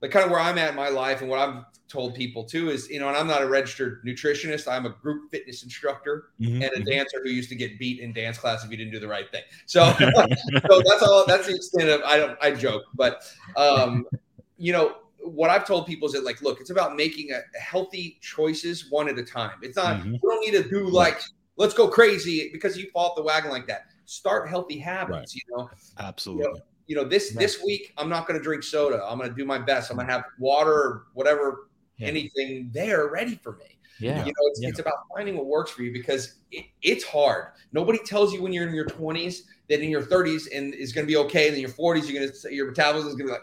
like, 0.00 0.10
kind 0.12 0.24
of 0.24 0.30
where 0.30 0.38
I'm 0.38 0.58
at 0.58 0.68
in 0.70 0.76
my 0.76 0.90
life, 0.90 1.22
and 1.22 1.30
what 1.30 1.38
I've 1.40 1.64
told 1.88 2.14
people 2.14 2.44
too 2.44 2.70
is, 2.70 2.88
you 2.88 3.00
know, 3.00 3.08
and 3.08 3.16
I'm 3.16 3.26
not 3.26 3.42
a 3.42 3.46
registered 3.48 4.04
nutritionist. 4.04 4.68
I'm 4.70 4.86
a 4.86 4.90
group 4.90 5.28
fitness 5.32 5.64
instructor 5.64 6.26
Mhm, 6.40 6.62
and 6.64 6.72
a 6.76 6.80
mhm. 6.80 6.86
dancer 6.86 7.20
who 7.24 7.30
used 7.30 7.48
to 7.48 7.56
get 7.56 7.78
beat 7.80 7.98
in 8.00 8.12
dance 8.12 8.38
class 8.38 8.64
if 8.64 8.70
you 8.70 8.76
didn't 8.76 8.92
do 8.92 9.00
the 9.00 9.08
right 9.08 9.28
thing. 9.32 9.42
So, 9.66 9.92
so 9.98 10.82
that's 10.86 11.02
all. 11.02 11.24
That's 11.26 11.46
the 11.48 11.54
extent 11.56 11.88
of. 11.88 12.02
I 12.02 12.16
don't. 12.18 12.38
I 12.40 12.52
joke, 12.52 12.84
but 12.94 13.24
um, 13.56 14.06
you 14.56 14.72
know 14.72 14.96
what 15.22 15.50
I've 15.50 15.66
told 15.66 15.86
people 15.86 16.06
is 16.06 16.14
that 16.14 16.24
like, 16.24 16.40
look, 16.42 16.60
it's 16.60 16.70
about 16.70 16.96
making 16.96 17.30
a, 17.32 17.40
healthy 17.58 18.18
choices 18.20 18.90
one 18.90 19.08
at 19.08 19.18
a 19.18 19.24
time. 19.24 19.58
It's 19.62 19.76
not. 19.76 20.00
Mhm. 20.00 20.12
We 20.12 20.18
don't 20.22 20.40
need 20.40 20.62
to 20.62 20.68
do 20.68 20.88
like 20.88 21.20
let's 21.56 21.74
go 21.74 21.88
crazy 21.88 22.50
because 22.52 22.76
you 22.78 22.90
fall 22.90 23.10
off 23.10 23.16
the 23.16 23.22
wagon 23.22 23.50
like 23.50 23.66
that. 23.66 23.82
Start 24.06 24.48
healthy 24.48 24.78
habits. 24.78 25.34
You 25.34 25.42
know, 25.50 25.70
absolutely. 25.98 26.60
you 26.86 26.96
know 26.96 27.04
this 27.04 27.32
Right. 27.32 27.40
this 27.40 27.62
week 27.62 27.92
I'm 27.98 28.08
not 28.08 28.26
going 28.26 28.38
to 28.38 28.42
drink 28.42 28.62
soda. 28.62 29.04
I'm 29.04 29.18
going 29.18 29.30
to 29.30 29.36
do 29.36 29.44
my 29.44 29.58
best. 29.58 29.90
I'm 29.90 29.96
going 29.96 30.06
to 30.08 30.12
have 30.12 30.24
water 30.38 30.72
or 30.72 31.06
whatever 31.14 31.68
Yeah. 31.98 32.08
anything 32.08 32.70
there 32.72 33.08
ready 33.08 33.36
for 33.36 33.52
me. 33.56 33.76
Yeah 34.00 34.18
You 34.24 34.32
know, 34.32 34.46
it's, 34.50 34.60
Yeah. 34.62 34.68
it's 34.70 34.78
about 34.78 34.94
finding 35.14 35.36
what 35.36 35.46
works 35.46 35.70
for 35.70 35.82
you 35.82 35.92
because 35.92 36.36
it, 36.50 36.66
it's 36.82 37.04
hard. 37.04 37.52
Nobody 37.72 37.98
tells 37.98 38.32
you 38.32 38.42
when 38.42 38.52
you're 38.52 38.66
in 38.68 38.74
your 38.74 38.86
20s 38.86 39.42
that 39.68 39.80
in 39.80 39.90
your 39.90 40.02
30s 40.02 40.48
and 40.54 40.74
is 40.74 40.92
going 40.92 41.06
to 41.06 41.10
be 41.10 41.16
okay, 41.16 41.46
and 41.48 41.54
in 41.56 41.60
your 41.60 41.70
40s 41.70 42.08
you're 42.08 42.20
going 42.22 42.32
to 42.32 42.54
your 42.54 42.66
metabolism 42.68 43.10
is 43.10 43.14
going 43.16 43.28
to 43.28 43.32
be 43.32 43.32
like, 43.32 43.42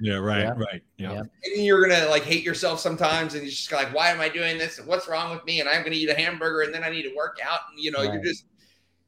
Yeah, 0.00 0.16
right, 0.16 0.40
Yeah. 0.42 0.54
right. 0.56 0.82
Yeah. 0.98 1.12
Yeah. 1.12 1.20
and 1.54 1.64
you're 1.64 1.86
going 1.86 1.98
to 2.00 2.08
like 2.10 2.24
hate 2.24 2.42
yourself 2.44 2.80
sometimes, 2.80 3.34
and 3.34 3.42
you're 3.42 3.50
just 3.50 3.72
like, 3.72 3.94
why 3.94 4.10
am 4.10 4.20
I 4.20 4.28
doing 4.28 4.58
this? 4.58 4.78
What's 4.84 5.08
wrong 5.08 5.30
with 5.34 5.44
me? 5.46 5.60
And 5.60 5.68
I'm 5.68 5.80
going 5.80 5.92
to 5.92 5.98
eat 5.98 6.10
a 6.10 6.14
hamburger, 6.14 6.60
and 6.62 6.74
then 6.74 6.84
I 6.84 6.90
need 6.90 7.04
to 7.04 7.14
work 7.16 7.38
out, 7.42 7.60
and 7.70 7.78
you 7.82 7.90
know, 7.90 8.02
you're 8.02 8.22
just 8.22 8.44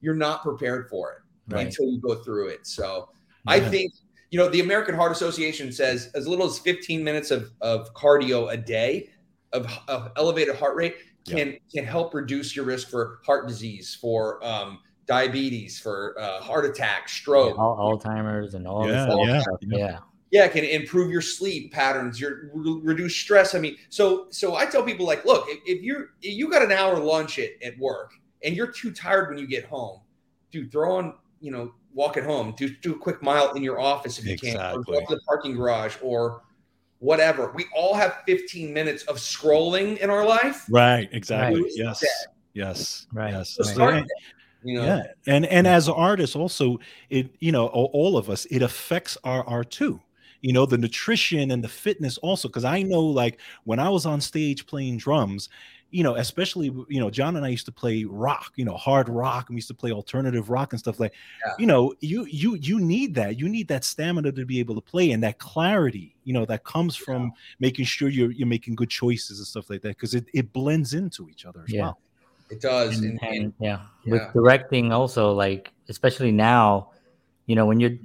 you're 0.01 0.14
not 0.14 0.43
prepared 0.43 0.89
for 0.89 1.12
it 1.12 1.18
Right. 1.55 1.66
until 1.66 1.87
you 1.87 1.99
go 2.01 2.14
through 2.16 2.49
it. 2.49 2.66
So 2.66 3.09
I 3.47 3.59
think 3.61 3.93
you 4.31 4.39
know 4.39 4.49
the 4.49 4.61
American 4.61 4.95
Heart 4.95 5.12
Association 5.12 5.72
says 5.72 6.11
as 6.14 6.29
little 6.29 6.47
as 6.47 6.59
15 6.59 7.03
minutes 7.03 7.31
of, 7.31 7.51
of 7.62 7.93
cardio 7.95 8.53
a 8.53 8.57
day 8.57 9.11
of, 9.53 9.66
of 9.88 10.11
elevated 10.16 10.57
heart 10.57 10.76
rate 10.76 10.96
can 11.26 11.57
can 11.72 11.84
help 11.84 12.14
reduce 12.14 12.57
your 12.57 12.64
risk 12.64 12.88
for 12.88 13.20
heart 13.24 13.46
disease, 13.46 13.94
for 14.01 14.42
um, 14.44 14.78
diabetes, 15.07 15.78
for 15.78 16.14
uh, 16.18 16.40
heart 16.40 16.64
attack, 16.64 17.09
stroke. 17.09 17.59
Al- 17.59 17.76
alzheimer's 17.76 18.55
and 18.55 18.66
all 18.66 18.86
Yeah, 18.86 19.07
this 19.07 19.16
yeah, 19.26 19.40
stuff. 19.40 19.59
yeah. 19.62 19.78
yeah 19.78 19.99
Yeah, 20.30 20.44
it 20.44 20.53
can 20.53 20.64
improve 20.64 21.11
your 21.11 21.20
sleep 21.20 21.72
patterns, 21.72 22.20
your 22.20 22.51
re- 22.55 22.80
reduce 22.82 23.16
stress. 23.16 23.55
I 23.55 23.59
mean, 23.59 23.76
so 23.90 24.28
so 24.30 24.57
I 24.57 24.64
tell 24.66 24.82
people 24.82 25.05
like, 25.07 25.24
look, 25.24 25.46
if, 25.49 25.59
if 25.66 25.82
you're 25.82 26.11
if 26.22 26.34
you 26.34 26.51
got 26.51 26.62
an 26.62 26.72
hour 26.72 26.99
lunch 26.99 27.38
at, 27.38 27.51
at 27.62 27.78
work 27.78 28.12
and 28.42 28.57
you're 28.57 28.72
too 28.72 28.90
tired 28.92 29.28
when 29.28 29.38
you 29.38 29.46
get 29.46 29.64
home, 29.64 30.01
dude, 30.51 30.72
throw 30.72 30.96
on 30.96 31.14
you 31.40 31.51
know 31.51 31.72
walk 31.92 32.16
at 32.16 32.24
home, 32.24 32.55
do 32.57 32.68
do 32.68 32.94
a 32.94 32.99
quick 32.99 33.22
mile 33.22 33.53
in 33.53 33.62
your 33.62 33.80
office 33.80 34.18
if 34.18 34.24
you 34.24 34.38
can, 34.38 34.57
or 34.57 34.80
Exactly. 34.80 34.94
go 34.94 35.01
to 35.07 35.14
the 35.14 35.20
parking 35.26 35.55
garage 35.57 35.96
or 36.03 36.42
whatever. 37.01 37.53
We 37.55 37.66
all 37.74 37.94
have 37.94 38.22
15 38.26 38.72
minutes 38.72 39.05
of 39.05 39.16
scrolling 39.16 39.99
in 39.99 40.11
our 40.11 40.26
life. 40.26 40.66
Right, 40.70 41.09
exactly. 41.12 41.62
Right. 41.62 41.72
Yes. 41.74 42.05
Yes. 42.55 43.07
Right. 43.12 43.32
Yes. 43.32 43.51
So 43.51 43.64
Right. 43.64 43.74
start 43.74 43.94
And- 43.94 44.11
you 44.64 44.74
know, 44.76 44.84
yeah 44.84 45.03
and 45.28 45.46
and 45.46 45.68
as 45.68 45.88
artists 45.88 46.34
also 46.34 46.80
it 47.11 47.30
you 47.38 47.53
know 47.53 47.68
all 47.68 48.18
of 48.18 48.28
us 48.28 48.44
it 48.46 48.61
affects 48.61 49.16
our 49.22 49.44
art 49.46 49.70
too 49.70 50.01
you 50.40 50.53
know 50.53 50.66
the 50.66 50.76
nutrition 50.76 51.53
and 51.53 51.62
the 51.62 51.68
fitness 51.68 52.18
also 52.18 52.49
because 52.49 52.64
i 52.64 52.82
know 52.82 53.01
like 53.01 53.38
when 53.62 53.78
i 53.78 53.88
was 53.88 54.05
on 54.05 54.20
stage 54.20 54.66
playing 54.66 54.96
drums 54.99 55.49
you 55.91 56.03
know, 56.03 56.16
especially 56.16 56.66
you 56.89 57.01
know, 57.01 57.09
John 57.11 57.36
and 57.36 57.47
I 57.47 57.49
used 57.49 57.64
to 57.66 57.72
play 57.72 58.05
rock, 58.05 58.53
you 58.57 58.64
know, 58.64 58.76
hard 58.76 59.09
rock, 59.09 59.49
and 59.49 59.55
we 59.55 59.59
used 59.59 59.68
to 59.68 59.74
play 59.74 59.91
alternative 59.91 60.51
rock 60.51 60.72
and 60.72 60.78
stuff 60.80 61.01
like. 61.01 61.12
Yeah. 61.47 61.55
You 61.59 61.66
know, 61.66 61.95
you 62.01 62.26
you 62.26 62.57
you 62.57 62.78
need 62.78 63.14
that. 63.14 63.39
You 63.39 63.49
need 63.49 63.68
that 63.68 63.84
stamina 63.84 64.32
to 64.32 64.45
be 64.45 64.61
able 64.61 64.74
to 64.74 64.80
play 64.82 65.12
and 65.12 65.22
that 65.22 65.39
clarity. 65.39 66.14
You 66.24 66.34
know, 66.34 66.45
that 66.45 66.64
comes 66.64 66.95
from 66.95 67.32
making 67.59 67.86
sure 67.86 68.09
you're 68.09 68.30
you're 68.32 68.47
making 68.47 68.74
good 68.74 68.91
choices 68.91 69.39
and 69.39 69.47
stuff 69.47 69.70
like 69.70 69.80
that 69.82 69.89
because 69.97 70.14
it 70.14 70.26
it 70.34 70.53
blends 70.53 70.93
into 70.95 71.28
each 71.30 71.47
other 71.47 71.62
as 71.66 71.72
Yeah. 71.72 71.82
well. 71.82 72.01
It 72.51 72.61
does. 72.61 72.99
and, 72.99 73.12
And, 73.12 73.20
and 73.22 73.43
and, 73.45 73.53
yeah. 73.61 73.80
yeah. 74.05 74.12
with 74.12 74.32
directing 74.34 74.93
also 74.93 75.32
like 75.32 75.72
especially 75.89 76.32
now 76.32 76.91
you 77.47 77.55
know 77.57 77.66
when 77.66 77.78
you're 77.80 77.97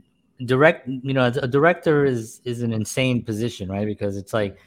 direct 0.46 0.88
you 0.88 1.14
know 1.14 1.26
a 1.26 1.48
director 1.48 2.06
is 2.06 2.42
is 2.44 2.62
an 2.62 2.74
insane 2.74 3.24
position 3.24 3.70
right 3.70 3.86
because 3.86 4.18
it's 4.18 4.34
like 4.34 4.58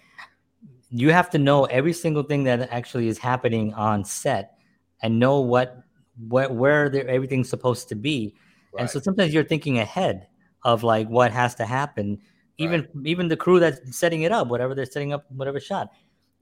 you 0.91 1.11
have 1.11 1.31
to 1.31 1.39
know 1.39 1.65
every 1.67 1.93
single 1.93 2.23
thing 2.23 2.45
that 2.45 2.69
actually 2.71 3.09
is 3.09 3.19
happening 3.19 3.75
on 3.75 4.05
set 4.05 4.59
and 5.03 5.19
know 5.19 5.41
what 5.41 5.83
what 6.29 6.55
where 6.55 6.95
everything's 7.09 7.49
supposed 7.49 7.89
to 7.89 7.95
be. 7.95 8.35
And 8.79 8.91
so 8.91 9.01
sometimes 9.01 9.33
you're 9.33 9.45
thinking 9.45 9.79
ahead 9.79 10.27
of 10.63 10.83
like 10.83 11.09
what 11.09 11.33
has 11.33 11.55
to 11.57 11.65
happen 11.65 12.21
even 12.59 12.89
even 13.05 13.29
the 13.29 13.37
crew 13.37 13.61
that's 13.61 13.97
setting 13.97 14.23
it 14.23 14.33
up 14.33 14.49
whatever 14.49 14.75
they're 14.75 14.87
setting 14.87 15.13
up 15.13 15.25
whatever 15.31 15.61
shot. 15.61 15.91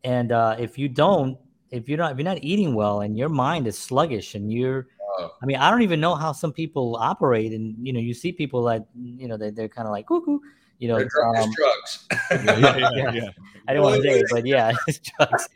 And 0.04 0.32
uh, 0.32 0.56
if 0.58 0.78
you 0.78 0.88
don't 0.88 1.38
if 1.70 1.88
you're 1.88 1.98
not 1.98 2.12
if 2.12 2.18
you're 2.18 2.24
not 2.24 2.42
eating 2.42 2.74
well 2.74 3.00
and 3.00 3.16
your 3.16 3.28
mind 3.28 3.66
is 3.66 3.78
sluggish 3.78 4.34
and 4.34 4.52
you're 4.52 4.86
Oh. 5.16 5.30
i 5.40 5.46
mean 5.46 5.58
i 5.58 5.70
don't 5.70 5.82
even 5.82 6.00
know 6.00 6.16
how 6.16 6.32
some 6.32 6.52
people 6.52 6.96
operate. 6.96 7.52
And 7.52 7.76
you 7.86 7.92
know 7.92 8.00
you 8.00 8.14
see 8.14 8.32
people 8.32 8.64
that 8.64 8.86
you 8.96 9.28
know 9.28 9.36
they, 9.36 9.50
they're 9.50 9.68
kind 9.68 9.86
of 9.86 9.92
like 9.92 10.08
cuckoo 10.08 10.40
you 10.84 10.88
know 10.88 10.98
They're 10.98 11.08
dr- 11.08 11.34
it's 11.36 11.46
um, 11.46 11.52
drugs. 11.56 12.06
Yeah, 12.30 12.58
yeah, 12.58 12.76
yeah, 12.76 12.90
Yeah. 12.94 13.12
yeah. 13.24 13.30
i 13.68 13.72
don't 13.72 13.82
want 13.82 13.96
to 13.96 14.02
say 14.02 14.18
it 14.20 14.26
but 14.30 14.44
yeah 14.44 14.72
it's 14.86 14.98
drugs 14.98 15.48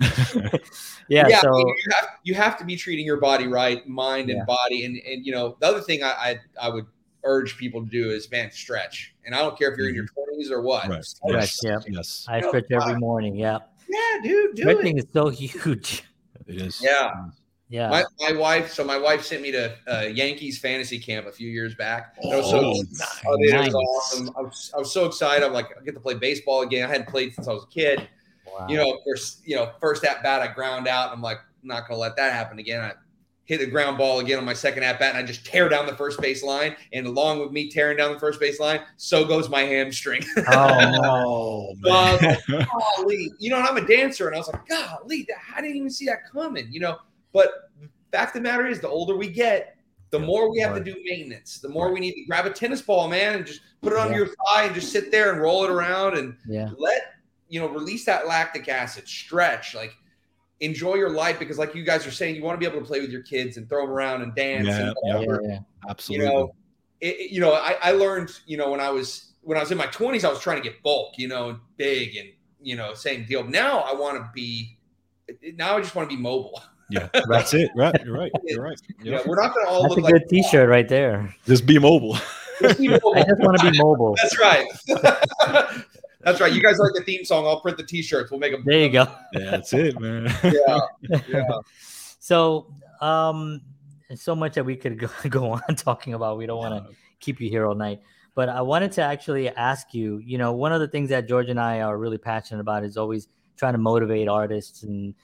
yeah, 1.08 1.26
I 1.26 1.40
so 1.40 1.50
mean, 1.52 1.66
you, 1.68 1.92
have, 1.94 2.08
you 2.22 2.34
have 2.34 2.58
to 2.58 2.64
be 2.64 2.76
treating 2.76 3.04
your 3.04 3.18
body 3.18 3.46
right, 3.46 3.86
mind 3.86 4.30
and 4.30 4.46
body. 4.46 4.84
And 4.84 4.96
and 5.06 5.24
you 5.24 5.32
know, 5.32 5.56
the 5.60 5.66
other 5.66 5.80
thing 5.80 6.02
I, 6.02 6.08
I 6.08 6.38
I 6.60 6.68
would 6.68 6.86
urge 7.24 7.56
people 7.56 7.82
to 7.82 7.88
do 7.90 8.10
is 8.10 8.30
man, 8.30 8.50
stretch. 8.50 9.14
And 9.24 9.34
I 9.34 9.38
don't 9.38 9.56
care 9.58 9.70
if 9.70 9.78
you're 9.78 9.88
in 9.88 9.94
your 9.94 10.06
twenties 10.06 10.50
or 10.50 10.60
what. 10.62 10.82
Mm-hmm. 10.84 10.92
Right. 10.92 11.04
Stretch. 11.04 11.32
Yes, 11.32 11.60
yeah. 11.62 11.76
Yes, 11.88 12.26
i 12.28 12.40
stretch 12.40 12.70
every 12.70 12.96
morning 12.98 13.34
yeah 13.36 13.58
Yeah, 13.88 13.98
dude, 14.22 14.56
do 14.56 14.62
stretching 14.62 14.98
it. 14.98 15.04
is 15.04 15.10
so 15.12 15.28
huge 15.28 16.04
it 16.46 16.56
is. 16.62 16.80
Yeah. 16.82 17.12
Yeah 17.68 17.88
My, 17.88 18.04
my 18.20 18.32
wife, 18.32 18.72
so 18.72 18.84
my 18.84 18.98
wife 18.98 19.24
sent 19.24 19.42
me 19.42 19.50
to 19.52 19.74
uh, 19.88 20.02
Yankees 20.02 20.58
fantasy 20.58 20.98
camp 20.98 21.26
a 21.26 21.32
few 21.32 21.48
years 21.48 21.74
back. 21.74 22.16
Was 22.22 22.50
so, 22.50 22.60
Oh, 22.60 22.82
oh, 23.26 23.36
dude, 23.38 23.54
it 23.54 23.58
was 23.58 23.74
awesome. 23.74 24.30
I 24.36 24.42
was, 24.42 24.72
I 24.74 24.78
was 24.78 24.92
so 24.92 25.04
excited. 25.06 25.44
I'm 25.44 25.52
like, 25.52 25.66
I 25.78 25.84
get 25.84 25.94
to 25.94 26.00
play 26.00 26.14
baseball 26.14 26.62
again. 26.62 26.88
I 26.88 26.92
hadn't 26.92 27.08
played 27.08 27.34
since 27.34 27.48
I 27.48 27.52
was 27.52 27.64
a 27.64 27.74
kid. 27.74 28.08
wow. 28.46 28.66
You 28.68 28.76
know, 28.76 28.92
of 28.92 29.00
course, 29.04 29.40
you 29.44 29.56
know, 29.56 29.72
first 29.80 30.04
at 30.04 30.22
bat, 30.22 30.42
I 30.42 30.48
ground 30.48 30.86
out. 30.86 31.12
I'm 31.12 31.22
like, 31.22 31.38
I'm 31.62 31.68
not 31.68 31.88
going 31.88 31.96
to 31.96 32.00
let 32.00 32.16
that 32.16 32.32
happen 32.32 32.58
again. 32.58 32.80
I 32.80 32.92
hit 33.46 33.60
a 33.60 33.66
ground 33.66 33.96
ball 33.96 34.18
again 34.18 34.38
on 34.38 34.44
my 34.44 34.52
second 34.52 34.82
at 34.82 34.98
bat, 34.98 35.14
and 35.14 35.18
I 35.18 35.26
just 35.26 35.46
tear 35.46 35.68
down 35.68 35.86
the 35.86 35.96
first 35.96 36.20
base 36.20 36.42
line. 36.42 36.76
And 36.92 37.06
along 37.06 37.40
with 37.40 37.52
me 37.52 37.70
tearing 37.70 37.96
down 37.96 38.12
the 38.12 38.18
first 38.18 38.38
base 38.40 38.60
line, 38.60 38.80
so 38.96 39.24
goes 39.24 39.48
my 39.48 39.62
hamstring. 39.62 40.22
oh 40.52 41.72
no 41.80 41.90
Uh, 41.90 42.36
golly, 42.96 43.30
you 43.38 43.50
know, 43.50 43.56
and 43.58 43.66
I'm 43.66 43.76
a 43.76 43.86
dancer, 43.86 44.26
and 44.26 44.34
I 44.34 44.38
was 44.38 44.48
like, 44.48 44.66
golly, 44.68 45.26
I 45.54 45.60
didn't 45.60 45.76
even 45.76 45.90
see 45.90 46.06
that 46.06 46.30
coming, 46.30 46.66
you 46.70 46.80
know. 46.80 46.98
But 47.36 47.70
the 47.80 47.88
fact 48.16 48.34
of 48.34 48.42
the 48.42 48.48
matter 48.48 48.66
is, 48.66 48.80
the 48.80 48.88
older 48.88 49.16
we 49.16 49.28
get, 49.28 49.76
the 50.10 50.18
more 50.18 50.50
we 50.50 50.58
have 50.60 50.74
to 50.74 50.82
do 50.82 50.96
maintenance. 51.04 51.58
The 51.58 51.68
more 51.68 51.92
we 51.92 52.00
need 52.00 52.14
to 52.14 52.24
grab 52.24 52.46
a 52.46 52.50
tennis 52.50 52.80
ball, 52.80 53.08
man, 53.08 53.34
and 53.36 53.46
just 53.46 53.60
put 53.82 53.92
it 53.92 53.98
on 53.98 54.10
Yeah. 54.10 54.16
your 54.18 54.26
thigh 54.28 54.64
and 54.64 54.74
just 54.74 54.90
sit 54.90 55.10
there 55.10 55.32
and 55.32 55.40
roll 55.42 55.64
it 55.64 55.70
around 55.70 56.16
and 56.16 56.36
yeah 56.48 56.70
let 56.78 57.02
you 57.48 57.60
know 57.60 57.68
release 57.68 58.04
that 58.06 58.26
lactic 58.26 58.68
acid, 58.68 59.06
stretch, 59.06 59.74
like 59.74 59.94
enjoy 60.60 60.94
your 60.94 61.10
life 61.10 61.38
because, 61.38 61.58
like 61.58 61.74
you 61.74 61.84
guys 61.84 62.06
are 62.06 62.10
saying, 62.10 62.34
you 62.34 62.42
want 62.42 62.58
to 62.58 62.60
be 62.60 62.70
able 62.70 62.80
to 62.80 62.86
play 62.86 63.00
with 63.00 63.10
your 63.10 63.22
kids 63.22 63.56
and 63.58 63.68
throw 63.68 63.82
them 63.82 63.90
around 63.90 64.22
and 64.22 64.34
dance. 64.34 64.66
Yeah, 64.68 64.88
and 64.88 64.94
yeah. 65.04 65.20
yeah, 65.20 65.38
yeah. 65.42 65.58
Absolutely. 65.90 66.26
you 66.26 66.32
know 66.32 66.54
it, 67.00 67.14
it- 67.20 67.30
you 67.30 67.40
know 67.40 67.52
I, 67.52 67.76
I 67.82 67.90
learned 67.92 68.30
you 68.46 68.56
know 68.56 68.70
when 68.70 68.80
i 68.80 68.88
was 68.90 69.34
when 69.42 69.58
i 69.58 69.60
was 69.60 69.70
in 69.70 69.76
my 69.78 69.86
20s 69.88 70.24
i 70.24 70.30
was 70.30 70.40
trying 70.40 70.56
to 70.56 70.62
get 70.68 70.82
bulk 70.82 71.12
you 71.18 71.28
know 71.28 71.58
big 71.76 72.16
and 72.16 72.28
you 72.60 72.74
know 72.74 72.94
same 72.94 73.26
deal 73.26 73.44
now 73.44 73.80
i 73.80 73.92
want 73.92 74.16
to 74.16 74.28
be 74.34 74.78
now 75.54 75.76
i 75.76 75.80
just 75.80 75.94
want 75.94 76.08
to 76.10 76.16
be 76.16 76.20
mobile 76.20 76.60
yeah, 76.90 77.08
that's 77.28 77.52
it. 77.54 77.70
Right. 77.76 77.94
You're 78.04 78.16
right. 78.16 78.32
You're 78.44 78.62
right. 78.62 78.80
you 79.02 79.10
know 79.10 79.18
Yeah. 79.18 79.22
we're 79.26 79.40
not 79.42 79.54
going 79.54 79.66
to 79.66 79.72
all 79.72 79.82
that's 79.82 79.96
a 79.96 80.00
good 80.02 80.12
like 80.22 80.28
t-shirt 80.28 80.68
right 80.68 80.88
there 80.88 81.34
Just 81.46 81.66
be 81.66 81.78
mobile. 81.78 82.16
Just 82.60 82.78
be 82.78 82.88
mobile. 82.88 83.14
i 83.16 83.22
just 83.22 83.40
want 83.40 83.58
to 83.60 83.70
be 83.70 83.78
mobile 83.78 84.14
that's 84.22 84.38
right 84.38 84.66
that's 86.20 86.40
right 86.40 86.52
you 86.52 86.62
guys 86.62 86.78
like 86.78 86.92
the 86.94 87.02
theme 87.04 87.24
song 87.24 87.44
i'll 87.46 87.60
print 87.60 87.76
the 87.76 87.82
t-shirts 87.84 88.30
we'll 88.30 88.40
make 88.40 88.52
them 88.52 88.62
there 88.64 88.80
you 88.80 88.88
go 88.88 89.06
Yeah, 89.34 89.50
that's 89.50 89.72
it, 89.72 89.98
man. 90.00 90.32
yeah 90.42 90.78
yeah 91.28 91.44
so 92.18 92.72
um 93.00 93.60
so 94.14 94.34
much 94.34 94.54
that 94.54 94.64
we 94.64 94.76
could 94.76 94.98
go, 94.98 95.08
go 95.28 95.50
on 95.52 95.60
talking 95.76 96.14
about 96.14 96.38
we 96.38 96.46
don't 96.46 96.58
want 96.58 96.74
to 96.86 96.94
keep 97.20 97.40
you 97.40 97.48
here 97.50 97.66
all 97.66 97.74
night 97.74 98.00
but 98.34 98.48
i 98.48 98.60
wanted 98.62 98.92
to 98.92 99.02
actually 99.02 99.48
ask 99.50 99.92
you 99.92 100.18
you 100.18 100.38
know 100.38 100.52
one 100.52 100.72
of 100.72 100.80
the 100.80 100.88
things 100.88 101.08
that 101.10 101.28
george 101.28 101.48
and 101.48 101.60
i 101.60 101.80
are 101.80 101.98
really 101.98 102.18
passionate 102.18 102.60
about 102.60 102.84
is 102.84 102.96
always 102.96 103.28
trying 103.56 103.72
to 103.72 103.78
motivate 103.78 104.28
artists 104.28 104.82
and 104.82 104.94
and 105.04 105.14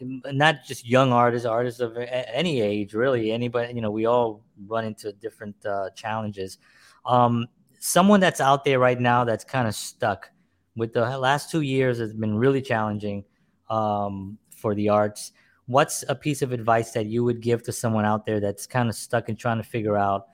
not 0.00 0.64
just 0.64 0.86
young 0.86 1.12
artists 1.12 1.46
artists 1.46 1.80
of 1.80 1.96
any 1.96 2.60
age 2.60 2.94
really 2.94 3.32
anybody 3.32 3.72
you 3.74 3.80
know 3.80 3.90
we 3.90 4.06
all 4.06 4.42
run 4.66 4.84
into 4.84 5.12
different 5.14 5.54
uh, 5.66 5.90
challenges 5.90 6.58
um 7.06 7.46
someone 7.78 8.20
that's 8.20 8.40
out 8.40 8.64
there 8.64 8.78
right 8.78 9.00
now 9.00 9.24
that's 9.24 9.44
kind 9.44 9.66
of 9.68 9.74
stuck 9.74 10.30
with 10.76 10.92
the 10.92 11.18
last 11.18 11.50
two 11.50 11.62
years 11.62 11.98
has 11.98 12.12
been 12.12 12.36
really 12.36 12.62
challenging 12.62 13.24
um, 13.68 14.38
for 14.50 14.74
the 14.74 14.88
arts 14.88 15.32
what's 15.66 16.04
a 16.08 16.14
piece 16.14 16.42
of 16.42 16.52
advice 16.52 16.90
that 16.90 17.06
you 17.06 17.22
would 17.22 17.40
give 17.40 17.62
to 17.62 17.72
someone 17.72 18.04
out 18.04 18.26
there 18.26 18.40
that's 18.40 18.66
kind 18.66 18.88
of 18.88 18.94
stuck 18.94 19.28
and 19.28 19.38
trying 19.38 19.56
to 19.56 19.62
figure 19.62 19.96
out 19.96 20.26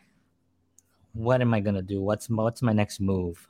what 1.17 1.41
am 1.41 1.55
I 1.55 1.61
gonna 1.61 1.83
do? 1.83 2.03
What's 2.03 2.29
what's 2.29 2.63
my 2.63 2.73
next 2.73 3.01
move? 3.01 3.49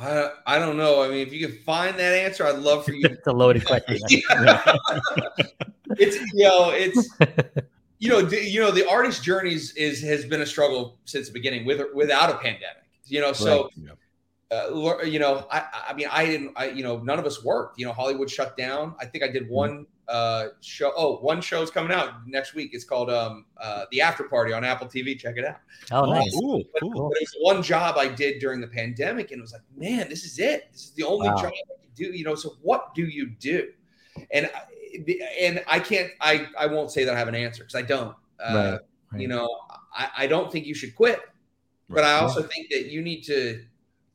I, 0.00 0.30
I 0.46 0.58
don't 0.58 0.76
know 0.76 1.02
i 1.02 1.08
mean 1.08 1.26
if 1.26 1.32
you 1.32 1.46
can 1.46 1.56
find 1.58 1.96
that 1.98 2.12
answer 2.14 2.44
i'd 2.46 2.58
love 2.58 2.84
for 2.84 2.92
you 2.92 3.06
it's 3.06 3.26
a 3.26 3.32
loaded 3.32 3.64
question. 3.64 3.98
Yeah. 4.10 4.62
it's 5.98 6.16
you 6.32 6.44
know 6.44 6.70
it's 6.70 7.08
you 7.98 8.08
know 8.08 8.22
the, 8.22 8.42
you 8.42 8.60
know 8.60 8.70
the 8.70 8.88
artist 8.88 9.22
journeys 9.22 9.72
is 9.76 10.02
has 10.02 10.24
been 10.24 10.40
a 10.40 10.46
struggle 10.46 10.98
since 11.04 11.28
the 11.28 11.32
beginning 11.32 11.64
with 11.64 11.80
or 11.80 11.94
without 11.94 12.30
a 12.30 12.34
pandemic 12.34 12.84
you 13.06 13.20
know 13.20 13.32
so 13.32 13.70
Yeah. 13.76 13.92
uh, 14.50 15.02
you 15.04 15.18
know 15.18 15.46
i 15.50 15.64
i 15.88 15.94
mean 15.94 16.08
i 16.10 16.26
didn't 16.26 16.52
i 16.56 16.66
you 16.66 16.82
know 16.82 16.98
none 16.98 17.18
of 17.18 17.26
us 17.26 17.44
worked 17.44 17.78
you 17.78 17.86
know 17.86 17.92
hollywood 17.92 18.30
shut 18.30 18.56
down 18.56 18.94
i 19.00 19.04
think 19.04 19.22
i 19.22 19.28
did 19.28 19.48
one 19.48 19.86
uh 20.08 20.48
show 20.60 20.92
oh 20.96 21.16
one 21.18 21.40
show's 21.40 21.70
coming 21.70 21.90
out 21.90 22.26
next 22.26 22.54
week 22.54 22.70
it's 22.74 22.84
called 22.84 23.10
um 23.10 23.46
uh 23.58 23.84
the 23.90 24.00
after 24.02 24.24
party 24.24 24.52
on 24.52 24.62
apple 24.64 24.86
tv 24.86 25.18
check 25.18 25.36
it 25.38 25.44
out 25.46 25.56
Oh, 25.90 26.06
nice. 26.06 26.32
Cool. 26.40 26.62
but, 26.72 26.80
Cool. 26.82 27.08
but 27.08 27.16
it 27.20 27.28
was 27.28 27.36
one 27.40 27.62
job 27.62 27.96
I 27.98 28.08
did 28.08 28.38
during 28.40 28.60
the 28.60 28.66
pandemic, 28.66 29.30
and 29.32 29.38
it 29.38 29.42
was 29.42 29.52
like, 29.52 29.60
man, 29.76 30.08
this 30.08 30.24
is 30.24 30.38
it. 30.38 30.68
This 30.72 30.84
is 30.84 30.90
the 30.92 31.02
only 31.04 31.28
Wow. 31.28 31.36
job 31.36 31.52
I 31.52 31.76
can 31.82 31.90
do. 31.94 32.04
You 32.16 32.24
know, 32.24 32.34
so 32.34 32.56
what 32.62 32.94
do 32.94 33.02
you 33.04 33.30
do? 33.38 33.70
And 34.30 34.46
I- 34.54 34.62
and 35.40 35.62
I 35.66 35.80
can't. 35.80 36.10
I 36.22 36.46
I 36.58 36.66
won't 36.66 36.90
say 36.90 37.04
that 37.04 37.14
I 37.14 37.18
have 37.18 37.28
an 37.28 37.34
answer 37.34 37.64
because 37.64 37.74
I 37.74 37.82
don't. 37.82 38.16
Uh, 38.40 38.54
Right, 38.54 38.80
right. 39.12 39.20
You 39.20 39.28
know, 39.28 39.46
I, 39.94 40.08
I 40.18 40.26
don't 40.26 40.50
think 40.50 40.64
you 40.66 40.74
should 40.74 40.94
quit, 40.94 41.20
but 41.90 41.96
Right. 41.96 42.04
I 42.04 42.18
also 42.20 42.42
think 42.42 42.70
that 42.70 42.86
you 42.86 43.02
need 43.02 43.22
to 43.24 43.62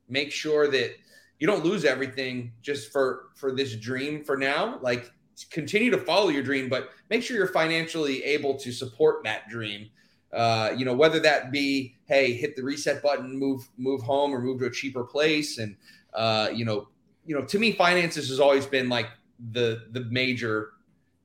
make 0.08 0.32
sure 0.32 0.68
that 0.70 0.92
you 1.40 1.46
don't 1.46 1.64
lose 1.64 1.86
everything 1.86 2.54
just 2.64 2.92
for 2.92 3.26
for 3.36 3.52
this 3.56 3.76
dream 3.76 4.24
for 4.24 4.38
now. 4.38 4.80
Like 4.82 5.12
continue 5.52 5.92
to 5.92 5.98
follow 5.98 6.30
your 6.30 6.44
dream, 6.44 6.70
but 6.70 6.90
make 7.10 7.24
sure 7.24 7.38
you're 7.38 7.48
financially 7.48 8.24
able 8.24 8.58
to 8.58 8.72
support 8.72 9.24
that 9.24 9.50
dream 9.50 9.90
uh, 10.34 10.72
you 10.76 10.86
know, 10.86 10.94
whether 10.94 11.20
that 11.20 11.52
be, 11.52 11.96
hey, 12.06 12.34
hit 12.34 12.56
the 12.56 12.64
reset 12.64 13.02
button, 13.02 13.38
move, 13.38 13.68
move 13.78 14.02
home 14.02 14.34
or 14.34 14.40
move 14.40 14.60
to 14.60 14.66
a 14.66 14.72
cheaper 14.72 15.04
place. 15.04 15.58
And, 15.58 15.76
uh, 16.14 16.50
you 16.54 16.66
know, 16.66 16.88
you 17.26 17.36
know, 17.36 17.44
to 17.46 17.60
me, 17.60 17.72
finances 17.72 18.30
has 18.30 18.40
always 18.40 18.66
been 18.66 18.90
like 18.90 19.08
the, 19.52 19.88
the 19.92 20.02
major 20.06 20.72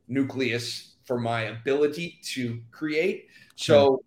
nucleus 0.09 0.95
for 1.05 1.19
my 1.19 1.43
ability 1.43 2.19
to 2.23 2.61
create. 2.71 3.27
So 3.57 4.03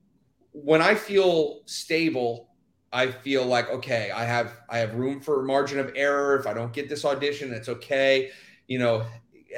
when 0.52 0.82
I 0.82 0.96
feel 0.96 1.62
stable, 1.66 2.50
I 2.92 3.12
feel 3.12 3.46
like, 3.46 3.70
okay, 3.70 4.12
I 4.12 4.24
have, 4.24 4.54
I 4.70 4.80
have 4.80 4.96
room 4.96 5.20
for 5.20 5.44
margin 5.44 5.78
of 5.78 5.92
error. 5.96 6.38
If 6.40 6.48
I 6.48 6.54
don't 6.54 6.74
get 6.74 6.90
this 6.90 7.06
audition, 7.06 7.54
it's 7.54 7.70
okay. 7.70 8.32
You 8.68 8.80
know, 8.80 9.06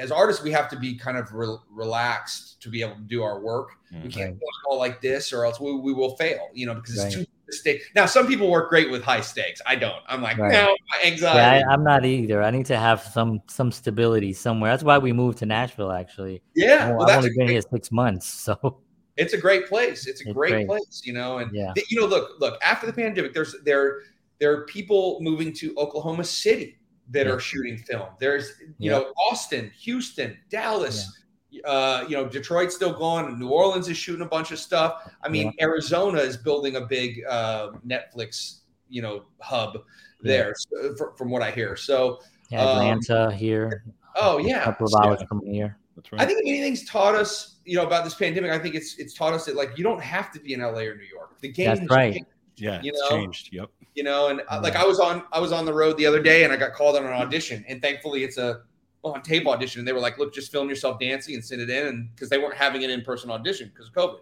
as 0.00 0.10
artists, 0.10 0.42
we 0.42 0.50
have 0.50 0.68
to 0.70 0.76
be 0.78 0.96
kind 0.96 1.16
of 1.16 1.32
re- 1.32 1.56
relaxed 1.70 2.60
to 2.62 2.68
be 2.70 2.82
able 2.82 2.96
to 2.96 3.02
do 3.02 3.22
our 3.22 3.40
work. 3.40 3.68
We 3.92 3.98
Mhm. 4.08 4.12
can't 4.12 4.40
go 4.40 4.46
all 4.68 4.78
like 4.78 5.00
this, 5.00 5.32
or 5.32 5.44
else 5.44 5.60
we, 5.60 5.72
we 5.78 5.92
will 5.92 6.16
fail. 6.16 6.48
You 6.54 6.66
know, 6.66 6.74
because 6.74 6.94
it's 6.94 7.16
Right. 7.16 7.24
too 7.26 7.52
stake. 7.52 7.82
Now, 7.96 8.06
some 8.06 8.26
people 8.28 8.48
work 8.48 8.68
great 8.70 8.90
with 8.90 9.02
high 9.02 9.20
stakes. 9.20 9.60
I 9.66 9.74
don't. 9.74 10.02
I'm 10.06 10.22
like, 10.22 10.38
Right. 10.38 10.52
no, 10.52 10.66
my 10.88 10.98
Yeah, 11.02 11.10
anxiety. 11.10 11.64
I, 11.64 11.72
I'm 11.72 11.82
not 11.84 12.04
either. 12.04 12.42
I 12.42 12.50
need 12.50 12.66
to 12.66 12.76
have 12.76 13.02
some 13.02 13.40
some 13.48 13.72
stability 13.72 14.32
somewhere. 14.32 14.70
That's 14.70 14.84
why 14.84 14.98
we 14.98 15.12
moved 15.12 15.38
to 15.38 15.46
Nashville. 15.46 15.92
Actually, 15.92 16.42
Yeah, 16.54 16.88
Well, 16.90 16.98
well, 16.98 17.10
I've 17.10 17.16
only 17.18 17.28
been 17.30 17.46
great, 17.46 17.50
here 17.50 17.62
six 17.72 17.90
months, 17.92 18.26
so 18.28 18.82
it's 19.16 19.32
a 19.34 19.38
great 19.38 19.66
place. 19.68 20.06
It's 20.06 20.20
a 20.20 20.24
It's 20.28 20.32
great, 20.32 20.50
great. 20.52 20.66
place, 20.68 21.02
you 21.04 21.12
know. 21.12 21.38
And 21.38 21.50
yeah, 21.54 21.74
you 21.90 22.00
know, 22.00 22.06
look, 22.06 22.40
look. 22.40 22.58
After 22.62 22.86
the 22.86 22.92
pandemic, 22.92 23.34
there's 23.34 23.54
there 23.64 24.02
there 24.38 24.52
are 24.52 24.64
people 24.66 25.18
moving 25.20 25.52
to 25.54 25.74
Oklahoma 25.76 26.24
City 26.24 26.78
that 27.10 27.26
Yeah. 27.26 27.32
are 27.32 27.40
shooting 27.40 27.76
film. 27.78 28.08
There's 28.18 28.52
you 28.78 28.90
Yeah. 28.90 28.98
know 28.98 29.12
Austin, 29.30 29.70
Houston, 29.80 30.36
Dallas. 30.48 31.16
Uh, 31.64 32.04
you 32.08 32.16
know, 32.16 32.28
Detroit's 32.28 32.76
still 32.76 32.92
going. 32.92 33.36
New 33.38 33.48
Orleans 33.48 33.88
is 33.88 33.96
shooting 33.96 34.22
a 34.24 34.28
bunch 34.28 34.52
of 34.52 34.58
stuff. 34.60 35.10
I 35.24 35.28
mean, 35.28 35.52
Arizona 35.60 36.20
is 36.20 36.36
building 36.36 36.76
a 36.76 36.82
big 36.82 37.24
uh, 37.28 37.72
Netflix, 37.84 38.60
you 38.88 39.02
know, 39.02 39.24
hub 39.40 39.78
there, 40.22 40.54
so, 40.56 40.94
fr- 40.94 41.10
from 41.18 41.28
what 41.28 41.42
I 41.42 41.50
hear. 41.50 41.74
So, 41.74 42.20
Yeah, 42.50 42.62
Um, 42.64 42.78
Atlanta 43.00 43.32
here. 43.34 43.82
oh 44.16 44.38
A 44.38 44.42
yeah, 44.44 44.62
couple 44.64 44.86
of 44.86 44.92
Yeah. 44.92 45.08
hours 45.10 45.22
from 45.28 45.44
here. 45.44 45.76
That's 45.96 46.12
right. 46.12 46.20
I 46.20 46.24
think 46.24 46.38
if 46.40 46.46
anything's 46.48 46.84
taught 46.88 47.14
us, 47.16 47.56
you 47.64 47.76
know, 47.76 47.84
about 47.84 48.04
this 48.04 48.14
pandemic, 48.14 48.52
I 48.52 48.58
think 48.58 48.74
it's 48.76 48.96
it's 48.98 49.14
taught 49.14 49.32
us 49.34 49.44
that 49.46 49.56
like 49.56 49.76
you 49.76 49.82
don't 49.82 50.00
have 50.02 50.30
to 50.32 50.40
be 50.40 50.54
in 50.54 50.60
LA 50.60 50.82
or 50.86 50.94
New 50.96 51.04
York. 51.04 51.38
The 51.40 51.48
game, 51.48 51.66
That's 51.66 51.90
right. 51.90 52.12
changed, 52.14 52.29
yeah, 52.60 52.80
you 52.82 52.90
it's 52.90 53.00
know, 53.00 53.08
changed. 53.08 53.50
Yep. 53.52 53.70
you 53.94 54.02
know, 54.02 54.28
and 54.28 54.42
uh, 54.48 54.60
like 54.62 54.76
I 54.76 54.84
was 54.84 55.00
on 55.00 55.22
I 55.32 55.40
was 55.40 55.52
on 55.52 55.64
the 55.64 55.72
road 55.72 55.96
the 55.96 56.06
other 56.06 56.22
day 56.22 56.44
and 56.44 56.52
I 56.52 56.56
got 56.56 56.74
called 56.74 56.96
on 56.96 57.04
an 57.04 57.12
audition, 57.12 57.64
and 57.68 57.80
thankfully 57.80 58.24
it's 58.24 58.38
a 58.38 58.62
on 59.02 59.22
tape 59.22 59.46
audition, 59.46 59.80
and 59.80 59.88
they 59.88 59.92
were 59.92 60.00
like, 60.00 60.18
"Look, 60.18 60.34
just 60.34 60.52
film 60.52 60.68
yourself 60.68 60.98
dancing 60.98 61.34
and 61.34 61.44
send 61.44 61.62
it 61.62 61.70
in," 61.70 61.86
and 61.86 62.14
because 62.14 62.28
they 62.28 62.38
weren't 62.38 62.56
having 62.56 62.84
an 62.84 62.90
in 62.90 63.02
person 63.02 63.30
audition 63.30 63.70
because 63.72 63.88
of 63.88 63.94
COVID. 63.94 64.20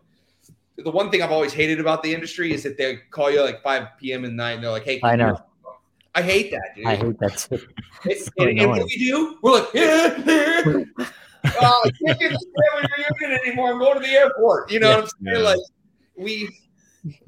The 0.84 0.91
one 0.93 1.11
thing 1.11 1.22
I've 1.22 1.32
always 1.32 1.53
hated 1.53 1.80
about 1.80 2.05
the 2.05 2.14
industry 2.14 2.53
is 2.53 2.62
that 2.62 2.78
they 2.78 2.99
call 3.11 3.32
you 3.32 3.43
like 3.43 3.61
5 3.64 3.99
p.m. 3.99 4.24
in 4.24 4.30
the 4.30 4.36
night 4.36 4.53
and 4.53 4.62
they're 4.62 4.70
like, 4.70 4.84
"Hey, 4.84 5.01
can 5.01 5.11
I 5.11 5.16
know. 5.16 5.36
I 6.14 6.22
hate 6.22 6.51
that, 6.51 6.74
dude. 6.74 6.86
I 6.86 6.97
hate 6.97 7.18
that 7.20 7.36
too. 7.36 7.66
It- 8.05 8.18
so 8.24 8.30
and, 8.39 8.49
and 8.51 8.59
annoying. 8.61 8.80
what 8.80 8.86
we 8.86 8.97
do, 8.97 9.39
we're 9.43 9.53
like, 9.53 9.68
yeah, 9.74 10.22
yeah. 10.26 10.84
oh, 11.61 11.82
I 11.84 11.91
can't 11.91 12.18
get 12.18 12.30
this 12.30 12.47
family 12.72 12.89
reunion 13.20 13.41
anymore. 13.45 13.72
I'm 13.72 13.78
going 13.78 14.01
to 14.01 14.07
the 14.07 14.14
airport. 14.14 14.70
You 14.70 14.80
know 14.80 14.91
what 14.91 15.05
I'm 15.05 15.11
saying? 15.24 15.36
Yeah. 15.36 15.49
Like 15.49 15.61
we 16.16 16.49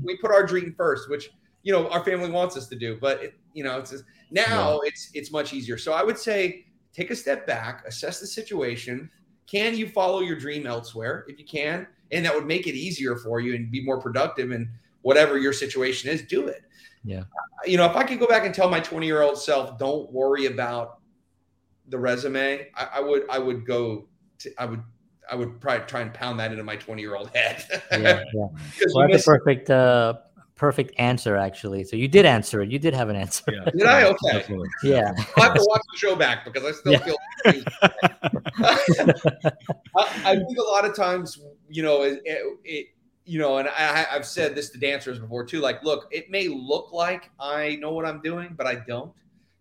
we 0.03 0.17
put 0.19 0.31
our 0.31 0.45
dream 0.45 0.75
first, 0.77 1.09
which 1.11 1.31
you 1.63 1.73
know 1.73 1.89
our 1.89 2.05
family 2.05 2.31
wants 2.31 2.57
us 2.57 2.67
to 2.69 2.77
do. 2.77 2.99
But 3.01 3.23
it, 3.23 3.35
you 3.55 3.65
know, 3.65 3.79
it's 3.79 3.91
just, 3.91 4.05
now 4.31 4.81
it's 4.81 5.11
it's 5.15 5.31
much 5.31 5.53
easier. 5.53 5.79
So 5.79 5.93
I 5.93 6.03
would 6.03 6.19
say 6.19 6.67
take 6.93 7.11
a 7.11 7.17
step 7.17 7.47
back, 7.47 7.85
assess 7.87 8.21
the 8.21 8.27
situation. 8.27 9.11
Can 9.47 9.77
you 9.77 9.89
follow 9.89 10.21
your 10.21 10.39
dream 10.39 10.67
elsewhere? 10.67 11.25
If 11.29 11.39
you 11.39 11.45
can, 11.45 11.87
and 12.13 12.25
that 12.25 12.35
would 12.35 12.47
make 12.47 12.67
it 12.67 12.75
easier 12.75 13.17
for 13.17 13.41
you 13.41 13.55
and 13.55 13.71
be 13.71 13.85
more 13.85 14.01
productive 14.01 14.53
and 14.53 14.69
whatever 15.03 15.39
your 15.39 15.53
situation 15.53 16.11
is, 16.11 16.23
do 16.23 16.47
it. 16.47 16.63
Yeah. 17.05 17.21
Uh, 17.21 17.67
you 17.67 17.77
know, 17.77 17.87
if 17.87 17.97
I 17.97 18.05
could 18.05 18.21
go 18.21 18.27
back 18.27 18.45
and 18.45 18.55
tell 18.55 18.69
my 18.69 18.81
20 18.81 19.07
year 19.07 19.23
old 19.23 19.39
self, 19.39 19.79
don't 19.79 20.11
worry 20.13 20.47
about 20.47 20.99
the 21.89 21.99
resume, 21.99 22.69
I, 22.77 22.89
I 22.97 23.01
would, 23.01 23.23
I 23.31 23.39
would 23.39 23.67
go 23.67 24.07
to, 24.39 24.51
I 24.59 24.67
would, 24.67 24.83
I 25.31 25.35
would 25.37 25.61
probably 25.61 25.87
try 25.87 26.01
and 26.01 26.13
pound 26.13 26.41
that 26.41 26.51
into 26.51 26.65
my 26.65 26.77
20 26.77 27.01
year 27.03 27.15
old 27.15 27.31
head. 27.35 27.65
Yeah, 27.93 27.99
yeah. 27.99 28.23
'Cause 28.79 28.93
Well, 28.95 29.07
you 29.09 29.13
that's 29.13 29.27
a 29.27 29.31
perfect, 29.31 29.71
uh, 29.71 30.15
perfect 30.57 30.93
answer 30.99 31.37
actually. 31.37 31.85
So 31.85 31.97
you 31.97 32.09
did 32.09 32.27
answer 32.27 32.61
it. 32.63 32.71
You 32.71 32.79
did 32.79 32.95
have 32.95 33.09
an 33.09 33.17
answer. 33.17 33.45
Yeah. 33.53 33.71
Did 33.71 33.87
I? 33.87 34.05
Okay. 34.05 34.33
Definitely. 34.33 34.69
Yeah. 34.83 35.13
I'll 35.37 35.45
have 35.45 35.55
to 35.55 35.67
watch 35.69 35.83
the 35.93 35.99
show 35.99 36.17
back 36.17 36.45
because 36.45 36.65
I 36.65 36.73
still 36.73 36.93
Yeah. 36.93 36.99
feel. 36.99 37.17
I, 38.63 40.23
I 40.25 40.35
think 40.37 40.59
a 40.59 40.63
lot 40.63 40.85
of 40.85 40.95
times, 40.95 41.39
you 41.69 41.83
know, 41.83 42.03
it, 42.03 42.21
it, 42.25 42.59
it 42.65 42.87
you 43.25 43.39
know, 43.39 43.59
and 43.59 43.69
I, 43.69 44.07
I've 44.11 44.27
said 44.27 44.55
this 44.55 44.71
to 44.71 44.79
dancers 44.79 45.19
before 45.19 45.45
too. 45.45 45.61
Like, 45.61 45.83
look, 45.85 46.09
it 46.11 46.31
may 46.31 46.49
look 46.49 46.93
like 46.93 47.31
I 47.39 47.77
know 47.77 47.93
what 47.93 48.05
I'm 48.05 48.21
doing, 48.21 48.55
but 48.57 48.67
I 48.67 48.77
don't. 48.87 49.13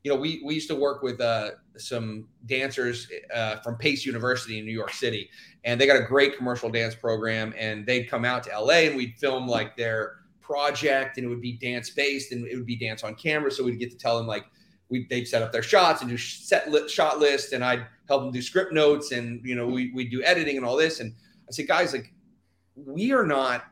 You 0.04 0.14
know, 0.14 0.20
we 0.20 0.42
we 0.46 0.56
used 0.56 0.70
to 0.70 0.76
work 0.76 1.04
with 1.04 1.20
uh, 1.22 1.52
some 1.80 2.28
dancers 2.46 3.08
uh, 3.34 3.58
from 3.58 3.76
Pace 3.78 4.06
University 4.06 4.60
in 4.60 4.66
New 4.66 4.72
York 4.72 4.92
City, 4.94 5.30
and 5.64 5.80
they 5.80 5.88
got 5.88 6.02
a 6.02 6.06
great 6.06 6.38
commercial 6.38 6.70
dance 6.70 6.96
program. 6.96 7.54
And 7.58 7.86
they'd 7.86 8.06
come 8.06 8.26
out 8.26 8.44
to 8.44 8.60
LA, 8.60 8.86
and 8.88 8.96
we'd 8.96 9.16
film 9.18 9.48
like 9.48 9.76
their 9.78 10.18
project, 10.42 11.18
and 11.18 11.26
it 11.26 11.30
would 11.30 11.42
be 11.42 11.54
dance 11.54 11.90
based, 11.90 12.32
and 12.32 12.48
it 12.48 12.56
would 12.56 12.66
be 12.66 12.76
dance 12.76 13.04
on 13.04 13.16
camera. 13.16 13.52
So 13.52 13.64
we'd 13.64 13.80
get 13.80 13.92
to 13.92 13.98
tell 13.98 14.18
them 14.18 14.28
like 14.28 14.46
we 14.90 15.06
they'd 15.10 15.26
set 15.28 15.42
up 15.42 15.52
their 15.52 15.64
shots 15.64 16.02
and 16.02 16.10
do 16.10 16.18
set 16.18 16.72
li- 16.72 16.90
shot 16.90 17.20
list, 17.20 17.54
and 17.54 17.64
I'd 17.64 17.86
help 18.08 18.24
them 18.24 18.32
do 18.32 18.42
script 18.42 18.74
notes, 18.74 19.12
and 19.12 19.44
you 19.46 19.56
know 19.56 19.68
we 19.68 19.92
we 19.94 20.08
do 20.08 20.24
editing 20.24 20.58
and 20.58 20.66
all 20.66 20.76
this. 20.76 21.00
And 21.00 21.14
I 21.48 21.52
said, 21.52 21.68
guys, 21.68 21.94
like 21.94 22.14
we 22.76 23.12
are 23.12 23.26
not 23.26 23.66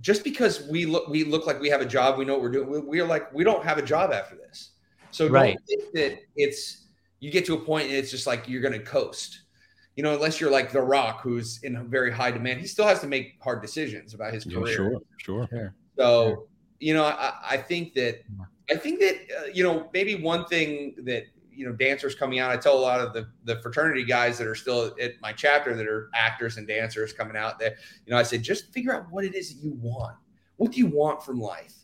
just 0.00 0.24
because 0.24 0.66
we 0.68 0.86
look 0.86 1.08
we 1.08 1.24
look 1.24 1.46
like 1.46 1.60
we 1.60 1.68
have 1.68 1.80
a 1.80 1.86
job, 1.86 2.18
we 2.18 2.24
know 2.24 2.34
what 2.34 2.42
we're 2.42 2.50
doing. 2.50 2.70
We, 2.70 2.78
we're 2.80 3.06
like 3.06 3.32
we 3.32 3.44
don't 3.44 3.64
have 3.64 3.78
a 3.78 3.82
job 3.82 4.12
after 4.12 4.36
this. 4.36 4.70
So 5.10 5.28
Right. 5.28 5.58
don't 5.68 5.80
think 5.80 5.92
that 5.94 6.18
it's 6.36 6.81
you 7.22 7.30
get 7.30 7.46
to 7.46 7.54
a 7.54 7.58
point 7.60 7.86
and 7.86 7.94
it's 7.94 8.10
just 8.10 8.26
like 8.26 8.48
you're 8.48 8.60
going 8.60 8.72
to 8.72 8.84
coast. 8.84 9.42
You 9.94 10.02
know, 10.02 10.12
unless 10.14 10.40
you're 10.40 10.50
like 10.50 10.72
The 10.72 10.80
Rock, 10.80 11.20
who's 11.20 11.62
in 11.62 11.86
very 11.88 12.10
high 12.10 12.30
demand, 12.32 12.60
he 12.60 12.66
still 12.66 12.86
has 12.86 12.98
to 13.00 13.06
make 13.06 13.36
hard 13.40 13.62
decisions 13.62 14.12
about 14.12 14.32
his 14.34 14.44
Yeah, 14.44 14.58
career. 14.58 14.74
sure, 14.74 15.02
sure. 15.18 15.48
Sure. 15.48 15.74
So, 15.96 16.48
you 16.80 16.94
know, 16.94 17.04
I, 17.04 17.32
I 17.50 17.56
think 17.58 17.94
that 17.94 18.22
I 18.70 18.76
think 18.76 18.98
that 19.00 19.16
uh, 19.38 19.46
you 19.52 19.62
know 19.62 19.88
maybe 19.92 20.16
one 20.16 20.46
thing 20.46 20.94
that 21.04 21.24
you 21.52 21.64
know 21.66 21.72
dancers 21.72 22.14
coming 22.14 22.38
out. 22.40 22.50
I 22.50 22.56
tell 22.56 22.76
a 22.76 22.80
lot 22.80 23.00
of 23.00 23.12
the 23.12 23.28
the 23.44 23.60
fraternity 23.60 24.02
guys 24.04 24.36
that 24.38 24.46
are 24.48 24.54
still 24.56 24.92
at 25.00 25.12
my 25.20 25.32
chapter 25.32 25.76
that 25.76 25.86
are 25.86 26.10
actors 26.14 26.56
and 26.56 26.66
dancers 26.66 27.12
coming 27.12 27.36
out 27.36 27.58
there. 27.60 27.76
You 28.06 28.12
know, 28.12 28.18
I 28.18 28.24
say 28.24 28.38
just 28.38 28.72
figure 28.72 28.94
out 28.94 29.06
what 29.12 29.24
it 29.24 29.34
is 29.36 29.54
that 29.54 29.62
you 29.62 29.74
want. 29.74 30.16
What 30.56 30.72
do 30.72 30.78
you 30.78 30.86
want 30.86 31.22
from 31.22 31.38
life? 31.38 31.74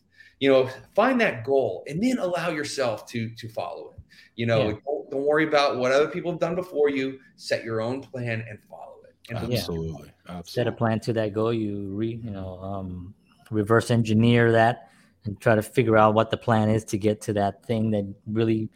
You 0.40 0.50
know, 0.50 0.70
find 0.94 1.20
that 1.20 1.44
goal 1.44 1.84
and 1.86 2.02
then 2.02 2.18
allow 2.18 2.48
yourself 2.48 3.06
to 3.08 3.28
to 3.36 3.48
follow 3.48 3.90
it. 3.94 4.00
You 4.34 4.46
know, 4.46 4.68
Yeah. 4.70 4.74
Don't, 5.10 5.18
don't 5.18 5.26
worry 5.26 5.44
about 5.44 5.76
what 5.76 5.92
other 5.92 6.08
people 6.08 6.30
have 6.30 6.40
done 6.40 6.54
before 6.54 6.90
you. 6.90 7.18
Set 7.36 7.64
your 7.64 7.80
own 7.80 8.02
plan 8.02 8.44
and 8.48 8.58
follow 8.68 8.96
it. 9.04 9.36
And 9.36 9.52
Yeah. 9.52 9.58
Absolutely. 9.58 10.12
Set 10.44 10.66
a 10.66 10.72
plan 10.72 11.00
to 11.00 11.12
that 11.14 11.32
goal. 11.32 11.52
You 11.52 11.88
re, 11.94 12.20
you 12.22 12.30
know, 12.30 12.60
um, 12.60 13.14
reverse 13.50 13.90
engineer 13.90 14.52
that 14.52 14.90
and 15.24 15.40
try 15.40 15.54
to 15.54 15.62
figure 15.62 15.96
out 15.96 16.14
what 16.14 16.30
the 16.30 16.36
plan 16.36 16.68
is 16.68 16.84
to 16.84 16.98
get 16.98 17.20
to 17.22 17.32
that 17.34 17.64
thing 17.64 17.90
that 17.90 18.14
really 18.26 18.68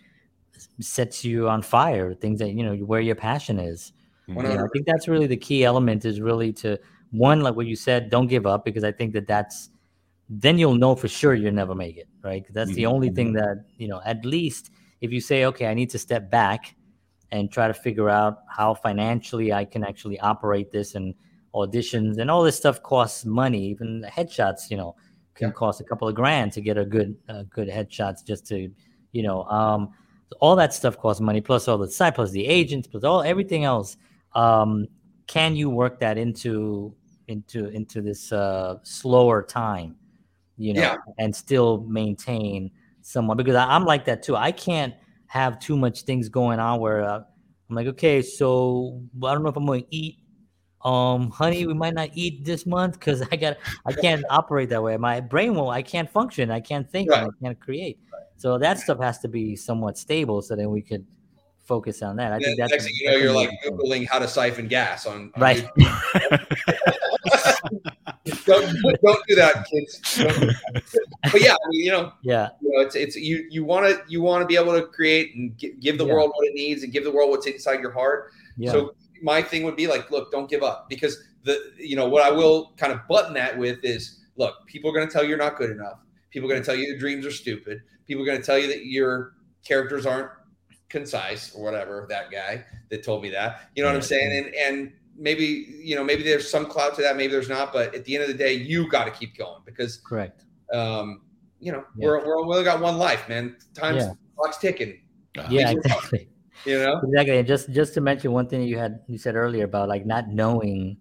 sets 0.80 1.24
you 1.24 1.48
on 1.48 1.62
fire. 1.62 2.14
Things 2.14 2.38
that 2.38 2.50
you 2.50 2.64
know 2.64 2.74
where 2.76 3.00
your 3.00 3.14
passion 3.14 3.58
is. 3.58 3.92
One 4.26 4.46
You 4.46 4.56
know, 4.56 4.64
I 4.64 4.68
think 4.72 4.86
that's 4.86 5.08
really 5.08 5.26
the 5.26 5.36
key 5.36 5.64
element 5.64 6.04
is 6.04 6.20
really 6.20 6.52
to 6.54 6.78
one 7.12 7.42
like 7.42 7.54
what 7.54 7.66
you 7.66 7.76
said 7.76 8.10
don't 8.10 8.26
give 8.26 8.46
up 8.46 8.64
because 8.64 8.82
i 8.82 8.90
think 8.90 9.12
that 9.12 9.26
that's 9.28 9.68
then 10.28 10.58
you'll 10.58 10.74
know 10.74 10.96
for 10.96 11.08
sure 11.08 11.34
you'll 11.34 11.52
never 11.52 11.74
make 11.74 11.96
it 11.96 12.08
right? 12.22 12.44
that's 12.50 12.72
the 12.72 12.86
only 12.86 13.10
thing 13.10 13.32
that 13.32 13.64
you 13.76 13.86
know 13.86 14.00
at 14.04 14.24
least 14.24 14.70
if 15.02 15.12
you 15.12 15.20
say 15.20 15.44
okay 15.44 15.66
i 15.66 15.74
need 15.74 15.90
to 15.90 15.98
step 15.98 16.30
back 16.30 16.74
and 17.32 17.50
try 17.50 17.66
to 17.68 17.74
figure 17.74 18.08
out 18.08 18.38
how 18.48 18.72
financially 18.72 19.52
i 19.52 19.64
can 19.64 19.84
actually 19.84 20.18
operate 20.20 20.70
this 20.72 20.94
and 20.94 21.14
auditions 21.54 22.16
and 22.18 22.30
all 22.30 22.42
this 22.42 22.56
stuff 22.56 22.82
costs 22.82 23.24
money 23.26 23.62
even 23.62 24.00
the 24.00 24.08
headshots 24.08 24.70
you 24.70 24.76
know 24.76 24.94
can 25.34 25.48
Yeah. 25.48 25.52
cost 25.52 25.80
a 25.80 25.84
couple 25.84 26.08
of 26.08 26.14
grand 26.14 26.52
to 26.52 26.60
get 26.60 26.78
a 26.78 26.84
good 26.84 27.16
uh, 27.28 27.42
good 27.50 27.68
headshots 27.68 28.24
just 28.24 28.46
to 28.46 28.70
you 29.12 29.22
know 29.22 29.44
um 29.44 29.90
all 30.40 30.56
that 30.56 30.72
stuff 30.72 30.96
costs 30.96 31.20
money 31.20 31.42
plus 31.42 31.68
all 31.68 31.76
the 31.76 31.90
side 31.90 32.14
plus 32.14 32.30
the 32.30 32.46
agents 32.46 32.88
plus 32.88 33.04
all 33.04 33.22
everything 33.22 33.64
else 33.64 33.96
um 34.34 34.86
can 35.26 35.54
you 35.56 35.68
work 35.68 36.00
that 36.00 36.16
into 36.16 36.94
into 37.28 37.66
into 37.68 38.00
this 38.00 38.32
uh 38.32 38.76
slower 38.82 39.42
time 39.42 39.94
you 40.56 40.72
know 40.74 40.80
Yeah. 40.80 40.96
and 41.18 41.34
still 41.36 41.82
maintain 41.88 42.70
someone 43.02 43.36
because 43.36 43.54
I, 43.54 43.64
i'm 43.66 43.84
like 43.84 44.04
that 44.06 44.22
too. 44.22 44.36
I 44.36 44.52
can't 44.52 44.94
have 45.26 45.58
too 45.58 45.76
much 45.76 46.02
things 46.02 46.28
going 46.28 46.58
on 46.58 46.80
where 46.80 47.02
uh, 47.04 47.20
i'm 47.68 47.76
like 47.76 47.86
okay 47.88 48.22
so 48.22 49.02
i 49.24 49.32
don't 49.32 49.42
know 49.42 49.48
if 49.50 49.56
i'm 49.56 49.66
going 49.66 49.82
to 49.82 49.94
eat 49.94 50.16
um 50.84 51.30
honey 51.30 51.66
we 51.66 51.74
might 51.74 51.94
not 51.94 52.10
eat 52.14 52.44
this 52.44 52.66
month 52.66 52.98
because 52.98 53.22
i 53.30 53.36
got 53.36 53.56
i 53.86 53.92
can't 53.92 54.24
operate 54.30 54.68
that 54.68 54.82
way. 54.82 54.96
My 54.96 55.20
brain 55.20 55.54
won't 55.54 55.74
i 55.74 55.82
can't 55.82 56.10
function 56.10 56.50
i 56.50 56.60
can't 56.60 56.90
think 56.90 57.10
and 57.12 57.26
i 57.26 57.44
can't 57.44 57.60
create. 57.60 57.98
So 58.36 58.58
that 58.58 58.80
stuff 58.80 58.98
has 58.98 59.20
to 59.20 59.28
be 59.28 59.54
somewhat 59.54 59.96
stable 59.96 60.42
so 60.42 60.56
then 60.56 60.70
we 60.70 60.82
could 60.82 61.06
focus 61.62 62.02
on 62.02 62.16
that. 62.16 62.32
I 62.32 62.36
And 62.36 62.44
think 62.44 62.58
that's 62.58 62.72
next 62.72 62.84
thing 62.86 62.94
you 62.98 63.10
know, 63.10 63.16
you're 63.16 63.32
like 63.32 63.50
googling 63.64 64.08
how 64.08 64.18
to 64.18 64.26
siphon 64.26 64.66
gas 64.66 65.06
on, 65.06 65.30
on 65.36 65.40
right 65.40 65.68
don't, 68.46 68.76
don't 69.02 69.26
do 69.28 69.34
that, 69.36 69.66
kids. 69.70 70.00
That. 70.16 70.54
But 71.30 71.40
yeah, 71.40 71.52
I 71.52 71.68
mean, 71.70 71.84
you 71.84 71.90
know, 71.90 72.12
yeah 72.22 72.50
you 72.60 72.70
know, 72.70 72.80
it's 72.84 72.94
it's 72.94 73.16
you 73.16 73.46
you 73.50 73.64
want 73.64 73.86
to 73.86 74.02
you 74.08 74.22
want 74.22 74.42
to 74.42 74.46
be 74.46 74.56
able 74.56 74.72
to 74.72 74.86
create 74.86 75.34
and 75.34 75.56
give 75.58 75.98
the 75.98 76.06
Yeah. 76.06 76.12
world 76.14 76.32
what 76.34 76.46
it 76.46 76.54
needs 76.54 76.82
and 76.82 76.92
give 76.92 77.04
the 77.04 77.10
world 77.12 77.30
what's 77.30 77.46
inside 77.46 77.80
your 77.80 77.92
heart. 77.92 78.30
yeah 78.56 78.72
So 78.72 78.94
my 79.22 79.40
thing 79.42 79.62
would 79.64 79.76
be 79.76 79.86
like, 79.86 80.10
look, 80.10 80.30
don't 80.32 80.50
give 80.50 80.62
up 80.62 80.88
because 80.88 81.22
the 81.44 81.58
you 81.78 81.96
know 81.96 82.08
what 82.08 82.22
I 82.22 82.30
will 82.30 82.72
kind 82.76 82.92
of 82.92 83.00
button 83.08 83.34
that 83.34 83.56
with 83.56 83.84
is 83.84 84.20
look, 84.36 84.66
people 84.66 84.90
are 84.90 84.94
going 84.94 85.06
to 85.06 85.12
tell 85.12 85.22
you 85.22 85.28
you're 85.30 85.38
not 85.38 85.56
good 85.56 85.70
enough. 85.70 85.98
People 86.30 86.48
are 86.48 86.52
going 86.52 86.62
to 86.62 86.66
tell 86.66 86.74
you 86.74 86.86
your 86.88 86.98
dreams 86.98 87.26
are 87.26 87.30
stupid. 87.30 87.82
People 88.06 88.22
are 88.22 88.26
going 88.26 88.38
to 88.40 88.44
tell 88.44 88.58
you 88.58 88.66
that 88.68 88.86
your 88.86 89.34
characters 89.64 90.06
aren't 90.06 90.30
concise 90.88 91.54
or 91.54 91.62
whatever. 91.62 92.06
That 92.08 92.30
guy 92.30 92.64
that 92.90 93.02
told 93.04 93.22
me 93.22 93.30
that, 93.30 93.70
you 93.74 93.82
know 93.82 93.88
what 93.88 93.96
I'm 93.96 94.02
saying? 94.02 94.30
And 94.44 94.54
and 94.54 94.92
maybe 95.16 95.76
you 95.82 95.94
know 95.96 96.04
maybe 96.04 96.22
there's 96.22 96.48
some 96.50 96.66
clout 96.66 96.94
to 96.96 97.02
that, 97.02 97.16
maybe 97.16 97.32
there's 97.32 97.48
not. 97.48 97.72
But 97.72 97.94
at 97.94 98.04
the 98.04 98.14
end 98.14 98.22
of 98.24 98.28
the 98.28 98.34
day, 98.36 98.54
you 98.54 98.88
got 98.88 99.04
to 99.04 99.10
keep 99.10 99.36
going 99.36 99.62
because 99.64 99.96
correct 99.98 100.44
um, 100.72 101.22
you 101.60 101.72
know 101.72 101.84
Yeah. 101.96 102.08
we're 102.08 102.26
we're 102.26 102.42
we 102.46 102.52
only 102.54 102.64
got 102.64 102.80
one 102.80 102.98
life, 102.98 103.28
man. 103.28 103.56
Time's 103.74 104.04
Yeah. 104.04 104.12
clock's 104.36 104.58
ticking. 104.58 105.00
yeah 105.34 105.48
Things 105.48 105.62
are 105.86 105.88
tough. 105.88 105.96
exactly 106.12 106.28
You 106.64 106.78
know. 106.78 107.00
Exactly. 107.04 107.38
And 107.38 107.46
just 107.48 107.70
just 107.72 107.94
to 107.94 108.00
mention 108.00 108.32
one 108.32 108.46
thing 108.48 108.62
you 108.62 108.78
had 108.78 109.00
you 109.08 109.18
said 109.18 109.34
earlier 109.34 109.64
about 109.64 109.88
like 109.88 110.06
not 110.06 110.28
knowing 110.28 110.96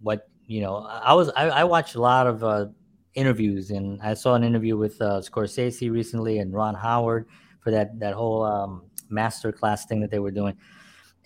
what 0.00 0.28
you 0.46 0.60
know. 0.60 0.76
I 0.86 1.14
was 1.14 1.30
I, 1.36 1.48
I 1.48 1.64
watched 1.64 1.94
a 1.94 2.00
lot 2.00 2.26
of 2.26 2.44
uh, 2.44 2.66
interviews 3.14 3.70
and 3.70 4.00
I 4.02 4.14
saw 4.14 4.34
an 4.34 4.44
interview 4.44 4.76
with 4.76 5.00
uh, 5.00 5.20
Scorsese 5.24 5.90
recently 5.90 6.38
and 6.38 6.52
Ron 6.52 6.74
Howard 6.74 7.26
for 7.60 7.70
that 7.70 7.98
that 7.98 8.12
whole 8.14 8.44
um, 8.44 8.82
master 9.08 9.52
class 9.52 9.86
thing 9.86 10.00
that 10.02 10.10
they 10.10 10.18
were 10.18 10.30
doing. 10.30 10.56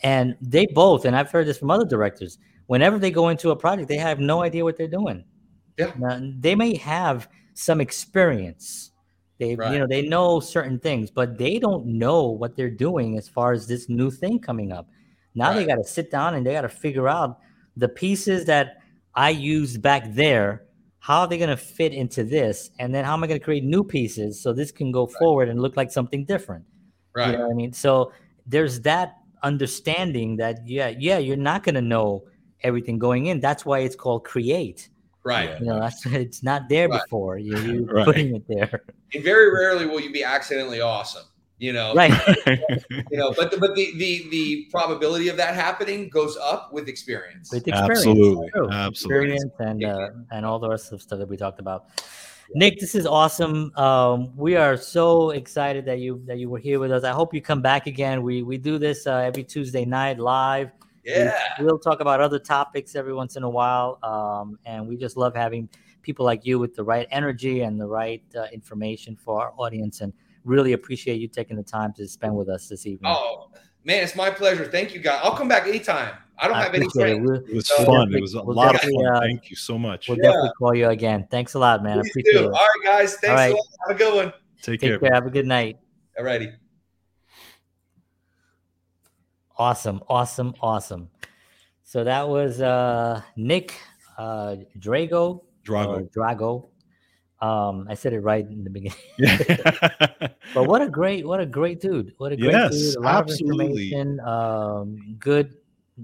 And 0.03 0.37
they 0.41 0.67
both, 0.67 1.05
and 1.05 1.15
I've 1.15 1.31
heard 1.31 1.47
this 1.47 1.59
from 1.59 1.71
other 1.71 1.85
directors, 1.85 2.39
whenever 2.67 2.99
they 2.99 3.11
go 3.11 3.29
into 3.29 3.51
a 3.51 3.57
project, 3.57 3.89
they 3.89 3.97
have 3.97 4.21
no 4.21 4.43
idea 4.43 4.65
what 4.65 4.77
they're 4.77 4.89
doing. 4.89 5.25
Yeah. 5.79 5.93
Now, 5.99 6.21
they 6.39 6.55
may 6.55 6.77
have 6.77 7.29
some 7.55 7.81
experience. 7.81 8.93
They, 9.39 9.57
Right. 9.57 9.73
you 9.73 9.79
know, 9.79 9.87
they 9.87 10.03
know 10.03 10.41
certain 10.41 10.79
things, 10.79 11.11
but 11.11 11.39
they 11.39 11.59
don't 11.59 11.87
know 11.87 12.27
what 12.29 12.57
they're 12.57 12.71
doing 12.71 13.17
as 13.17 13.29
far 13.29 13.53
as 13.53 13.67
this 13.67 13.89
new 13.89 14.11
thing 14.11 14.39
coming 14.39 14.73
up. 14.73 14.89
Now 15.35 15.53
they 15.53 15.65
got 15.65 15.77
to 15.77 15.85
sit 15.85 16.11
down 16.11 16.35
and 16.35 16.45
they 16.45 16.53
got 16.53 16.63
to 16.63 16.69
figure 16.69 17.09
out 17.09 17.39
the 17.77 17.89
pieces 17.89 18.45
that 18.47 18.79
I 19.15 19.31
used 19.31 19.81
back 19.81 20.13
there. 20.13 20.65
How 20.99 21.21
are 21.21 21.29
they 21.29 21.39
going 21.39 21.51
to 21.51 21.57
fit 21.57 21.95
into 21.95 22.25
this? 22.25 22.71
And 22.79 22.95
then 22.95 23.05
how 23.05 23.15
am 23.15 23.25
I 23.25 23.29
going 23.29 23.41
to 23.41 23.45
create 23.45 23.65
new 23.65 23.83
pieces 23.83 24.43
so 24.43 24.53
this 24.53 24.71
can 24.71 24.93
go 24.93 25.07
forward 25.07 25.49
and 25.49 25.63
look 25.63 25.77
like 25.77 25.91
something 25.91 26.25
different? 26.27 26.65
Right. 27.15 27.31
You 27.31 27.39
know 27.39 27.47
what 27.47 27.53
I 27.53 27.55
mean? 27.55 27.73
So 27.73 28.13
there's 28.45 28.81
that 28.83 29.20
understanding 29.43 30.37
that 30.37 30.67
yeah, 30.67 30.89
yeah, 30.89 31.19
you're 31.19 31.37
not 31.37 31.63
gonna 31.63 31.81
know 31.83 32.25
everything 32.63 32.99
going 32.99 33.27
in. 33.27 33.41
That's 33.41 33.65
why 33.65 33.81
it's 33.81 33.97
called 33.97 34.25
create. 34.25 34.89
Right. 35.23 35.59
You 35.61 35.67
know, 35.67 35.81
that's 35.81 36.05
it's 36.07 36.43
not 36.43 36.69
there 36.69 36.89
Right. 36.89 37.03
before. 37.03 37.39
You 37.39 37.57
you 37.59 37.85
Right. 37.91 38.05
putting 38.05 38.37
it 38.37 38.45
there. 38.49 38.83
And 39.15 39.23
very 39.25 39.53
rarely 39.53 39.87
will 39.87 40.01
you 40.01 40.13
be 40.13 40.25
accidentally 40.25 40.81
awesome. 40.81 41.25
You 41.59 41.75
know. 41.75 41.93
Right. 41.95 42.13
You 43.11 43.19
know, 43.19 43.33
but 43.37 43.51
the, 43.51 43.59
but 43.59 43.75
the 43.75 43.93
the 43.99 44.29
the 44.31 44.67
probability 44.71 45.29
of 45.29 45.37
that 45.37 45.55
happening 45.55 46.09
goes 46.09 46.37
up 46.39 46.73
with 46.73 46.89
experience. 46.89 47.51
With 47.53 47.67
experience. 47.69 47.99
Absolutely. 47.99 48.49
Absolutely. 48.71 48.89
Experience 48.89 49.53
and 49.59 49.81
Yeah. 49.81 49.97
uh, 49.97 50.11
and 50.33 50.47
all 50.47 50.59
the 50.59 50.69
rest 50.71 50.93
of 50.93 51.03
stuff 51.03 51.19
that 51.19 51.29
we 51.29 51.37
talked 51.37 51.61
about. 51.61 51.87
Nick, 52.55 52.81
this 52.81 52.95
is 52.95 53.07
awesome. 53.07 53.73
Um, 53.77 54.37
we 54.37 54.57
are 54.57 54.77
so 54.77 55.31
excited 55.31 55.85
that 55.85 55.99
you 56.01 56.23
that 56.27 56.39
you 56.39 56.49
were 56.51 56.59
here 56.59 56.79
with 56.81 56.91
us. 56.91 57.05
I 57.05 57.13
hope 57.13 57.33
you 57.33 57.41
come 57.41 57.63
back 57.63 57.87
again. 57.87 58.23
We 58.23 58.43
we 58.43 58.59
do 58.59 58.79
this 58.79 59.07
uh, 59.07 59.17
every 59.19 59.45
Tuesday 59.45 59.85
night 59.85 60.19
live. 60.19 60.71
We- 61.05 61.13
Yeah. 61.13 61.39
We'll 61.61 61.79
talk 61.79 62.01
about 62.01 62.21
other 62.21 62.39
topics 62.39 62.95
every 62.95 63.15
once 63.15 63.37
in 63.37 63.43
a 63.43 63.49
while. 63.51 63.99
Um, 64.03 64.59
and 64.67 64.87
we 64.87 64.97
just 64.97 65.17
love 65.17 65.35
having 65.35 65.69
people 66.03 66.25
like 66.27 66.45
you 66.45 66.59
with 66.59 66.75
the 66.75 66.85
right 66.85 67.07
energy 67.11 67.63
and 67.63 67.81
the 67.81 67.87
right 67.87 68.23
uh, 68.37 68.47
information 68.53 69.17
for 69.17 69.41
our 69.43 69.53
audience. 69.57 70.01
And 70.03 70.13
really 70.45 70.73
appreciate 70.73 71.21
you 71.21 71.29
taking 71.29 71.57
the 71.57 71.63
time 71.63 71.93
to 71.95 72.07
spend 72.09 72.35
with 72.37 72.49
us 72.49 72.69
this 72.69 72.87
evening. 72.87 73.13
Oh 73.15 73.51
man, 73.85 74.03
it's 74.05 74.15
my 74.17 74.31
pleasure. 74.31 74.65
Thank 74.67 74.95
you, 74.95 75.01
guys. 75.01 75.21
I'll 75.23 75.37
come 75.37 75.49
back 75.49 75.67
anytime. 75.67 76.15
I 76.39 76.49
don't 76.49 76.57
I 76.57 76.63
have 76.63 76.75
any 76.75 76.87
appreciate 76.87 77.17
it. 77.19 77.25
friends. 77.27 77.31
We'll, 77.31 77.51
It 77.51 77.55
was 77.55 77.69
So- 77.69 77.85
fun. 77.85 78.15
It 78.15 78.21
was 78.21 78.35
a 78.35 78.43
We'll 78.43 78.57
lot 78.57 78.75
of 78.75 78.81
fun. 78.81 79.07
uh, 79.07 79.21
Thank 79.21 79.51
you 79.51 79.57
so 79.57 79.79
much. 79.79 80.09
we'll 80.09 80.17
Yeah. 80.19 80.25
definitely 80.29 80.51
call 80.59 80.75
you 80.75 80.89
again. 80.89 81.27
Thanks 81.31 81.53
a 81.55 81.59
lot, 81.59 81.83
man. 81.83 81.99
I 81.99 82.01
appreciate 82.01 82.33
do. 82.33 82.39
it. 82.45 82.45
All 82.47 82.51
right, 82.53 82.81
guys. 82.85 83.17
Thanks 83.17 83.29
All 83.29 83.35
right. 83.35 83.53
a 83.53 83.57
lot. 83.57 83.67
Have 83.89 83.97
a 83.97 83.99
good 83.99 84.15
one. 84.15 84.33
Take 84.63 84.81
Take 84.81 84.91
care. 84.91 84.99
care. 84.99 85.11
Have 85.13 85.27
a 85.27 85.31
good 85.31 85.47
night. 85.47 85.79
Alrighty. 86.19 86.55
Awesome, 89.59 90.03
awesome, 90.09 90.55
awesome. 90.61 91.11
So 91.85 92.05
that 92.05 92.29
was 92.29 92.61
uh 92.63 93.21
Nick 93.37 93.75
uh 94.17 94.57
Drago. 94.79 95.43
Drago. 95.65 96.11
Drago. 96.11 96.67
Um, 97.41 97.87
I 97.89 97.95
said 97.95 98.13
it 98.13 98.21
right 98.21 98.47
in 98.47 98.65
the 98.65 98.71
beginning. 98.71 98.99
But 100.55 100.65
what 100.65 100.83
a 100.83 100.89
great, 101.01 101.27
what 101.27 101.41
a 101.41 101.47
great 101.47 101.81
dude! 101.81 102.13
What 102.19 102.33
a 102.33 102.37
great 102.37 102.53
Yes, 102.53 102.73
dude! 102.73 102.97
A 102.97 103.01
lot 103.01 103.15
absolutely. 103.23 103.65
of 103.65 103.71
information, 103.71 104.21
um, 104.21 105.17
good 105.19 105.55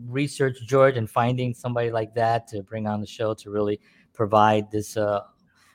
research, 0.06 0.58
George, 0.66 0.96
and 0.96 1.08
finding 1.08 1.54
somebody 1.54 1.90
like 1.90 2.14
that 2.14 2.46
to 2.48 2.62
bring 2.62 2.86
on 2.86 3.00
the 3.00 3.06
show 3.06 3.34
to 3.34 3.50
really 3.50 3.80
provide 4.12 4.70
this. 4.70 4.96
Uh, 4.96 5.20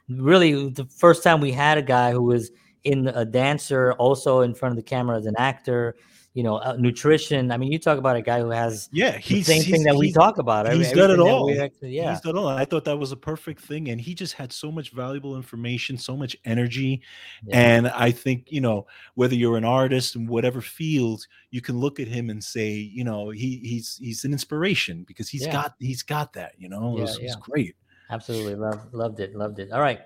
really, 0.10 0.70
the 0.70 0.86
first 0.86 1.24
time 1.24 1.42
we 1.42 1.52
had 1.52 1.78
a 1.78 1.82
guy 1.82 2.12
who 2.12 2.24
was 2.24 2.52
in 2.84 3.08
a 3.10 3.26
dancer, 3.26 3.94
also 3.94 4.42
in 4.42 4.54
front 4.54 4.72
of 4.72 4.78
the 4.78 4.84
camera 4.84 5.18
as 5.18 5.26
an 5.26 5.36
actor. 5.38 5.96
You 6.34 6.44
know, 6.44 6.56
uh, 6.60 6.78
nutrition. 6.80 7.52
I 7.52 7.58
mean, 7.58 7.74
you 7.74 7.78
talk 7.78 7.98
about 7.98 8.16
a 8.16 8.22
guy 8.22 8.40
who 8.40 8.52
has 8.52 8.88
yeah, 8.94 9.18
he's 9.18 9.48
the 9.48 9.54
he's 9.54 9.66
same 9.66 9.74
thing 9.74 9.84
that 9.84 9.96
we 9.98 10.14
talk 10.14 10.38
about. 10.38 10.66
every- 10.66 10.86
he's 10.86 10.94
done 10.94 11.12
it 11.12 11.20
all. 11.20 11.50
actually- 11.62 11.94
yeah, 11.98 12.12
He's 12.12 12.22
done 12.22 12.38
all. 12.38 12.48
I 12.48 12.64
thought 12.64 12.86
that 12.86 12.98
was 12.98 13.12
a 13.12 13.18
perfect 13.18 13.60
thing, 13.60 13.90
and 13.90 14.00
he 14.00 14.14
just 14.16 14.34
had 14.36 14.54
so 14.54 14.72
much 14.72 14.92
valuable 14.92 15.36
information, 15.36 15.98
so 15.98 16.16
much 16.16 16.38
energy. 16.46 17.02
Yeah. 17.46 17.60
And 17.60 17.88
I 17.90 18.12
think 18.12 18.50
you 18.50 18.62
know 18.62 18.88
whether 19.16 19.36
you're 19.36 19.58
an 19.58 19.66
artist 19.66 20.16
in 20.16 20.26
whatever 20.26 20.62
field, 20.62 21.28
you 21.50 21.60
can 21.60 21.78
look 21.80 22.00
at 22.00 22.08
him 22.08 22.30
and 22.30 22.42
say, 22.42 22.72
you 22.72 23.04
know, 23.04 23.30
he 23.32 23.58
he's 23.58 23.98
he's 23.98 24.24
an 24.24 24.32
inspiration 24.32 25.04
because 25.06 25.28
he's 25.28 25.46
Yeah. 25.46 25.52
got 25.52 25.74
he's 25.80 26.02
got 26.02 26.32
that. 26.34 26.54
You 26.58 26.70
know, 26.70 26.96
Yeah, 26.96 27.04
it's, 27.04 27.18
it's 27.18 27.24
yeah. 27.36 27.42
great. 27.42 27.76
Absolutely. 28.10 28.56
Loved, 28.56 28.94
loved 28.94 29.20
it. 29.20 29.36
Loved 29.36 29.60
it. 29.60 29.72
All 29.74 29.82
right. 29.82 30.00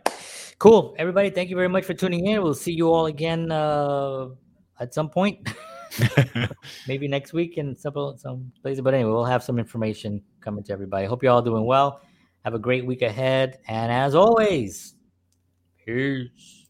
Cool. 0.57 0.95
Everybody, 0.97 1.29
thank 1.29 1.49
you 1.51 1.55
very 1.55 1.69
much 1.69 1.85
for 1.85 1.93
tuning 1.93 2.25
in. 2.27 2.41
We'll 2.41 2.53
see 2.55 2.71
you 2.71 2.87
all 2.91 3.05
again 3.07 3.51
uh, 3.51 4.29
at 4.79 4.93
some 4.93 5.09
point, 5.09 5.47
maybe 6.87 7.07
next 7.07 7.33
week 7.33 7.57
in 7.57 7.75
some, 7.75 8.15
some 8.17 8.51
places. 8.61 8.81
But 8.81 8.93
anyway, 8.93 9.11
we'll 9.11 9.25
have 9.25 9.43
some 9.43 9.59
information 9.59 10.21
coming 10.41 10.63
to 10.65 10.73
everybody. 10.73 11.05
Hope 11.05 11.23
you're 11.23 11.31
all 11.31 11.41
doing 11.41 11.65
well. 11.65 12.01
Have 12.43 12.53
a 12.53 12.59
great 12.59 12.85
week 12.85 13.01
ahead. 13.01 13.59
And 13.67 13.91
as 13.91 14.15
always, 14.15 14.95
peace. 15.85 16.64